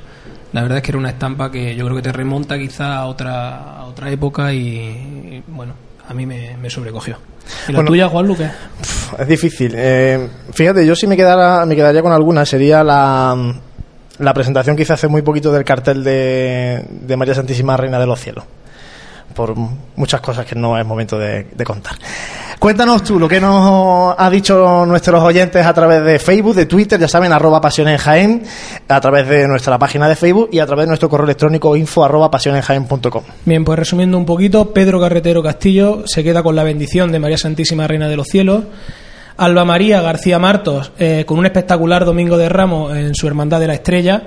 La 0.54 0.62
verdad 0.62 0.78
es 0.78 0.84
que 0.84 0.92
era 0.92 0.98
una 0.98 1.10
estampa 1.10 1.52
que 1.52 1.76
yo 1.76 1.86
creo 1.86 1.98
que 1.98 2.02
te 2.02 2.12
remonta 2.12 2.58
quizá 2.58 2.96
a 2.96 3.06
otra, 3.06 3.78
a 3.78 3.86
otra 3.86 4.10
época 4.10 4.54
y, 4.54 5.44
bueno, 5.48 5.74
a 6.08 6.14
mí 6.14 6.26
me, 6.26 6.56
me 6.58 6.70
sobrecogió. 6.70 7.18
¿Y 7.68 7.72
la 7.72 7.84
tuya, 7.86 8.10
Juan 8.10 8.28
Luque? 8.28 8.50
Es 9.18 9.28
difícil. 9.28 9.74
Eh, 9.76 10.28
fíjate, 10.54 10.86
yo 10.86 10.96
si 10.96 11.08
me, 11.08 11.16
quedara, 11.16 11.66
me 11.66 11.76
quedaría 11.76 12.02
con 12.02 12.12
alguna. 12.12 12.46
Sería 12.46 12.84
la, 12.84 13.36
la 14.20 14.34
presentación 14.34 14.76
que 14.76 14.84
hice 14.84 14.94
hace 14.94 15.08
muy 15.08 15.22
poquito 15.22 15.52
del 15.52 15.64
cartel 15.64 16.04
de, 16.04 16.86
de 16.90 17.18
María 17.18 17.36
Santísima 17.36 17.78
Reina 17.78 18.00
de 18.00 18.06
los 18.08 18.20
Cielos. 18.20 18.46
Por 19.34 19.56
muchas 19.96 20.22
cosas 20.22 20.46
que 20.46 20.56
no 20.56 20.78
es 20.78 20.86
momento 20.86 21.18
de 21.20 21.64
contar. 21.66 21.96
Cuéntanos 22.60 23.04
tú 23.04 23.20
lo 23.20 23.28
que 23.28 23.40
nos 23.40 24.16
ha 24.18 24.30
dicho 24.30 24.86
nuestros 24.86 25.22
oyentes 25.24 25.66
a 25.66 25.74
través 25.74 26.04
de 26.04 26.20
Facebook, 26.20 26.56
de 26.56 26.66
Twitter, 26.66 27.00
ya 27.00 27.08
saben, 27.08 27.32
arroba 27.32 27.62
pasiones 27.62 28.02
Jaén, 28.02 28.44
a 28.88 29.02
través 29.02 29.28
de 29.28 29.48
nuestra 29.48 29.78
página 29.78 30.08
de 30.08 30.16
Facebook 30.16 30.50
y 30.52 30.60
a 30.60 30.66
través 30.66 30.86
de 30.86 30.88
nuestro 30.88 31.10
correo 31.10 31.26
electrónico 31.26 31.76
info 31.76 32.04
arroba 32.04 32.32
pasionesjaén.com. 32.32 33.24
Bien, 33.46 33.64
pues 33.64 33.80
resumiendo 33.80 34.18
un 34.18 34.26
poquito, 34.26 34.74
Pedro 34.74 35.00
Carretero 35.00 35.44
Castillo 35.44 36.04
se 36.06 36.24
queda 36.24 36.44
con 36.44 36.56
la 36.56 36.64
bendición 36.64 37.12
de 37.12 37.20
María 37.20 37.38
Santísima 37.38 37.88
Reina 37.88 38.08
de 38.08 38.16
los 38.16 38.28
Cielos. 38.28 38.64
Alba 39.38 39.66
María 39.66 40.02
García 40.02 40.40
Martos, 40.40 40.94
eh, 40.98 41.26
con 41.28 41.38
un 41.38 41.46
espectacular 41.46 42.06
Domingo 42.06 42.38
de 42.38 42.48
Ramos 42.48 42.96
en 42.96 43.14
su 43.16 43.28
Hermandad 43.28 43.60
de 43.60 43.68
la 43.68 43.74
Estrella. 43.74 44.24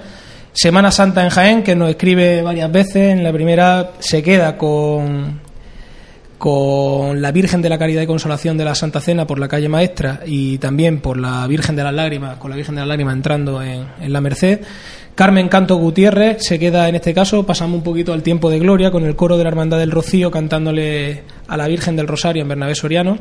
Semana 0.53 0.91
Santa 0.91 1.24
en 1.24 1.31
Jaén, 1.31 1.62
que 1.62 1.74
nos 1.74 1.89
escribe 1.89 2.43
varias 2.43 2.70
veces. 2.70 3.12
En 3.12 3.24
la 3.24 3.33
primera 3.33 3.93
se 4.01 4.22
queda 4.22 4.59
con 4.59 5.41
con 6.39 7.20
la 7.20 7.32
Virgen 7.32 7.61
de 7.61 7.68
la 7.68 7.78
Caridad 7.78 8.03
y 8.03 8.07
Consolación 8.07 8.57
de 8.57 8.64
la 8.64 8.76
Santa 8.76 9.01
Cena 9.01 9.26
por 9.26 9.41
la 9.41 9.49
calle 9.49 9.68
Maestra 9.68 10.20
y 10.24 10.59
también 10.59 11.01
por 11.01 11.18
la 11.18 11.47
Virgen 11.49 11.74
de 11.74 11.82
las 11.82 11.93
Lágrimas, 11.93 12.39
con 12.39 12.51
la 12.51 12.57
Virgen 12.57 12.76
de 12.76 12.80
las 12.82 12.89
Lágrimas 12.89 13.14
entrando 13.14 13.61
en, 13.61 13.89
la 14.01 14.20
Merced. 14.20 14.61
Carmen 15.16 15.49
Canto 15.49 15.76
Gutiérrez 15.76 16.39
se 16.41 16.61
queda 16.61 16.89
en 16.89 16.95
este 16.95 17.12
caso, 17.12 17.45
pasamos 17.45 17.78
un 17.78 17.82
poquito 17.82 18.12
al 18.12 18.22
tiempo 18.22 18.51
de 18.51 18.61
gloria 18.61 18.93
con 18.93 19.05
el 19.05 19.16
coro 19.16 19.36
de 19.36 19.43
la 19.43 19.51
Hermandad 19.51 19.78
del 19.78 19.91
Rocío 19.91 20.30
cantándole 20.30 21.24
a 21.49 21.57
la 21.57 21.66
Virgen 21.66 21.97
del 21.97 22.07
Rosario 22.07 22.43
en 22.43 22.49
Bernabé 22.49 22.76
Soriano. 22.76 23.18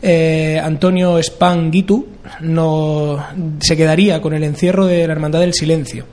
Eh, 0.00 0.58
Antonio 0.62 1.22
Spanguitu 1.22 2.06
no, 2.40 3.22
se 3.60 3.76
quedaría 3.76 4.22
con 4.22 4.32
el 4.32 4.44
encierro 4.44 4.86
de 4.86 5.06
la 5.06 5.12
Hermandad 5.12 5.40
del 5.40 5.52
Silencio. 5.52 6.06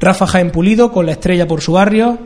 Rafa 0.00 0.26
Jaén 0.26 0.50
Pulido 0.50 0.90
con 0.90 1.06
la 1.06 1.12
estrella 1.12 1.46
por 1.46 1.60
su 1.60 1.72
barrio, 1.72 2.18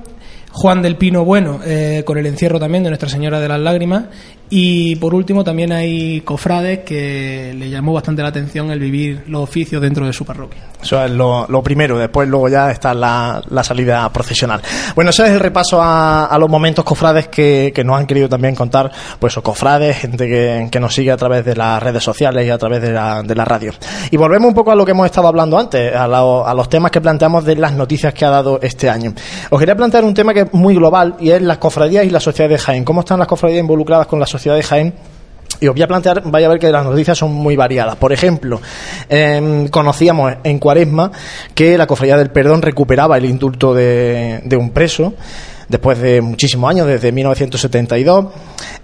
Juan 0.56 0.82
del 0.82 0.96
Pino 0.96 1.24
Bueno, 1.24 1.58
eh, 1.66 2.04
con 2.06 2.16
el 2.16 2.26
encierro 2.26 2.60
también 2.60 2.84
de 2.84 2.90
Nuestra 2.90 3.08
Señora 3.08 3.40
de 3.40 3.48
las 3.48 3.58
Lágrimas. 3.58 4.04
Y 4.50 4.96
por 4.96 5.14
último, 5.14 5.42
también 5.42 5.72
hay 5.72 6.20
cofrades 6.20 6.80
que 6.80 7.54
le 7.56 7.70
llamó 7.70 7.92
bastante 7.92 8.22
la 8.22 8.28
atención 8.28 8.70
el 8.70 8.78
vivir 8.78 9.24
los 9.26 9.42
oficios 9.42 9.80
dentro 9.80 10.06
de 10.06 10.12
su 10.12 10.24
parroquia. 10.24 10.60
Eso 10.82 11.02
es 11.02 11.10
lo, 11.10 11.62
primero, 11.62 11.98
después 11.98 12.28
luego 12.28 12.50
ya 12.50 12.70
está 12.70 12.92
la, 12.92 13.42
salida 13.62 14.06
profesional. 14.12 14.60
Bueno, 14.94 15.10
ese 15.10 15.24
es 15.24 15.30
el 15.30 15.40
repaso 15.40 15.80
a, 15.82 16.36
los 16.38 16.50
momentos 16.50 16.84
cofrades 16.84 17.28
que, 17.28 17.72
nos 17.84 17.98
han 17.98 18.06
querido 18.06 18.28
también 18.28 18.54
contar, 18.54 18.92
pues 19.18 19.36
o 19.38 19.42
cofrades, 19.42 19.96
gente 19.96 20.28
que, 20.70 20.78
nos 20.78 20.94
sigue 20.94 21.10
a 21.10 21.16
través 21.16 21.42
de 21.44 21.56
las 21.56 21.82
redes 21.82 22.04
sociales 22.04 22.46
y 22.46 22.50
a 22.50 22.58
través 22.58 22.82
de 22.82 22.92
la, 22.92 23.22
de 23.22 23.34
la 23.34 23.46
radio. 23.46 23.72
Y 24.10 24.18
volvemos 24.18 24.48
un 24.48 24.54
poco 24.54 24.72
a 24.72 24.74
lo 24.74 24.84
que 24.84 24.90
hemos 24.90 25.06
estado 25.06 25.26
hablando 25.26 25.58
antes, 25.58 25.94
a, 25.94 26.04
a 26.04 26.54
los 26.54 26.68
temas 26.68 26.90
que 26.90 27.00
planteamos 27.00 27.46
de 27.46 27.56
las 27.56 27.72
noticias 27.72 28.12
que 28.12 28.26
ha 28.26 28.30
dado 28.30 28.60
este 28.60 28.90
año. 28.90 29.14
Os 29.48 29.58
quería 29.58 29.74
plantear 29.74 30.04
un 30.04 30.12
tema 30.12 30.34
que 30.34 30.40
es 30.40 30.52
muy 30.52 30.74
global 30.74 31.16
y 31.18 31.30
es 31.30 31.40
las 31.40 31.56
cofradías 31.56 32.04
y 32.04 32.10
la 32.10 32.20
sociedad 32.20 32.50
de 32.50 32.58
Jaén. 32.58 32.84
¿Cómo 32.84 33.00
están 33.00 33.18
las 33.18 33.28
cofradías 33.28 33.60
involucradas 33.60 34.06
con 34.06 34.20
la 34.20 34.26
sociedad 34.34 34.56
de 34.56 34.62
Jaén? 34.62 34.94
Y 35.60 35.68
os 35.68 35.74
voy 35.74 35.82
a 35.82 35.88
plantear, 35.88 36.22
vaya 36.26 36.46
a 36.46 36.50
ver 36.50 36.58
que 36.58 36.70
las 36.70 36.84
noticias 36.84 37.16
son 37.16 37.32
muy 37.32 37.56
variadas. 37.56 37.96
Por 37.96 38.12
ejemplo, 38.12 38.60
em, 39.08 39.68
conocíamos 39.68 40.34
en 40.42 40.58
Cuaresma 40.58 41.12
que 41.54 41.78
la 41.78 41.86
Cofradía 41.86 42.16
del 42.16 42.30
Perdón 42.30 42.60
recuperaba 42.60 43.16
el 43.16 43.24
indulto 43.24 43.72
de, 43.72 44.40
de 44.44 44.56
un 44.56 44.70
preso 44.70 45.14
después 45.74 45.98
de 45.98 46.20
muchísimos 46.20 46.70
años, 46.70 46.86
desde 46.86 47.10
1972. 47.10 48.26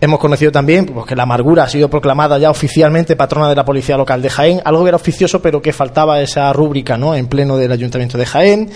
Hemos 0.00 0.18
conocido 0.18 0.50
también 0.50 0.86
pues, 0.86 1.06
que 1.06 1.14
la 1.14 1.22
amargura 1.22 1.62
ha 1.62 1.68
sido 1.68 1.88
proclamada 1.88 2.36
ya 2.36 2.50
oficialmente 2.50 3.14
patrona 3.14 3.48
de 3.48 3.54
la 3.54 3.64
Policía 3.64 3.96
Local 3.96 4.20
de 4.20 4.28
Jaén, 4.28 4.60
algo 4.64 4.82
que 4.82 4.88
era 4.88 4.96
oficioso 4.96 5.40
pero 5.40 5.62
que 5.62 5.72
faltaba 5.72 6.20
esa 6.20 6.52
rúbrica 6.52 6.96
¿no? 6.96 7.14
en 7.14 7.28
pleno 7.28 7.56
del 7.56 7.70
Ayuntamiento 7.70 8.18
de 8.18 8.26
Jaén. 8.26 8.70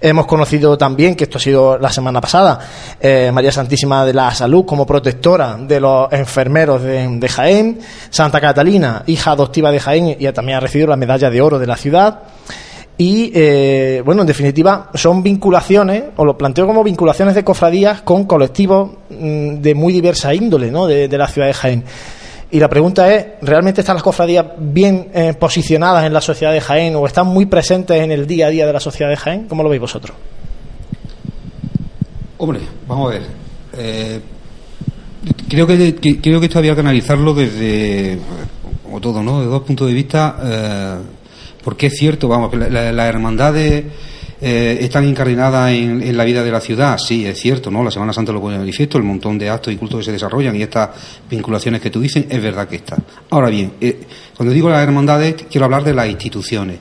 Hemos 0.00 0.24
conocido 0.24 0.78
también, 0.78 1.14
que 1.14 1.24
esto 1.24 1.36
ha 1.36 1.42
sido 1.42 1.76
la 1.76 1.92
semana 1.92 2.22
pasada, 2.22 2.58
eh, 2.98 3.30
María 3.34 3.52
Santísima 3.52 4.06
de 4.06 4.14
la 4.14 4.34
Salud 4.34 4.64
como 4.64 4.86
protectora 4.86 5.58
de 5.60 5.78
los 5.78 6.10
enfermeros 6.10 6.82
de, 6.82 7.06
de 7.06 7.28
Jaén, 7.28 7.80
Santa 8.08 8.40
Catalina, 8.40 9.02
hija 9.06 9.32
adoptiva 9.32 9.70
de 9.70 9.78
Jaén 9.78 10.16
y 10.18 10.32
también 10.32 10.56
ha 10.56 10.60
recibido 10.60 10.88
la 10.88 10.96
medalla 10.96 11.28
de 11.28 11.42
oro 11.42 11.58
de 11.58 11.66
la 11.66 11.76
ciudad. 11.76 12.20
Y, 13.00 13.30
eh, 13.32 14.02
bueno, 14.04 14.22
en 14.22 14.26
definitiva, 14.26 14.90
son 14.92 15.22
vinculaciones, 15.22 16.02
o 16.16 16.24
lo 16.24 16.36
planteo 16.36 16.66
como 16.66 16.82
vinculaciones 16.82 17.36
de 17.36 17.44
cofradías 17.44 18.02
con 18.02 18.24
colectivos 18.24 18.90
mm, 19.08 19.60
de 19.60 19.74
muy 19.76 19.92
diversa 19.92 20.34
índole, 20.34 20.72
¿no? 20.72 20.88
De, 20.88 21.08
la 21.16 21.28
ciudad 21.28 21.46
de 21.46 21.54
Jaén. 21.54 21.84
Y 22.50 22.58
la 22.58 22.68
pregunta 22.68 23.14
es, 23.14 23.26
¿realmente 23.42 23.82
están 23.82 23.94
las 23.94 24.02
cofradías 24.02 24.46
bien 24.58 25.10
eh, 25.14 25.32
posicionadas 25.38 26.06
en 26.06 26.12
la 26.12 26.20
sociedad 26.20 26.52
de 26.52 26.60
Jaén 26.60 26.96
o 26.96 27.06
están 27.06 27.28
muy 27.28 27.46
presentes 27.46 28.02
en 28.02 28.10
el 28.10 28.26
día 28.26 28.48
a 28.48 28.50
día 28.50 28.66
de 28.66 28.72
la 28.72 28.80
sociedad 28.80 29.10
de 29.10 29.16
Jaén? 29.16 29.46
¿Cómo 29.46 29.62
lo 29.62 29.68
veis 29.68 29.80
vosotros? 29.80 30.16
Hombre, 32.38 32.60
vamos 32.88 33.10
a 33.10 33.14
ver. 33.14 33.22
Eh, 33.76 34.20
creo 35.48 35.68
que, 35.68 36.18
creo 36.20 36.40
que 36.40 36.46
esto 36.46 36.58
había 36.58 36.74
que 36.74 36.80
analizarlo 36.80 37.32
desde, 37.32 38.18
como 38.82 39.00
todo, 39.00 39.22
¿no? 39.22 39.40
De 39.40 39.46
dos 39.46 39.62
puntos 39.62 39.86
de 39.86 39.94
vista, 39.94 41.00
porque 41.68 41.88
es 41.88 41.98
cierto, 41.98 42.28
vamos, 42.28 42.50
que 42.50 42.56
las 42.56 42.94
la 42.94 43.06
hermandades 43.06 43.84
eh, 44.40 44.78
están 44.80 45.06
incardinadas 45.06 45.70
en, 45.70 46.16
la 46.16 46.24
vida 46.24 46.42
de 46.42 46.50
la 46.50 46.62
ciudad, 46.62 46.96
sí, 46.96 47.26
es 47.26 47.38
cierto, 47.38 47.70
¿no? 47.70 47.84
La 47.84 47.90
Semana 47.90 48.10
Santa 48.14 48.32
lo 48.32 48.40
pone 48.40 48.54
en 48.54 48.62
manifiesto, 48.62 48.96
el 48.96 49.04
montón 49.04 49.36
de 49.36 49.50
actos 49.50 49.74
y 49.74 49.76
cultos 49.76 49.98
que 49.98 50.04
se 50.06 50.12
desarrollan 50.12 50.56
y 50.56 50.62
estas 50.62 50.88
vinculaciones 51.28 51.82
que 51.82 51.90
tú 51.90 52.00
dices, 52.00 52.24
es 52.26 52.42
verdad 52.42 52.66
que 52.66 52.76
está. 52.76 52.96
Ahora 53.28 53.50
bien, 53.50 53.72
eh, 53.82 54.00
cuando 54.34 54.54
digo 54.54 54.70
las 54.70 54.82
hermandades, 54.82 55.44
quiero 55.50 55.66
hablar 55.66 55.84
de 55.84 55.92
las 55.92 56.08
instituciones, 56.08 56.78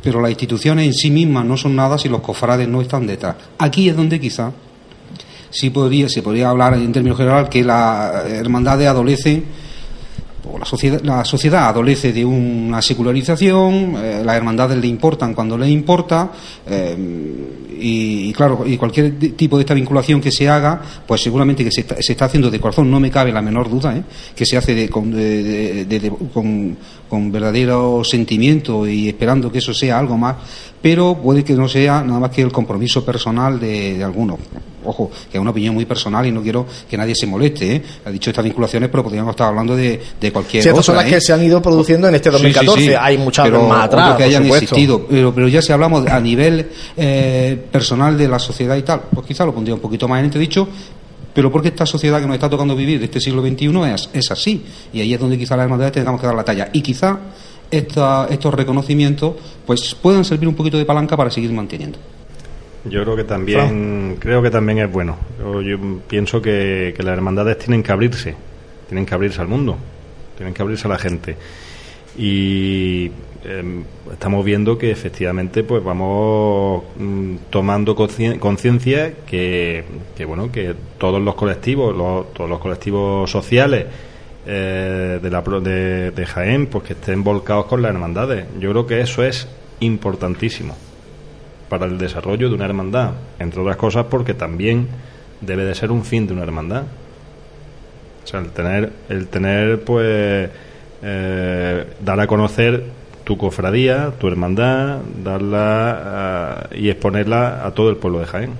pero 0.00 0.20
las 0.20 0.30
instituciones 0.30 0.86
en 0.86 0.94
sí 0.94 1.10
mismas 1.10 1.44
no 1.44 1.56
son 1.56 1.74
nada 1.74 1.98
si 1.98 2.08
los 2.08 2.20
cofrades 2.20 2.68
no 2.68 2.80
están 2.82 3.08
detrás. 3.08 3.34
Aquí 3.58 3.88
es 3.88 3.96
donde 3.96 4.20
quizá 4.20 4.52
sí 5.50 5.70
podría, 5.70 6.08
se 6.08 6.22
podría 6.22 6.50
hablar 6.50 6.74
en 6.74 6.92
términos 6.92 7.18
general 7.18 7.48
que 7.48 7.64
las 7.64 8.26
hermandades 8.26 8.86
adolecen 8.86 9.69
la 10.58 10.64
sociedad, 10.64 11.00
la 11.02 11.24
sociedad 11.24 11.68
adolece 11.68 12.12
de 12.12 12.24
una 12.24 12.82
secularización, 12.82 13.96
eh, 13.96 14.22
las 14.24 14.36
hermandades 14.36 14.78
le 14.78 14.86
importan 14.86 15.34
cuando 15.34 15.56
le 15.56 15.68
importa, 15.68 16.30
eh, 16.66 16.96
y, 17.78 18.32
claro, 18.32 18.64
y 18.66 18.76
cualquier 18.76 19.18
tipo 19.18 19.56
de 19.56 19.62
esta 19.62 19.74
vinculación 19.74 20.20
que 20.20 20.30
se 20.30 20.48
haga, 20.48 20.80
pues 21.06 21.22
seguramente 21.22 21.64
que 21.64 21.70
se 21.70 21.80
está, 21.80 22.24
haciendo 22.26 22.50
de 22.50 22.60
corazón, 22.60 22.90
no 22.90 23.00
me 23.00 23.10
cabe 23.10 23.32
la 23.32 23.40
menor 23.40 23.70
duda, 23.70 23.96
¿eh? 23.96 24.02
que 24.34 24.44
se 24.44 24.56
hace 24.56 24.88
con, 24.90 25.12
con, 26.32 26.76
verdadero 27.32 28.02
sentimiento 28.04 28.86
y 28.86 29.08
esperando 29.08 29.50
que 29.50 29.58
eso 29.58 29.74
sea 29.74 29.98
algo 29.98 30.16
más, 30.16 30.36
pero 30.80 31.16
puede 31.16 31.44
que 31.44 31.54
no 31.54 31.68
sea 31.68 32.02
nada 32.02 32.20
más 32.20 32.30
que 32.30 32.42
el 32.42 32.52
compromiso 32.52 33.04
personal 33.04 33.58
de, 33.58 33.98
de 33.98 34.04
algunos. 34.04 34.38
Ojo, 34.82 35.10
que 35.30 35.36
es 35.36 35.40
una 35.40 35.50
opinión 35.50 35.74
muy 35.74 35.84
personal 35.84 36.26
y 36.26 36.32
no 36.32 36.40
quiero 36.40 36.66
que 36.88 36.96
nadie 36.96 37.14
se 37.14 37.26
moleste. 37.26 37.76
¿eh? 37.76 37.82
Ha 38.06 38.10
dicho 38.10 38.30
estas 38.30 38.44
vinculaciones, 38.44 38.88
pero 38.88 39.02
podríamos 39.02 39.32
estar 39.32 39.48
hablando 39.48 39.76
de, 39.76 40.00
de 40.18 40.32
cualquier 40.32 40.62
sí, 40.62 40.70
son 40.82 40.96
las 40.96 41.04
que 41.04 41.16
¿eh? 41.16 41.20
se 41.20 41.34
han 41.34 41.44
ido 41.44 41.60
produciendo 41.60 42.08
en 42.08 42.14
este 42.14 42.30
2014. 42.30 42.96
Hay 42.96 43.18
muchas 43.18 43.50
más 43.50 43.84
atrás. 43.84 44.16
que 44.16 44.24
hayan 44.24 44.46
existido. 44.46 45.06
Pero, 45.06 45.34
pero 45.34 45.48
ya 45.48 45.60
si 45.60 45.72
hablamos 45.72 46.06
a 46.06 46.18
nivel 46.20 46.66
eh, 46.96 47.58
personal 47.70 48.16
de 48.16 48.28
la 48.28 48.38
sociedad 48.38 48.76
y 48.76 48.82
tal, 48.82 49.02
pues 49.12 49.26
quizá 49.26 49.44
lo 49.44 49.52
pondría 49.52 49.74
un 49.74 49.80
poquito 49.80 50.08
más 50.08 50.24
en 50.24 50.30
dicho 50.30 50.66
pero 51.34 51.50
porque 51.50 51.68
esta 51.68 51.86
sociedad 51.86 52.20
que 52.20 52.26
nos 52.26 52.34
está 52.34 52.50
tocando 52.50 52.74
vivir 52.74 52.98
de 52.98 53.04
este 53.06 53.20
siglo 53.20 53.42
XXI 53.42 53.92
es, 53.94 54.10
es 54.12 54.30
así. 54.30 54.64
Y 54.92 55.00
ahí 55.00 55.14
es 55.14 55.20
donde 55.20 55.38
quizá 55.38 55.56
las 55.56 55.64
hermandades 55.64 55.92
tengamos 55.92 56.20
que 56.20 56.26
dar 56.26 56.36
la 56.36 56.44
talla. 56.44 56.70
Y 56.72 56.80
quizá 56.80 57.18
estos 57.70 58.54
reconocimientos 58.54 59.34
pues 59.64 59.94
puedan 59.94 60.24
servir 60.24 60.48
un 60.48 60.54
poquito 60.54 60.76
de 60.76 60.84
palanca 60.84 61.16
para 61.16 61.30
seguir 61.30 61.52
manteniendo. 61.52 61.98
Yo 62.84 63.02
creo 63.02 63.14
que 63.14 63.24
también 63.24 64.16
creo 64.18 64.42
que 64.42 64.50
también 64.50 64.78
es 64.78 64.90
bueno. 64.90 65.16
Yo, 65.38 65.78
pienso 66.08 66.40
que, 66.40 66.94
las 66.98 67.14
hermandades 67.14 67.58
tienen 67.58 67.82
que 67.82 67.92
abrirse, 67.92 68.34
tienen 68.88 69.04
que 69.04 69.14
abrirse 69.14 69.40
al 69.40 69.48
mundo, 69.48 69.76
tienen 70.36 70.54
que 70.54 70.62
abrirse 70.62 70.86
a 70.86 70.90
la 70.90 70.98
gente. 70.98 71.36
Y 72.16 73.10
em, 73.44 73.84
estamos 74.12 74.44
viendo 74.44 74.76
que 74.76 74.90
efectivamente 74.90 75.62
pues 75.64 75.82
vamos 75.82 76.84
mm, 76.96 77.34
tomando 77.50 77.94
conciencia 77.94 79.14
que, 79.26 79.84
que, 80.16 80.24
bueno 80.24 80.50
que 80.52 80.74
todos 80.98 81.20
los 81.20 81.34
colectivos, 81.34 81.94
todos 82.34 82.50
los 82.50 82.58
colectivos 82.58 83.30
sociales 83.30 83.86
eh, 84.46 85.18
de, 85.22 85.30
la, 85.30 85.42
de, 85.42 86.10
de 86.12 86.26
Jaén, 86.26 86.66
pues 86.66 86.84
que 86.84 86.92
estén 86.94 87.22
volcados 87.22 87.66
con 87.66 87.82
las 87.82 87.92
hermandades. 87.92 88.46
Yo 88.58 88.70
creo 88.70 88.86
que 88.86 89.00
eso 89.00 89.22
es 89.22 89.46
importantísimo 89.80 90.76
para 91.68 91.86
el 91.86 91.98
desarrollo 91.98 92.48
de 92.48 92.54
una 92.54 92.64
hermandad, 92.64 93.12
entre 93.38 93.60
otras 93.60 93.76
cosas 93.76 94.06
porque 94.10 94.34
también 94.34 94.88
debe 95.40 95.64
de 95.64 95.74
ser 95.74 95.90
un 95.90 96.04
fin 96.04 96.26
de 96.26 96.32
una 96.32 96.42
hermandad. 96.42 96.84
O 98.24 98.26
sea, 98.26 98.40
el 98.40 98.50
tener, 98.50 98.92
el 99.08 99.28
tener 99.28 99.82
pues, 99.82 100.50
eh, 101.02 101.86
dar 102.00 102.20
a 102.20 102.26
conocer 102.26 102.84
tu 103.24 103.36
cofradía, 103.36 104.12
tu 104.18 104.28
hermandad, 104.28 104.98
darla 105.22 106.68
eh, 106.72 106.80
y 106.80 106.90
exponerla 106.90 107.64
a 107.64 107.72
todo 107.72 107.90
el 107.90 107.96
pueblo 107.96 108.20
de 108.20 108.26
Jaén. 108.26 108.52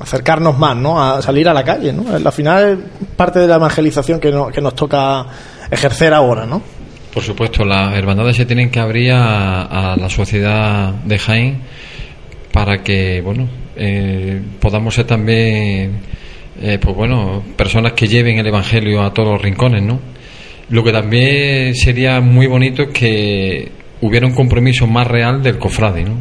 Acercarnos 0.00 0.58
más, 0.58 0.76
¿no? 0.76 1.02
A 1.02 1.20
salir 1.20 1.48
a 1.48 1.54
la 1.54 1.64
calle, 1.64 1.92
¿no? 1.92 2.14
Al 2.14 2.32
final 2.32 2.64
es 2.64 3.06
parte 3.16 3.40
de 3.40 3.48
la 3.48 3.56
evangelización 3.56 4.20
que, 4.20 4.32
que 4.52 4.60
nos 4.60 4.74
toca 4.74 5.26
ejercer 5.70 6.14
ahora, 6.14 6.46
¿no? 6.46 6.62
Por 7.12 7.22
supuesto, 7.22 7.64
las 7.64 7.96
hermandades 7.96 8.36
se 8.36 8.46
tienen 8.46 8.70
que 8.70 8.78
abrir 8.78 9.12
a, 9.12 9.92
a 9.92 9.96
la 9.96 10.08
sociedad 10.08 10.92
de 10.92 11.18
Jaén 11.18 11.62
para 12.52 12.82
que 12.82 13.20
bueno 13.20 13.48
eh, 13.76 14.40
podamos 14.60 14.94
ser 14.94 15.06
también 15.06 16.00
eh, 16.60 16.78
pues 16.80 16.96
bueno 16.96 17.42
personas 17.56 17.92
que 17.92 18.08
lleven 18.08 18.38
el 18.38 18.46
evangelio 18.46 19.02
a 19.02 19.12
todos 19.12 19.28
los 19.34 19.42
rincones 19.42 19.82
no 19.82 20.00
lo 20.70 20.82
que 20.82 20.92
también 20.92 21.74
sería 21.74 22.20
muy 22.20 22.46
bonito 22.46 22.82
es 22.82 22.88
que 22.88 23.72
hubiera 24.00 24.26
un 24.26 24.34
compromiso 24.34 24.86
más 24.86 25.06
real 25.06 25.42
del 25.42 25.58
cofrade 25.58 26.04
no 26.04 26.16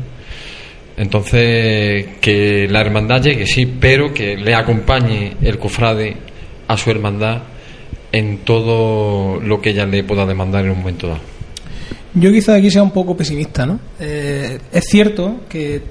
entonces 0.98 2.06
que 2.20 2.68
la 2.70 2.82
hermandad 2.82 3.22
llegue 3.22 3.46
sí 3.46 3.66
pero 3.66 4.14
que 4.14 4.36
le 4.36 4.56
acompañe 4.56 5.34
el 5.42 5.58
cofrade 5.60 6.16
a 6.68 6.78
su 6.78 6.90
hermandad 6.92 7.44
en 8.12 8.40
todo 8.40 9.40
lo 9.40 9.62
que 9.62 9.72
ella 9.72 9.86
le 9.86 10.04
pueda 10.04 10.26
demandar 10.26 10.66
en 10.66 10.72
un 10.72 10.80
momento 10.80 11.08
dado 11.08 11.38
yo 12.20 12.32
quizá 12.32 12.56
aquí 12.56 12.72
sea 12.72 12.82
un 12.82 12.92
poco 12.92 13.16
pesimista, 13.16 13.66
¿no? 13.66 13.80
Eh, 14.00 14.58
es 14.72 14.86
cierto 14.86 15.42
que 15.48 15.82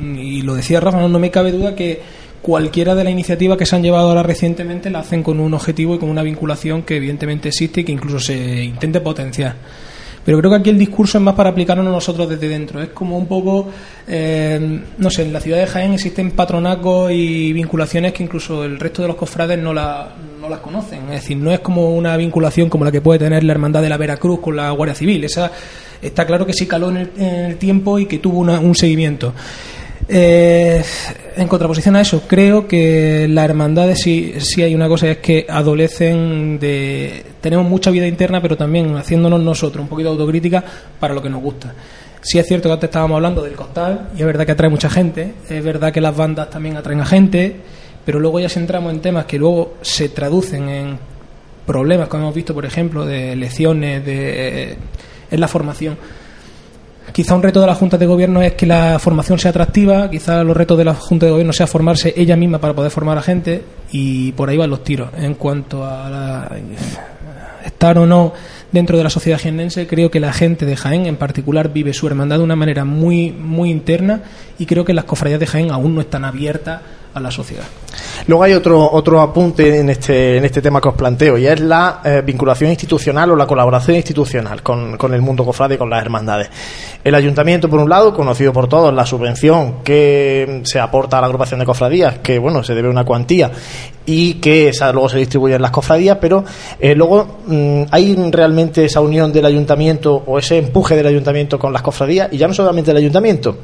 y 0.00 0.42
lo 0.42 0.54
decía 0.54 0.80
Rafa, 0.80 1.06
no, 1.06 1.18
me 1.18 1.30
cabe 1.30 1.52
duda 1.52 1.74
que 1.74 2.00
cualquiera 2.42 2.94
de 2.94 3.04
las 3.04 3.12
iniciativas 3.12 3.56
que 3.56 3.66
se 3.66 3.76
han 3.76 3.82
llevado 3.82 4.08
ahora 4.08 4.22
recientemente 4.22 4.90
la 4.90 5.00
hacen 5.00 5.22
con 5.22 5.40
un 5.40 5.54
objetivo 5.54 5.94
y 5.94 5.98
con 5.98 6.10
una 6.10 6.22
vinculación 6.22 6.82
que 6.82 6.96
evidentemente 6.96 7.48
existe 7.48 7.80
y 7.80 7.84
que 7.84 7.92
incluso 7.92 8.18
se 8.18 8.64
intente 8.64 9.00
potenciar. 9.00 9.54
Pero 10.26 10.38
creo 10.38 10.50
que 10.50 10.56
aquí 10.56 10.70
el 10.70 10.78
discurso 10.78 11.18
es 11.18 11.24
más 11.24 11.36
para 11.36 11.50
aplicarnos 11.50 11.86
nosotros 11.86 12.28
desde 12.28 12.48
dentro. 12.48 12.82
Es 12.82 12.88
como 12.88 13.16
un 13.16 13.26
poco, 13.26 13.68
eh, 14.08 14.80
no 14.98 15.08
sé, 15.08 15.22
en 15.22 15.32
la 15.32 15.40
ciudad 15.40 15.58
de 15.58 15.68
Jaén 15.68 15.92
existen 15.92 16.32
patronacos 16.32 17.12
y 17.12 17.52
vinculaciones 17.52 18.12
que 18.12 18.24
incluso 18.24 18.64
el 18.64 18.80
resto 18.80 19.02
de 19.02 19.08
los 19.08 19.16
cofrades 19.16 19.56
no, 19.56 19.72
la, 19.72 20.16
no 20.40 20.48
las 20.48 20.58
conocen. 20.58 21.04
Es 21.04 21.22
decir, 21.22 21.36
no 21.36 21.52
es 21.52 21.60
como 21.60 21.94
una 21.94 22.16
vinculación 22.16 22.68
como 22.68 22.84
la 22.84 22.90
que 22.90 23.00
puede 23.00 23.20
tener 23.20 23.44
la 23.44 23.52
Hermandad 23.52 23.82
de 23.82 23.88
la 23.88 23.96
Veracruz 23.96 24.40
con 24.40 24.56
la 24.56 24.68
Guardia 24.72 24.96
Civil. 24.96 25.22
Esa 25.22 25.52
está 26.02 26.26
claro 26.26 26.44
que 26.44 26.52
sí 26.52 26.66
caló 26.66 26.90
en 26.90 27.08
el, 27.16 27.56
tiempo 27.56 28.00
y 28.00 28.06
que 28.06 28.18
tuvo 28.18 28.40
un 28.40 28.74
seguimiento. 28.74 29.32
Eh, 30.08 30.84
en 31.36 31.48
contraposición 31.48 31.96
a 31.96 32.00
eso, 32.00 32.22
creo 32.26 32.68
que 32.68 33.26
las 33.28 33.44
hermandades 33.44 34.00
sí, 34.00 34.34
sí 34.38 34.62
hay 34.62 34.74
una 34.74 34.88
cosa, 34.88 35.10
es 35.10 35.18
que 35.18 35.46
adolecen 35.48 36.58
de... 36.58 37.24
Tenemos 37.40 37.66
mucha 37.66 37.90
vida 37.90 38.06
interna, 38.06 38.40
pero 38.40 38.56
también 38.56 38.96
haciéndonos 38.96 39.40
nosotros 39.40 39.82
un 39.82 39.88
poquito 39.88 40.10
de 40.10 40.20
autocrítica 40.20 40.64
para 41.00 41.12
lo 41.12 41.22
que 41.22 41.28
nos 41.28 41.42
gusta. 41.42 41.74
Sí 42.22 42.38
es 42.38 42.46
cierto 42.46 42.68
que 42.68 42.74
antes 42.74 42.88
estábamos 42.88 43.16
hablando 43.16 43.42
del 43.42 43.54
costal, 43.54 44.10
y 44.16 44.20
es 44.20 44.26
verdad 44.26 44.46
que 44.46 44.52
atrae 44.52 44.70
mucha 44.70 44.88
gente, 44.88 45.34
es 45.48 45.64
verdad 45.64 45.92
que 45.92 46.00
las 46.00 46.16
bandas 46.16 46.50
también 46.50 46.76
atraen 46.76 47.00
a 47.00 47.06
gente, 47.06 47.56
pero 48.04 48.20
luego 48.20 48.40
ya 48.40 48.48
si 48.48 48.58
entramos 48.58 48.92
en 48.92 49.00
temas 49.00 49.26
que 49.26 49.38
luego 49.38 49.74
se 49.82 50.08
traducen 50.08 50.68
en 50.68 50.98
problemas, 51.66 52.08
como 52.08 52.24
hemos 52.24 52.34
visto, 52.34 52.54
por 52.54 52.64
ejemplo, 52.64 53.04
de 53.04 53.34
lecciones, 53.36 54.04
de, 54.04 54.76
en 55.30 55.40
la 55.40 55.48
formación 55.48 55.98
Quizá 57.12 57.34
un 57.34 57.42
reto 57.42 57.60
de 57.60 57.66
la 57.66 57.74
Junta 57.74 57.96
de 57.96 58.06
Gobierno 58.06 58.42
es 58.42 58.54
que 58.54 58.66
la 58.66 58.98
formación 58.98 59.38
sea 59.38 59.50
atractiva, 59.50 60.10
quizá 60.10 60.42
los 60.44 60.56
retos 60.56 60.76
de 60.76 60.84
la 60.84 60.94
Junta 60.94 61.26
de 61.26 61.32
Gobierno 61.32 61.52
sea 61.52 61.66
formarse 61.66 62.12
ella 62.16 62.36
misma 62.36 62.58
para 62.58 62.74
poder 62.74 62.90
formar 62.90 63.16
a 63.16 63.22
gente 63.22 63.64
y 63.92 64.32
por 64.32 64.48
ahí 64.48 64.56
van 64.56 64.70
los 64.70 64.84
tiros. 64.84 65.10
En 65.16 65.34
cuanto 65.34 65.84
a 65.84 66.48
estar 67.64 67.98
o 67.98 68.06
no 68.06 68.32
dentro 68.72 68.98
de 68.98 69.04
la 69.04 69.10
sociedad 69.10 69.38
jiennense, 69.38 69.86
creo 69.86 70.10
que 70.10 70.20
la 70.20 70.32
gente 70.32 70.66
de 70.66 70.76
Jaén 70.76 71.06
en 71.06 71.16
particular 71.16 71.72
vive 71.72 71.92
su 71.94 72.06
hermandad 72.06 72.38
de 72.38 72.44
una 72.44 72.56
manera 72.56 72.84
muy, 72.84 73.30
muy 73.32 73.70
interna 73.70 74.22
y 74.58 74.66
creo 74.66 74.84
que 74.84 74.92
las 74.92 75.04
cofradías 75.04 75.40
de 75.40 75.46
Jaén 75.46 75.70
aún 75.70 75.94
no 75.94 76.00
están 76.00 76.24
abiertas 76.24 76.82
a 77.16 77.20
la 77.20 77.30
sociedad. 77.30 77.64
Luego 78.26 78.42
hay 78.44 78.52
otro, 78.52 78.92
otro 78.92 79.20
apunte 79.22 79.80
en 79.80 79.88
este, 79.88 80.36
en 80.36 80.44
este 80.44 80.60
tema 80.60 80.82
que 80.82 80.88
os 80.88 80.94
planteo 80.94 81.38
y 81.38 81.46
es 81.46 81.58
la 81.60 82.02
eh, 82.04 82.22
vinculación 82.24 82.70
institucional 82.70 83.30
o 83.30 83.36
la 83.36 83.46
colaboración 83.46 83.96
institucional 83.96 84.62
con, 84.62 84.98
con 84.98 85.14
el 85.14 85.22
mundo 85.22 85.42
cofrade 85.42 85.76
y 85.76 85.78
con 85.78 85.88
las 85.88 86.02
hermandades. 86.02 86.50
El 87.02 87.14
ayuntamiento, 87.14 87.70
por 87.70 87.80
un 87.80 87.88
lado, 87.88 88.12
conocido 88.12 88.52
por 88.52 88.68
todos, 88.68 88.92
la 88.92 89.06
subvención 89.06 89.82
que 89.82 90.60
se 90.64 90.78
aporta 90.78 91.16
a 91.16 91.22
la 91.22 91.26
agrupación 91.28 91.58
de 91.58 91.64
cofradías, 91.64 92.18
que 92.18 92.38
bueno, 92.38 92.62
se 92.62 92.74
debe 92.74 92.90
una 92.90 93.04
cuantía 93.04 93.50
y 94.04 94.34
que 94.34 94.70
luego 94.92 95.08
se 95.08 95.18
distribuye 95.18 95.54
en 95.54 95.62
las 95.62 95.70
cofradías, 95.70 96.18
pero 96.20 96.44
eh, 96.78 96.94
luego 96.94 97.38
mm, 97.46 97.84
hay 97.90 98.14
realmente 98.30 98.84
esa 98.84 99.00
unión 99.00 99.32
del 99.32 99.46
ayuntamiento 99.46 100.22
o 100.26 100.38
ese 100.38 100.58
empuje 100.58 100.94
del 100.94 101.06
ayuntamiento 101.06 101.58
con 101.58 101.72
las 101.72 101.80
cofradías 101.80 102.28
y 102.30 102.36
ya 102.36 102.46
no 102.46 102.52
solamente 102.52 102.90
el 102.90 102.98
ayuntamiento, 102.98 103.56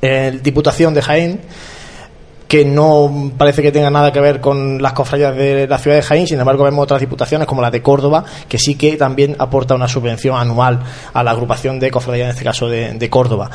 el 0.00 0.42
Diputación 0.42 0.92
de 0.94 1.02
Jaén 1.02 1.40
que 2.48 2.64
no 2.64 3.32
parece 3.36 3.62
que 3.62 3.72
tenga 3.72 3.90
nada 3.90 4.12
que 4.12 4.20
ver 4.20 4.40
con 4.40 4.80
las 4.80 4.92
cofradías 4.92 5.36
de 5.36 5.66
la 5.66 5.78
ciudad 5.78 5.96
de 5.96 6.02
Jaén, 6.02 6.26
sin 6.26 6.38
embargo 6.38 6.64
vemos 6.64 6.84
otras 6.84 7.00
diputaciones 7.00 7.46
como 7.46 7.62
la 7.62 7.70
de 7.70 7.82
Córdoba, 7.82 8.24
que 8.48 8.58
sí 8.58 8.76
que 8.76 8.96
también 8.96 9.36
aporta 9.38 9.74
una 9.74 9.88
subvención 9.88 10.36
anual 10.36 10.80
a 11.12 11.22
la 11.22 11.32
agrupación 11.32 11.80
de 11.80 11.90
cofradías, 11.90 12.26
en 12.26 12.30
este 12.30 12.44
caso 12.44 12.68
de, 12.68 13.06
Córdoba. 13.10 13.50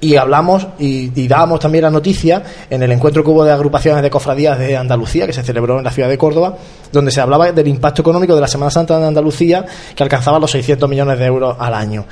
Y 0.00 0.16
hablamos 0.16 0.66
y, 0.78 1.12
y, 1.14 1.28
dábamos 1.28 1.60
también 1.60 1.82
la 1.82 1.90
noticia 1.90 2.42
en 2.68 2.82
el 2.82 2.92
encuentro 2.92 3.22
que 3.22 3.30
hubo 3.30 3.44
de 3.44 3.52
agrupaciones 3.52 4.02
de 4.02 4.10
cofradías 4.10 4.58
de 4.58 4.76
Andalucía, 4.76 5.26
que 5.26 5.32
se 5.32 5.42
celebró 5.42 5.78
en 5.78 5.84
la 5.84 5.90
ciudad 5.90 6.08
de 6.08 6.18
Córdoba, 6.18 6.56
donde 6.92 7.10
se 7.10 7.20
hablaba 7.20 7.52
del 7.52 7.68
impacto 7.68 8.02
económico 8.02 8.34
de 8.34 8.40
la 8.40 8.48
Semana 8.48 8.70
Santa 8.70 8.98
de 8.98 9.06
Andalucía, 9.06 9.64
que 9.94 10.02
alcanzaba 10.02 10.38
los 10.38 10.50
600 10.50 10.88
millones 10.88 11.18
de 11.18 11.24
euros 11.24 11.56
al 11.58 11.74
año. 11.74 12.04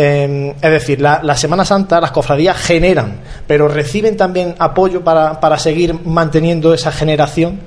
Em, 0.00 0.50
es 0.50 0.70
decir, 0.70 1.00
la, 1.00 1.36
Semana 1.36 1.64
Santa, 1.64 2.00
las 2.00 2.12
cofradías 2.12 2.56
generan, 2.56 3.18
pero 3.48 3.66
reciben 3.66 4.16
también 4.16 4.54
apoyo 4.60 5.02
para, 5.02 5.40
para 5.40 5.58
seguir 5.58 5.92
manteniendo 6.04 6.72
esa 6.72 6.92
generación, 6.92 7.58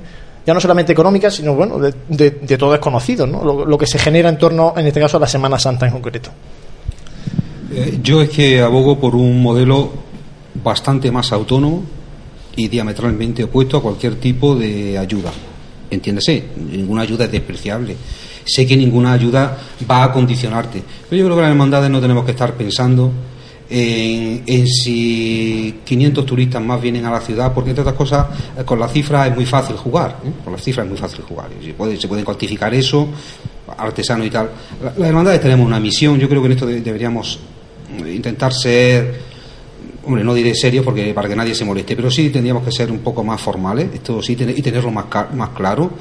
ya 0.45 0.53
no 0.53 0.61
solamente 0.61 0.93
económica, 0.93 1.29
sino 1.29 1.55
bueno, 1.55 1.77
de, 1.77 2.31
todo 2.57 2.71
desconocido, 2.71 3.27
¿no? 3.27 3.65
Lo, 3.65 3.77
que 3.77 3.85
se 3.85 3.99
genera 3.99 4.29
en 4.29 4.37
torno, 4.37 4.73
en 4.77 4.87
este 4.87 5.01
caso, 5.01 5.17
a 5.17 5.19
la 5.19 5.27
Semana 5.27 5.59
Santa 5.59 5.85
en 5.85 5.91
concreto. 5.91 6.29
Eh, 7.69 7.99
yo 8.01 8.21
es 8.21 8.29
que 8.29 8.61
abogo 8.61 8.97
por 8.97 9.13
un 9.13 9.43
modelo 9.43 9.91
bastante 10.63 11.11
más 11.11 11.33
autónomo 11.33 11.83
y 12.55 12.69
diametralmente 12.69 13.43
opuesto 13.43 13.75
a 13.75 13.81
cualquier 13.81 14.15
tipo 14.15 14.55
de 14.55 14.97
ayuda. 14.97 15.31
Entiéndese, 15.89 16.45
ninguna 16.55 17.01
ayuda 17.01 17.25
es 17.25 17.31
despreciable 17.33 17.97
sé 18.45 18.65
que 18.65 18.77
ninguna 18.77 19.13
ayuda 19.13 19.57
va 19.89 20.03
a 20.03 20.11
condicionarte. 20.11 20.81
Pero 21.09 21.19
yo 21.19 21.25
creo 21.25 21.35
que 21.37 21.41
las 21.41 21.51
hermandades 21.51 21.89
no 21.89 22.01
tenemos 22.01 22.25
que 22.25 22.31
estar 22.31 22.53
pensando 22.53 23.11
en, 23.69 24.67
si 24.67 25.79
500 25.85 26.25
turistas 26.25 26.61
más 26.61 26.81
vienen 26.81 27.05
a 27.05 27.11
la 27.11 27.21
ciudad, 27.21 27.53
porque 27.53 27.69
entre 27.69 27.81
otras 27.81 27.95
cosas, 27.95 28.27
eh, 28.57 28.63
con 28.65 28.79
las 28.79 28.91
cifras 28.91 29.29
es 29.29 29.35
muy 29.35 29.45
fácil 29.45 29.77
jugar. 29.77 30.17
¿eh? 30.25 30.31
Con 30.43 30.53
las 30.53 30.61
cifras 30.61 30.85
es 30.85 30.89
muy 30.89 30.99
fácil 30.99 31.21
jugar. 31.21 31.49
Se 31.63 31.73
puede, 31.73 31.97
se 31.97 32.07
cuantificar 32.07 32.73
eso, 32.73 33.07
artesano 33.77 34.25
y 34.25 34.29
tal. 34.29 34.49
Las 34.97 35.07
hermandades 35.07 35.41
tenemos 35.41 35.65
una 35.65 35.79
misión. 35.79 36.19
Yo 36.19 36.27
creo 36.27 36.41
que 36.41 36.47
en 36.47 36.51
esto 36.53 36.65
deberíamos 36.65 37.39
intentar 38.05 38.53
ser 38.53 39.31
hombre, 40.03 40.23
no 40.23 40.33
diré 40.33 40.55
serio 40.55 40.83
porque 40.83 41.13
para 41.13 41.29
que 41.29 41.35
nadie 41.35 41.53
se 41.53 41.63
moleste, 41.63 41.95
pero 41.95 42.09
sí 42.09 42.29
tendríamos 42.29 42.63
que 42.63 42.71
ser 42.71 42.91
un 42.91 42.99
poco 42.99 43.23
más 43.23 43.39
formales, 43.39 43.89
esto 43.93 44.21
sí, 44.21 44.33
y 44.33 44.61
tenerlo 44.61 44.89
más 44.91 45.49
claro 45.55 45.91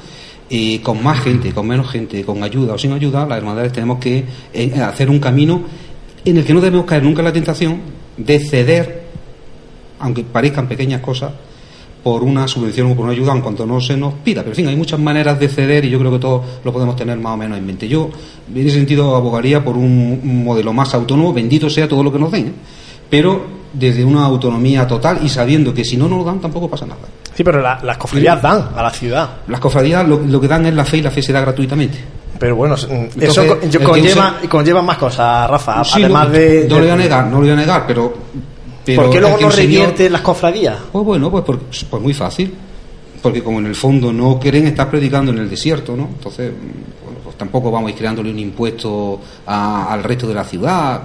y 0.53 0.79
con 0.79 1.01
más 1.01 1.21
gente, 1.21 1.53
con 1.53 1.65
menos 1.65 1.89
gente, 1.89 2.25
con 2.25 2.43
ayuda 2.43 2.73
o 2.73 2.77
sin 2.77 2.91
ayuda, 2.91 3.25
las 3.25 3.37
hermandades 3.37 3.71
tenemos 3.71 3.99
que 3.99 4.25
eh, 4.53 4.73
hacer 4.81 5.09
un 5.09 5.17
camino 5.17 5.61
en 6.25 6.37
el 6.37 6.43
que 6.43 6.53
no 6.53 6.59
debemos 6.59 6.85
caer 6.85 7.03
nunca 7.03 7.21
en 7.21 7.25
la 7.25 7.33
tentación 7.33 7.79
de 8.17 8.37
ceder, 8.37 9.03
aunque 9.99 10.23
parezcan 10.23 10.67
pequeñas 10.67 10.99
cosas, 10.99 11.31
por 12.03 12.21
una 12.23 12.49
subvención 12.49 12.91
o 12.91 12.95
por 12.95 13.05
una 13.05 13.13
ayuda, 13.13 13.31
en 13.31 13.39
cuanto 13.39 13.65
no 13.65 13.79
se 13.79 13.95
nos 13.95 14.13
pida. 14.15 14.41
Pero 14.41 14.51
en 14.51 14.55
fin, 14.57 14.67
hay 14.67 14.75
muchas 14.75 14.99
maneras 14.99 15.39
de 15.39 15.47
ceder 15.47 15.85
y 15.85 15.89
yo 15.89 15.97
creo 15.99 16.11
que 16.11 16.19
todos 16.19 16.45
lo 16.65 16.73
podemos 16.73 16.97
tener 16.97 17.17
más 17.17 17.33
o 17.35 17.37
menos 17.37 17.57
en 17.57 17.65
mente. 17.65 17.87
Yo, 17.87 18.09
en 18.53 18.67
ese 18.67 18.75
sentido, 18.75 19.15
abogaría 19.15 19.63
por 19.63 19.77
un, 19.77 20.43
modelo 20.43 20.73
más 20.73 20.93
autónomo, 20.93 21.31
bendito 21.31 21.69
sea 21.69 21.87
todo 21.87 22.03
lo 22.03 22.11
que 22.11 22.19
nos 22.19 22.29
den, 22.29 22.53
pero 23.09 23.61
desde 23.71 24.03
una 24.03 24.25
autonomía 24.25 24.85
total 24.85 25.21
y 25.23 25.29
sabiendo 25.29 25.73
que 25.73 25.85
si 25.85 25.95
no 25.95 26.09
nos 26.09 26.17
lo 26.19 26.23
dan 26.25 26.41
tampoco 26.41 26.69
pasa 26.69 26.85
nada. 26.85 27.07
Sí, 27.33 27.43
pero 27.43 27.61
las 27.61 27.97
cofradías 27.97 28.41
dan 28.41 28.69
a 28.75 28.83
la 28.83 28.89
ciudad. 28.91 29.29
Las 29.47 29.59
cofradías 29.59 30.07
lo, 30.07 30.41
que 30.41 30.47
dan 30.47 30.65
es 30.65 30.73
la 30.73 30.85
fe 30.85 30.97
y 30.97 31.01
la 31.01 31.11
fe 31.11 31.21
se 31.21 31.31
da 31.31 31.41
gratuitamente. 31.41 31.97
Pero 32.37 32.55
bueno, 32.55 32.75
eso 32.75 32.89
conlleva, 34.49 34.81
más 34.81 34.97
cosas, 34.97 35.49
Rafa. 35.49 35.81
además 35.93 36.27
no, 36.27 36.33
de. 36.33 36.65
No 36.67 36.75
lo 36.75 36.81
voy 36.81 36.89
a 36.89 36.95
negar, 36.95 37.25
no 37.25 37.35
lo 37.35 37.41
voy 37.41 37.49
a 37.51 37.55
negar, 37.55 37.85
pero. 37.87 38.13
¿Por 38.95 39.09
qué 39.11 39.21
luego 39.21 39.37
no 39.39 39.49
revierte 39.49 40.09
las 40.09 40.21
cofradías? 40.21 40.77
Pues 40.91 41.05
bueno, 41.05 41.29
pues, 41.29 41.59
pues 41.89 42.01
muy 42.01 42.13
fácil. 42.13 42.53
Porque 43.21 43.43
como 43.43 43.59
en 43.59 43.67
el 43.67 43.75
fondo 43.75 44.11
no 44.11 44.39
quieren 44.39 44.65
estar 44.65 44.89
predicando 44.89 45.31
en 45.31 45.37
el 45.37 45.49
desierto, 45.49 45.95
¿no? 45.95 46.09
Entonces, 46.11 46.51
bueno, 47.03 47.19
pues 47.23 47.37
tampoco 47.37 47.69
vamos 47.69 47.89
a 47.89 47.91
ir 47.91 47.97
creándole 47.97 48.31
un 48.31 48.39
impuesto 48.39 49.21
al 49.45 50.03
resto 50.03 50.27
de 50.27 50.33
la 50.33 50.43
ciudad 50.43 51.01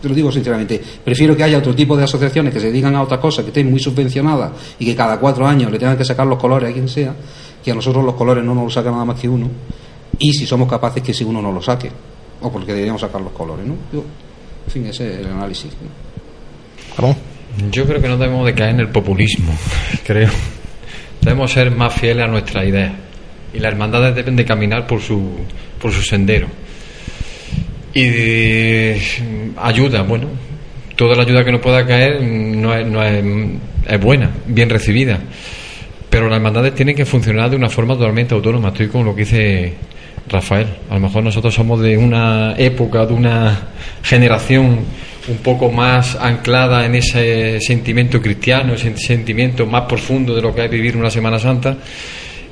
te 0.00 0.08
lo 0.08 0.14
digo 0.14 0.30
sinceramente, 0.30 0.80
prefiero 1.04 1.36
que 1.36 1.42
haya 1.42 1.58
otro 1.58 1.74
tipo 1.74 1.96
de 1.96 2.04
asociaciones 2.04 2.52
que 2.52 2.60
se 2.60 2.66
dedican 2.66 2.94
a 2.94 3.02
otras 3.02 3.20
cosas, 3.20 3.44
que 3.44 3.50
estén 3.50 3.70
muy 3.70 3.80
subvencionadas 3.80 4.52
y 4.78 4.84
que 4.84 4.94
cada 4.94 5.18
cuatro 5.18 5.46
años 5.46 5.70
le 5.70 5.78
tengan 5.78 5.96
que 5.96 6.04
sacar 6.04 6.26
los 6.26 6.38
colores 6.38 6.70
a 6.70 6.72
quien 6.72 6.88
sea, 6.88 7.14
que 7.62 7.70
a 7.70 7.74
nosotros 7.74 8.04
los 8.04 8.14
colores 8.14 8.44
no 8.44 8.54
nos 8.54 8.64
los 8.64 8.74
saca 8.74 8.90
nada 8.90 9.04
más 9.04 9.20
que 9.20 9.28
uno, 9.28 9.48
y 10.18 10.32
si 10.32 10.46
somos 10.46 10.68
capaces 10.68 11.02
que 11.02 11.12
si 11.12 11.24
uno 11.24 11.42
no 11.42 11.52
lo 11.52 11.62
saque, 11.62 11.90
o 12.40 12.50
porque 12.50 12.72
deberíamos 12.72 13.00
sacar 13.00 13.20
los 13.20 13.32
colores, 13.32 13.66
¿no? 13.66 13.74
en 13.92 14.72
fin, 14.72 14.86
ese 14.86 15.14
es 15.14 15.20
el 15.20 15.26
análisis. 15.26 15.70
Yo 17.70 17.86
creo 17.86 18.00
que 18.00 18.08
no 18.08 18.16
debemos 18.16 18.44
de 18.44 18.54
caer 18.54 18.70
en 18.70 18.80
el 18.80 18.88
populismo, 18.88 19.52
creo. 20.04 20.30
Debemos 21.20 21.52
ser 21.52 21.70
más 21.70 21.94
fieles 21.94 22.24
a 22.24 22.28
nuestra 22.28 22.64
idea. 22.64 22.94
Y 23.54 23.58
las 23.58 23.72
hermandades 23.72 24.14
deben 24.14 24.36
de 24.36 24.44
caminar 24.44 24.86
por 24.86 25.00
su, 25.00 25.30
por 25.80 25.90
su 25.92 26.02
sendero 26.02 26.48
y 27.96 28.92
ayuda, 29.56 30.02
bueno, 30.02 30.28
toda 30.96 31.16
la 31.16 31.22
ayuda 31.22 31.42
que 31.42 31.50
nos 31.50 31.62
pueda 31.62 31.86
caer 31.86 32.22
no 32.22 32.74
es, 32.74 32.86
no 32.86 33.02
es, 33.02 34.00
buena, 34.00 34.30
bien 34.46 34.68
recibida. 34.68 35.18
Pero 36.10 36.28
las 36.28 36.36
hermandades 36.36 36.74
tienen 36.74 36.94
que 36.94 37.06
funcionar 37.06 37.48
de 37.48 37.56
una 37.56 37.70
forma 37.70 37.94
totalmente 37.94 38.34
autónoma. 38.34 38.68
Estoy 38.68 38.88
con 38.88 39.06
lo 39.06 39.14
que 39.14 39.22
dice 39.22 39.72
Rafael. 40.28 40.66
A 40.90 40.94
lo 40.94 41.00
mejor 41.00 41.24
nosotros 41.24 41.54
somos 41.54 41.80
de 41.80 41.96
una 41.96 42.54
época, 42.58 43.06
de 43.06 43.14
una 43.14 43.68
generación 44.02 44.80
un 45.28 45.36
poco 45.38 45.70
más 45.70 46.16
anclada 46.16 46.84
en 46.84 46.96
ese 46.96 47.62
sentimiento 47.62 48.20
cristiano, 48.20 48.74
ese 48.74 48.94
sentimiento 48.98 49.64
más 49.64 49.84
profundo 49.84 50.34
de 50.34 50.42
lo 50.42 50.54
que 50.54 50.66
es 50.66 50.70
vivir 50.70 50.98
una 50.98 51.08
Semana 51.08 51.38
Santa 51.38 51.78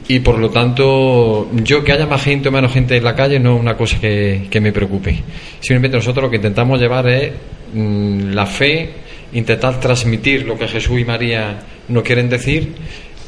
y 0.06 0.18
por 0.20 0.38
lo 0.38 0.50
tanto 0.50 1.50
yo 1.62 1.82
que 1.82 1.92
haya 1.92 2.06
más 2.06 2.22
gente 2.22 2.48
o 2.48 2.52
menos 2.52 2.72
gente 2.72 2.96
en 2.96 3.04
la 3.04 3.14
calle 3.14 3.38
no 3.38 3.54
es 3.54 3.60
una 3.60 3.76
cosa 3.76 3.98
que, 3.98 4.60
me 4.60 4.72
preocupe. 4.72 5.22
Simplemente 5.60 5.96
nosotros 5.96 6.24
lo 6.24 6.30
que 6.30 6.36
intentamos 6.36 6.78
llevar 6.78 7.08
es 7.08 7.32
mm, 7.72 8.32
la 8.32 8.46
fe, 8.46 8.90
intentar 9.32 9.80
transmitir 9.80 10.44
lo 10.44 10.58
que 10.58 10.68
Jesús 10.68 11.00
y 11.00 11.04
María 11.04 11.58
nos 11.88 12.02
quieren 12.02 12.28
decir 12.28 12.74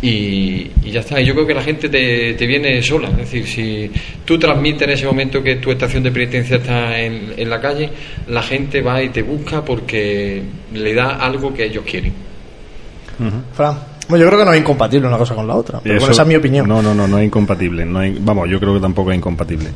y, 0.03 0.71
ya 0.91 1.01
está. 1.01 1.19
Y 1.21 1.25
yo 1.25 1.35
creo 1.35 1.47
que 1.47 1.55
la 1.55 1.63
gente 1.63 1.89
te, 1.89 2.35
te, 2.35 2.47
viene 2.47 2.83
sola. 2.83 3.09
Es 3.09 3.17
decir, 3.17 3.47
si 3.47 3.91
tú 4.27 4.39
transmites 4.39 4.83
en 4.83 4.91
ese 4.91 5.07
momento 5.07 5.43
que 5.43 5.57
tu 5.57 5.71
estación 5.71 6.03
de 6.03 6.11
penitencia 6.11 6.57
está 6.59 7.01
en, 7.01 7.33
en 7.37 7.49
la 7.49 7.59
calle, 7.59 7.91
la 8.29 8.43
gente 8.43 8.83
va 8.83 9.03
y 9.03 9.09
te 9.09 9.23
busca 9.23 9.65
porque 9.65 10.43
le 10.75 10.95
da 10.95 11.17
algo 11.17 11.55
que 11.55 11.65
ellos 11.65 11.85
quieren. 11.87 12.13
Fran. 13.55 13.96
Bueno, 14.09 14.25
yo 14.25 14.29
creo 14.29 14.41
que 14.41 14.45
no 14.45 14.53
es 14.53 14.61
incompatible 14.61 15.09
una 15.09 15.19
cosa 15.19 15.35
con 15.35 15.47
la 15.47 15.55
otra. 15.57 15.81
Pero 15.83 15.97
esa 15.97 16.23
es 16.23 16.29
mi 16.29 16.37
opinión. 16.37 16.69
No, 16.69 16.81
no, 16.81 16.95
no, 16.95 17.09
no 17.09 17.19
es 17.19 17.25
incompatible. 17.25 17.85
No 17.85 18.01
vamos, 18.21 18.49
yo 18.49 18.61
creo 18.61 18.75
que 18.75 18.81
tampoco 18.81 19.11
es 19.11 19.19
incompatible. 19.19 19.71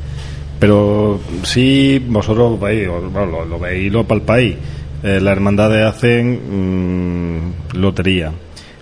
Pero 0.59 1.21
sí, 1.43 2.05
vosotros 2.07 2.61
veis, 2.61 2.87
bueno, 2.89 3.45
lo, 3.45 3.59
veis 3.59 3.87
y 3.87 3.91
lo 3.91 4.05
palpáis. 4.05 4.55
Eh, 5.03 5.19
las 5.21 5.33
hermandades 5.33 5.87
hacen 5.87 7.41
mm, 7.41 7.77
lotería. 7.77 8.33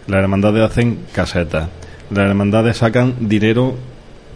Las 0.08 0.20
hermandades 0.20 0.64
hacen 0.64 0.98
casetas. 1.12 1.68
Las 2.10 2.28
hermandades 2.28 2.78
sacan 2.78 3.14
dinero 3.20 3.74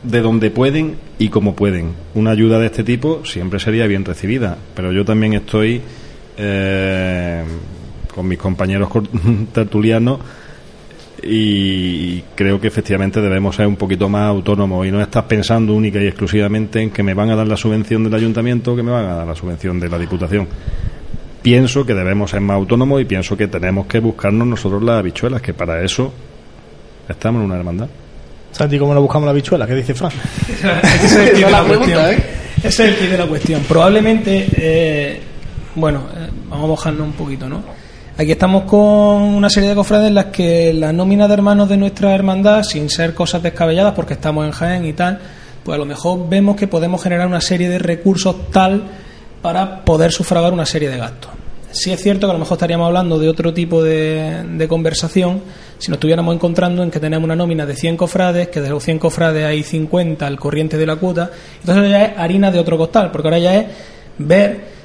de 0.02 0.20
donde 0.20 0.50
pueden 0.50 0.96
y 1.18 1.28
como 1.28 1.54
pueden. 1.54 1.92
Una 2.14 2.30
ayuda 2.30 2.58
de 2.58 2.66
este 2.66 2.84
tipo 2.84 3.24
siempre 3.24 3.58
sería 3.58 3.86
bien 3.86 4.04
recibida. 4.04 4.56
Pero 4.74 4.92
yo 4.92 5.04
también 5.04 5.34
estoy 5.34 5.82
eh, 6.38 7.42
con 8.14 8.28
mis 8.28 8.38
compañeros 8.38 8.88
tertulianos 9.52 10.20
y 11.22 12.20
creo 12.34 12.60
que 12.60 12.66
efectivamente 12.66 13.20
debemos 13.20 13.56
ser 13.56 13.66
un 13.66 13.76
poquito 13.76 14.08
más 14.08 14.28
autónomos 14.28 14.86
y 14.86 14.90
no 14.90 15.00
estar 15.00 15.26
pensando 15.26 15.72
única 15.72 16.00
y 16.00 16.06
exclusivamente 16.06 16.80
en 16.80 16.90
que 16.90 17.02
me 17.02 17.14
van 17.14 17.30
a 17.30 17.36
dar 17.36 17.46
la 17.46 17.56
subvención 17.56 18.04
del 18.04 18.14
ayuntamiento 18.14 18.72
o 18.72 18.76
que 18.76 18.82
me 18.82 18.90
van 18.90 19.06
a 19.06 19.14
dar 19.14 19.26
la 19.26 19.34
subvención 19.34 19.78
de 19.78 19.88
la 19.88 19.98
diputación. 19.98 20.48
Pienso 21.42 21.86
que 21.86 21.94
debemos 21.94 22.30
ser 22.30 22.40
más 22.40 22.56
autónomos 22.56 23.00
y 23.00 23.04
pienso 23.04 23.36
que 23.36 23.48
tenemos 23.48 23.86
que 23.86 24.00
buscarnos 24.00 24.46
nosotros 24.46 24.82
las 24.82 24.98
habichuelas, 24.98 25.42
que 25.42 25.54
para 25.54 25.82
eso 25.84 26.12
estamos 27.08 27.40
en 27.40 27.46
una 27.46 27.56
hermandad. 27.56 27.88
Santi, 28.52 28.78
¿cómo 28.78 28.94
lo 28.94 29.00
buscamos 29.00 29.26
la 29.26 29.30
habichuela? 29.30 29.66
¿Qué 29.66 29.74
dice 29.74 29.94
Fran? 29.94 30.12
Ese 31.04 31.32
es 31.32 31.34
el 31.34 31.50
la, 31.50 31.64
cuestión. 31.64 32.00
¿eh? 32.04 32.24
Ese 32.62 32.90
es 32.90 33.00
el 33.00 33.10
de 33.10 33.18
la 33.18 33.26
cuestión. 33.26 33.62
Probablemente, 33.62 34.46
eh, 34.56 35.20
bueno, 35.74 36.02
eh, 36.14 36.28
vamos 36.50 36.64
a 36.64 36.68
mojarnos 36.68 37.06
un 37.06 37.12
poquito, 37.14 37.48
¿no? 37.48 37.62
Aquí 38.18 38.30
estamos 38.30 38.64
con 38.64 38.82
una 38.82 39.48
serie 39.48 39.70
de 39.70 39.74
cofrades 39.74 40.08
en 40.08 40.14
las 40.14 40.26
que 40.26 40.74
la 40.74 40.92
nómina 40.92 41.26
de 41.26 41.34
hermanos 41.34 41.70
de 41.70 41.78
nuestra 41.78 42.14
hermandad, 42.14 42.62
sin 42.62 42.90
ser 42.90 43.14
cosas 43.14 43.42
descabelladas, 43.42 43.94
porque 43.94 44.12
estamos 44.12 44.44
en 44.44 44.52
Jaén 44.52 44.84
y 44.84 44.92
tal, 44.92 45.18
pues 45.64 45.74
a 45.74 45.78
lo 45.78 45.86
mejor 45.86 46.28
vemos 46.28 46.56
que 46.56 46.68
podemos 46.68 47.02
generar 47.02 47.26
una 47.26 47.40
serie 47.40 47.70
de 47.70 47.78
recursos 47.78 48.50
tal 48.50 48.82
para 49.40 49.82
poder 49.82 50.12
sufragar 50.12 50.52
una 50.52 50.66
serie 50.66 50.90
de 50.90 50.98
gastos. 50.98 51.30
Sí 51.70 51.90
es 51.90 52.02
cierto 52.02 52.26
que 52.26 52.32
a 52.32 52.34
lo 52.34 52.38
mejor 52.38 52.56
estaríamos 52.56 52.86
hablando 52.86 53.18
de 53.18 53.30
otro 53.30 53.54
tipo 53.54 53.82
de, 53.82 54.66
conversación 54.68 55.40
si 55.78 55.90
nos 55.90 55.96
estuviéramos 55.96 56.34
encontrando 56.34 56.82
en 56.82 56.90
que 56.90 57.00
tenemos 57.00 57.24
una 57.24 57.34
nómina 57.34 57.64
de 57.64 57.74
100 57.74 57.96
cofrades, 57.96 58.48
que 58.48 58.60
de 58.60 58.68
los 58.68 58.84
100 58.84 58.98
cofrades 58.98 59.46
hay 59.46 59.62
50 59.62 60.26
al 60.26 60.38
corriente 60.38 60.76
de 60.76 60.84
la 60.84 60.96
cuota, 60.96 61.30
entonces 61.60 61.90
ya 61.90 62.04
es 62.04 62.18
harina 62.18 62.50
de 62.50 62.58
otro 62.58 62.76
costal, 62.76 63.10
porque 63.10 63.28
ahora 63.28 63.38
ya 63.38 63.56
es 63.56 63.66
ver 64.18 64.81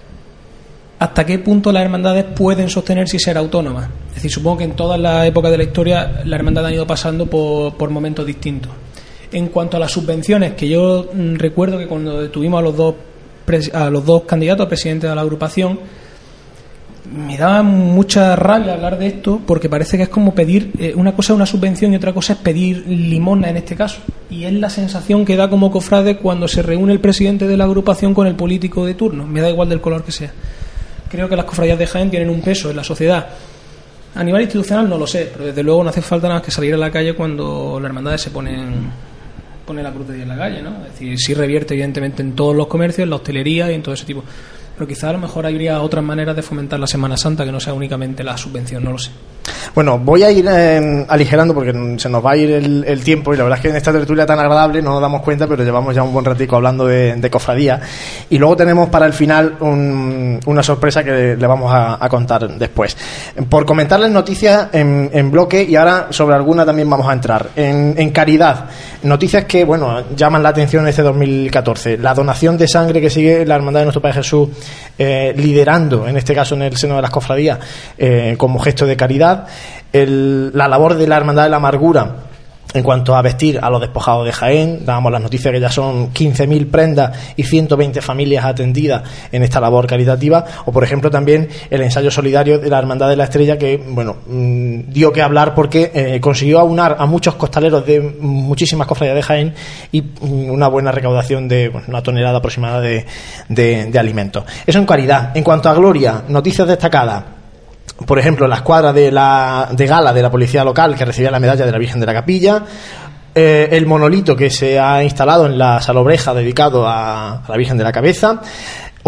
hasta 1.00 1.26
qué 1.26 1.40
punto 1.40 1.72
las 1.72 1.84
hermandades 1.84 2.26
pueden 2.26 2.70
sostenerse 2.70 3.18
y 3.18 3.20
ser 3.20 3.38
autónomas. 3.38 3.90
Es 4.10 4.16
decir, 4.16 4.32
supongo 4.32 4.58
que 4.58 4.64
en 4.64 4.76
todas 4.76 5.00
las 5.00 5.28
épocas 5.28 5.52
de 5.52 5.58
la 5.58 5.64
historia 5.64 6.22
las 6.26 6.40
hermandades 6.40 6.70
han 6.70 6.74
ido 6.74 6.88
pasando 6.88 7.28
por, 7.28 7.90
momentos 7.90 8.26
distintos. 8.26 8.72
En 9.32 9.48
cuanto 9.48 9.78
a 9.78 9.80
las 9.80 9.92
subvenciones, 9.92 10.54
que 10.54 10.68
yo 10.68 11.10
mm, 11.14 11.36
recuerdo 11.36 11.78
que 11.78 11.88
cuando 11.88 12.30
tuvimos 12.30 12.60
a 12.60 12.62
los 12.62 12.76
dos 12.76 12.96
a 13.74 13.90
los 13.90 14.06
dos 14.06 14.24
candidatos 14.24 14.66
a 14.66 14.68
presidente 14.68 15.08
de 15.08 15.16
la 15.16 15.22
agrupación, 15.22 15.80
me 17.10 17.38
daba 17.38 17.64
mucha 17.64 18.36
rabia 18.36 18.74
hablar 18.74 18.98
de 18.98 19.08
esto 19.08 19.40
porque 19.46 19.70
parece 19.70 19.96
que 19.96 20.04
es 20.04 20.10
como 20.10 20.36
pedir 20.36 20.74
eh, 20.78 20.94
una 20.96 21.16
cosa 21.16 21.32
es 21.32 21.36
una 21.38 21.46
subvención 21.46 21.94
y 21.94 21.96
otra 21.96 22.14
cosa 22.14 22.34
es 22.34 22.40
pedir 22.40 22.86
limosna 22.86 23.50
en 23.50 23.58
este 23.58 23.76
caso 23.76 24.02
y 24.30 24.44
es 24.44 24.52
la 24.52 24.70
sensación 24.70 25.24
que 25.24 25.38
da 25.38 25.50
como 25.50 25.72
cofrade 25.72 26.18
cuando 26.18 26.50
se 26.50 26.62
reúne 26.62 26.92
el 26.92 27.00
presidente 27.00 27.48
de 27.48 27.56
la 27.56 27.64
agrupación 27.64 28.14
con 28.14 28.28
el 28.28 28.36
político 28.36 28.86
de 28.86 28.94
turno 28.94 29.26
me 29.26 29.40
da 29.40 29.50
igual 29.50 29.70
del 29.70 29.80
color 29.80 30.04
que 30.04 30.12
sea 30.12 30.34
creo 31.10 31.30
que 31.30 31.36
las 31.36 31.46
cofradías 31.46 31.80
de 31.80 31.88
Jaén 31.88 32.10
tienen 32.10 32.30
un 32.30 32.42
peso 32.42 32.70
en 32.70 32.76
la 32.76 32.84
sociedad 32.84 33.28
a 34.16 34.24
nivel 34.24 34.42
institucional 34.42 34.90
no 34.90 34.98
lo 34.98 35.08
sé 35.08 35.30
pero 35.32 35.46
desde 35.46 35.64
luego 35.64 35.84
no 35.84 35.90
hace 35.90 36.02
falta 36.02 36.28
nada 36.28 36.40
más 36.40 36.46
que 36.46 36.52
salir 36.52 36.74
a 36.74 36.78
la 36.78 36.92
calle 36.92 37.14
cuando 37.14 37.80
las 37.80 37.90
hermandades 37.90 38.22
se 38.22 38.32
ponen 38.32 38.92
pone 39.68 39.84
la 39.84 39.92
cruz 39.92 40.08
de 40.08 40.22
en 40.22 40.30
la 40.30 40.38
calle, 40.38 40.62
¿no? 40.62 40.86
Es 40.86 40.94
decir, 40.94 41.20
sí 41.20 41.34
revierte 41.34 41.74
evidentemente 41.74 42.24
en 42.24 42.34
todos 42.34 42.56
los 42.56 42.68
comercios, 42.68 43.04
en 43.04 43.10
la 43.10 43.18
hostelería 43.18 43.70
y 43.70 43.76
en 43.76 43.84
todo 43.84 43.94
ese 43.94 44.06
tipo. 44.06 44.24
Pero 44.78 44.88
quizá 44.88 45.10
a 45.10 45.14
lo 45.14 45.20
mejor 45.20 45.46
habría 45.46 45.82
otras 45.82 46.04
maneras 46.04 46.36
de 46.36 46.44
fomentar 46.44 46.80
la 46.80 46.86
Semana 46.88 47.18
Santa 47.18 47.44
que 47.44 47.52
no 47.52 47.60
sea 47.60 47.74
únicamente 47.74 48.24
la 48.24 48.38
subvención, 48.38 48.84
no 48.84 48.92
lo 48.92 49.00
sé. 49.00 49.10
Bueno, 49.74 49.98
voy 49.98 50.24
a 50.24 50.32
ir 50.32 50.46
eh, 50.50 51.06
aligerando 51.08 51.54
porque 51.54 51.72
se 51.98 52.10
nos 52.10 52.26
va 52.26 52.32
a 52.32 52.38
ir 52.38 52.52
el, 52.52 53.04
tiempo 53.04 53.34
y 53.34 53.38
la 53.38 53.44
verdad 53.44 53.60
es 53.60 53.62
que 53.64 53.70
en 53.70 53.76
esta 53.76 53.92
tertulia 53.92 54.26
tan 54.26 54.40
agradable 54.40 54.82
no 54.82 54.92
nos 54.92 55.02
damos 55.02 55.22
cuenta, 55.22 55.48
pero 55.48 55.64
llevamos 55.64 55.96
ya 55.96 56.04
un 56.04 56.12
buen 56.12 56.26
ratico 56.26 56.56
hablando 56.58 56.86
de, 56.86 57.30
cofradía. 57.32 57.80
Y 58.30 58.38
luego 58.38 58.56
tenemos 58.56 58.90
para 58.90 59.06
el 59.06 59.14
final 59.14 59.56
un- 59.60 60.40
una 60.46 60.64
sorpresa 60.64 61.04
que 61.04 61.36
le 61.38 61.48
vamos 61.48 61.72
a, 61.74 62.08
contar 62.10 62.48
después. 62.58 62.98
Por 63.50 63.66
comentarles 63.66 64.12
noticias 64.12 64.68
en, 64.74 65.10
en 65.14 65.32
bloque 65.32 65.64
y 65.64 65.76
ahora 65.76 66.08
sobre 66.10 66.36
alguna 66.36 66.66
también 66.66 66.90
vamos 66.90 67.08
a 67.08 67.14
entrar. 67.14 67.50
En, 67.56 67.94
en 67.98 68.10
caridad, 68.12 68.66
noticias 69.04 69.46
que, 69.46 69.64
bueno, 69.64 70.04
llaman 70.16 70.44
la 70.44 70.50
atención 70.50 70.88
este 70.88 71.04
2014. 71.04 71.98
La 71.98 72.14
donación 72.14 72.58
de 72.58 72.68
sangre 72.68 73.00
que 73.00 73.10
sigue 73.10 73.46
la 73.46 73.56
Hermandad 73.56 73.82
de 73.82 73.86
Nuestro 73.86 74.02
Padre 74.02 74.16
Jesús 74.16 74.50
eh, 74.98 75.34
liderando, 75.38 76.08
en 76.08 76.18
este 76.18 76.34
caso 76.36 76.56
en 76.56 76.64
el 76.64 76.78
seno 76.78 76.96
de 76.96 77.02
las 77.02 77.12
cofradías, 77.12 77.60
eh, 77.98 78.36
como 78.38 78.60
gesto 78.60 78.86
de 78.86 78.96
caridad. 78.98 79.48
El- 79.94 80.52
la 80.56 80.68
labor 80.68 80.96
de 80.96 81.08
la 81.08 81.18
Hermandad 81.18 81.44
de 81.44 81.50
la 81.50 81.58
Amargura 81.58 82.16
en 82.74 82.84
cuanto 82.84 83.16
a 83.16 83.22
vestir 83.22 83.60
a 83.62 83.70
los 83.70 83.80
despojados 83.82 84.26
de 84.26 84.32
Jaén, 84.34 84.86
dábamos 84.86 85.12
las 85.12 85.22
noticias 85.22 85.52
que 85.54 85.60
ya 85.60 85.70
son 85.72 86.14
15.000 86.14 86.70
prendas 86.70 87.18
y 87.36 87.44
120 87.44 88.02
familias 88.02 88.46
atendidas 88.46 89.04
en 89.32 89.42
esta 89.44 89.60
labor 89.62 89.88
caritativa, 89.88 90.44
o 90.66 90.72
por 90.72 90.84
ejemplo 90.84 91.10
también 91.10 91.48
el 91.70 91.82
ensayo 91.82 92.12
solidario 92.12 92.60
de 92.60 92.70
la 92.70 92.78
Hermandad 92.80 93.10
de 93.10 93.16
la 93.16 93.24
Estrella 93.24 93.58
que, 93.58 93.78
bueno, 93.78 94.18
mm, 94.28 94.92
dio 94.92 95.12
que 95.14 95.22
hablar 95.22 95.56
porque 95.56 95.92
eh, 95.94 96.20
consiguió 96.20 96.60
aunar 96.60 96.98
a 97.00 97.06
muchos 97.06 97.36
costaleros 97.36 97.86
de 97.86 98.02
muchísimas 98.02 98.86
cofradías 98.86 99.16
de 99.16 99.24
Jaén 99.24 99.54
y 99.92 100.02
mm, 100.02 100.52
una 100.52 100.68
buena 100.68 100.92
recaudación 100.92 101.48
de 101.48 101.72
una 101.88 102.04
tonelada 102.04 102.40
aproximada 102.40 102.82
de, 102.82 103.06
de- 103.50 103.86
de 103.86 104.00
alimentos. 104.00 104.44
Eso 104.66 104.80
en 104.80 104.86
caridad. 104.86 105.36
En 105.38 105.44
cuanto 105.44 105.70
a 105.70 105.74
gloria, 105.74 106.24
noticias 106.28 106.68
destacadas 106.68 107.24
por 108.06 108.20
ejemplo, 108.20 108.48
la 108.48 108.58
escuadra 108.58 108.94
de, 108.94 109.12
la, 109.12 109.70
de 109.72 109.88
gala 109.88 110.14
de 110.14 110.22
la 110.22 110.30
policía 110.30 110.64
local 110.64 110.96
que 110.96 111.06
recibía 111.06 111.32
la 111.32 111.40
medalla 111.40 111.66
de 111.66 111.72
la 111.72 111.78
Virgen 111.78 112.00
de 112.00 112.06
la 112.06 112.14
Capilla, 112.14 112.64
eh, 113.34 113.70
el 113.72 113.86
monolito 113.86 114.36
que 114.36 114.50
se 114.50 114.80
ha 114.80 115.04
instalado 115.04 115.46
en 115.46 115.58
la 115.58 115.82
salobreja 115.82 116.34
dedicado 116.34 116.88
a, 116.88 117.44
a 117.44 117.44
la 117.48 117.58
Virgen 117.58 117.78
de 117.78 117.84
la 117.84 117.92
Cabeza, 117.92 118.42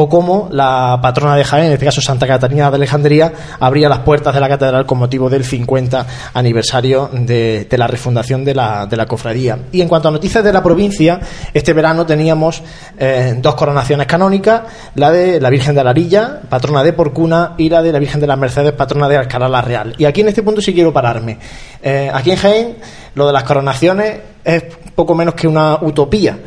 o 0.02 0.08
como 0.08 0.48
la 0.50 0.98
patrona 1.02 1.36
de 1.36 1.44
Jaén, 1.44 1.66
en 1.66 1.74
este 1.74 1.84
caso 1.84 2.00
Santa 2.00 2.26
Catarina 2.26 2.70
de 2.70 2.78
Alejandría, 2.78 3.34
abría 3.60 3.90
las 3.90 4.00
puertas 4.00 4.34
de 4.34 4.40
la 4.40 4.48
catedral 4.48 4.86
con 4.86 4.98
motivo 4.98 5.30
del 5.30 5.44
50 5.44 6.08
aniversario 6.36 7.10
de, 7.12 7.68
la 7.70 7.86
refundación 7.86 8.46
de 8.46 8.56
la, 8.56 8.86
de 8.86 8.96
la 8.96 9.06
cofradía. 9.06 9.60
Y 9.74 9.82
en 9.82 9.90
cuanto 9.90 10.08
a 10.08 10.12
noticias 10.12 10.42
de 10.42 10.54
la 10.54 10.64
provincia, 10.64 11.20
este 11.54 11.74
verano 11.74 12.06
teníamos 12.06 12.64
eh, 12.98 13.36
dos 13.42 13.56
coronaciones 13.56 14.08
canónicas, 14.08 14.62
la 14.96 15.12
de 15.12 15.42
la 15.42 15.50
Virgen 15.50 15.76
de 15.76 15.84
la 15.84 15.90
Arilla, 15.90 16.44
patrona 16.48 16.82
de 16.82 16.94
Porcuna, 16.94 17.56
y 17.58 17.68
la 17.68 17.82
de 17.82 17.92
la 17.92 18.00
Virgen 18.00 18.22
de 18.22 18.28
las 18.28 18.38
Mercedes, 18.38 18.72
patrona 18.72 19.10
de 19.10 19.18
Alcalá 19.18 19.50
la 19.50 19.62
Real. 19.62 19.96
Y 19.98 20.06
aquí 20.06 20.22
en 20.22 20.30
este 20.30 20.44
punto 20.44 20.62
sí 20.62 20.74
quiero 20.74 20.94
pararme. 20.94 21.40
Eh, 21.84 22.10
aquí 22.14 22.32
en 22.32 22.38
Jaén, 22.38 22.78
lo 23.16 23.28
de 23.28 23.34
las 23.34 23.44
coronaciones 23.44 24.18
es 24.46 24.64
poco 24.96 25.14
menos 25.14 25.34
que 25.34 25.46
una 25.46 25.78
utopía. 25.82 26.40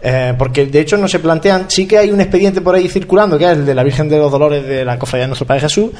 Eh, 0.00 0.34
porque 0.38 0.66
de 0.66 0.80
hecho 0.80 0.96
no 0.96 1.08
se 1.08 1.18
plantean, 1.18 1.66
sí 1.68 1.86
que 1.86 1.98
hay 1.98 2.10
un 2.10 2.20
expediente 2.20 2.60
por 2.60 2.74
ahí 2.74 2.88
circulando, 2.88 3.36
que 3.36 3.44
es 3.44 3.50
el 3.50 3.66
de 3.66 3.74
la 3.74 3.82
Virgen 3.82 4.08
de 4.08 4.18
los 4.18 4.30
Dolores 4.30 4.64
de 4.64 4.84
la 4.84 4.98
Cofradía 4.98 5.24
de 5.24 5.28
Nuestro 5.28 5.46
Padre 5.46 5.62
Jesús. 5.62 5.90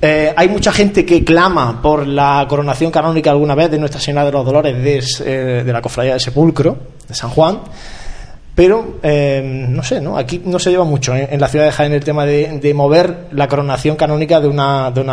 Eh, 0.00 0.32
hay 0.36 0.48
mucha 0.48 0.72
gente 0.72 1.04
que 1.04 1.24
clama 1.24 1.80
por 1.80 2.06
la 2.06 2.46
coronación 2.48 2.90
canónica 2.90 3.30
alguna 3.30 3.54
vez 3.54 3.70
de 3.70 3.78
Nuestra 3.78 4.00
Señora 4.00 4.24
de 4.24 4.32
los 4.32 4.44
Dolores 4.44 4.82
de, 4.82 5.02
eh, 5.24 5.64
la 5.64 5.80
Cofradía 5.80 6.12
del 6.12 6.20
Sepulcro, 6.20 6.76
de 7.06 7.14
San 7.14 7.30
Juan. 7.30 7.60
Pero, 8.54 8.98
no 9.04 9.84
sé, 9.84 10.00
¿no? 10.00 10.18
Aquí 10.18 10.42
no 10.44 10.58
se 10.58 10.70
lleva 10.70 10.82
mucho 10.82 11.14
en 11.14 11.40
la 11.40 11.46
ciudad 11.46 11.66
de 11.66 11.70
Jaén 11.70 11.92
el 11.92 12.02
tema 12.02 12.26
de, 12.26 12.58
de 12.58 12.74
mover 12.74 13.28
la 13.30 13.46
coronación 13.46 13.94
canónica 13.94 14.40
de 14.40 14.48
una, 14.48 14.90
de 14.90 15.04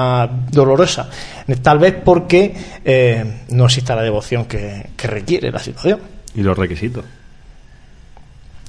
dolorosa. 0.49 1.11
Tal 1.61 1.77
vez 1.77 1.93
porque 2.03 2.55
no 3.49 3.65
exista 3.65 3.95
la 3.95 4.01
devoción 4.01 4.45
que, 4.45 4.87
que 4.97 5.05
requiere 5.05 5.51
la 5.51 5.59
situación 5.59 5.99
Y 6.33 6.41
los 6.41 6.57
requisitos. 6.57 7.05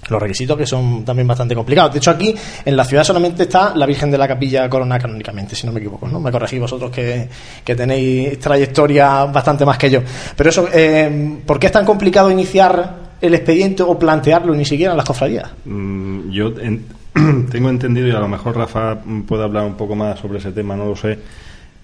Los 0.09 0.21
requisitos 0.23 0.57
que 0.57 0.67
son 0.67 1.05
también 1.05 1.27
bastante 1.27 1.55
complicados. 1.55 1.93
De 1.93 1.99
hecho, 1.99 2.11
aquí 2.11 2.35
en 2.65 2.77
la 2.77 2.85
ciudad 2.85 3.05
solamente 3.05 3.43
está 3.45 3.75
la 3.75 3.87
Virgen 3.87 4.11
de 4.11 4.19
la 4.19 4.29
Capilla 4.29 4.69
Corona 4.69 4.99
canónicamente, 4.99 5.55
si 5.57 5.67
no 5.67 5.73
me 5.73 5.81
equivoco, 5.81 6.09
¿no? 6.09 6.21
Me 6.21 6.31
corregís 6.31 6.61
vosotros 6.61 6.91
que, 6.91 7.29
que 7.65 7.75
tenéis 7.75 8.39
trayectoria 8.39 9.25
bastante 9.27 9.65
más 9.65 9.79
que 9.79 9.91
yo. 9.91 10.01
Pero 10.37 10.51
eso, 10.51 10.69
eh, 10.73 11.39
¿por 11.45 11.59
qué 11.59 11.67
es 11.67 11.73
tan 11.73 11.85
complicado 11.85 12.31
iniciar 12.31 13.07
el 13.21 13.35
expediente 13.35 13.83
o 13.83 13.99
plantearlo 13.99 14.55
ni 14.55 14.65
siquiera 14.65 14.93
en 14.93 14.97
las 14.99 15.07
cofradías? 15.07 15.51
Mm, 15.65 16.31
yo 16.31 16.53
en- 16.61 16.85
tengo 17.51 17.71
entendido, 17.71 18.07
y 18.09 18.11
a 18.13 18.21
lo 18.21 18.29
mejor 18.29 18.57
Rafa 18.57 18.99
puede 19.27 19.43
hablar 19.45 19.65
un 19.65 19.75
poco 19.75 19.97
más 19.97 20.19
sobre 20.21 20.39
ese 20.39 20.53
tema, 20.53 20.77
no 20.77 20.85
lo 20.85 20.97
sé, 20.97 21.19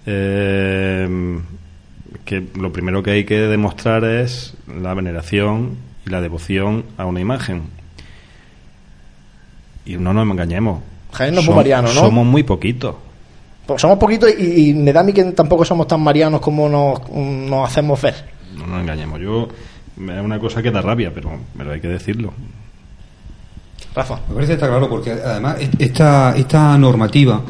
eh, 0.05 1.39
que 2.25 2.43
lo 2.59 2.71
primero 2.71 3.01
que 3.03 3.11
hay 3.11 3.23
que 3.25 3.39
demostrar 3.39 4.03
es 4.05 4.53
la 4.81 4.93
veneración 4.93 5.71
y 6.05 6.09
la 6.09 6.21
devoción 6.21 6.85
a 6.97 7.05
una 7.05 7.19
imagen. 7.19 7.63
Y 9.85 9.97
no 9.97 10.13
nos 10.13 10.27
engañemos. 10.29 10.79
Jaén 11.11 11.33
no 11.35 11.41
es 11.41 11.45
Som- 11.45 11.49
muy 11.49 11.55
mariano, 11.57 11.87
¿no? 11.89 11.93
Somos 12.01 12.25
muy 12.25 12.43
poquitos. 12.43 12.95
Pues 13.65 13.81
somos 13.81 13.97
poquitos 13.97 14.29
y, 14.37 14.69
y 14.69 14.73
me 14.73 14.91
da 14.91 15.01
a 15.01 15.03
mí 15.03 15.13
que 15.13 15.23
tampoco 15.25 15.63
somos 15.63 15.87
tan 15.87 16.01
marianos 16.01 16.41
como 16.41 16.67
nos, 16.67 17.07
nos 17.09 17.69
hacemos 17.69 18.01
ver. 18.01 18.15
No 18.57 18.65
nos 18.67 18.81
engañemos. 18.81 19.19
Yo 19.21 19.47
es 19.97 20.21
una 20.23 20.39
cosa 20.39 20.61
que 20.61 20.71
da 20.71 20.81
rabia, 20.81 21.11
pero, 21.13 21.31
pero 21.57 21.71
hay 21.71 21.79
que 21.79 21.87
decirlo. 21.87 22.33
Rafa. 23.95 24.19
Me 24.27 24.33
parece 24.35 24.51
que 24.51 24.55
está 24.55 24.67
claro 24.69 24.89
porque 24.89 25.11
además 25.11 25.57
esta, 25.77 26.35
esta 26.35 26.75
normativa 26.79 27.43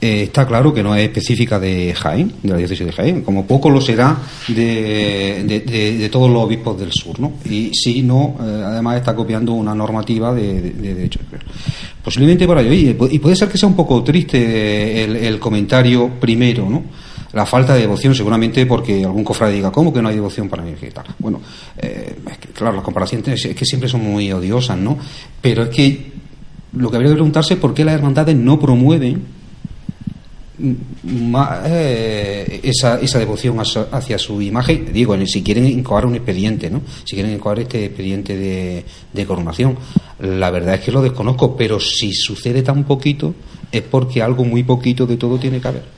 eh, 0.00 0.22
está 0.24 0.46
claro 0.46 0.72
que 0.72 0.80
no 0.80 0.94
es 0.94 1.02
específica 1.02 1.58
de 1.58 1.92
Jaén, 1.92 2.32
de 2.40 2.50
la 2.50 2.56
diócesis 2.56 2.86
de 2.86 2.92
Jaén, 2.92 3.22
como 3.22 3.44
poco 3.46 3.68
lo 3.68 3.80
será 3.80 4.16
de, 4.46 5.42
de- 5.44 6.08
todos 6.08 6.30
los 6.30 6.44
obispos 6.44 6.78
del 6.78 6.92
sur, 6.92 7.18
¿no? 7.18 7.32
Y 7.44 7.70
si 7.74 8.02
no, 8.02 8.36
eh, 8.40 8.62
además 8.64 8.98
está 8.98 9.16
copiando 9.16 9.52
una 9.54 9.74
normativa 9.74 10.32
de, 10.32 10.60
de, 10.62 10.70
de 10.70 10.94
derecho. 10.94 11.18
Posiblemente 12.04 12.46
por 12.46 12.58
ello, 12.60 12.72
y, 12.72 12.96
y 13.14 13.18
puede 13.18 13.34
ser 13.34 13.48
que 13.48 13.58
sea 13.58 13.68
un 13.68 13.74
poco 13.76 14.02
triste 14.04 15.02
el, 15.02 15.16
el 15.16 15.38
comentario 15.40 16.08
primero, 16.20 16.68
¿no? 16.70 16.84
La 17.32 17.44
falta 17.44 17.74
de 17.74 17.80
devoción, 17.80 18.14
seguramente 18.14 18.64
porque 18.64 19.04
algún 19.04 19.24
cofrade 19.24 19.54
diga, 19.54 19.70
¿cómo 19.70 19.92
que 19.92 20.00
no 20.00 20.08
hay 20.08 20.14
devoción 20.14 20.48
para 20.48 20.62
mí? 20.62 20.72
Y 20.80 20.90
tal. 20.90 21.04
Bueno, 21.18 21.40
eh, 21.76 22.16
es 22.30 22.38
que, 22.38 22.48
claro, 22.48 22.76
las 22.76 22.84
comparaciones 22.84 23.44
es 23.44 23.54
que 23.54 23.64
siempre 23.64 23.88
son 23.88 24.02
muy 24.02 24.32
odiosas, 24.32 24.78
¿no? 24.78 24.98
Pero 25.40 25.64
es 25.64 25.68
que 25.68 26.12
lo 26.72 26.90
que 26.90 26.96
habría 26.96 27.10
que 27.10 27.16
preguntarse 27.16 27.54
es 27.54 27.60
por 27.60 27.74
qué 27.74 27.84
las 27.84 27.94
hermandades 27.94 28.36
no 28.36 28.58
promueven 28.58 29.38
eh, 31.66 32.60
esa, 32.64 32.98
esa 33.00 33.18
devoción 33.18 33.60
hacia, 33.60 33.82
hacia 33.92 34.18
su 34.18 34.42
imagen, 34.42 34.92
digo, 34.92 35.16
si 35.26 35.42
quieren 35.42 35.66
incoar 35.66 36.06
un 36.06 36.16
expediente, 36.16 36.68
¿no? 36.70 36.82
Si 37.04 37.14
quieren 37.14 37.32
incoar 37.32 37.60
este 37.60 37.84
expediente 37.84 38.36
de, 38.36 38.84
de 39.12 39.26
coronación. 39.26 39.76
La 40.18 40.50
verdad 40.50 40.74
es 40.74 40.80
que 40.80 40.92
lo 40.92 41.02
desconozco, 41.02 41.56
pero 41.56 41.78
si 41.78 42.12
sucede 42.12 42.62
tan 42.62 42.84
poquito, 42.84 43.34
es 43.70 43.82
porque 43.82 44.22
algo 44.22 44.44
muy 44.44 44.64
poquito 44.64 45.06
de 45.06 45.16
todo 45.16 45.38
tiene 45.38 45.60
que 45.60 45.68
haber. 45.68 45.97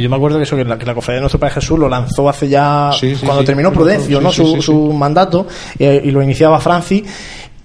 Yo 0.00 0.08
me 0.10 0.16
acuerdo 0.16 0.38
que 0.38 0.44
eso 0.44 0.56
que 0.56 0.64
la, 0.64 0.78
que 0.78 0.86
la 0.86 0.94
cofradía 0.94 1.16
de 1.16 1.20
nuestro 1.22 1.38
Padre 1.40 1.54
Jesús 1.54 1.78
lo 1.78 1.88
lanzó 1.88 2.28
hace 2.28 2.48
ya 2.48 2.90
Sí, 2.98 3.14
sí, 3.14 3.24
cuando 3.26 3.42
sí. 3.42 3.46
terminó 3.46 3.72
Prudencio, 3.72 4.18
Sí, 4.18 4.24
¿no? 4.24 4.30
sí, 4.30 4.36
su, 4.42 4.54
sí, 4.56 4.62
su 4.62 4.92
mandato 4.92 5.46
eh, 5.78 6.00
y 6.04 6.10
lo 6.10 6.22
iniciaba 6.22 6.60
Francis 6.60 7.02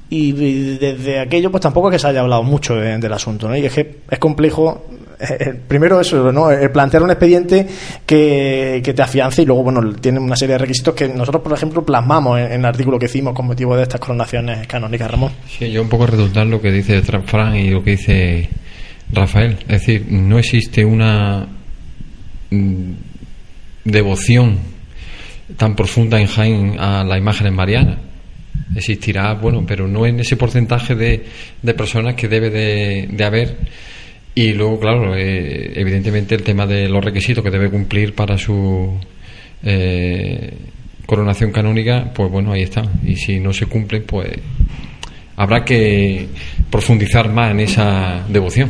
y, 0.09 0.31
desde 0.77 1.19
aquello 1.19 1.51
pues 1.51 1.61
tampoco 1.61 1.89
es 1.89 1.95
que 1.95 1.99
se 1.99 2.07
haya 2.07 2.21
hablado 2.21 2.41
mucho 2.43 2.75
de- 2.75 2.97
del 2.97 3.13
asunto, 3.13 3.47
¿no? 3.49 3.55
Y 3.57 3.65
es 3.65 3.73
que 3.73 3.97
es 4.09 4.19
complejo 4.19 4.85
eh, 5.19 5.25
eh, 5.39 5.53
primero 5.67 5.99
eso, 5.99 6.31
¿no? 6.31 6.49
El 6.51 6.69
plantear 6.71 7.01
un 7.03 7.09
expediente 7.09 7.67
que, 8.05 8.81
que 8.83 8.93
te 8.93 9.01
afiance 9.01 9.41
y 9.41 9.45
luego, 9.45 9.63
bueno, 9.63 9.81
tiene 9.99 10.19
una 10.19 10.35
serie 10.35 10.53
de 10.53 10.59
requisitos 10.59 10.93
que 10.93 11.09
nosotros, 11.09 11.41
por 11.43 11.51
ejemplo, 11.53 11.83
plasmamos 11.83 12.39
en, 12.39 12.45
en 12.51 12.59
el 12.59 12.65
artículo 12.65 12.97
que 12.99 13.07
hicimos 13.07 13.33
con 13.33 13.47
motivo 13.47 13.75
de 13.75 13.83
estas 13.83 13.99
coronaciones 13.99 14.65
canónicas, 14.67 15.09
Ramón. 15.11 15.31
Sí, 15.47 15.69
yo 15.71 15.81
un 15.81 15.89
poco 15.89 16.05
redundar 16.07 16.45
lo 16.47 16.61
que 16.61 16.71
dice 16.71 17.01
Fran 17.01 17.55
y 17.55 17.69
lo 17.71 17.83
que 17.83 17.91
dice 17.91 18.49
Rafael. 19.11 19.57
Es 19.61 19.67
decir, 19.81 20.05
no 20.09 20.37
existe 20.39 20.85
una 20.85 21.47
devoción 23.83 24.59
tan 25.55 25.75
profunda 25.75 26.19
en 26.19 26.27
Jaén 26.27 26.79
a 26.79 27.03
la 27.03 27.17
imagen 27.17 27.47
en 27.47 27.55
Mariana. 27.55 27.97
Existirá, 28.75 29.33
bueno, 29.35 29.63
pero 29.65 29.87
no 29.87 30.05
en 30.05 30.19
ese 30.19 30.35
porcentaje 30.35 30.95
de, 30.95 31.25
de 31.61 31.73
personas 31.73 32.15
que 32.15 32.27
debe 32.27 32.49
de, 32.49 33.07
de 33.11 33.23
haber. 33.23 33.57
Y 34.35 34.53
luego, 34.53 34.79
claro, 34.79 35.15
eh, 35.15 35.71
evidentemente 35.75 36.35
el 36.35 36.43
tema 36.43 36.67
de 36.67 36.87
los 36.87 37.03
requisitos 37.03 37.43
que 37.43 37.49
debe 37.49 37.71
cumplir 37.71 38.13
para 38.13 38.37
su 38.37 38.99
eh, 39.63 40.53
coronación 41.05 41.51
canónica, 41.51 42.11
pues 42.13 42.29
bueno, 42.29 42.51
ahí 42.51 42.61
está. 42.61 42.83
Y 43.03 43.15
si 43.15 43.39
no 43.39 43.51
se 43.53 43.65
cumplen, 43.65 44.03
pues 44.05 44.29
habrá 45.37 45.63
que 45.63 46.27
profundizar 46.69 47.31
más 47.31 47.51
en 47.51 47.61
esa 47.61 48.25
devoción. 48.27 48.69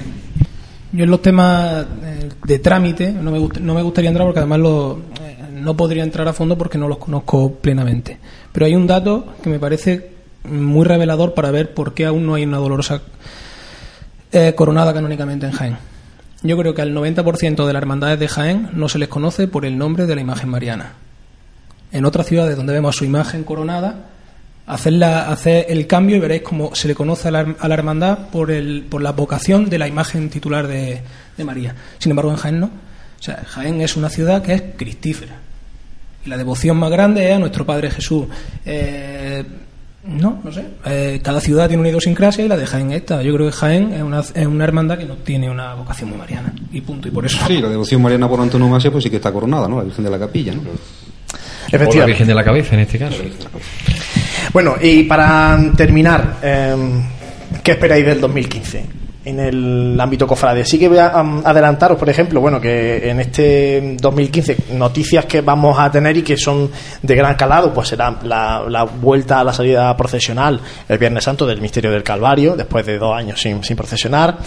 Yo 0.93 1.03
en 1.03 1.11
los 1.11 1.21
temas 1.21 1.85
eh, 2.03 2.29
de 2.45 2.59
trámite 2.59 3.11
no 3.11 3.31
me, 3.31 3.39
gust- 3.39 3.59
no 3.59 3.73
me 3.73 3.81
gustaría 3.81 4.09
entrar 4.09 4.25
porque 4.25 4.39
además 4.39 4.59
lo- 4.59 4.99
eh, 5.21 5.37
no 5.53 5.75
podría 5.75 6.03
entrar 6.03 6.27
a 6.27 6.33
fondo 6.33 6.57
porque 6.57 6.77
no 6.77 6.87
los 6.87 6.97
conozco 6.97 7.53
plenamente. 7.55 8.17
Pero 8.51 8.65
hay 8.65 8.75
un 8.75 8.87
dato 8.87 9.33
que 9.43 9.49
me 9.49 9.59
parece 9.59 10.11
muy 10.49 10.85
revelador 10.85 11.33
para 11.33 11.51
ver 11.51 11.73
por 11.73 11.93
qué 11.93 12.05
aún 12.05 12.25
no 12.25 12.35
hay 12.35 12.43
una 12.45 12.57
dolorosa 12.57 13.01
eh, 14.31 14.53
coronada 14.55 14.93
canónicamente 14.93 15.45
en 15.45 15.51
Jaén. 15.51 15.77
Yo 16.43 16.57
creo 16.57 16.73
que 16.73 16.81
al 16.83 16.93
90% 16.95 17.65
de 17.65 17.73
las 17.73 17.81
hermandades 17.81 18.19
de 18.19 18.27
Jaén 18.27 18.69
no 18.73 18.87
se 18.89 18.99
les 18.99 19.09
conoce 19.09 19.47
por 19.47 19.65
el 19.65 19.77
nombre 19.77 20.05
de 20.05 20.15
la 20.15 20.21
imagen 20.21 20.49
mariana. 20.49 20.93
En 21.91 22.05
otras 22.05 22.27
ciudades 22.27 22.55
donde 22.55 22.73
vemos 22.73 22.95
su 22.95 23.05
imagen 23.05 23.43
coronada, 23.43 24.05
hacerla, 24.67 25.29
hacer 25.29 25.65
el 25.69 25.87
cambio 25.87 26.17
y 26.17 26.19
veréis 26.19 26.41
cómo 26.43 26.75
se 26.75 26.87
le 26.87 26.95
conoce 26.95 27.29
a 27.29 27.31
la, 27.31 27.55
a 27.59 27.67
la 27.67 27.73
hermandad 27.73 28.29
por, 28.29 28.51
el, 28.51 28.85
por 28.87 29.01
la 29.01 29.13
vocación 29.13 29.69
de 29.69 29.79
la 29.79 29.87
imagen 29.87 30.29
titular 30.29 30.67
de, 30.67 31.01
de 31.35 31.43
María. 31.43 31.73
Sin 31.97 32.11
embargo, 32.11 32.31
en 32.31 32.37
Jaén 32.37 32.59
no. 32.59 32.67
O 32.67 33.23
sea, 33.23 33.43
Jaén 33.47 33.81
es 33.81 33.95
una 33.95 34.09
ciudad 34.09 34.43
que 34.43 34.53
es 34.53 34.63
cristífera. 34.75 35.37
Y 36.25 36.29
la 36.29 36.37
devoción 36.37 36.77
más 36.77 36.91
grande 36.91 37.29
es 37.29 37.35
a 37.35 37.39
nuestro 37.39 37.65
Padre 37.65 37.89
Jesús. 37.89 38.27
Eh, 38.65 39.43
no, 40.03 40.39
no 40.43 40.51
sé. 40.51 40.65
Eh, 40.85 41.19
cada 41.23 41.41
ciudad 41.41 41.67
tiene 41.67 41.81
una 41.81 41.89
idiosincrasia 41.89 42.45
y 42.45 42.47
la 42.47 42.57
de 42.57 42.67
Jaén 42.67 42.91
es 42.91 42.97
esta. 42.97 43.21
Yo 43.23 43.33
creo 43.33 43.47
que 43.47 43.53
Jaén 43.53 43.93
es 43.93 44.03
una, 44.03 44.19
es 44.19 44.45
una 44.45 44.63
hermandad 44.63 44.97
que 44.97 45.05
no 45.05 45.15
tiene 45.15 45.49
una 45.49 45.73
vocación 45.75 46.09
muy 46.09 46.19
mariana. 46.19 46.53
Y 46.71 46.81
punto. 46.81 47.07
Y 47.07 47.11
por 47.11 47.25
eso. 47.25 47.39
Sí, 47.47 47.59
la 47.59 47.69
devoción 47.69 48.01
mariana 48.01 48.27
por 48.27 48.39
antonomasia 48.39 48.91
pues 48.91 49.03
sí 49.03 49.09
que 49.09 49.15
está 49.15 49.31
coronada, 49.31 49.67
¿no? 49.67 49.77
La 49.77 49.83
Virgen 49.83 50.03
de 50.03 50.11
la 50.11 50.19
Capilla, 50.19 50.53
¿no? 50.53 50.61
O 50.61 51.93
la. 51.95 52.05
Virgen 52.05 52.27
de 52.27 52.35
la 52.35 52.43
Cabeza, 52.43 52.75
en 52.75 52.81
este 52.81 52.99
caso. 52.99 53.23
Bueno, 54.53 54.75
y 54.81 55.03
para 55.03 55.59
terminar, 55.75 56.37
eh, 56.41 56.75
¿qué 57.63 57.71
esperáis 57.71 58.05
del 58.05 58.21
2015? 58.21 58.85
En 59.27 59.41
el 59.41 59.99
ámbito 59.99 60.25
cofrade. 60.25 60.63
Sí 60.63 60.79
que 60.79 60.87
voy 60.87 60.99
a 60.99 61.09
adelantaros, 61.09 61.97
por 61.97 62.09
ejemplo, 62.09 62.39
bueno, 62.39 62.61
que 62.61 63.09
en 63.09 63.19
este 63.19 63.97
2015 63.99 64.57
noticias 64.71 65.25
que 65.25 65.41
vamos 65.41 65.77
a 65.77 65.91
tener 65.91 66.15
y 66.15 66.21
que 66.21 66.37
son 66.37 66.71
de 67.01 67.13
gran 67.13 67.35
calado, 67.35 67.73
pues 67.73 67.89
será 67.89 68.19
la, 68.23 68.87
vuelta 69.01 69.41
a 69.41 69.43
la 69.43 69.51
salida 69.51 69.97
procesional 69.97 70.61
el 70.87 70.97
Viernes 70.97 71.25
Santo 71.25 71.45
del 71.45 71.59
Misterio 71.59 71.91
del 71.91 72.03
Calvario, 72.03 72.55
después 72.55 72.85
de 72.85 72.97
dos 72.97 73.13
años 73.17 73.41
sin, 73.41 73.61
sin 73.65 73.75
procesionar. 73.75 74.37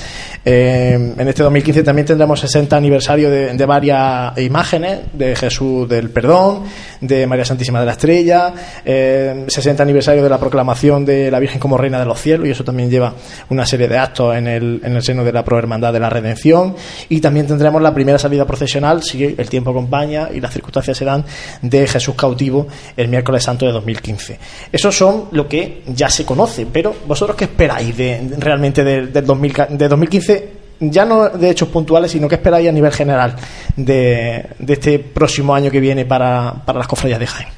Eh, 0.42 1.14
en 1.18 1.28
este 1.28 1.42
2015 1.42 1.82
también 1.82 2.06
tendremos 2.06 2.40
60 2.40 2.74
aniversario 2.74 3.30
de, 3.30 3.52
de 3.52 3.66
varias 3.66 4.38
imágenes 4.38 5.00
de 5.12 5.36
Jesús 5.36 5.86
del 5.90 6.08
Perdón, 6.08 6.64
de 7.02 7.26
María 7.26 7.44
Santísima 7.44 7.80
de 7.80 7.86
la 7.86 7.92
Estrella, 7.92 8.54
eh, 8.82 9.44
60 9.46 9.82
aniversario 9.82 10.22
de 10.22 10.30
la 10.30 10.38
proclamación 10.38 11.04
de 11.04 11.30
la 11.30 11.38
Virgen 11.38 11.60
como 11.60 11.76
Reina 11.76 11.98
de 11.98 12.06
los 12.06 12.18
Cielos, 12.18 12.46
y 12.46 12.50
eso 12.50 12.64
también 12.64 12.88
lleva 12.88 13.12
una 13.50 13.66
serie 13.66 13.86
de 13.86 13.98
actos 13.98 14.34
en 14.36 14.46
el, 14.46 14.69
en 14.82 14.96
el 14.96 15.02
seno 15.02 15.24
de 15.24 15.32
la 15.32 15.44
Prohermandad 15.44 15.92
de 15.92 16.00
la 16.00 16.10
Redención, 16.10 16.74
y 17.08 17.20
también 17.20 17.46
tendremos 17.46 17.82
la 17.82 17.92
primera 17.92 18.18
salida 18.18 18.46
procesional, 18.46 19.02
si 19.02 19.24
el 19.24 19.48
tiempo 19.48 19.70
acompaña 19.70 20.28
y 20.32 20.40
las 20.40 20.52
circunstancias 20.52 20.96
se 20.96 21.04
dan, 21.04 21.24
de 21.62 21.86
Jesús 21.86 22.14
cautivo 22.14 22.66
el 22.96 23.08
miércoles 23.08 23.42
santo 23.42 23.66
de 23.66 23.72
2015. 23.72 24.38
Esos 24.72 24.96
son 24.96 25.24
lo 25.32 25.48
que 25.48 25.82
ya 25.88 26.08
se 26.08 26.24
conoce, 26.24 26.66
pero 26.72 26.94
vosotros 27.06 27.36
qué 27.36 27.44
esperáis 27.44 27.96
de, 27.96 28.34
realmente 28.38 28.84
de, 28.84 29.06
del 29.06 29.26
2000 29.26 29.52
de 29.70 29.88
2015 29.88 30.60
ya 30.80 31.04
no 31.04 31.28
de 31.28 31.50
hechos 31.50 31.68
puntuales, 31.68 32.10
sino 32.10 32.26
que 32.26 32.36
esperáis 32.36 32.68
a 32.68 32.72
nivel 32.72 32.92
general 32.92 33.36
de, 33.76 34.46
de 34.58 34.72
este 34.72 34.98
próximo 34.98 35.54
año 35.54 35.70
que 35.70 35.80
viene 35.80 36.06
para, 36.06 36.54
para 36.64 36.78
las 36.78 36.88
cofradías 36.88 37.20
de 37.20 37.26
Jaén. 37.26 37.48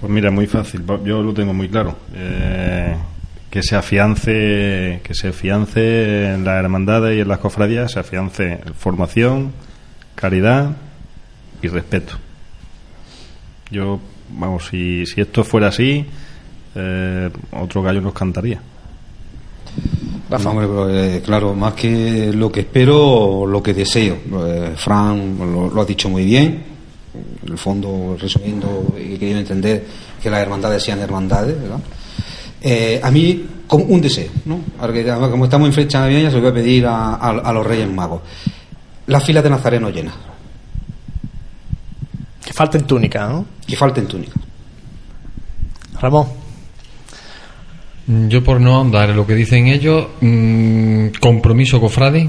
Pues 0.00 0.12
mira, 0.12 0.30
muy 0.30 0.46
fácil, 0.46 0.82
yo 1.04 1.22
lo 1.22 1.32
tengo 1.32 1.52
muy 1.52 1.68
claro. 1.68 1.94
Eh, 2.14 2.94
que 3.50 3.62
se 3.62 3.74
afiance, 3.76 5.00
que 5.02 5.14
se 5.14 5.28
afiance 5.28 6.32
en 6.34 6.44
las 6.44 6.62
hermandades 6.62 7.18
y 7.18 7.20
en 7.20 7.28
las 7.28 7.38
cofradías, 7.38 7.92
se 7.92 7.98
afiance 7.98 8.60
formación, 8.78 9.52
caridad 10.14 10.76
y 11.60 11.68
respeto. 11.68 12.14
Yo, 13.70 14.00
vamos, 14.30 14.68
si, 14.68 15.04
si 15.04 15.20
esto 15.20 15.42
fuera 15.42 15.68
así, 15.68 16.06
eh, 16.76 17.30
otro 17.52 17.82
gallo 17.82 18.00
nos 18.00 18.12
cantaría. 18.12 18.60
No, 20.30 20.50
hombre, 20.50 20.66
pero, 20.68 20.90
eh, 20.90 21.22
claro, 21.24 21.54
más 21.54 21.74
que 21.74 22.32
lo 22.32 22.52
que 22.52 22.60
espero, 22.60 23.46
lo 23.46 23.60
que 23.60 23.74
deseo. 23.74 24.16
Eh, 24.46 24.74
Fran 24.76 25.36
lo, 25.38 25.80
ha 25.80 25.84
dicho 25.84 26.08
muy 26.08 26.24
bien. 26.24 26.62
En 27.44 27.50
el 27.52 27.58
fondo, 27.58 28.16
resumiendo, 28.20 28.94
he 28.96 29.18
querido 29.18 29.40
entender 29.40 29.84
que 30.22 30.30
las 30.30 30.40
hermandades 30.40 30.84
sean 30.84 31.00
hermandades, 31.00 31.60
¿verdad? 31.60 31.80
Eh, 32.62 33.00
a 33.02 33.10
mí, 33.10 33.44
con 33.66 33.84
un 33.88 34.00
deseo, 34.00 34.30
¿no? 34.44 34.60
Ahora 34.78 34.92
que 34.92 35.04
ya- 35.04 35.16
como 35.18 35.44
estamos 35.44 35.68
en 35.68 35.74
fecha 35.74 36.00
navideña, 36.00 36.28
se 36.30 36.36
lo 36.36 36.42
voy 36.42 36.50
a 36.50 36.54
pedir 36.54 36.86
a, 36.86 37.14
a- 37.14 37.30
a 37.38 37.52
los 37.52 37.66
Reyes 37.66 37.88
Magos. 37.90 38.20
Las 39.06 39.24
filas 39.24 39.42
de 39.42 39.50
Nazareno 39.50 39.90
llenas, 39.90 40.14
Que 42.44 42.52
falten 42.52 42.82
túnicas, 42.86 43.28
¿no? 43.30 43.46
que 43.66 43.76
falten 43.76 44.06
túnicas. 44.06 44.42
Ramón. 46.00 46.26
Yo 48.28 48.42
por 48.42 48.60
no 48.60 48.80
andar 48.80 49.10
en 49.10 49.16
lo 49.16 49.26
que 49.26 49.34
dicen 49.34 49.68
ellos, 49.68 50.06
mm, 50.20 51.08
compromiso 51.20 51.80
cofrade 51.80 52.28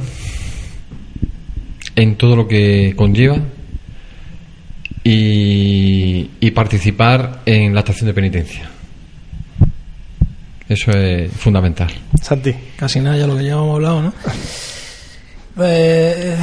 en 1.95 2.15
todo 2.17 2.35
lo 2.35 2.47
que 2.47 2.93
conlleva 2.95 3.37
y, 5.03 6.29
y 6.39 6.51
participar 6.51 7.41
en 7.45 7.73
la 7.73 7.79
estación 7.79 8.07
de 8.07 8.13
penitencia. 8.13 8.69
Eso 10.71 10.91
es 10.91 11.29
fundamental. 11.33 11.89
Santi. 12.21 12.55
Casi 12.77 13.01
nada, 13.01 13.17
ya 13.17 13.27
lo 13.27 13.35
que 13.37 13.43
ya 13.43 13.51
hemos 13.53 13.75
hablado, 13.75 14.01
¿no? 14.03 14.13
Eh, 15.61 16.37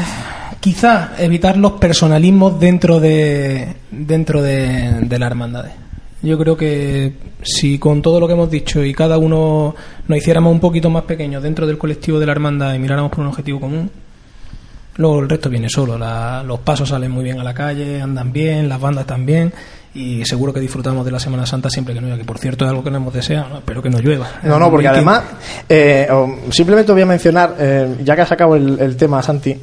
quizá 0.61 1.15
evitar 1.19 1.57
los 1.57 1.73
personalismos 1.73 2.61
dentro 2.61 3.01
de 3.01 3.75
dentro 3.91 4.43
de, 4.43 5.01
de 5.01 5.19
las 5.19 5.31
hermandades. 5.31 5.73
Yo 6.21 6.37
creo 6.37 6.57
que 6.59 7.15
si 7.43 7.79
con 7.79 8.03
todo 8.03 8.21
lo 8.21 8.27
que 8.27 8.35
hemos 8.35 8.51
dicho 8.51 8.85
y 8.85 8.93
cada 8.93 9.17
uno 9.17 9.75
nos 10.09 10.19
hiciéramos 10.19 10.53
un 10.53 10.61
poquito 10.61 10.91
más 10.91 11.05
pequeños 11.05 11.43
dentro 11.43 11.67
del 11.67 11.79
colectivo 11.79 12.19
de 12.19 12.27
la 12.27 12.33
hermandad 12.33 12.75
y 12.75 12.79
miráramos 12.79 13.11
por 13.11 13.21
un 13.21 13.29
objetivo 13.29 13.61
común, 13.61 13.91
luego 14.97 15.21
el 15.21 15.29
resto 15.29 15.49
viene 15.49 15.71
solo. 15.71 15.97
La- 15.97 16.43
los 16.43 16.59
pasos 16.61 16.91
salen 16.91 17.11
muy 17.13 17.25
bien 17.25 17.41
a 17.41 17.45
la 17.45 17.55
calle, 17.55 18.03
andan 18.03 18.31
bien, 18.31 18.69
las 18.69 18.79
bandas 18.81 19.07
también 19.07 19.53
y 19.99 20.25
seguro 20.25 20.53
que 20.53 20.61
disfrutamos 20.61 21.05
de 21.05 21.11
la 21.11 21.19
Semana 21.19 21.45
Santa 21.45 21.69
siempre 21.69 21.93
que 21.93 22.01
llueva, 22.01 22.17
que 22.17 22.25
por 22.25 22.39
cierto 22.39 22.65
es 22.65 22.71
algo 22.71 22.85
que 22.85 22.91
no 22.91 22.99
hemos 22.99 23.13
deseado, 23.13 23.49
¿no? 23.49 23.59
espero 23.59 23.83
que 23.83 23.91
no 23.91 23.99
llueva. 23.99 24.29
No, 24.45 24.59
no, 24.59 24.71
porque 24.71 24.87
además, 24.87 25.23
eh, 25.69 26.09
simplemente 26.51 26.93
voy 26.93 27.03
a 27.03 27.07
mencionar, 27.07 27.57
eh, 27.59 27.97
ya 28.05 28.15
que 28.15 28.23
has 28.23 28.29
sacado 28.29 28.55
el, 28.55 28.79
el 28.79 28.97
tema, 28.97 29.23
Santi, 29.23 29.57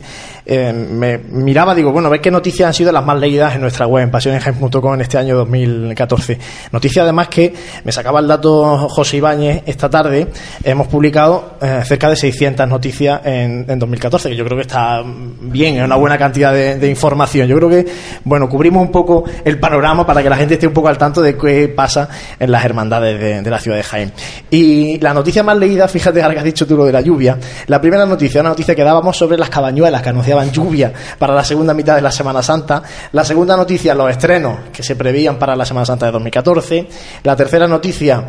eh, 0.46 0.72
me 0.72 1.18
miraba, 1.18 1.74
digo, 1.74 1.92
bueno, 1.92 2.10
ver 2.10 2.22
qué 2.22 2.30
noticias 2.30 2.68
han 2.68 2.74
sido 2.74 2.92
las 2.92 3.04
más 3.04 3.20
leídas 3.20 3.56
en 3.56 3.62
nuestra 3.62 3.88
web, 3.88 4.04
en 4.04 4.12
pasionenjaen.com 4.12 4.94
en 4.94 5.02
este 5.02 5.18
año 5.18 5.36
2014. 5.38 6.38
Noticia 6.72 7.04
además 7.04 7.30
que 7.30 7.54
me 7.84 7.92
sacaba 7.92 8.20
el 8.20 8.28
dato 8.28 8.88
José 8.90 9.18
Ibáñez 9.18 9.64
esta 9.66 9.90
tarde, 9.90 10.28
hemos 10.64 10.88
publicado 10.88 11.56
eh, 11.62 11.82
cerca 11.84 12.10
de 12.10 12.16
600 12.16 12.68
noticias 12.68 13.22
en, 13.26 13.66
en 13.68 13.80
2014, 13.80 14.30
que 14.30 14.36
yo 14.36 14.46
creo 14.46 14.58
que 14.58 14.64
está 14.64 15.04
bien, 15.06 15.78
es 15.78 15.84
una 15.84 15.96
buena 15.96 16.18
cantidad 16.18 16.54
de, 16.54 16.86
información. 16.90 17.48
Yo 17.48 17.58
creo 17.58 17.70
que, 17.70 17.86
bueno, 18.24 18.48
cubrimos 18.48 18.82
un 18.82 18.92
poco 18.92 19.24
el 19.44 19.60
panorama 19.60 20.06
para 20.06 20.22
que 20.22 20.30
la 20.30 20.38
gente 20.38 20.56
esté 20.56 20.68
un 20.68 20.74
poco 20.74 20.88
al 20.88 20.98
tanto 20.98 21.22
de 21.22 21.36
qué 21.36 21.68
pasa 21.68 22.08
en 22.40 22.52
las 22.52 22.64
hermandades 22.64 23.44
de, 23.44 23.50
la 23.50 23.60
ciudad 23.60 23.78
de 23.78 23.84
Jaén. 23.84 24.12
Y 24.52 25.00
la 25.00 25.14
noticia 25.14 25.44
más 25.44 25.58
leída, 25.58 25.88
fíjate 25.88 26.22
ahora 26.22 26.34
que 26.34 26.40
has 26.40 26.46
dicho 26.46 26.68
tú 26.68 26.78
lo 26.78 26.86
de 26.86 26.92
la 26.92 27.02
lluvia, 27.02 27.38
la 27.68 27.82
primera 27.82 28.06
noticia, 28.06 28.42
una 28.42 28.52
noticia 28.52 28.76
que 28.76 28.84
dábamos 28.84 29.18
sobre 29.18 29.38
las 29.38 29.50
cabañuelas 29.50 30.02
que 30.02 30.10
lluvia 30.44 30.92
para 31.18 31.34
la 31.34 31.44
segunda 31.44 31.74
mitad 31.74 31.96
de 31.96 32.02
la 32.02 32.12
Semana 32.12 32.44
Santa, 32.44 32.84
la 33.12 33.24
segunda 33.24 33.56
noticia, 33.56 33.96
los 33.96 34.10
estrenos 34.10 34.58
que 34.74 34.84
se 34.84 34.96
prevían 34.96 35.38
para 35.38 35.56
la 35.56 35.66
Semana 35.66 35.86
Santa 35.86 36.08
de 36.08 36.12
2014, 36.12 36.88
la 37.24 37.36
tercera 37.36 37.68
noticia, 37.68 38.24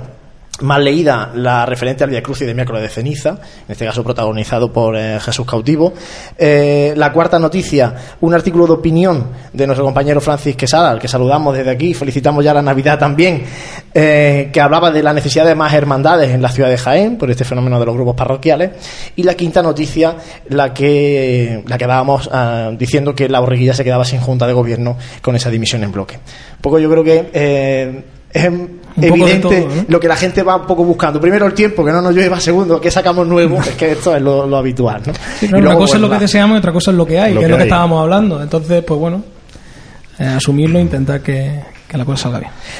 más 0.63 0.81
leída 0.81 1.31
la 1.35 1.67
referente 1.67 2.05
al 2.05 2.11
Via 2.11 2.23
Crucis 2.23 2.47
de 2.47 2.55
miércoles 2.55 2.83
de 2.83 2.89
ceniza, 2.89 3.31
en 3.31 3.73
este 3.73 3.85
caso 3.85 4.03
protagonizado 4.03 4.73
por 4.73 4.97
eh, 4.97 5.19
Jesús 5.21 5.47
Cautivo. 5.47 5.93
Eh, 6.39 6.95
la 6.97 7.13
cuarta 7.13 7.39
noticia, 7.39 7.95
un 8.21 8.35
artículo 8.35 8.67
de 8.67 8.73
opinión 8.73 9.29
de 9.53 9.67
nuestro 9.67 9.85
compañero 9.85 10.21
Francis 10.21 10.57
Quesada, 10.57 10.91
al 10.91 10.99
que 10.99 11.09
saludamos 11.09 11.57
desde 11.57 11.71
aquí, 11.71 11.95
felicitamos 11.95 12.45
ya 12.45 12.55
la 12.55 12.63
Navidad 12.63 12.99
también, 12.99 13.45
eh, 13.93 14.51
que 14.53 14.61
hablaba 14.61 14.91
de 14.91 15.03
la 15.03 15.13
necesidad 15.13 15.45
de 15.45 15.55
más 15.55 15.73
hermandades 15.75 16.31
en 16.31 16.43
la 16.43 16.49
ciudad 16.49 16.71
de 16.71 16.79
Jaén 16.79 17.19
por 17.19 17.31
este 17.31 17.45
fenómeno 17.45 17.79
de 17.79 17.87
los 17.87 17.95
grupos 17.95 18.15
parroquiales. 18.15 18.71
Y 19.17 19.23
la 19.23 19.35
quinta 19.35 19.63
noticia, 19.63 20.17
la 20.49 20.73
que, 20.73 21.63
la 21.67 21.79
que 21.79 21.87
dábamos 21.87 22.31
ah, 22.33 22.71
diciendo 22.79 23.15
que 23.15 23.29
la 23.29 23.41
borreguilla 23.41 23.75
se 23.75 23.85
quedaba 23.85 24.05
sin 24.05 24.21
junta 24.21 24.47
de 24.47 24.53
gobierno 24.53 24.97
con 25.21 25.37
esa 25.37 25.51
dimisión 25.51 25.85
en 25.85 25.93
bloque. 25.93 26.19
Poco 26.61 26.79
yo 26.79 26.91
creo 26.91 27.05
que 27.05 28.05
es 28.33 28.51
evidente 29.01 29.69
lo 29.89 30.01
que 30.01 30.09
la 30.09 30.17
gente 30.17 30.43
va 30.43 30.57
un 30.57 30.67
poco 30.67 30.85
buscando. 30.85 31.21
Primero 31.21 31.47
el 31.47 31.55
tiempo, 31.55 31.85
que 31.85 31.93
no 31.93 32.01
nos 32.01 32.15
llueva. 32.15 32.41
Segundo, 32.41 32.81
que 32.81 32.91
sacamos 32.91 33.27
nuevo. 33.27 33.59
es 33.59 33.71
que 33.71 33.93
esto 33.93 34.15
es 34.15 34.23
lo, 34.23 34.57
habitual. 34.57 35.03
¿no? 35.07 35.59
una 35.59 35.75
cosa 35.75 35.97
es 35.97 36.03
lo 36.03 36.11
que 36.11 36.19
deseamos 36.19 36.57
y 36.57 36.59
otra 36.59 36.73
cosa 36.73 36.91
es 36.91 36.97
lo 36.97 37.07
que 37.07 37.19
hay, 37.19 37.35
que, 37.35 37.45
es 37.45 37.51
lo 37.51 37.57
que 37.57 37.63
estábamos 37.65 38.03
hablando. 38.03 38.43
Entonces, 38.43 38.83
pues 38.85 38.99
bueno, 38.99 39.23
eh, 40.19 40.25
asumirlo 40.25 40.79
e 40.79 40.83
intentar 40.83 41.21
que, 41.21 41.76
que 41.89 41.97
la 41.97 42.05
cosa. 42.05 42.31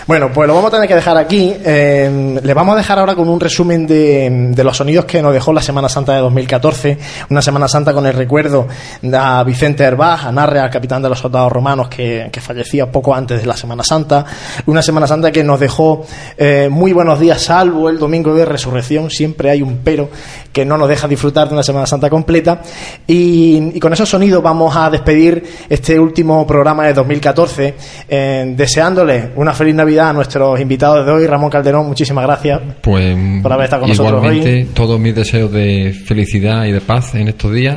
Bueno, 0.07 0.33
pues 0.33 0.49
lo 0.49 0.55
vamos 0.55 0.69
a 0.69 0.75
tener 0.75 0.89
que 0.89 0.95
dejar 0.95 1.17
aquí. 1.17 1.55
Eh, 1.65 2.41
le 2.43 2.55
vamos 2.55 2.75
a 2.75 2.77
dejar 2.77 2.99
ahora 2.99 3.15
con 3.15 3.29
un 3.29 3.39
resumen 3.39 3.87
de, 3.87 4.51
de, 4.53 4.65
los 4.65 4.77
sonidos 4.77 5.05
que 5.05 5.23
nos 5.23 5.33
dejó 5.33 5.53
la 5.53 5.63
Semana 5.63 5.89
Santa 5.89 6.15
de 6.15 6.21
2014. 6.21 6.99
Una 7.31 7.41
Semana 7.41 7.69
Santa 7.69 7.93
con 7.93 8.05
el 8.07 8.15
recuerdo 8.15 8.67
a 9.15 9.45
Vicente 9.45 9.85
Herbaz, 9.85 10.25
a 10.25 10.33
Narrea, 10.33 10.69
capitán 10.71 11.03
de 11.03 11.09
los 11.09 11.21
soldados 11.21 11.53
romanos, 11.53 11.89
que, 11.89 12.29
que, 12.33 12.41
fallecía 12.41 12.91
poco 12.91 13.15
antes 13.15 13.41
de 13.41 13.47
la 13.47 13.57
Semana 13.57 13.85
Santa. 13.85 14.25
Una 14.67 14.83
Semana 14.83 15.07
Santa 15.07 15.31
que 15.31 15.45
nos 15.45 15.61
dejó 15.61 16.05
eh, 16.37 16.69
muy 16.71 16.93
buenos 16.93 17.21
días, 17.21 17.41
salvo 17.43 17.89
el 17.89 17.99
domingo 17.99 18.35
de 18.35 18.45
resurrección. 18.45 19.11
Siempre 19.11 19.51
hay 19.51 19.63
un 19.63 19.79
pero 19.85 20.09
que 20.57 20.65
no 20.65 20.79
nos 20.79 20.89
deja 20.89 21.07
disfrutar 21.07 21.49
de 21.49 21.53
una 21.53 21.63
Semana 21.63 21.85
Santa 21.85 22.09
completa. 22.09 22.63
Y, 23.07 23.73
y 23.75 23.79
con 23.79 23.93
esos 23.93 24.09
sonidos 24.09 24.43
vamos 24.43 24.75
a 24.75 24.89
despedir 24.89 25.45
este 25.69 26.01
último 26.01 26.47
programa 26.47 26.87
de 26.87 26.95
2014, 26.95 27.75
eh, 28.09 28.55
deseando 28.57 29.07
una 29.35 29.53
feliz 29.53 29.75
Navidad 29.75 30.09
a 30.09 30.13
nuestros 30.15 30.59
invitados 30.59 31.05
de 31.05 31.13
hoy. 31.13 31.27
Ramón 31.27 31.51
Calderón, 31.51 31.87
muchísimas 31.87 32.25
gracias 32.25 32.59
pues, 32.81 33.15
por 33.43 33.53
haber 33.53 33.65
estado 33.65 33.83
con 33.83 33.91
nosotros 33.91 34.25
hoy. 34.25 34.67
todos 34.73 34.99
mis 34.99 35.15
deseos 35.15 35.53
de 35.53 35.93
felicidad 35.93 36.65
y 36.65 36.73
de 36.73 36.81
paz 36.81 37.15
en 37.17 37.29
estos 37.29 37.53
días 37.53 37.77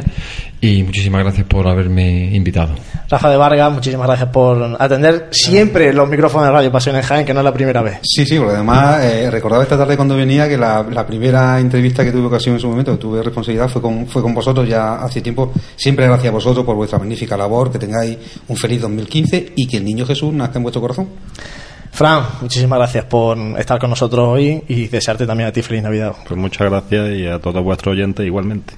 y 0.62 0.84
muchísimas 0.84 1.24
gracias 1.24 1.48
por 1.48 1.68
haberme 1.68 2.36
invitado. 2.36 2.76
Rafa 3.10 3.30
de 3.30 3.38
Vargas, 3.38 3.72
muchísimas 3.72 4.08
gracias 4.08 4.30
por 4.30 4.78
atender 4.80 5.30
siempre 5.32 5.94
los 5.94 6.08
micrófonos 6.10 6.48
de 6.48 6.52
Radio 6.52 6.72
Pasión 6.72 6.96
en 6.96 7.02
Jaén, 7.02 7.26
que 7.26 7.34
no 7.34 7.40
es 7.40 7.44
la 7.44 7.54
primera 7.54 7.82
vez. 7.82 8.00
Sí, 8.04 8.26
sí, 8.26 8.38
porque 8.38 8.56
además 8.56 9.04
eh, 9.04 9.32
recordaba 9.32 9.64
esta 9.64 9.78
tarde 9.78 9.96
cuando 9.96 10.16
venía 10.16 10.48
que 10.50 10.58
la, 10.58 11.06
primera 11.08 11.60
entrevista 11.60 12.04
que 12.04 12.12
tuve 12.12 12.28
ocasión 12.28 12.56
en 12.56 12.62
su 12.62 12.68
momento, 12.68 12.92
que 12.92 12.98
tuve 12.98 13.24
responsabilidad, 13.24 13.70
fue 13.70 13.82
con, 13.82 14.06
fue 14.06 14.22
con 14.22 14.34
vosotros 14.34 14.68
ya 14.68 14.96
hace 14.96 15.22
tiempo. 15.22 15.52
Siempre 15.76 16.06
gracias 16.06 16.30
a 16.30 16.34
vosotros 16.34 16.66
por 16.66 16.76
vuestra 16.76 17.00
magnífica 17.00 17.38
labor, 17.38 17.72
que 17.72 17.80
tengáis 17.80 18.18
un 18.48 18.58
feliz 18.58 18.82
2015 18.82 19.54
y 19.56 19.66
que 19.66 19.78
el 19.78 19.86
niño 19.86 20.06
Jesús 20.06 20.34
nazca 20.34 20.60
en 20.60 20.64
vuestro 20.64 20.82
corazón. 20.82 21.08
Fran, 21.92 22.24
muchísimas 22.42 22.78
gracias 22.78 23.06
por 23.06 23.38
estar 23.58 23.80
con 23.80 23.90
nosotros 23.90 24.28
hoy 24.28 24.64
y 24.68 24.88
desearte 24.88 25.26
también 25.26 25.50
a 25.50 25.52
ti 25.52 25.62
feliz 25.62 25.84
Navidad. 25.84 26.14
Pues 26.28 26.40
muchas 26.40 26.70
gracias 26.70 27.10
y 27.18 27.28
a 27.28 27.40
todos 27.40 27.64
vuestros 27.64 27.94
oyentes 27.94 28.26
igualmente. 28.26 28.74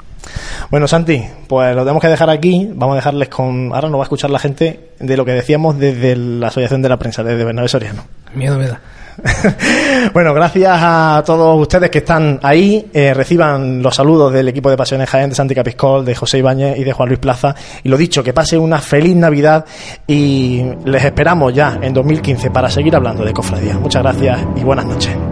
Bueno, 0.69 0.87
Santi, 0.87 1.23
pues 1.47 1.75
lo 1.75 1.81
tenemos 1.81 2.01
que 2.01 2.07
dejar 2.07 2.29
aquí. 2.29 2.69
Vamos 2.73 2.93
a 2.93 2.95
dejarles 2.97 3.29
con. 3.29 3.71
Ahora 3.73 3.89
nos 3.89 3.97
va 3.97 4.03
a 4.03 4.05
escuchar 4.05 4.29
la 4.29 4.39
gente 4.39 4.91
de 4.99 5.17
lo 5.17 5.25
que 5.25 5.31
decíamos 5.31 5.77
desde 5.77 6.15
la 6.15 6.47
Asociación 6.47 6.81
de 6.81 6.89
la 6.89 6.97
Prensa, 6.97 7.23
desde 7.23 7.43
Bernabé 7.43 7.67
Soriano. 7.67 8.03
Miedo 8.33 8.57
me 8.57 8.67
da. 8.67 8.79
bueno, 10.13 10.33
gracias 10.33 10.71
a 10.81 11.23
todos 11.25 11.59
ustedes 11.59 11.89
que 11.89 11.99
están 11.99 12.39
ahí. 12.43 12.89
Eh, 12.93 13.13
reciban 13.13 13.81
los 13.81 13.95
saludos 13.95 14.31
del 14.33 14.47
equipo 14.47 14.69
de 14.69 14.77
Pasiones 14.77 15.09
Jaén, 15.09 15.29
de 15.29 15.35
Santi 15.35 15.53
Capiscol, 15.53 16.05
de 16.05 16.15
José 16.15 16.39
Ibáñez 16.39 16.77
y 16.77 16.83
de 16.83 16.93
Juan 16.93 17.09
Luis 17.09 17.19
Plaza. 17.19 17.55
Y 17.83 17.89
lo 17.89 17.97
dicho, 17.97 18.23
que 18.23 18.33
pase 18.33 18.57
una 18.57 18.79
feliz 18.79 19.15
Navidad 19.15 19.65
y 20.07 20.63
les 20.85 21.03
esperamos 21.03 21.53
ya 21.53 21.79
en 21.81 21.93
2015 21.93 22.51
para 22.51 22.69
seguir 22.69 22.95
hablando 22.95 23.23
de 23.23 23.33
cofradía. 23.33 23.77
Muchas 23.77 24.01
gracias 24.01 24.39
y 24.55 24.63
buenas 24.63 24.85
noches. 24.85 25.30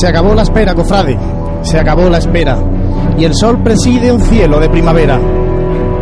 Se 0.00 0.08
acabó 0.08 0.34
la 0.34 0.44
espera, 0.44 0.74
cofrade. 0.74 1.18
Se 1.60 1.78
acabó 1.78 2.08
la 2.08 2.16
espera. 2.16 2.58
Y 3.18 3.26
el 3.26 3.34
sol 3.34 3.62
preside 3.62 4.10
un 4.10 4.22
cielo 4.22 4.58
de 4.58 4.70
primavera. 4.70 5.20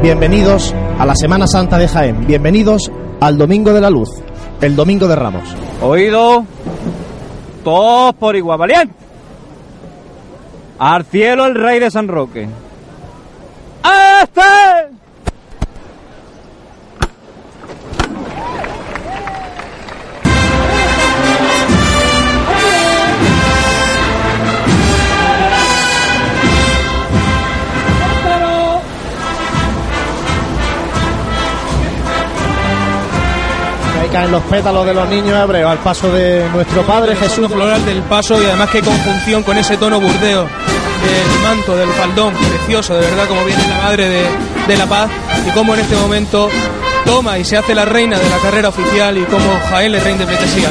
Bienvenidos 0.01 0.73
a 1.01 1.05
la 1.05 1.17
Semana 1.17 1.49
Santa 1.49 1.79
de 1.79 1.89
Jaén. 1.89 2.25
Bienvenidos 2.25 2.93
al 3.21 3.37
Domingo 3.37 3.73
de 3.73 3.81
la 3.81 3.91
Luz, 3.91 4.09
el 4.61 4.77
Domingo 4.77 5.09
de 5.09 5.17
Ramos. 5.17 5.43
Oído, 5.83 6.45
todos 7.65 8.15
por 8.15 8.37
igual, 8.37 8.59
valiente. 8.59 8.95
Al 10.79 11.05
cielo 11.05 11.47
el 11.47 11.57
rey 11.57 11.81
de 11.81 11.91
San 11.91 12.07
Roque. 12.07 12.49
¡Este! 14.23 14.98
Caen 34.19 34.33
los 34.33 34.43
pétalos 34.45 34.85
de 34.85 34.95
los 34.95 35.09
niños 35.09 35.39
hebreos 35.39 35.71
al 35.71 35.79
paso 35.79 36.11
de 36.11 36.45
nuestro 36.53 36.83
Padre 36.83 37.14
Jesús. 37.14 37.47
floral 37.47 37.85
del 37.85 38.03
paso 38.03 38.41
y 38.43 38.45
además 38.45 38.69
qué 38.71 38.81
conjunción 38.81 39.45
con 39.45 39.57
ese 39.57 39.77
tono 39.77 40.01
burdeo 40.01 40.43
del 40.43 41.41
manto, 41.45 41.77
del 41.77 41.89
faldón, 41.91 42.35
precioso, 42.35 42.95
de 42.95 43.03
verdad, 43.03 43.29
como 43.29 43.45
viene 43.45 43.69
la 43.69 43.77
Madre 43.77 44.09
de, 44.09 44.27
de 44.66 44.77
la 44.77 44.87
Paz 44.87 45.09
y 45.47 45.51
cómo 45.53 45.73
en 45.75 45.81
este 45.81 45.95
momento 45.95 46.49
toma 47.05 47.39
y 47.39 47.45
se 47.45 47.59
hace 47.59 47.77
la 47.77 47.85
reina 47.85 48.19
de 48.19 48.29
la 48.29 48.39
carrera 48.39 48.71
oficial 48.71 49.16
y 49.16 49.23
como 49.23 49.57
Jaén 49.71 49.93
le 49.93 50.01
rinde 50.01 50.27
pleitesía. 50.27 50.69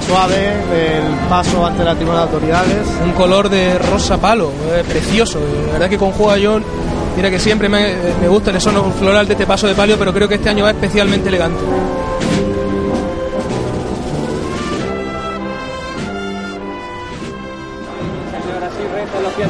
Suave 0.00 0.36
del 0.70 1.28
paso 1.28 1.64
ante 1.66 1.84
la 1.84 1.94
tribuna 1.94 2.18
de 2.18 2.22
autoridades. 2.24 2.88
Un 3.04 3.12
color 3.12 3.48
de 3.48 3.78
rosa 3.78 4.18
palo, 4.18 4.50
eh, 4.72 4.82
precioso. 4.86 5.38
La 5.66 5.72
verdad 5.74 5.88
que 5.90 5.98
con 5.98 6.12
John, 6.12 6.64
mira 7.16 7.30
que 7.30 7.38
siempre 7.38 7.68
me, 7.68 7.94
me 8.20 8.28
gusta 8.28 8.50
el 8.50 8.60
sono 8.60 8.90
floral 8.98 9.26
de 9.26 9.34
este 9.34 9.46
paso 9.46 9.66
de 9.66 9.74
palio, 9.74 9.98
pero 9.98 10.12
creo 10.12 10.28
que 10.28 10.36
este 10.36 10.48
año 10.48 10.64
va 10.64 10.70
especialmente 10.70 11.28
elegante. 11.28 11.60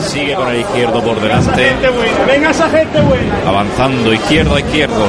Sigue 0.01 0.35
con 0.35 0.49
el 0.49 0.61
izquierdo 0.61 1.03
por 1.03 1.21
delante. 1.21 1.73
Venga 2.27 2.51
esa 2.51 2.69
gente 2.69 3.01
buena. 3.01 3.35
Avanzando 3.47 4.13
izquierdo 4.13 4.57
a 4.57 4.61
izquierdo 4.61 5.05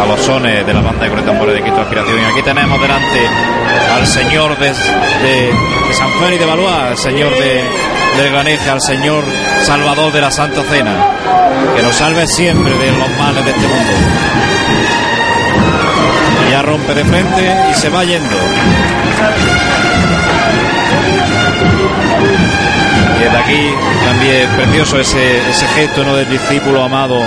a 0.00 0.06
los 0.06 0.20
sones 0.20 0.66
de 0.66 0.72
la 0.72 0.80
banda 0.80 1.08
de 1.08 1.22
tambores 1.22 1.54
de 1.54 1.60
Cristo 1.60 1.80
Aspiración. 1.80 2.18
Y 2.20 2.24
aquí 2.24 2.42
tenemos 2.42 2.80
delante 2.80 3.59
al 4.00 4.06
señor 4.06 4.58
de, 4.58 4.68
de, 4.68 5.52
San 5.92 6.10
Juan 6.12 6.32
y 6.32 6.38
de 6.38 6.46
Valois, 6.46 6.72
al 6.72 6.96
señor 6.96 7.30
de, 7.36 8.30
Graneja, 8.30 8.72
al 8.72 8.80
señor 8.80 9.24
Salvador 9.62 10.10
de 10.12 10.20
la 10.22 10.30
Santa 10.30 10.62
Cena, 10.62 10.96
que 11.76 11.82
nos 11.82 11.94
salve 11.96 12.26
siempre 12.26 12.72
de 12.72 12.92
los 12.92 13.10
males 13.18 13.44
de 13.44 13.50
este 13.50 13.66
mundo. 13.66 13.92
ya 16.50 16.62
rompe 16.62 16.94
de 16.94 17.04
frente 17.04 17.56
y 17.70 17.74
se 17.74 17.90
va 17.90 18.04
yendo. 18.04 18.36
Y 23.16 23.22
desde 23.22 23.36
aquí 23.36 23.74
también 24.06 24.48
precioso 24.56 24.98
ese, 24.98 25.50
ese 25.50 25.66
gesto 25.68 26.04
¿no? 26.04 26.16
del 26.16 26.28
discípulo 26.28 26.82
amado 26.84 27.20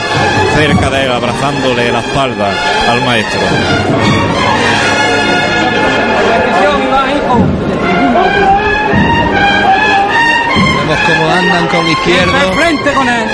cerca 0.55 0.89
de 0.89 1.05
él, 1.05 1.11
abrazándole 1.11 1.91
la 1.91 1.99
espalda 1.99 2.51
al 2.89 3.01
maestro. 3.01 3.41
Vemos 10.77 10.99
cómo 11.07 11.29
andan 11.29 11.67
con 11.67 11.87
izquierdo. 11.87 12.53
frente 12.53 12.93
con 12.93 13.07
él. 13.07 13.27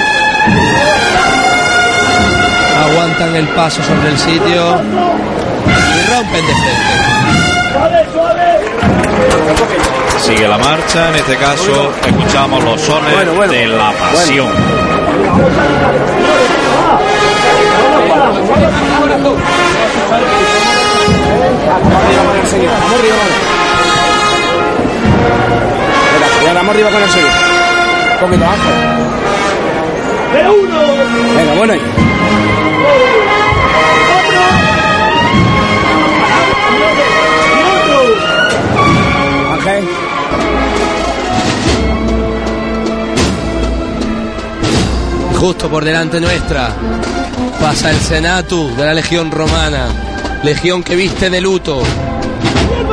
Aguantan 2.84 3.36
el 3.36 3.48
paso 3.50 3.84
sobre 3.84 4.10
el 4.10 4.18
sitio 4.18 4.82
y 5.66 6.14
rompen 6.14 6.48
de 6.48 6.54
frente. 6.56 7.00
Sigue 10.20 10.48
la 10.48 10.58
marcha, 10.58 11.10
en 11.10 11.16
este 11.16 11.36
caso 11.38 11.92
escuchamos 12.06 12.64
los 12.64 12.80
sones 12.82 13.50
de 13.50 13.68
la 13.68 13.92
pasión. 13.92 14.50
Vamos 26.60 26.76
arriba 26.76 26.90
con 26.92 27.02
el 27.02 27.10
suyo. 27.10 27.26
Un 28.14 28.20
poquito 28.20 28.46
Ángel. 28.46 28.74
¡De 30.34 30.50
uno! 30.50 30.80
Venga, 31.38 31.54
bueno 31.54 31.74
ahí. 31.74 31.82
Ángel. 39.54 39.88
Justo 45.40 45.70
por 45.70 45.86
delante 45.86 46.20
nuestra 46.20 46.76
pasa 47.62 47.90
el 47.90 47.98
Senatus 47.98 48.76
de 48.76 48.86
la 48.86 48.94
Legión 48.94 49.32
Romana, 49.32 49.88
legión 50.44 50.84
que 50.84 50.98
viste 50.98 51.30
de 51.30 51.40
luto, 51.40 51.82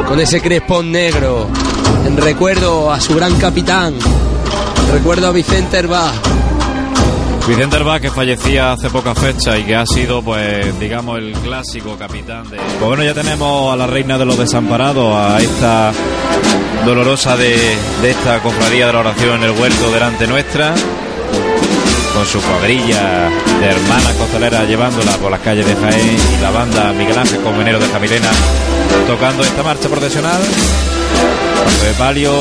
con 0.07 0.21
ese 0.21 0.41
crespón 0.41 0.93
negro, 0.93 1.49
recuerdo 2.17 2.91
a 2.91 3.01
su 3.01 3.15
gran 3.15 3.35
capitán, 3.39 3.95
recuerdo 4.93 5.29
a 5.29 5.33
Vicente 5.33 5.79
Herbá. 5.79 6.13
Vicente 7.47 7.77
Herbá, 7.77 8.01
que 8.01 8.11
fallecía 8.11 8.73
hace 8.73 8.91
poca 8.91 9.15
fecha 9.15 9.57
y 9.57 9.65
que 9.65 9.77
ha 9.77 9.87
sido, 9.87 10.23
pues, 10.23 10.79
digamos, 10.81 11.19
el 11.19 11.33
clásico 11.33 11.97
capitán 11.97 12.49
de... 12.51 12.57
Pues 12.57 12.81
bueno, 12.81 13.05
ya 13.05 13.15
tenemos 13.15 13.73
a 13.73 13.77
la 13.77 13.87
reina 13.87 14.19
de 14.19 14.25
los 14.25 14.37
desamparados, 14.37 15.17
a 15.17 15.41
esta 15.41 15.93
dolorosa 16.85 17.37
de, 17.37 17.75
esta 18.03 18.41
cofradía 18.41 18.87
de 18.87 18.93
la 18.93 19.01
oración 19.01 19.37
en 19.37 19.51
el 19.51 19.61
huerto 19.61 19.91
delante 19.93 20.27
nuestra, 20.27 20.75
con 22.15 22.27
su 22.27 22.41
cuadrilla 22.41 23.29
de 23.61 23.67
hermanas 23.67 24.13
costaleras 24.15 24.69
llevándola 24.69 25.13
por 25.19 25.31
las 25.31 25.41
calles 25.41 25.67
de 25.67 25.77
Jaén 25.77 26.17
y 26.39 26.43
la 26.43 26.51
banda 26.51 26.93
Miguel 26.93 27.19
Ángel 27.19 27.41
Convenero 27.43 27.79
de 27.79 27.87
Jamilena 27.89 28.31
tocando 29.07 29.45
esta 29.45 29.63
marcha 29.63 29.89
procesional. 29.89 30.41
De 31.83 31.93
palio, 31.99 32.33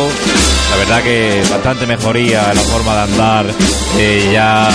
la 0.71 0.75
verdad 0.77 1.03
que 1.03 1.43
bastante 1.49 1.85
mejoría 1.85 2.49
en 2.51 2.55
la 2.55 2.61
forma 2.63 2.95
de 2.95 3.01
andar, 3.01 3.45
eh, 3.97 4.29
ya 4.33 4.69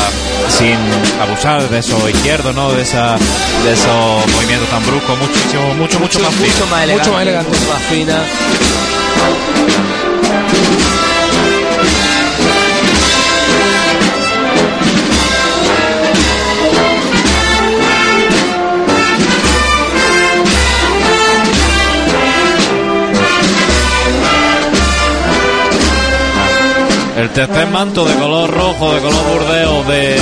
sin 0.48 0.76
abusar 1.20 1.68
de 1.68 1.78
eso 1.78 2.08
izquierdo, 2.08 2.52
¿no? 2.52 2.72
De 2.72 2.82
esa, 2.82 3.16
de 3.64 3.72
esos 3.72 4.26
movimientos 4.34 4.68
tan 4.70 4.84
bruscos, 4.86 5.18
muchísimo, 5.18 5.74
mucho, 5.74 5.98
mucho, 6.00 6.20
más 6.20 6.34
fino. 6.34 6.46
mucho 6.48 6.66
más 6.66 6.82
elegante, 6.84 7.02
Mucho 7.08 7.12
más 7.12 7.22
elegante. 7.22 7.50
mucho 7.58 7.72
más 7.72 7.82
fina. 7.82 8.99
El 27.20 27.28
tercer 27.28 27.66
manto 27.66 28.06
de 28.06 28.14
color 28.14 28.50
rojo, 28.50 28.94
de 28.94 29.00
color 29.02 29.22
burdeo, 29.26 29.84
de 29.84 30.16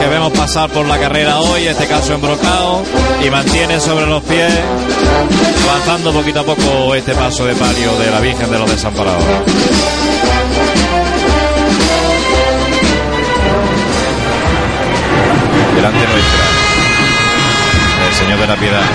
que 0.00 0.06
vemos 0.08 0.32
pasar 0.32 0.70
por 0.70 0.86
la 0.86 0.98
carrera 0.98 1.38
hoy, 1.40 1.66
este 1.66 1.86
caso 1.86 2.14
embrocado, 2.14 2.82
y 3.22 3.28
mantiene 3.28 3.78
sobre 3.78 4.06
los 4.06 4.22
pies, 4.22 4.50
avanzando 5.68 6.10
poquito 6.10 6.40
a 6.40 6.44
poco 6.44 6.94
este 6.94 7.12
paso 7.12 7.44
de 7.44 7.54
palio 7.54 7.98
de 7.98 8.10
la 8.10 8.20
Virgen 8.20 8.50
de 8.50 8.58
los 8.58 8.70
Desamparados. 8.70 9.22
Delante 15.76 15.98
nuestra, 15.98 16.44
el 18.08 18.14
Señor 18.14 18.40
de 18.40 18.46
la 18.46 18.56
Piedad, 18.56 18.86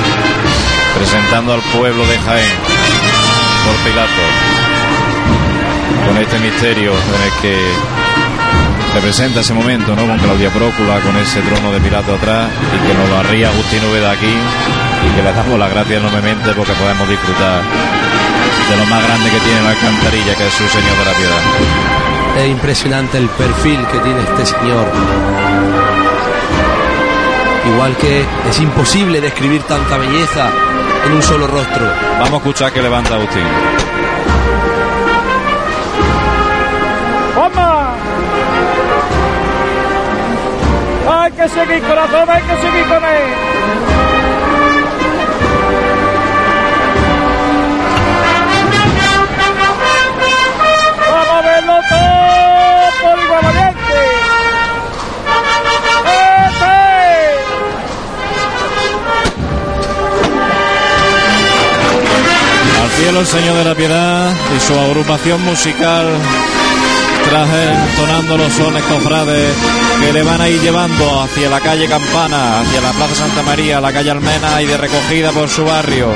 presentando 0.98 1.54
al 1.54 1.62
pueblo 1.62 2.04
de 2.08 2.18
Jaén 2.18 2.58
por 3.64 3.76
Pilato 3.92 4.47
con 6.08 6.18
este 6.18 6.40
misterio 6.40 6.92
en 6.92 7.22
el 7.22 7.42
que 7.42 7.58
representa 8.96 9.42
ese 9.42 9.54
momento, 9.54 9.96
¿no? 9.96 10.08
Con 10.08 10.18
Claudia 10.18 10.50
Prócula, 10.50 11.00
con 11.02 11.16
ese 11.18 11.42
trono 11.42 11.72
de 11.72 11.80
Pilato 11.82 12.16
atrás 12.16 12.48
y 12.74 12.88
que 12.88 12.94
nos 12.94 13.10
lo 13.10 13.18
arría 13.18 13.50
Agustín 13.50 13.84
Úbeda 13.92 14.12
aquí 14.12 14.26
y 14.26 15.16
que 15.16 15.22
le 15.22 15.34
damos 15.34 15.60
las 15.60 15.70
gracias 15.70 16.00
enormemente 16.00 16.52
porque 16.56 16.72
podemos 16.74 17.08
disfrutar 17.10 17.62
de 18.70 18.78
lo 18.78 18.86
más 18.86 19.04
grande 19.04 19.30
que 19.30 19.40
tiene 19.40 19.62
la 19.62 19.70
alcantarilla, 19.70 20.36
que 20.36 20.48
es 20.48 20.54
su 20.54 20.68
Señor 20.68 20.98
de 20.98 21.06
la 21.06 21.14
Piedad. 21.14 21.42
Es 22.38 22.50
impresionante 22.50 23.18
el 23.18 23.30
perfil 23.30 23.86
que 23.92 24.00
tiene 24.00 24.22
este 24.22 24.46
señor. 24.46 24.88
Igual 27.74 27.98
que 27.98 28.26
es 28.50 28.60
imposible 28.60 29.20
describir 29.20 29.62
tanta 29.64 29.98
belleza 29.98 30.50
en 31.06 31.14
un 31.14 31.22
solo 31.22 31.48
rostro. 31.48 31.86
Vamos 32.20 32.34
a 32.34 32.38
escuchar 32.38 32.72
que 32.72 32.82
levanta 32.82 33.16
Agustín. 33.16 33.97
Seguir, 41.50 41.82
corazón! 41.84 42.30
¡Hay 42.30 42.42
que 42.42 42.56
seguir 42.62 42.86
con 42.88 43.06
él! 43.06 43.24
¡Vamos 51.10 51.30
a 51.30 51.42
verlo 51.42 51.74
todo 51.90 52.08
por! 53.02 53.18
¡Este! 53.66 54.04
Al 62.82 62.90
cielo 62.90 63.20
el 63.20 63.28
Señor 63.28 63.56
de 63.58 63.64
la 63.64 63.76
Piedad 63.76 64.32
y 64.56 64.60
su 64.60 64.74
agrupación 64.78 65.44
musical 65.44 66.06
tras 67.30 67.50
él 67.50 67.70
entonando 67.90 68.38
los 68.38 68.54
sones 68.54 68.84
cofrades 68.84 69.56
que 70.00 70.14
le 70.14 70.24
van 70.24 70.42
a 70.42 70.50
ir 70.50 70.62
llevando 70.62 71.22
hacia 71.22 71.50
la 71.50 71.60
calle 71.60 71.88
Campana, 71.88 72.62
hacia 72.62 72.82
la 72.82 72.92
Plaza 72.92 73.16
Santa 73.16 73.44
María, 73.44 73.82
la 73.82 73.92
calle 73.92 74.12
Almena 74.12 74.62
y 74.62 74.66
de 74.66 74.78
recogida 74.78 75.32
por 75.32 75.50
su 75.50 75.66
barrio. 75.66 76.14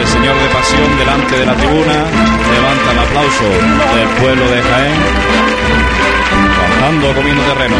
El 0.00 0.06
señor 0.06 0.34
de 0.34 0.48
pasión 0.48 0.98
delante 0.98 1.38
de 1.38 1.44
la 1.46 1.54
tribuna 1.54 2.04
levanta 2.54 2.92
el 2.92 2.98
aplauso 2.98 3.44
del 3.44 4.08
pueblo 4.20 4.50
de 4.50 4.62
Jaén, 4.62 5.00
avanzando 6.58 7.14
comiendo 7.14 7.42
terreno. 7.42 7.76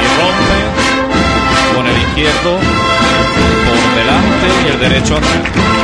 Y 0.00 0.06
rompe 0.20 0.58
con 1.76 1.86
el 1.86 1.98
izquierdo 1.98 2.58
por 3.66 3.80
delante 3.94 4.46
y 4.64 4.68
el 4.72 4.78
derecho 4.80 5.16
atrás. 5.16 5.75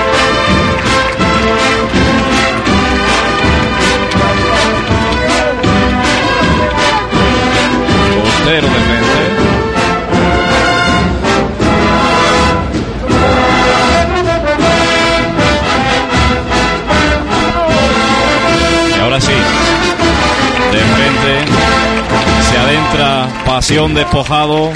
De 8.44 8.60
frente. 8.60 8.72
Y 18.96 19.00
ahora 19.00 19.20
sí, 19.20 19.32
de 20.72 20.78
frente 20.78 21.52
se 22.50 22.58
adentra 22.58 23.28
Pasión 23.46 23.94
Despojado 23.94 24.72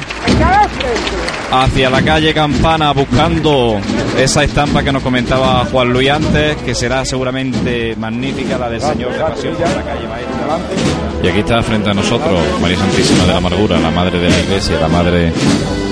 hacia 1.51 1.91
la 1.91 2.03
calle 2.03 2.33
Campana 2.33 2.93
buscando 2.93 3.81
esa 4.19 4.45
estampa 4.45 4.83
que 4.83 4.93
nos 4.93 5.03
comentaba 5.03 5.65
Juan 5.71 5.93
Luis 5.93 6.11
antes, 6.11 6.57
que 6.59 6.75
será 6.75 7.05
seguramente 7.05 7.95
magnífica, 7.97 8.57
la 8.57 8.71
del 8.71 8.81
Señor 8.81 9.13
de 9.13 9.19
Pasión 9.19 9.55
la 9.55 9.83
calle 9.83 10.09
Maestra. 10.09 10.59
Y 11.23 11.29
aquí 11.29 11.41
está 11.41 11.63
frente 11.63 11.91
a 11.91 11.95
nosotros 11.95 12.41
María 12.61 12.79
Santísima 12.79 13.25
de 13.25 13.33
la 13.33 13.39
Amargura, 13.39 13.79
la 13.79 13.91
Madre 13.91 14.19
de 14.19 14.31
la 14.31 14.39
Iglesia, 14.39 14.79
la 14.81 14.89
Madre 14.89 15.33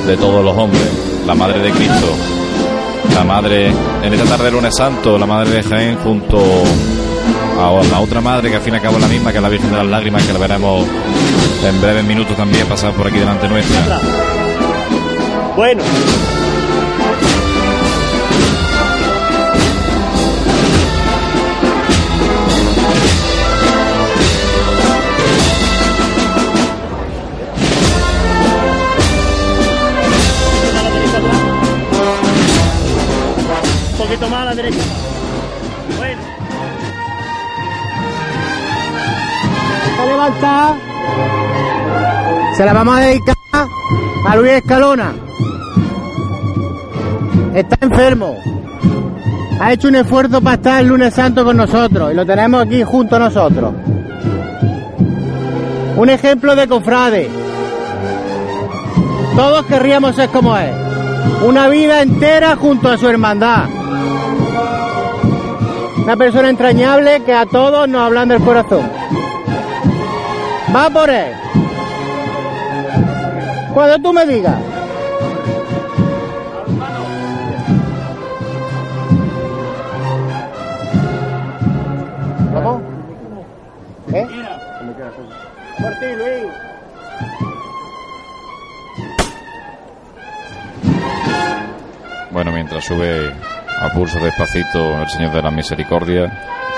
de 0.07 0.17
todos 0.17 0.45
los 0.45 0.57
hombres, 0.57 0.83
la 1.27 1.35
Madre 1.35 1.61
de 1.61 1.71
Cristo, 1.71 2.15
la 3.15 3.25
Madre, 3.25 3.73
en 4.03 4.15
esta 4.15 4.25
tarde 4.25 4.45
de 4.45 4.51
lunes 4.53 4.75
santo, 4.75 5.19
la 5.19 5.27
Madre 5.27 5.51
de 5.51 5.63
Jaén 5.63 5.97
junto 5.97 6.41
a 7.59 7.83
la 7.91 8.01
otra 8.01 8.21
Madre 8.21 8.51
que 8.51 8.57
al 8.57 8.63
fin 8.63 8.75
y 8.75 8.77
al 8.77 8.83
cabo 8.83 8.97
es 8.97 9.03
la 9.03 9.09
misma 9.09 9.33
que 9.33 9.41
la 9.41 9.49
Virgen 9.49 9.71
de 9.71 9.77
las 9.77 9.87
Lágrimas, 9.87 10.23
que 10.23 10.33
la 10.33 10.39
veremos 10.39 10.87
en 11.63 11.81
breves 11.81 12.05
minutos 12.05 12.37
también 12.37 12.67
pasar 12.67 12.93
por 12.93 13.07
aquí 13.07 13.19
delante 13.19 13.49
nuestra. 13.49 14.01
Bueno. 15.57 15.83
A 34.33 34.45
la 34.47 34.55
derecha. 34.55 34.79
Bueno. 35.99 36.23
Está 39.91 40.07
levantada. 40.07 40.77
Se 42.57 42.65
la 42.65 42.73
vamos 42.73 42.97
a 42.97 43.01
dedicar 43.01 43.35
a 44.27 44.37
Luis 44.37 44.53
Escalona. 44.53 45.13
Está 47.55 47.77
enfermo. 47.83 48.35
Ha 49.61 49.73
hecho 49.75 49.89
un 49.89 49.97
esfuerzo 49.97 50.41
para 50.41 50.57
estar 50.57 50.81
el 50.81 50.89
lunes 50.89 51.13
santo 51.13 51.45
con 51.45 51.59
nosotros 51.59 52.11
y 52.11 52.15
lo 52.17 52.25
tenemos 52.25 52.67
aquí 52.67 52.83
junto 52.83 53.17
a 53.17 53.19
nosotros. 53.19 53.75
Un 55.97 56.09
ejemplo 56.09 56.57
de 56.57 56.67
cofrade. 56.67 57.29
Todos 59.37 59.67
querríamos 59.67 60.17
ser 60.17 60.31
como 60.31 60.57
él. 60.57 60.73
Una 61.47 61.69
vida 61.69 62.01
entera 62.01 62.57
junto 62.57 62.89
a 62.89 62.97
su 62.97 63.07
hermandad. 63.07 63.69
Una 66.05 66.17
persona 66.17 66.51
entrañable 66.51 67.23
que 67.25 67.33
a 67.33 67.47
todos 67.47 67.89
nos 67.89 68.03
hablan 68.03 68.29
del 68.29 68.43
corazón. 68.43 68.91
Va 70.75 70.91
por 70.91 71.09
él. 71.09 71.33
Cuando 73.73 73.99
tú 74.01 74.13
me 74.13 74.27
digas. 74.27 74.55
¿Cómo? 82.53 82.83
¿Eh? 84.13 84.27
Por 85.81 85.93
ti, 85.95 86.07
Luis. 86.19 86.53
Bueno, 92.31 92.53
mientras 92.53 92.85
sube 92.85 93.33
a 93.95 93.97
pulso 93.97 94.19
despacito 94.19 95.01
el 95.01 95.09
Señor 95.09 95.33
de 95.33 95.43
la 95.43 95.51
Misericordia, 95.51 96.27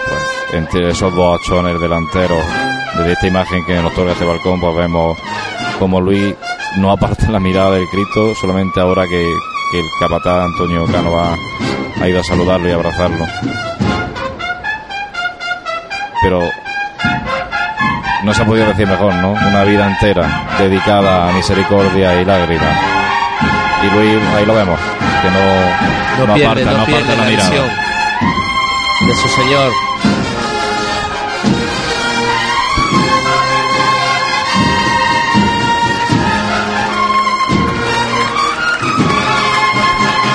pues 0.06 0.55
entre 0.55 0.88
esos 0.90 1.14
dos 1.14 1.40
achones 1.40 1.80
delanteros, 1.80 2.43
desde 2.97 3.12
esta 3.12 3.26
imagen 3.26 3.64
que 3.64 3.74
nos 3.76 3.93
otorga 3.93 4.12
este 4.12 4.24
balcón, 4.24 4.60
pues 4.60 4.76
vemos 4.76 5.18
como 5.78 6.01
Luis 6.01 6.34
no 6.76 6.90
aparta 6.90 7.30
la 7.30 7.40
mirada 7.40 7.72
del 7.72 7.88
Cristo, 7.88 8.34
solamente 8.34 8.80
ahora 8.80 9.06
que, 9.06 9.24
que 9.72 9.80
el 9.80 9.86
capataz 9.98 10.44
Antonio 10.44 10.84
Cano 10.86 11.18
ha, 11.18 11.36
ha 12.01 12.09
ido 12.09 12.20
a 12.20 12.24
saludarlo 12.24 12.68
y 12.68 12.72
abrazarlo. 12.72 13.26
Pero 16.22 16.40
no 18.24 18.34
se 18.34 18.43
ha 18.43 18.47
podido 18.47 18.66
decir 18.66 18.86
mejor, 18.86 19.14
¿no? 19.14 19.32
Una 19.32 19.64
vida 19.64 19.86
entera 19.86 20.47
dedicada 20.59 21.28
a 21.28 21.32
misericordia 21.32 22.20
y 22.20 22.24
lágrimas. 22.24 22.78
Y 23.82 23.94
Luis, 23.94 24.22
ahí 24.34 24.47
lo 24.47 24.55
vemos, 24.55 24.78
que 25.22 25.30
no, 25.30 26.26
No, 26.26 26.34
pierde, 26.34 26.62
aparta, 26.62 26.78
no, 26.78 26.84
pierde 26.86 27.02
aparta 27.02 27.16
la 27.16 27.24
la 27.24 27.30
mirada. 27.30 27.51
de 29.06 29.14
su 29.14 29.28
Señor. 29.28 29.72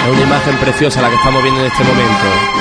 Es 0.06 0.12
una 0.12 0.22
imagen 0.22 0.56
preciosa 0.58 1.02
la 1.02 1.10
que 1.10 1.16
estamos 1.16 1.44
viendo 1.44 1.62
en 1.62 1.68
este 1.68 1.84
momento. 1.84 2.61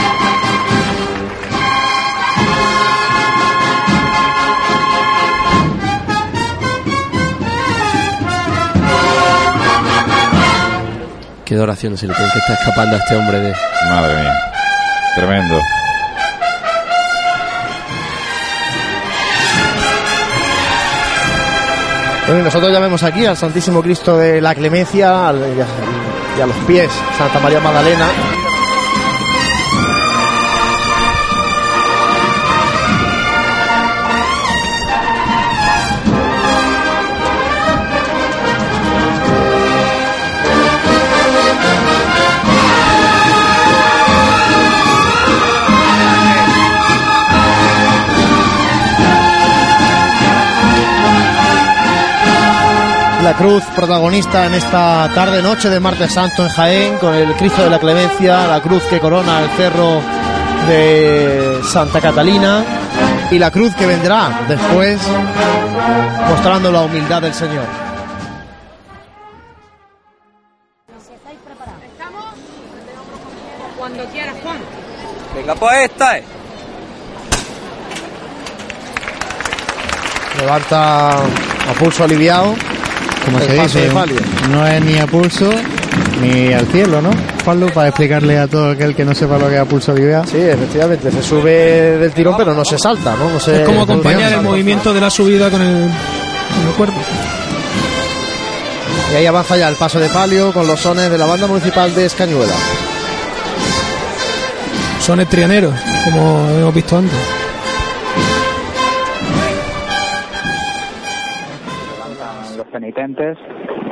Qué 11.50 11.58
oración 11.58 11.98
se 11.98 12.06
le 12.06 12.14
tiene 12.14 12.30
que 12.30 12.38
está 12.38 12.52
escapando 12.54 12.94
a 12.94 12.98
este 13.00 13.16
hombre 13.16 13.40
de. 13.40 13.52
Madre 13.90 14.14
mía, 14.20 14.32
tremendo. 15.16 15.58
Bueno, 22.26 22.42
y 22.42 22.44
nosotros 22.44 22.72
ya 22.72 22.78
vemos 22.78 23.02
aquí 23.02 23.26
al 23.26 23.36
Santísimo 23.36 23.82
Cristo 23.82 24.16
de 24.16 24.40
la 24.40 24.54
Clemencia 24.54 25.28
al- 25.28 25.38
y, 25.56 25.60
a, 25.60 25.66
y 26.38 26.40
a 26.40 26.46
los 26.46 26.56
pies 26.58 26.90
Santa 27.18 27.40
María 27.40 27.58
Magdalena. 27.60 28.06
Cruz 53.40 53.64
protagonista 53.74 54.44
en 54.44 54.52
esta 54.52 55.10
tarde 55.14 55.40
noche 55.40 55.70
de 55.70 55.80
martes 55.80 56.12
santo 56.12 56.42
en 56.42 56.50
Jaén 56.50 56.98
con 56.98 57.14
el 57.14 57.34
Cristo 57.36 57.64
de 57.64 57.70
la 57.70 57.78
Clemencia, 57.78 58.46
la 58.46 58.60
cruz 58.60 58.82
que 58.82 59.00
corona 59.00 59.40
el 59.40 59.48
cerro 59.52 60.02
de 60.68 61.60
Santa 61.64 62.02
Catalina 62.02 62.62
y 63.30 63.38
la 63.38 63.50
cruz 63.50 63.74
que 63.74 63.86
vendrá 63.86 64.42
después 64.46 65.00
mostrando 66.28 66.70
la 66.70 66.82
humildad 66.82 67.22
del 67.22 67.32
Señor. 67.32 67.64
Cuando 73.78 74.04
quieras, 74.04 74.34
Juan. 74.42 74.58
Venga, 75.34 75.54
pues 75.54 75.90
esta 75.90 76.18
es. 76.18 76.24
Levanta 80.38 81.08
a 81.12 81.72
pulso 81.78 82.04
aliviado. 82.04 82.54
Como 83.32 83.44
se 83.44 83.52
dice, 83.52 83.80
de 83.80 84.48
no 84.50 84.66
es 84.66 84.84
ni 84.84 84.98
a 84.98 85.06
pulso 85.06 85.50
ni 86.20 86.52
al 86.52 86.66
cielo, 86.66 87.00
¿no? 87.00 87.10
Pablo, 87.44 87.68
para 87.72 87.88
explicarle 87.88 88.38
a 88.38 88.46
todo 88.46 88.70
aquel 88.70 88.94
que 88.94 89.04
no 89.04 89.14
sepa 89.14 89.38
lo 89.38 89.48
que 89.48 89.54
es 89.54 89.60
a 89.60 89.64
pulso 89.64 89.92
aliviado. 89.92 90.24
Sí, 90.24 90.38
efectivamente, 90.38 91.10
se 91.10 91.22
sube 91.22 91.98
del 91.98 92.12
tirón 92.12 92.34
pero 92.36 92.54
no 92.54 92.64
se 92.64 92.78
salta, 92.78 93.14
¿no? 93.16 93.30
no 93.30 93.40
se, 93.40 93.62
Es 93.62 93.66
como 93.66 93.82
acompañar 93.82 94.32
el 94.32 94.42
movimiento 94.42 94.92
de 94.92 95.00
la 95.00 95.10
subida 95.10 95.50
con 95.50 95.62
el, 95.62 95.90
con 96.56 96.68
el 96.68 96.74
cuerpo. 96.76 97.00
Y 99.12 99.16
ahí 99.16 99.26
avanza 99.26 99.56
ya 99.56 99.68
el 99.68 99.76
paso 99.76 99.98
de 99.98 100.08
palio 100.08 100.52
con 100.52 100.66
los 100.66 100.78
sones 100.80 101.10
de 101.10 101.18
la 101.18 101.26
banda 101.26 101.46
municipal 101.46 101.94
de 101.94 102.06
Escañuela. 102.06 102.54
Son 105.00 105.20
estrianeros, 105.20 105.74
como 106.04 106.48
hemos 106.58 106.74
visto 106.74 106.98
antes. 106.98 107.39
Penitentes 112.80 113.36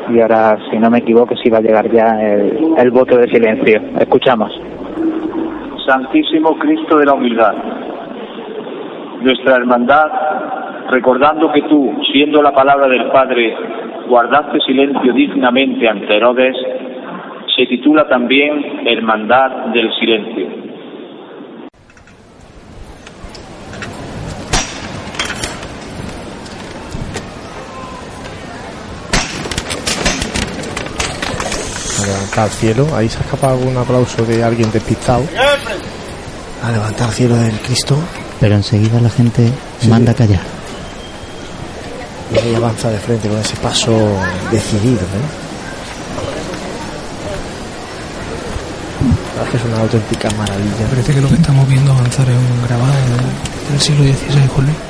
y 0.09 0.21
ahora, 0.21 0.57
si 0.71 0.79
no 0.79 0.89
me 0.89 0.99
equivoco, 0.99 1.37
sí 1.37 1.51
va 1.51 1.59
a 1.59 1.61
llegar 1.61 1.91
ya 1.91 2.19
el, 2.23 2.75
el 2.79 2.91
voto 2.91 3.19
de 3.19 3.29
silencio. 3.29 3.79
Escuchamos. 4.01 4.51
Santísimo 5.87 6.59
Cristo 6.59 6.97
de 6.97 7.05
la 7.05 7.13
Humildad, 7.13 7.55
nuestra 9.21 9.57
hermandad, 9.57 10.11
recordando 10.91 11.53
que 11.53 11.63
tú, 11.63 11.93
siendo 12.11 12.43
la 12.43 12.53
palabra 12.53 12.89
del 12.89 13.11
Padre, 13.11 13.55
guardaste 14.09 14.59
silencio 14.61 15.13
dignamente 15.13 15.87
ante 15.87 16.17
Herodes, 16.17 16.57
se 17.55 17.67
titula 17.67 18.09
también 18.09 18.87
Hermandad 18.87 19.67
del 19.73 19.93
Silencio. 19.99 20.69
A 31.99 32.11
levantar 32.29 32.45
al 32.45 32.51
cielo. 32.51 32.97
Ahí 32.97 33.09
se 33.09 33.19
ha 33.19 33.21
escapado 33.21 33.55
algún 33.55 33.77
aplauso 33.77 34.25
de 34.25 34.43
alguien 34.43 34.71
despistado. 34.71 35.25
A 36.63 36.73
levantar 36.73 37.09
al 37.09 37.15
cielo 37.15 37.37
del 37.37 37.59
Cristo. 37.61 37.97
Pero 38.41 38.55
enseguida 38.55 39.01
la 39.01 39.11
gente 39.11 39.51
manda 39.89 40.15
callar. 40.15 40.43
Y 42.33 42.39
ahí 42.39 42.55
avanza 42.55 42.91
de 42.91 42.99
frente 42.99 43.29
con 43.29 43.39
ese 43.39 43.57
paso 43.57 43.93
decidido. 44.51 45.01
¿eh? 45.01 45.29
La 49.37 49.45
verdad 49.45 49.45
es 49.45 49.51
que 49.51 49.57
es 49.57 49.65
una 49.65 49.81
auténtica 49.81 50.31
maravilla. 50.37 50.87
Parece 50.91 51.15
que 51.15 51.21
lo 51.21 51.29
que 51.29 51.35
estamos 51.35 51.69
viendo 51.69 51.93
avanzar 51.93 52.29
es 52.29 52.37
un 52.37 52.67
grabado 52.67 52.93
del, 53.71 53.81
siglo 53.81 54.05
XVI, 54.05 54.47
Juan 54.49 54.88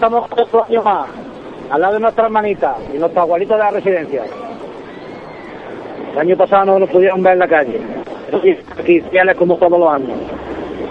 estamos 0.00 0.24
otro 0.32 0.64
año 0.64 0.82
más, 0.82 1.08
al 1.70 1.78
lado 1.78 1.92
de 1.92 2.00
nuestra 2.00 2.24
hermanita 2.24 2.74
y 2.88 2.96
nuestros 2.96 3.22
abuelitos 3.22 3.58
de 3.58 3.62
la 3.62 3.70
residencia. 3.70 4.22
El 6.12 6.18
año 6.18 6.36
pasado 6.38 6.64
no 6.64 6.78
nos 6.78 6.88
pudieron 6.88 7.22
ver 7.22 7.34
en 7.34 7.38
la 7.40 7.48
calle. 7.48 7.82
Eso 8.28 8.40
sí, 8.40 8.56
aquí 8.78 9.02
fieles 9.10 9.36
como 9.36 9.56
todos 9.56 9.78
los 9.78 9.92
años. 9.92 10.18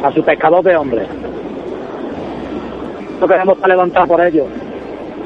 A 0.03 0.11
su 0.11 0.23
pescador 0.23 0.63
de 0.63 0.77
hombres. 0.77 1.07
No 3.19 3.27
queremos 3.27 3.57
para 3.57 3.73
levantar 3.73 4.07
por 4.07 4.21
ellos. 4.21 4.45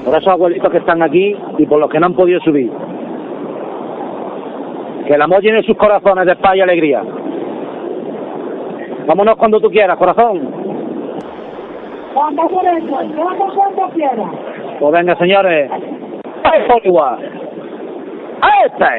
Por 0.05 0.15
esos 0.15 0.29
abuelitos 0.29 0.71
que 0.71 0.77
están 0.77 1.03
aquí 1.03 1.35
y 1.57 1.65
por 1.65 1.79
los 1.79 1.89
que 1.89 1.99
no 1.99 2.05
han 2.05 2.13
podido 2.15 2.39
subir. 2.39 2.71
Que 5.05 5.13
el 5.13 5.21
amor 5.21 5.41
llene 5.41 5.61
sus 5.63 5.75
corazones 5.75 6.25
de 6.25 6.37
paz 6.37 6.55
y 6.55 6.61
alegría. 6.61 7.03
Vámonos 9.05 9.35
cuando 9.35 9.59
tú 9.59 9.69
quieras, 9.69 9.97
corazón. 9.97 10.62
Cuando 12.13 12.47
quieras, 12.47 12.83
vamos 12.89 13.53
cuando 13.55 13.89
quieras. 13.89 14.29
Pues 14.79 14.93
venga, 14.93 15.15
señores. 15.17 15.71
¡Ay, 16.43 16.61
por 16.67 16.85
igual! 16.85 17.17
¡Ahí 18.41 18.65
está! 18.65 18.97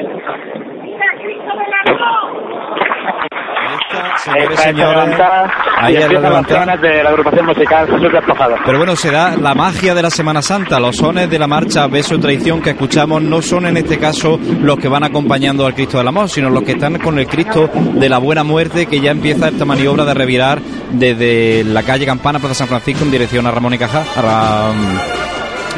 Señores, 4.24 4.50
Esta 4.52 4.62
señores, 4.62 5.20
ahí 5.76 5.96
es 5.96 6.08
levantada. 6.08 6.76
de 6.76 7.02
la 7.02 7.10
agrupación 7.10 7.46
musical 7.46 7.86
Jesús 7.86 8.12
Despojado. 8.12 8.54
Pero 8.64 8.78
bueno, 8.78 8.96
se 8.96 9.10
da 9.10 9.36
la 9.36 9.54
magia 9.54 9.94
de 9.94 10.02
la 10.02 10.10
Semana 10.10 10.40
Santa. 10.42 10.78
Los 10.80 10.96
sones 10.96 11.28
de 11.28 11.38
la 11.38 11.46
marcha 11.46 11.86
Beso 11.86 12.14
y 12.14 12.20
Traición 12.20 12.62
que 12.62 12.70
escuchamos 12.70 13.22
no 13.22 13.42
son 13.42 13.66
en 13.66 13.76
este 13.76 13.98
caso 13.98 14.38
los 14.60 14.78
que 14.78 14.88
van 14.88 15.04
acompañando 15.04 15.66
al 15.66 15.74
Cristo 15.74 15.98
del 15.98 16.08
Amor, 16.08 16.28
sino 16.28 16.48
los 16.50 16.62
que 16.62 16.72
están 16.72 16.98
con 16.98 17.18
el 17.18 17.26
Cristo 17.26 17.68
de 17.74 18.08
la 18.08 18.18
Buena 18.18 18.44
Muerte 18.44 18.86
que 18.86 19.00
ya 19.00 19.10
empieza 19.10 19.48
esta 19.48 19.64
maniobra 19.64 20.04
de 20.04 20.14
revirar 20.14 20.60
desde 20.92 21.64
la 21.64 21.82
calle 21.82 22.06
Campana, 22.06 22.38
Plaza 22.38 22.54
San 22.54 22.68
Francisco, 22.68 23.04
en 23.04 23.10
dirección 23.10 23.46
a 23.46 23.50
Ramón 23.50 23.74
y 23.74 23.78
Cajal. 23.78 24.04
A, 24.16 24.22
Ra- 24.22 25.23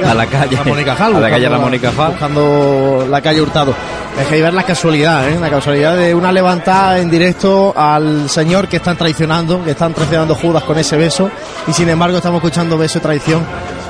a 0.04 0.14
la 0.14 0.26
calle, 0.26 0.56
Ramón 0.56 0.80
y 0.80 0.84
Cajal, 0.84 1.16
a 1.16 1.20
la 1.20 1.30
calle 1.30 1.48
Ramón 1.48 1.74
y 1.74 1.78
Cajal. 1.78 2.10
Buscando 2.12 3.06
la 3.08 3.20
calle 3.20 3.40
Hurtado. 3.40 3.74
Es 4.18 4.26
que 4.26 4.34
hay 4.34 4.40
que 4.40 4.44
ver 4.44 4.54
la 4.54 4.62
casualidad, 4.62 5.28
¿eh? 5.28 5.38
La 5.38 5.50
casualidad 5.50 5.96
de 5.96 6.14
una 6.14 6.32
levantada 6.32 6.98
en 6.98 7.10
directo 7.10 7.74
al 7.76 8.30
Señor 8.30 8.66
que 8.66 8.76
están 8.76 8.96
traicionando, 8.96 9.62
que 9.62 9.72
están 9.72 9.92
traicionando 9.92 10.34
Judas 10.34 10.62
con 10.64 10.78
ese 10.78 10.96
beso, 10.96 11.30
y 11.66 11.72
sin 11.72 11.88
embargo 11.88 12.16
estamos 12.16 12.38
escuchando 12.38 12.78
beso 12.78 12.98
y 12.98 13.02
traición 13.02 13.44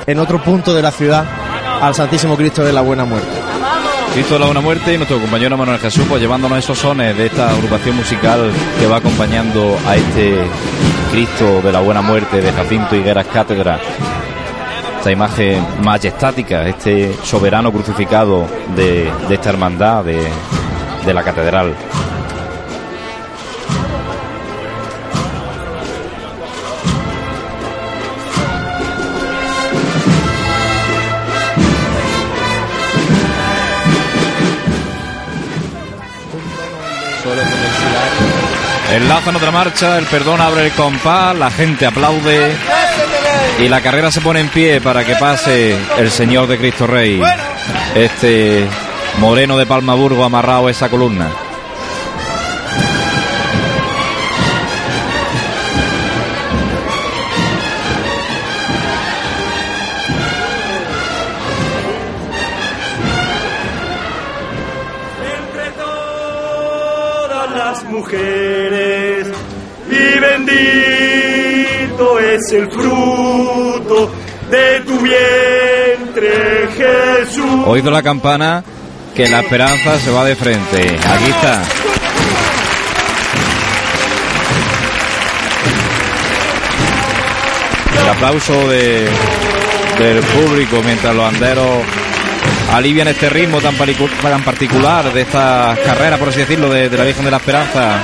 en 0.05 0.19
otro 0.19 0.41
punto 0.43 0.73
de 0.73 0.81
la 0.81 0.91
ciudad 0.91 1.25
al 1.81 1.95
Santísimo 1.95 2.35
Cristo 2.35 2.63
de 2.63 2.73
la 2.73 2.81
Buena 2.81 3.05
Muerte. 3.05 3.29
Cristo 4.13 4.33
de 4.33 4.39
la 4.39 4.45
Buena 4.47 4.61
Muerte 4.61 4.93
y 4.93 4.97
nuestro 4.97 5.19
compañero 5.19 5.57
Manuel 5.57 5.79
Jesús, 5.79 6.05
pues 6.09 6.21
llevándonos 6.21 6.59
esos 6.59 6.77
sones 6.77 7.15
de 7.17 7.27
esta 7.27 7.51
agrupación 7.51 7.95
musical 7.95 8.51
que 8.79 8.87
va 8.87 8.97
acompañando 8.97 9.77
a 9.87 9.95
este 9.95 10.39
Cristo 11.11 11.61
de 11.61 11.71
la 11.71 11.79
Buena 11.79 12.01
Muerte 12.01 12.41
de 12.41 12.51
Jacinto 12.51 12.95
Higueras 12.95 13.27
Cátedra. 13.27 13.79
Esta 14.97 15.11
imagen 15.11 15.65
majestática, 15.83 16.67
este 16.67 17.13
soberano 17.23 17.71
crucificado 17.71 18.45
de, 18.75 19.09
de 19.29 19.35
esta 19.35 19.49
hermandad 19.51 20.03
de, 20.03 20.27
de 21.05 21.13
la 21.13 21.23
catedral. 21.23 21.73
Enlazan 38.93 39.35
otra 39.35 39.51
marcha, 39.51 39.97
el 39.99 40.05
perdón 40.05 40.41
abre 40.41 40.65
el 40.65 40.71
compás, 40.71 41.35
la 41.35 41.51
gente 41.51 41.85
aplaude 41.85 42.55
y 43.59 43.67
la 43.67 43.81
carrera 43.81 44.11
se 44.11 44.21
pone 44.21 44.39
en 44.39 44.49
pie 44.49 44.81
para 44.81 45.05
que 45.05 45.15
pase 45.15 45.75
el 45.97 46.11
Señor 46.11 46.47
de 46.47 46.57
Cristo 46.57 46.87
Rey, 46.87 47.21
este 47.95 48.65
moreno 49.19 49.57
de 49.57 49.65
Palmaburgo 49.65 50.23
amarrado 50.23 50.67
a 50.67 50.71
esa 50.71 50.89
columna. 50.89 51.29
mujeres 67.89 69.27
y 69.89 70.19
bendito 70.19 71.06
es 72.19 72.51
el 72.51 72.71
fruto 72.71 74.11
de 74.49 74.79
tu 74.81 74.99
vientre 74.99 76.69
Jesús. 76.77 77.65
Oído 77.65 77.91
la 77.91 78.01
campana 78.01 78.63
que 79.15 79.27
la 79.27 79.39
esperanza 79.39 79.97
se 79.97 80.11
va 80.11 80.23
de 80.25 80.35
frente. 80.35 80.97
Aquí 81.07 81.29
está. 81.29 81.63
El 88.01 88.09
aplauso 88.09 88.67
de, 88.69 89.09
del 89.99 90.19
público 90.19 90.81
mientras 90.85 91.15
los 91.15 91.33
anderos 91.33 91.83
alivian 92.73 93.07
este 93.07 93.29
ritmo 93.29 93.59
tan, 93.59 93.75
particular 94.43 95.11
de 95.13 95.21
estas 95.21 95.79
carreras, 95.79 96.19
por 96.19 96.29
así 96.29 96.39
decirlo, 96.39 96.69
de, 96.69 96.89
de 96.89 96.97
la 96.97 97.03
Virgen 97.03 97.25
de 97.25 97.31
la 97.31 97.37
Esperanza 97.37 97.99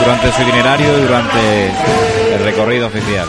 durante 0.00 0.32
su 0.32 0.42
itinerario 0.42 0.98
y 0.98 1.02
durante 1.02 1.72
el 2.34 2.44
recorrido 2.44 2.86
oficial. 2.86 3.26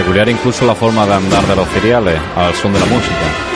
Peculiar 0.00 0.30
incluso 0.30 0.64
la 0.64 0.74
forma 0.74 1.04
de 1.04 1.12
andar 1.12 1.46
de 1.46 1.54
los 1.54 1.68
feriales 1.68 2.18
al 2.34 2.54
son 2.54 2.72
de 2.72 2.80
la 2.80 2.86
música. 2.86 3.49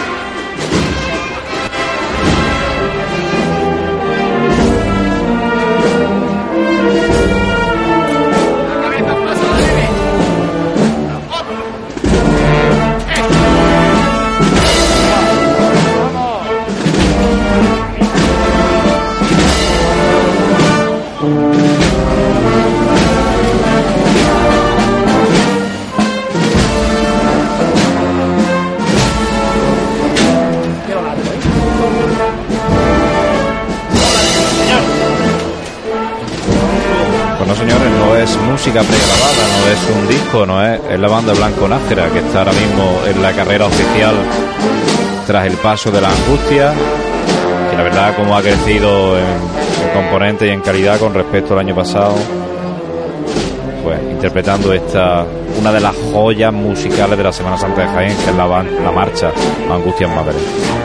No 40.34 40.66
es, 40.66 40.80
la 40.98 41.08
banda 41.08 41.32
Blanco 41.32 41.68
Nájera 41.68 42.08
que 42.08 42.18
está 42.18 42.40
ahora 42.40 42.52
mismo 42.52 43.00
en 43.06 43.22
la 43.22 43.32
carrera 43.32 43.66
oficial 43.66 44.14
tras 45.26 45.46
el 45.46 45.54
paso 45.54 45.92
de 45.92 46.00
la 46.00 46.08
angustia, 46.08 46.72
que 47.70 47.76
la 47.76 47.82
verdad 47.84 48.16
como 48.16 48.36
ha 48.36 48.42
crecido 48.42 49.16
en, 49.16 49.24
en 49.24 49.94
componente 49.94 50.48
y 50.48 50.50
en 50.50 50.60
calidad 50.60 50.98
con 50.98 51.14
respecto 51.14 51.54
al 51.54 51.60
año 51.60 51.74
pasado, 51.74 52.14
pues 53.84 54.00
interpretando 54.10 54.72
esta 54.72 55.24
una 55.58 55.72
de 55.72 55.80
las 55.80 55.94
joyas 56.12 56.52
musicales 56.52 57.16
de 57.16 57.24
la 57.24 57.32
Semana 57.32 57.56
Santa 57.56 57.82
de 57.82 57.86
Jaén, 57.86 58.16
que 58.16 58.30
es 58.30 58.36
la, 58.36 58.46
la 58.46 58.90
marcha 58.90 59.30
Angustias 59.70 60.10
Madre. 60.10 60.83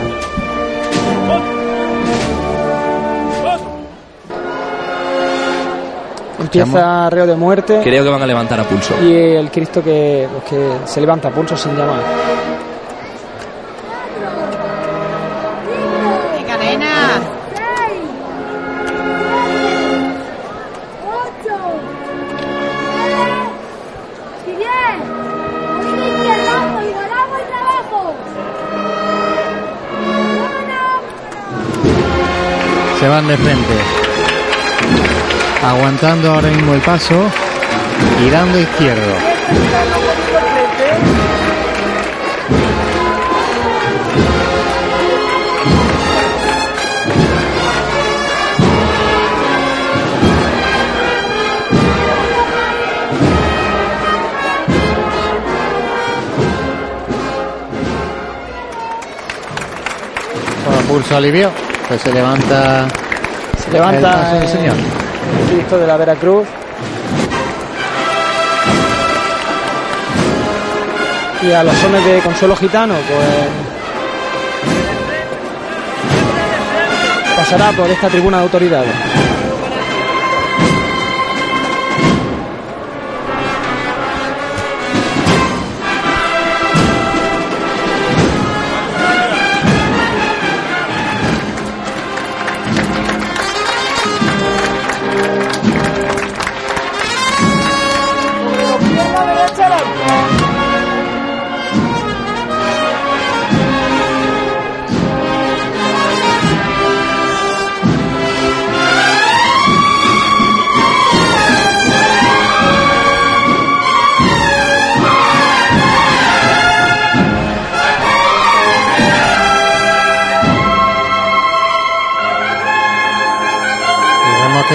Empieza 6.57 7.09
reo 7.09 7.27
de 7.27 7.35
muerte 7.35 7.79
Creo 7.83 8.03
que 8.03 8.09
van 8.09 8.21
a 8.23 8.25
levantar 8.25 8.59
a 8.59 8.63
pulso. 8.63 8.93
y 9.03 9.13
el 9.13 9.51
Cristo 9.51 9.83
que, 9.83 10.27
pues, 10.31 10.43
que 10.45 10.87
se 10.87 10.99
levanta 11.01 11.27
a 11.27 11.31
pulso 11.31 11.55
sin 11.55 11.75
llamar. 11.77 12.01
¡Venga, 16.35 16.57
nena! 16.57 17.19
Se 32.99 33.07
van 33.07 33.27
de 33.27 33.37
frente. 33.37 34.08
Aguantando 35.61 36.31
ahora 36.31 36.49
mismo 36.49 36.73
el 36.73 36.81
paso 36.81 37.15
y 38.25 38.29
dando 38.29 38.59
izquierdo. 38.59 39.29
Pulso 60.87 61.17
alivio, 61.17 61.51
pues 61.87 62.01
se 62.01 62.11
levanta. 62.11 62.87
Se 63.59 63.67
el 63.67 63.73
levanta 63.73 64.11
paso 64.11 64.33
del 64.33 64.43
el, 64.43 64.49
señor. 64.49 65.08
Cristo 65.51 65.77
de 65.77 65.87
la 65.87 65.97
Veracruz. 65.97 66.47
Y 71.41 71.51
a 71.51 71.63
los 71.63 71.75
sones 71.77 72.05
de 72.05 72.19
Consuelo 72.19 72.55
Gitano, 72.55 72.95
pues. 72.95 73.69
Pasará 77.35 77.71
por 77.71 77.89
esta 77.89 78.09
tribuna 78.09 78.37
de 78.37 78.43
autoridades. 78.43 79.18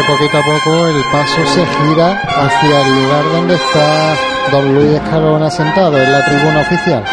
Poquito 0.06 0.38
a 0.38 0.42
poco 0.42 0.88
el 0.88 1.02
paso 1.10 1.46
se 1.46 1.64
gira 1.66 2.20
hacia 2.22 2.80
el 2.80 3.02
lugar 3.02 3.24
donde 3.32 3.54
está 3.54 4.14
don 4.50 4.74
Luis 4.74 5.00
Escalona 5.00 5.50
sentado 5.50 5.96
en 5.96 6.12
la 6.12 6.24
tribuna 6.24 6.60
oficial. 6.60 7.04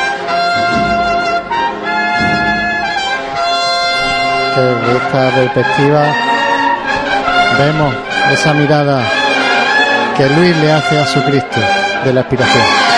Desde 4.56 4.98
esta 4.98 5.30
perspectiva 5.36 6.16
vemos 7.58 7.96
esa 8.32 8.54
mirada 8.54 9.04
que 10.18 10.28
Luis 10.30 10.58
le 10.58 10.72
hace 10.72 11.00
a 11.00 11.08
su 11.08 11.24
Cristo 11.24 11.60
de 12.04 12.14
la 12.14 12.22
aspiración. 12.22 12.91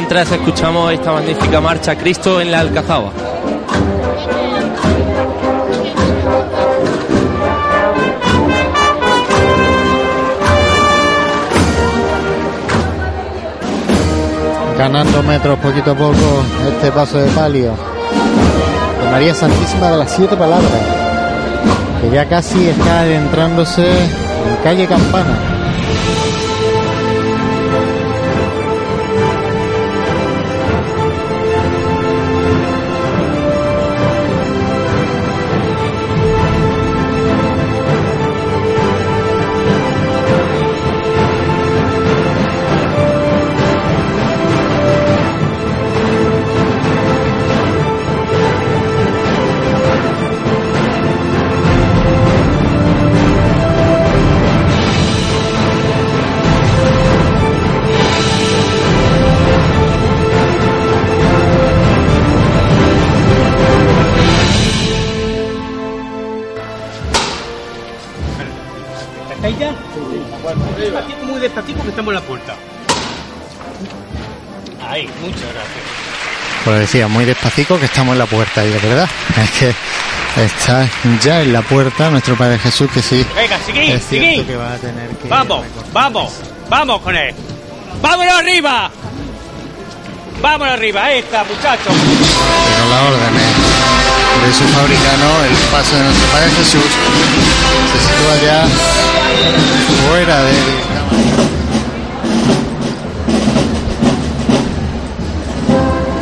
Mientras 0.00 0.30
escuchamos 0.30 0.92
esta 0.92 1.10
magnífica 1.10 1.60
marcha 1.60 1.98
Cristo 1.98 2.40
en 2.40 2.52
la 2.52 2.60
Alcazaba. 2.60 3.10
ganando 14.78 15.20
metros 15.24 15.58
poquito 15.58 15.90
a 15.90 15.94
poco 15.96 16.44
este 16.68 16.92
paso 16.92 17.18
de 17.18 17.28
palio 17.32 17.74
de 19.02 19.10
María 19.10 19.34
Santísima 19.34 19.90
de 19.90 19.98
las 19.98 20.12
Siete 20.12 20.36
Palabras, 20.36 20.70
que 22.00 22.10
ya 22.14 22.24
casi 22.28 22.68
está 22.68 23.00
adentrándose 23.00 23.90
en 23.90 24.56
calle 24.62 24.86
Campana. 24.86 25.57
Pues 76.68 76.80
decía, 76.80 77.08
muy 77.08 77.24
despacito 77.24 77.80
que 77.80 77.86
estamos 77.86 78.12
en 78.12 78.18
la 78.18 78.26
puerta 78.26 78.62
y 78.62 78.68
de 78.68 78.78
verdad, 78.78 79.08
es 79.42 79.50
que 79.52 79.74
está 80.44 80.86
ya 81.22 81.40
en 81.40 81.50
la 81.50 81.62
puerta 81.62 82.10
nuestro 82.10 82.36
Padre 82.36 82.58
Jesús 82.58 82.90
que 82.92 83.00
sí. 83.00 83.24
Venga, 83.34 83.58
seguid, 83.64 83.94
es 83.94 84.04
cierto 84.06 84.46
que 84.46 84.54
va 84.54 84.74
a 84.74 84.76
tener 84.76 85.08
que 85.16 85.28
Vamos, 85.28 85.64
vamos, 85.94 86.30
vamos 86.68 87.00
con 87.00 87.16
él. 87.16 87.34
¡Vámonos 88.02 88.34
arriba! 88.34 88.90
¡Vámonos 90.42 90.74
arriba! 90.74 91.04
Ahí 91.04 91.20
está, 91.20 91.42
muchachos. 91.44 91.94
Pero 91.94 92.90
la 92.90 93.02
órdenes 93.02 93.48
de 94.44 94.52
su 94.52 94.64
fabricano, 94.68 95.44
el 95.44 95.56
paso 95.72 95.96
de 95.96 96.04
nuestro 96.04 96.26
Padre 96.28 96.50
Jesús 96.50 96.84
se 97.92 97.98
sitúa 97.98 98.36
ya 98.44 98.66
fuera 100.06 100.42
del 100.42 100.87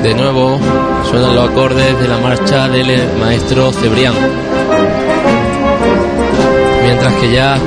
De 0.07 0.15
nuevo 0.15 0.61
suenan 1.11 1.35
los 1.35 1.51
acordes 1.51 1.99
de 1.99 2.07
la 2.07 2.19
marcha 2.19 2.69
del 2.69 3.19
maestro 3.19 3.73
Cebrián. 3.73 4.15
Mientras 6.85 7.13
que 7.15 7.33
ya 7.33 7.59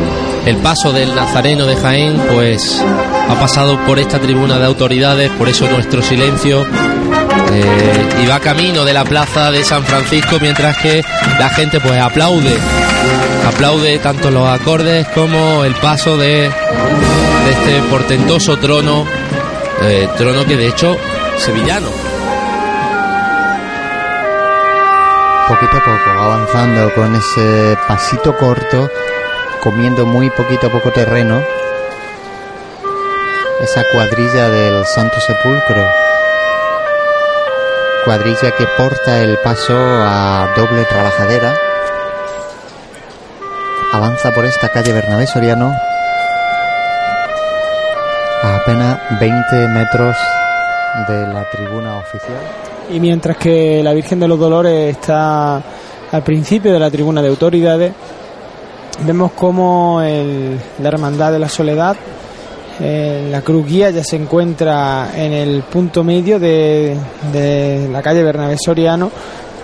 el 0.45 0.55
paso 0.55 0.93
del 0.93 1.13
Nazareno 1.13 1.65
de 1.65 1.75
Jaén 1.75 2.17
pues 2.33 2.81
ha 3.27 3.37
pasado 3.37 3.77
por 3.85 3.99
esta 3.99 4.19
tribuna 4.19 4.57
de 4.57 4.65
autoridades, 4.67 5.29
por 5.31 5.49
eso 5.49 5.69
nuestro 5.69 6.01
silencio 6.01 6.65
eh, 7.51 8.23
y 8.23 8.25
va 8.25 8.39
camino 8.39 8.85
de 8.85 8.93
la 8.93 9.03
plaza 9.03 9.51
de 9.51 9.65
San 9.65 9.83
Francisco 9.83 10.37
mientras 10.39 10.77
que 10.77 11.03
la 11.37 11.49
gente 11.49 11.81
pues 11.81 11.99
aplaude, 11.99 12.57
aplaude 13.53 13.99
tanto 13.99 14.31
los 14.31 14.47
acordes 14.47 15.09
como 15.09 15.65
el 15.65 15.75
paso 15.75 16.15
de, 16.15 16.43
de 16.43 17.51
este 17.51 17.81
portentoso 17.89 18.57
trono, 18.59 19.03
eh, 19.81 20.07
trono 20.17 20.45
que 20.45 20.55
de 20.55 20.67
hecho 20.67 20.95
sevillano. 21.37 22.08
Poquito 25.49 25.77
a 25.77 25.83
poco, 25.83 26.09
avanzando 26.11 26.93
con 26.93 27.15
ese 27.15 27.75
pasito 27.87 28.37
corto, 28.37 28.87
comiendo 29.63 30.05
muy 30.05 30.29
poquito 30.29 30.67
a 30.67 30.69
poco 30.69 30.91
terreno. 30.91 31.41
Esa 33.59 33.83
cuadrilla 33.91 34.47
del 34.47 34.85
Santo 34.85 35.19
Sepulcro. 35.19 35.89
Cuadrilla 38.05 38.51
que 38.51 38.67
porta 38.77 39.21
el 39.23 39.39
paso 39.39 39.75
a 39.75 40.53
doble 40.55 40.85
trabajadera. 40.85 41.55
Avanza 43.91 44.31
por 44.31 44.45
esta 44.45 44.69
calle 44.69 44.93
Bernabé 44.93 45.25
Soriano 45.25 45.73
a 48.43 48.55
apenas 48.55 48.99
20 49.19 49.67
metros 49.69 50.15
de 51.07 51.27
la 51.33 51.45
tribuna 51.49 51.97
oficial. 51.97 52.37
Y 52.91 52.99
mientras 52.99 53.37
que 53.37 53.81
la 53.83 53.93
Virgen 53.93 54.19
de 54.19 54.27
los 54.27 54.39
Dolores 54.39 54.91
está 54.97 55.61
al 56.11 56.23
principio 56.23 56.73
de 56.73 56.79
la 56.79 56.89
tribuna 56.89 57.21
de 57.21 57.29
autoridades, 57.29 57.93
vemos 59.05 59.31
como 59.33 60.01
el- 60.01 60.59
la 60.81 60.87
Hermandad 60.87 61.31
de 61.31 61.39
la 61.39 61.49
Soledad, 61.49 61.95
la 62.79 63.41
cruz 63.41 63.65
guía 63.67 63.89
ya 63.89 64.03
se 64.03 64.15
encuentra 64.15 65.09
en 65.15 65.33
el 65.33 65.63
punto 65.63 66.01
medio 66.03 66.39
de, 66.39 66.95
de 67.33 67.89
la 67.91 68.01
calle 68.01 68.23
Bernabé 68.23 68.55
Soriano, 68.57 69.11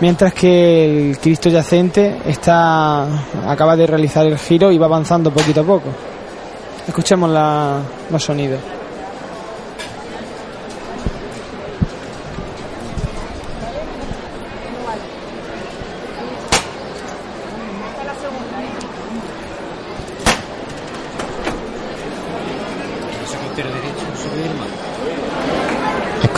mientras 0.02 0.34
que 0.34 1.10
el 1.12 1.18
Cristo 1.20 1.50
yacente 1.50 2.18
está 2.28 3.06
acaba 3.48 3.78
de 3.78 3.88
realizar 3.88 4.26
el 4.26 4.38
giro 4.38 4.70
y 4.72 4.78
va 4.78 4.88
avanzando 4.88 5.32
poquito 5.32 5.62
a 5.62 5.64
poco. 5.64 5.90
Escuchemos 6.88 7.30
la- 7.30 7.80
los 8.12 8.22
sonidos. 8.24 8.60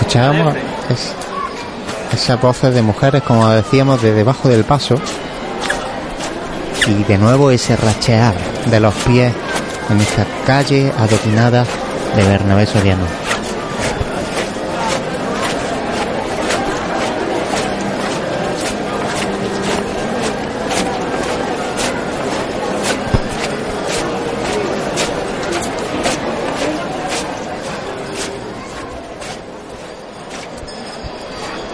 Escuchábamos 0.07 0.55
es- 0.89 1.13
esas 2.13 2.39
voces 2.41 2.73
de 2.73 2.81
mujeres, 2.81 3.21
como 3.23 3.49
decíamos, 3.49 4.01
de 4.01 4.13
debajo 4.13 4.47
del 4.47 4.63
paso. 4.63 4.95
Y 6.88 7.03
de 7.03 7.17
nuevo 7.17 7.51
ese 7.51 7.75
rachear 7.75 8.34
de 8.67 8.79
los 8.79 8.93
pies 8.95 9.34
en 9.89 9.99
esta 9.99 10.25
calle 10.45 10.93
adoquinada 10.97 11.65
de 12.15 12.23
Bernabé 12.23 12.65
Soriano. 12.65 13.03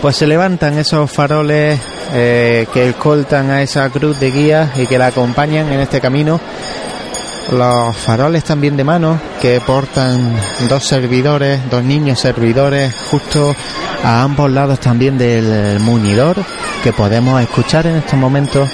Pues 0.03 0.17
se 0.17 0.27
levantan 0.27 0.77
esos 0.77 1.09
faroles 1.09 1.79
eh, 2.11 2.67
que 2.73 2.89
escoltan 2.89 3.49
a 3.49 3.61
esa 3.61 3.89
cruz 3.89 4.19
de 4.19 4.31
guía 4.31 4.69
y 4.75 4.85
que 4.85 4.97
la 4.97 5.07
acompañan 5.07 5.71
en 5.71 5.79
este 5.79 6.01
camino. 6.01 6.41
Los 7.53 7.95
faroles 7.95 8.43
también 8.43 8.75
de 8.75 8.83
mano 8.83 9.17
que 9.41 9.61
portan 9.61 10.35
dos 10.67 10.83
servidores, 10.83 11.61
dos 11.69 11.85
niños 11.85 12.19
servidores, 12.19 12.93
justo 13.09 13.55
a 14.03 14.23
ambos 14.23 14.51
lados 14.51 14.81
también 14.81 15.17
del 15.17 15.79
muñidor, 15.79 16.35
que 16.83 16.91
podemos 16.91 17.41
escuchar 17.41 17.87
en 17.87 17.95
estos 17.95 18.19
momentos 18.19 18.67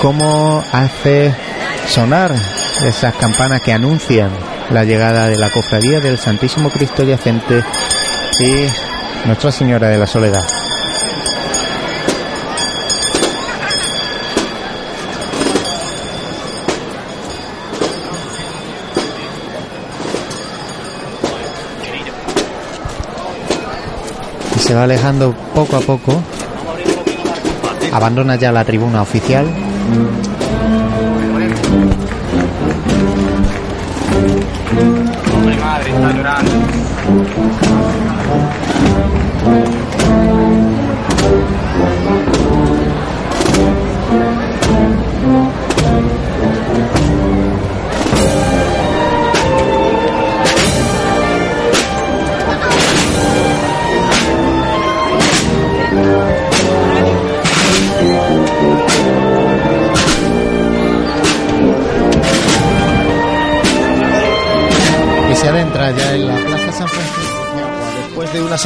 cómo 0.00 0.62
hace 0.70 1.34
sonar 1.88 2.32
esas 2.84 3.12
campanas 3.16 3.60
que 3.60 3.72
anuncian 3.72 4.30
la 4.70 4.84
llegada 4.84 5.26
de 5.26 5.36
la 5.36 5.50
cofradía 5.50 5.98
del 5.98 6.16
Santísimo 6.16 6.70
Cristo 6.70 7.02
Yacente 7.02 7.64
y 8.38 9.26
Nuestra 9.26 9.50
Señora 9.50 9.88
de 9.88 9.98
la 9.98 10.06
Soledad. 10.06 10.55
Se 24.66 24.74
va 24.74 24.82
alejando 24.82 25.32
poco 25.54 25.76
a 25.76 25.80
poco. 25.80 26.20
Abandona 27.92 28.34
ya 28.34 28.50
la 28.50 28.64
tribuna 28.64 29.02
oficial. 29.02 29.46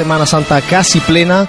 Semana 0.01 0.25
Santa 0.25 0.63
casi 0.63 0.99
plena, 0.99 1.47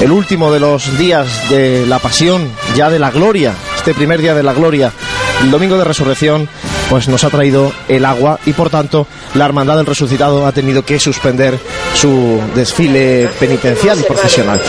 el 0.00 0.10
último 0.10 0.52
de 0.52 0.58
los 0.58 0.98
días 0.98 1.48
de 1.48 1.86
la 1.86 2.00
pasión, 2.00 2.50
ya 2.74 2.90
de 2.90 2.98
la 2.98 3.12
gloria, 3.12 3.54
este 3.76 3.94
primer 3.94 4.20
día 4.20 4.34
de 4.34 4.42
la 4.42 4.52
gloria, 4.52 4.92
el 5.40 5.52
domingo 5.52 5.78
de 5.78 5.84
resurrección, 5.84 6.48
pues 6.90 7.06
nos 7.06 7.22
ha 7.22 7.30
traído 7.30 7.72
el 7.86 8.04
agua 8.04 8.40
y 8.44 8.54
por 8.54 8.70
tanto 8.70 9.06
la 9.36 9.44
Hermandad 9.44 9.76
del 9.76 9.86
Resucitado 9.86 10.44
ha 10.44 10.50
tenido 10.50 10.84
que 10.84 10.98
suspender 10.98 11.56
su 11.94 12.40
desfile 12.56 13.30
penitencial 13.38 14.00
y 14.00 14.02
profesional. 14.02 14.60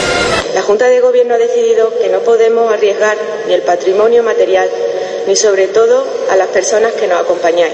La 0.54 0.62
Junta 0.62 0.86
de 0.86 1.00
Gobierno 1.00 1.34
ha 1.34 1.40
decidido 1.40 1.92
que 2.00 2.10
no 2.10 2.20
podemos 2.20 2.72
arriesgar 2.72 3.18
ni 3.48 3.56
el 3.56 3.64
patrimonio 3.64 4.22
material, 4.22 4.70
ni 5.26 5.36
sobre 5.36 5.70
todo 5.70 6.06
a 6.30 6.36
las 6.36 6.50
personas 6.50 6.92
que 6.92 7.08
nos 7.08 7.20
acompañáis. 7.20 7.74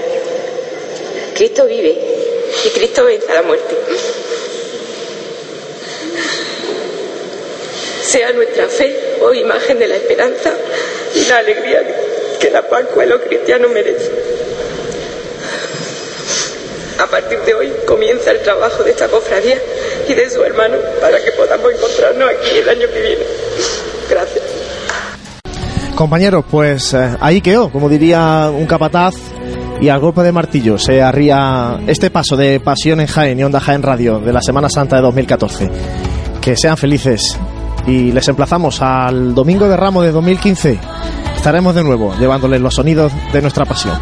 Cristo 1.34 1.66
vive 1.66 1.98
y 2.64 2.68
Cristo 2.70 3.04
vence 3.04 3.30
a 3.30 3.34
la 3.34 3.42
muerte. 3.42 3.76
Sea 8.10 8.32
nuestra 8.32 8.66
fe 8.66 8.92
o 9.22 9.32
imagen 9.32 9.78
de 9.78 9.86
la 9.86 9.94
esperanza 9.94 10.52
y 11.14 11.24
la 11.26 11.38
alegría 11.38 11.80
que 12.40 12.50
la 12.50 12.60
Pascua 12.68 13.04
de 13.04 13.10
los 13.10 13.20
cristianos 13.20 13.70
merece. 13.70 14.10
A 16.98 17.06
partir 17.06 17.38
de 17.42 17.54
hoy 17.54 17.72
comienza 17.86 18.32
el 18.32 18.40
trabajo 18.40 18.82
de 18.82 18.90
esta 18.90 19.06
cofradía 19.06 19.58
y 20.08 20.14
de 20.14 20.28
su 20.28 20.42
hermano 20.42 20.76
para 21.00 21.22
que 21.22 21.30
podamos 21.30 21.72
encontrarnos 21.72 22.30
aquí 22.30 22.58
el 22.58 22.68
año 22.68 22.88
que 22.92 23.00
viene. 23.00 23.24
Gracias. 24.10 24.44
Compañeros, 25.94 26.44
pues 26.50 26.92
eh, 26.94 27.10
ahí 27.20 27.40
quedó, 27.40 27.70
como 27.70 27.88
diría 27.88 28.50
un 28.52 28.66
capataz, 28.66 29.14
y 29.80 29.88
al 29.88 30.00
golpe 30.00 30.22
de 30.22 30.32
martillo 30.32 30.78
se 30.78 31.00
arría 31.00 31.78
este 31.86 32.10
paso 32.10 32.36
de 32.36 32.58
Pasión 32.58 33.00
en 33.00 33.06
Jaén 33.06 33.38
y 33.38 33.44
Onda 33.44 33.60
Jaén 33.60 33.84
Radio 33.84 34.18
de 34.18 34.32
la 34.32 34.42
Semana 34.42 34.68
Santa 34.68 34.96
de 34.96 35.02
2014. 35.02 35.70
Que 36.40 36.56
sean 36.56 36.76
felices 36.76 37.38
y 37.86 38.12
les 38.12 38.28
emplazamos 38.28 38.82
al 38.82 39.34
Domingo 39.34 39.68
de 39.68 39.76
Ramos 39.76 40.04
de 40.04 40.12
2015. 40.12 40.78
Estaremos 41.36 41.74
de 41.74 41.84
nuevo 41.84 42.14
llevándoles 42.18 42.60
los 42.60 42.74
sonidos 42.74 43.12
de 43.32 43.42
nuestra 43.42 43.64
pasión. 43.64 43.98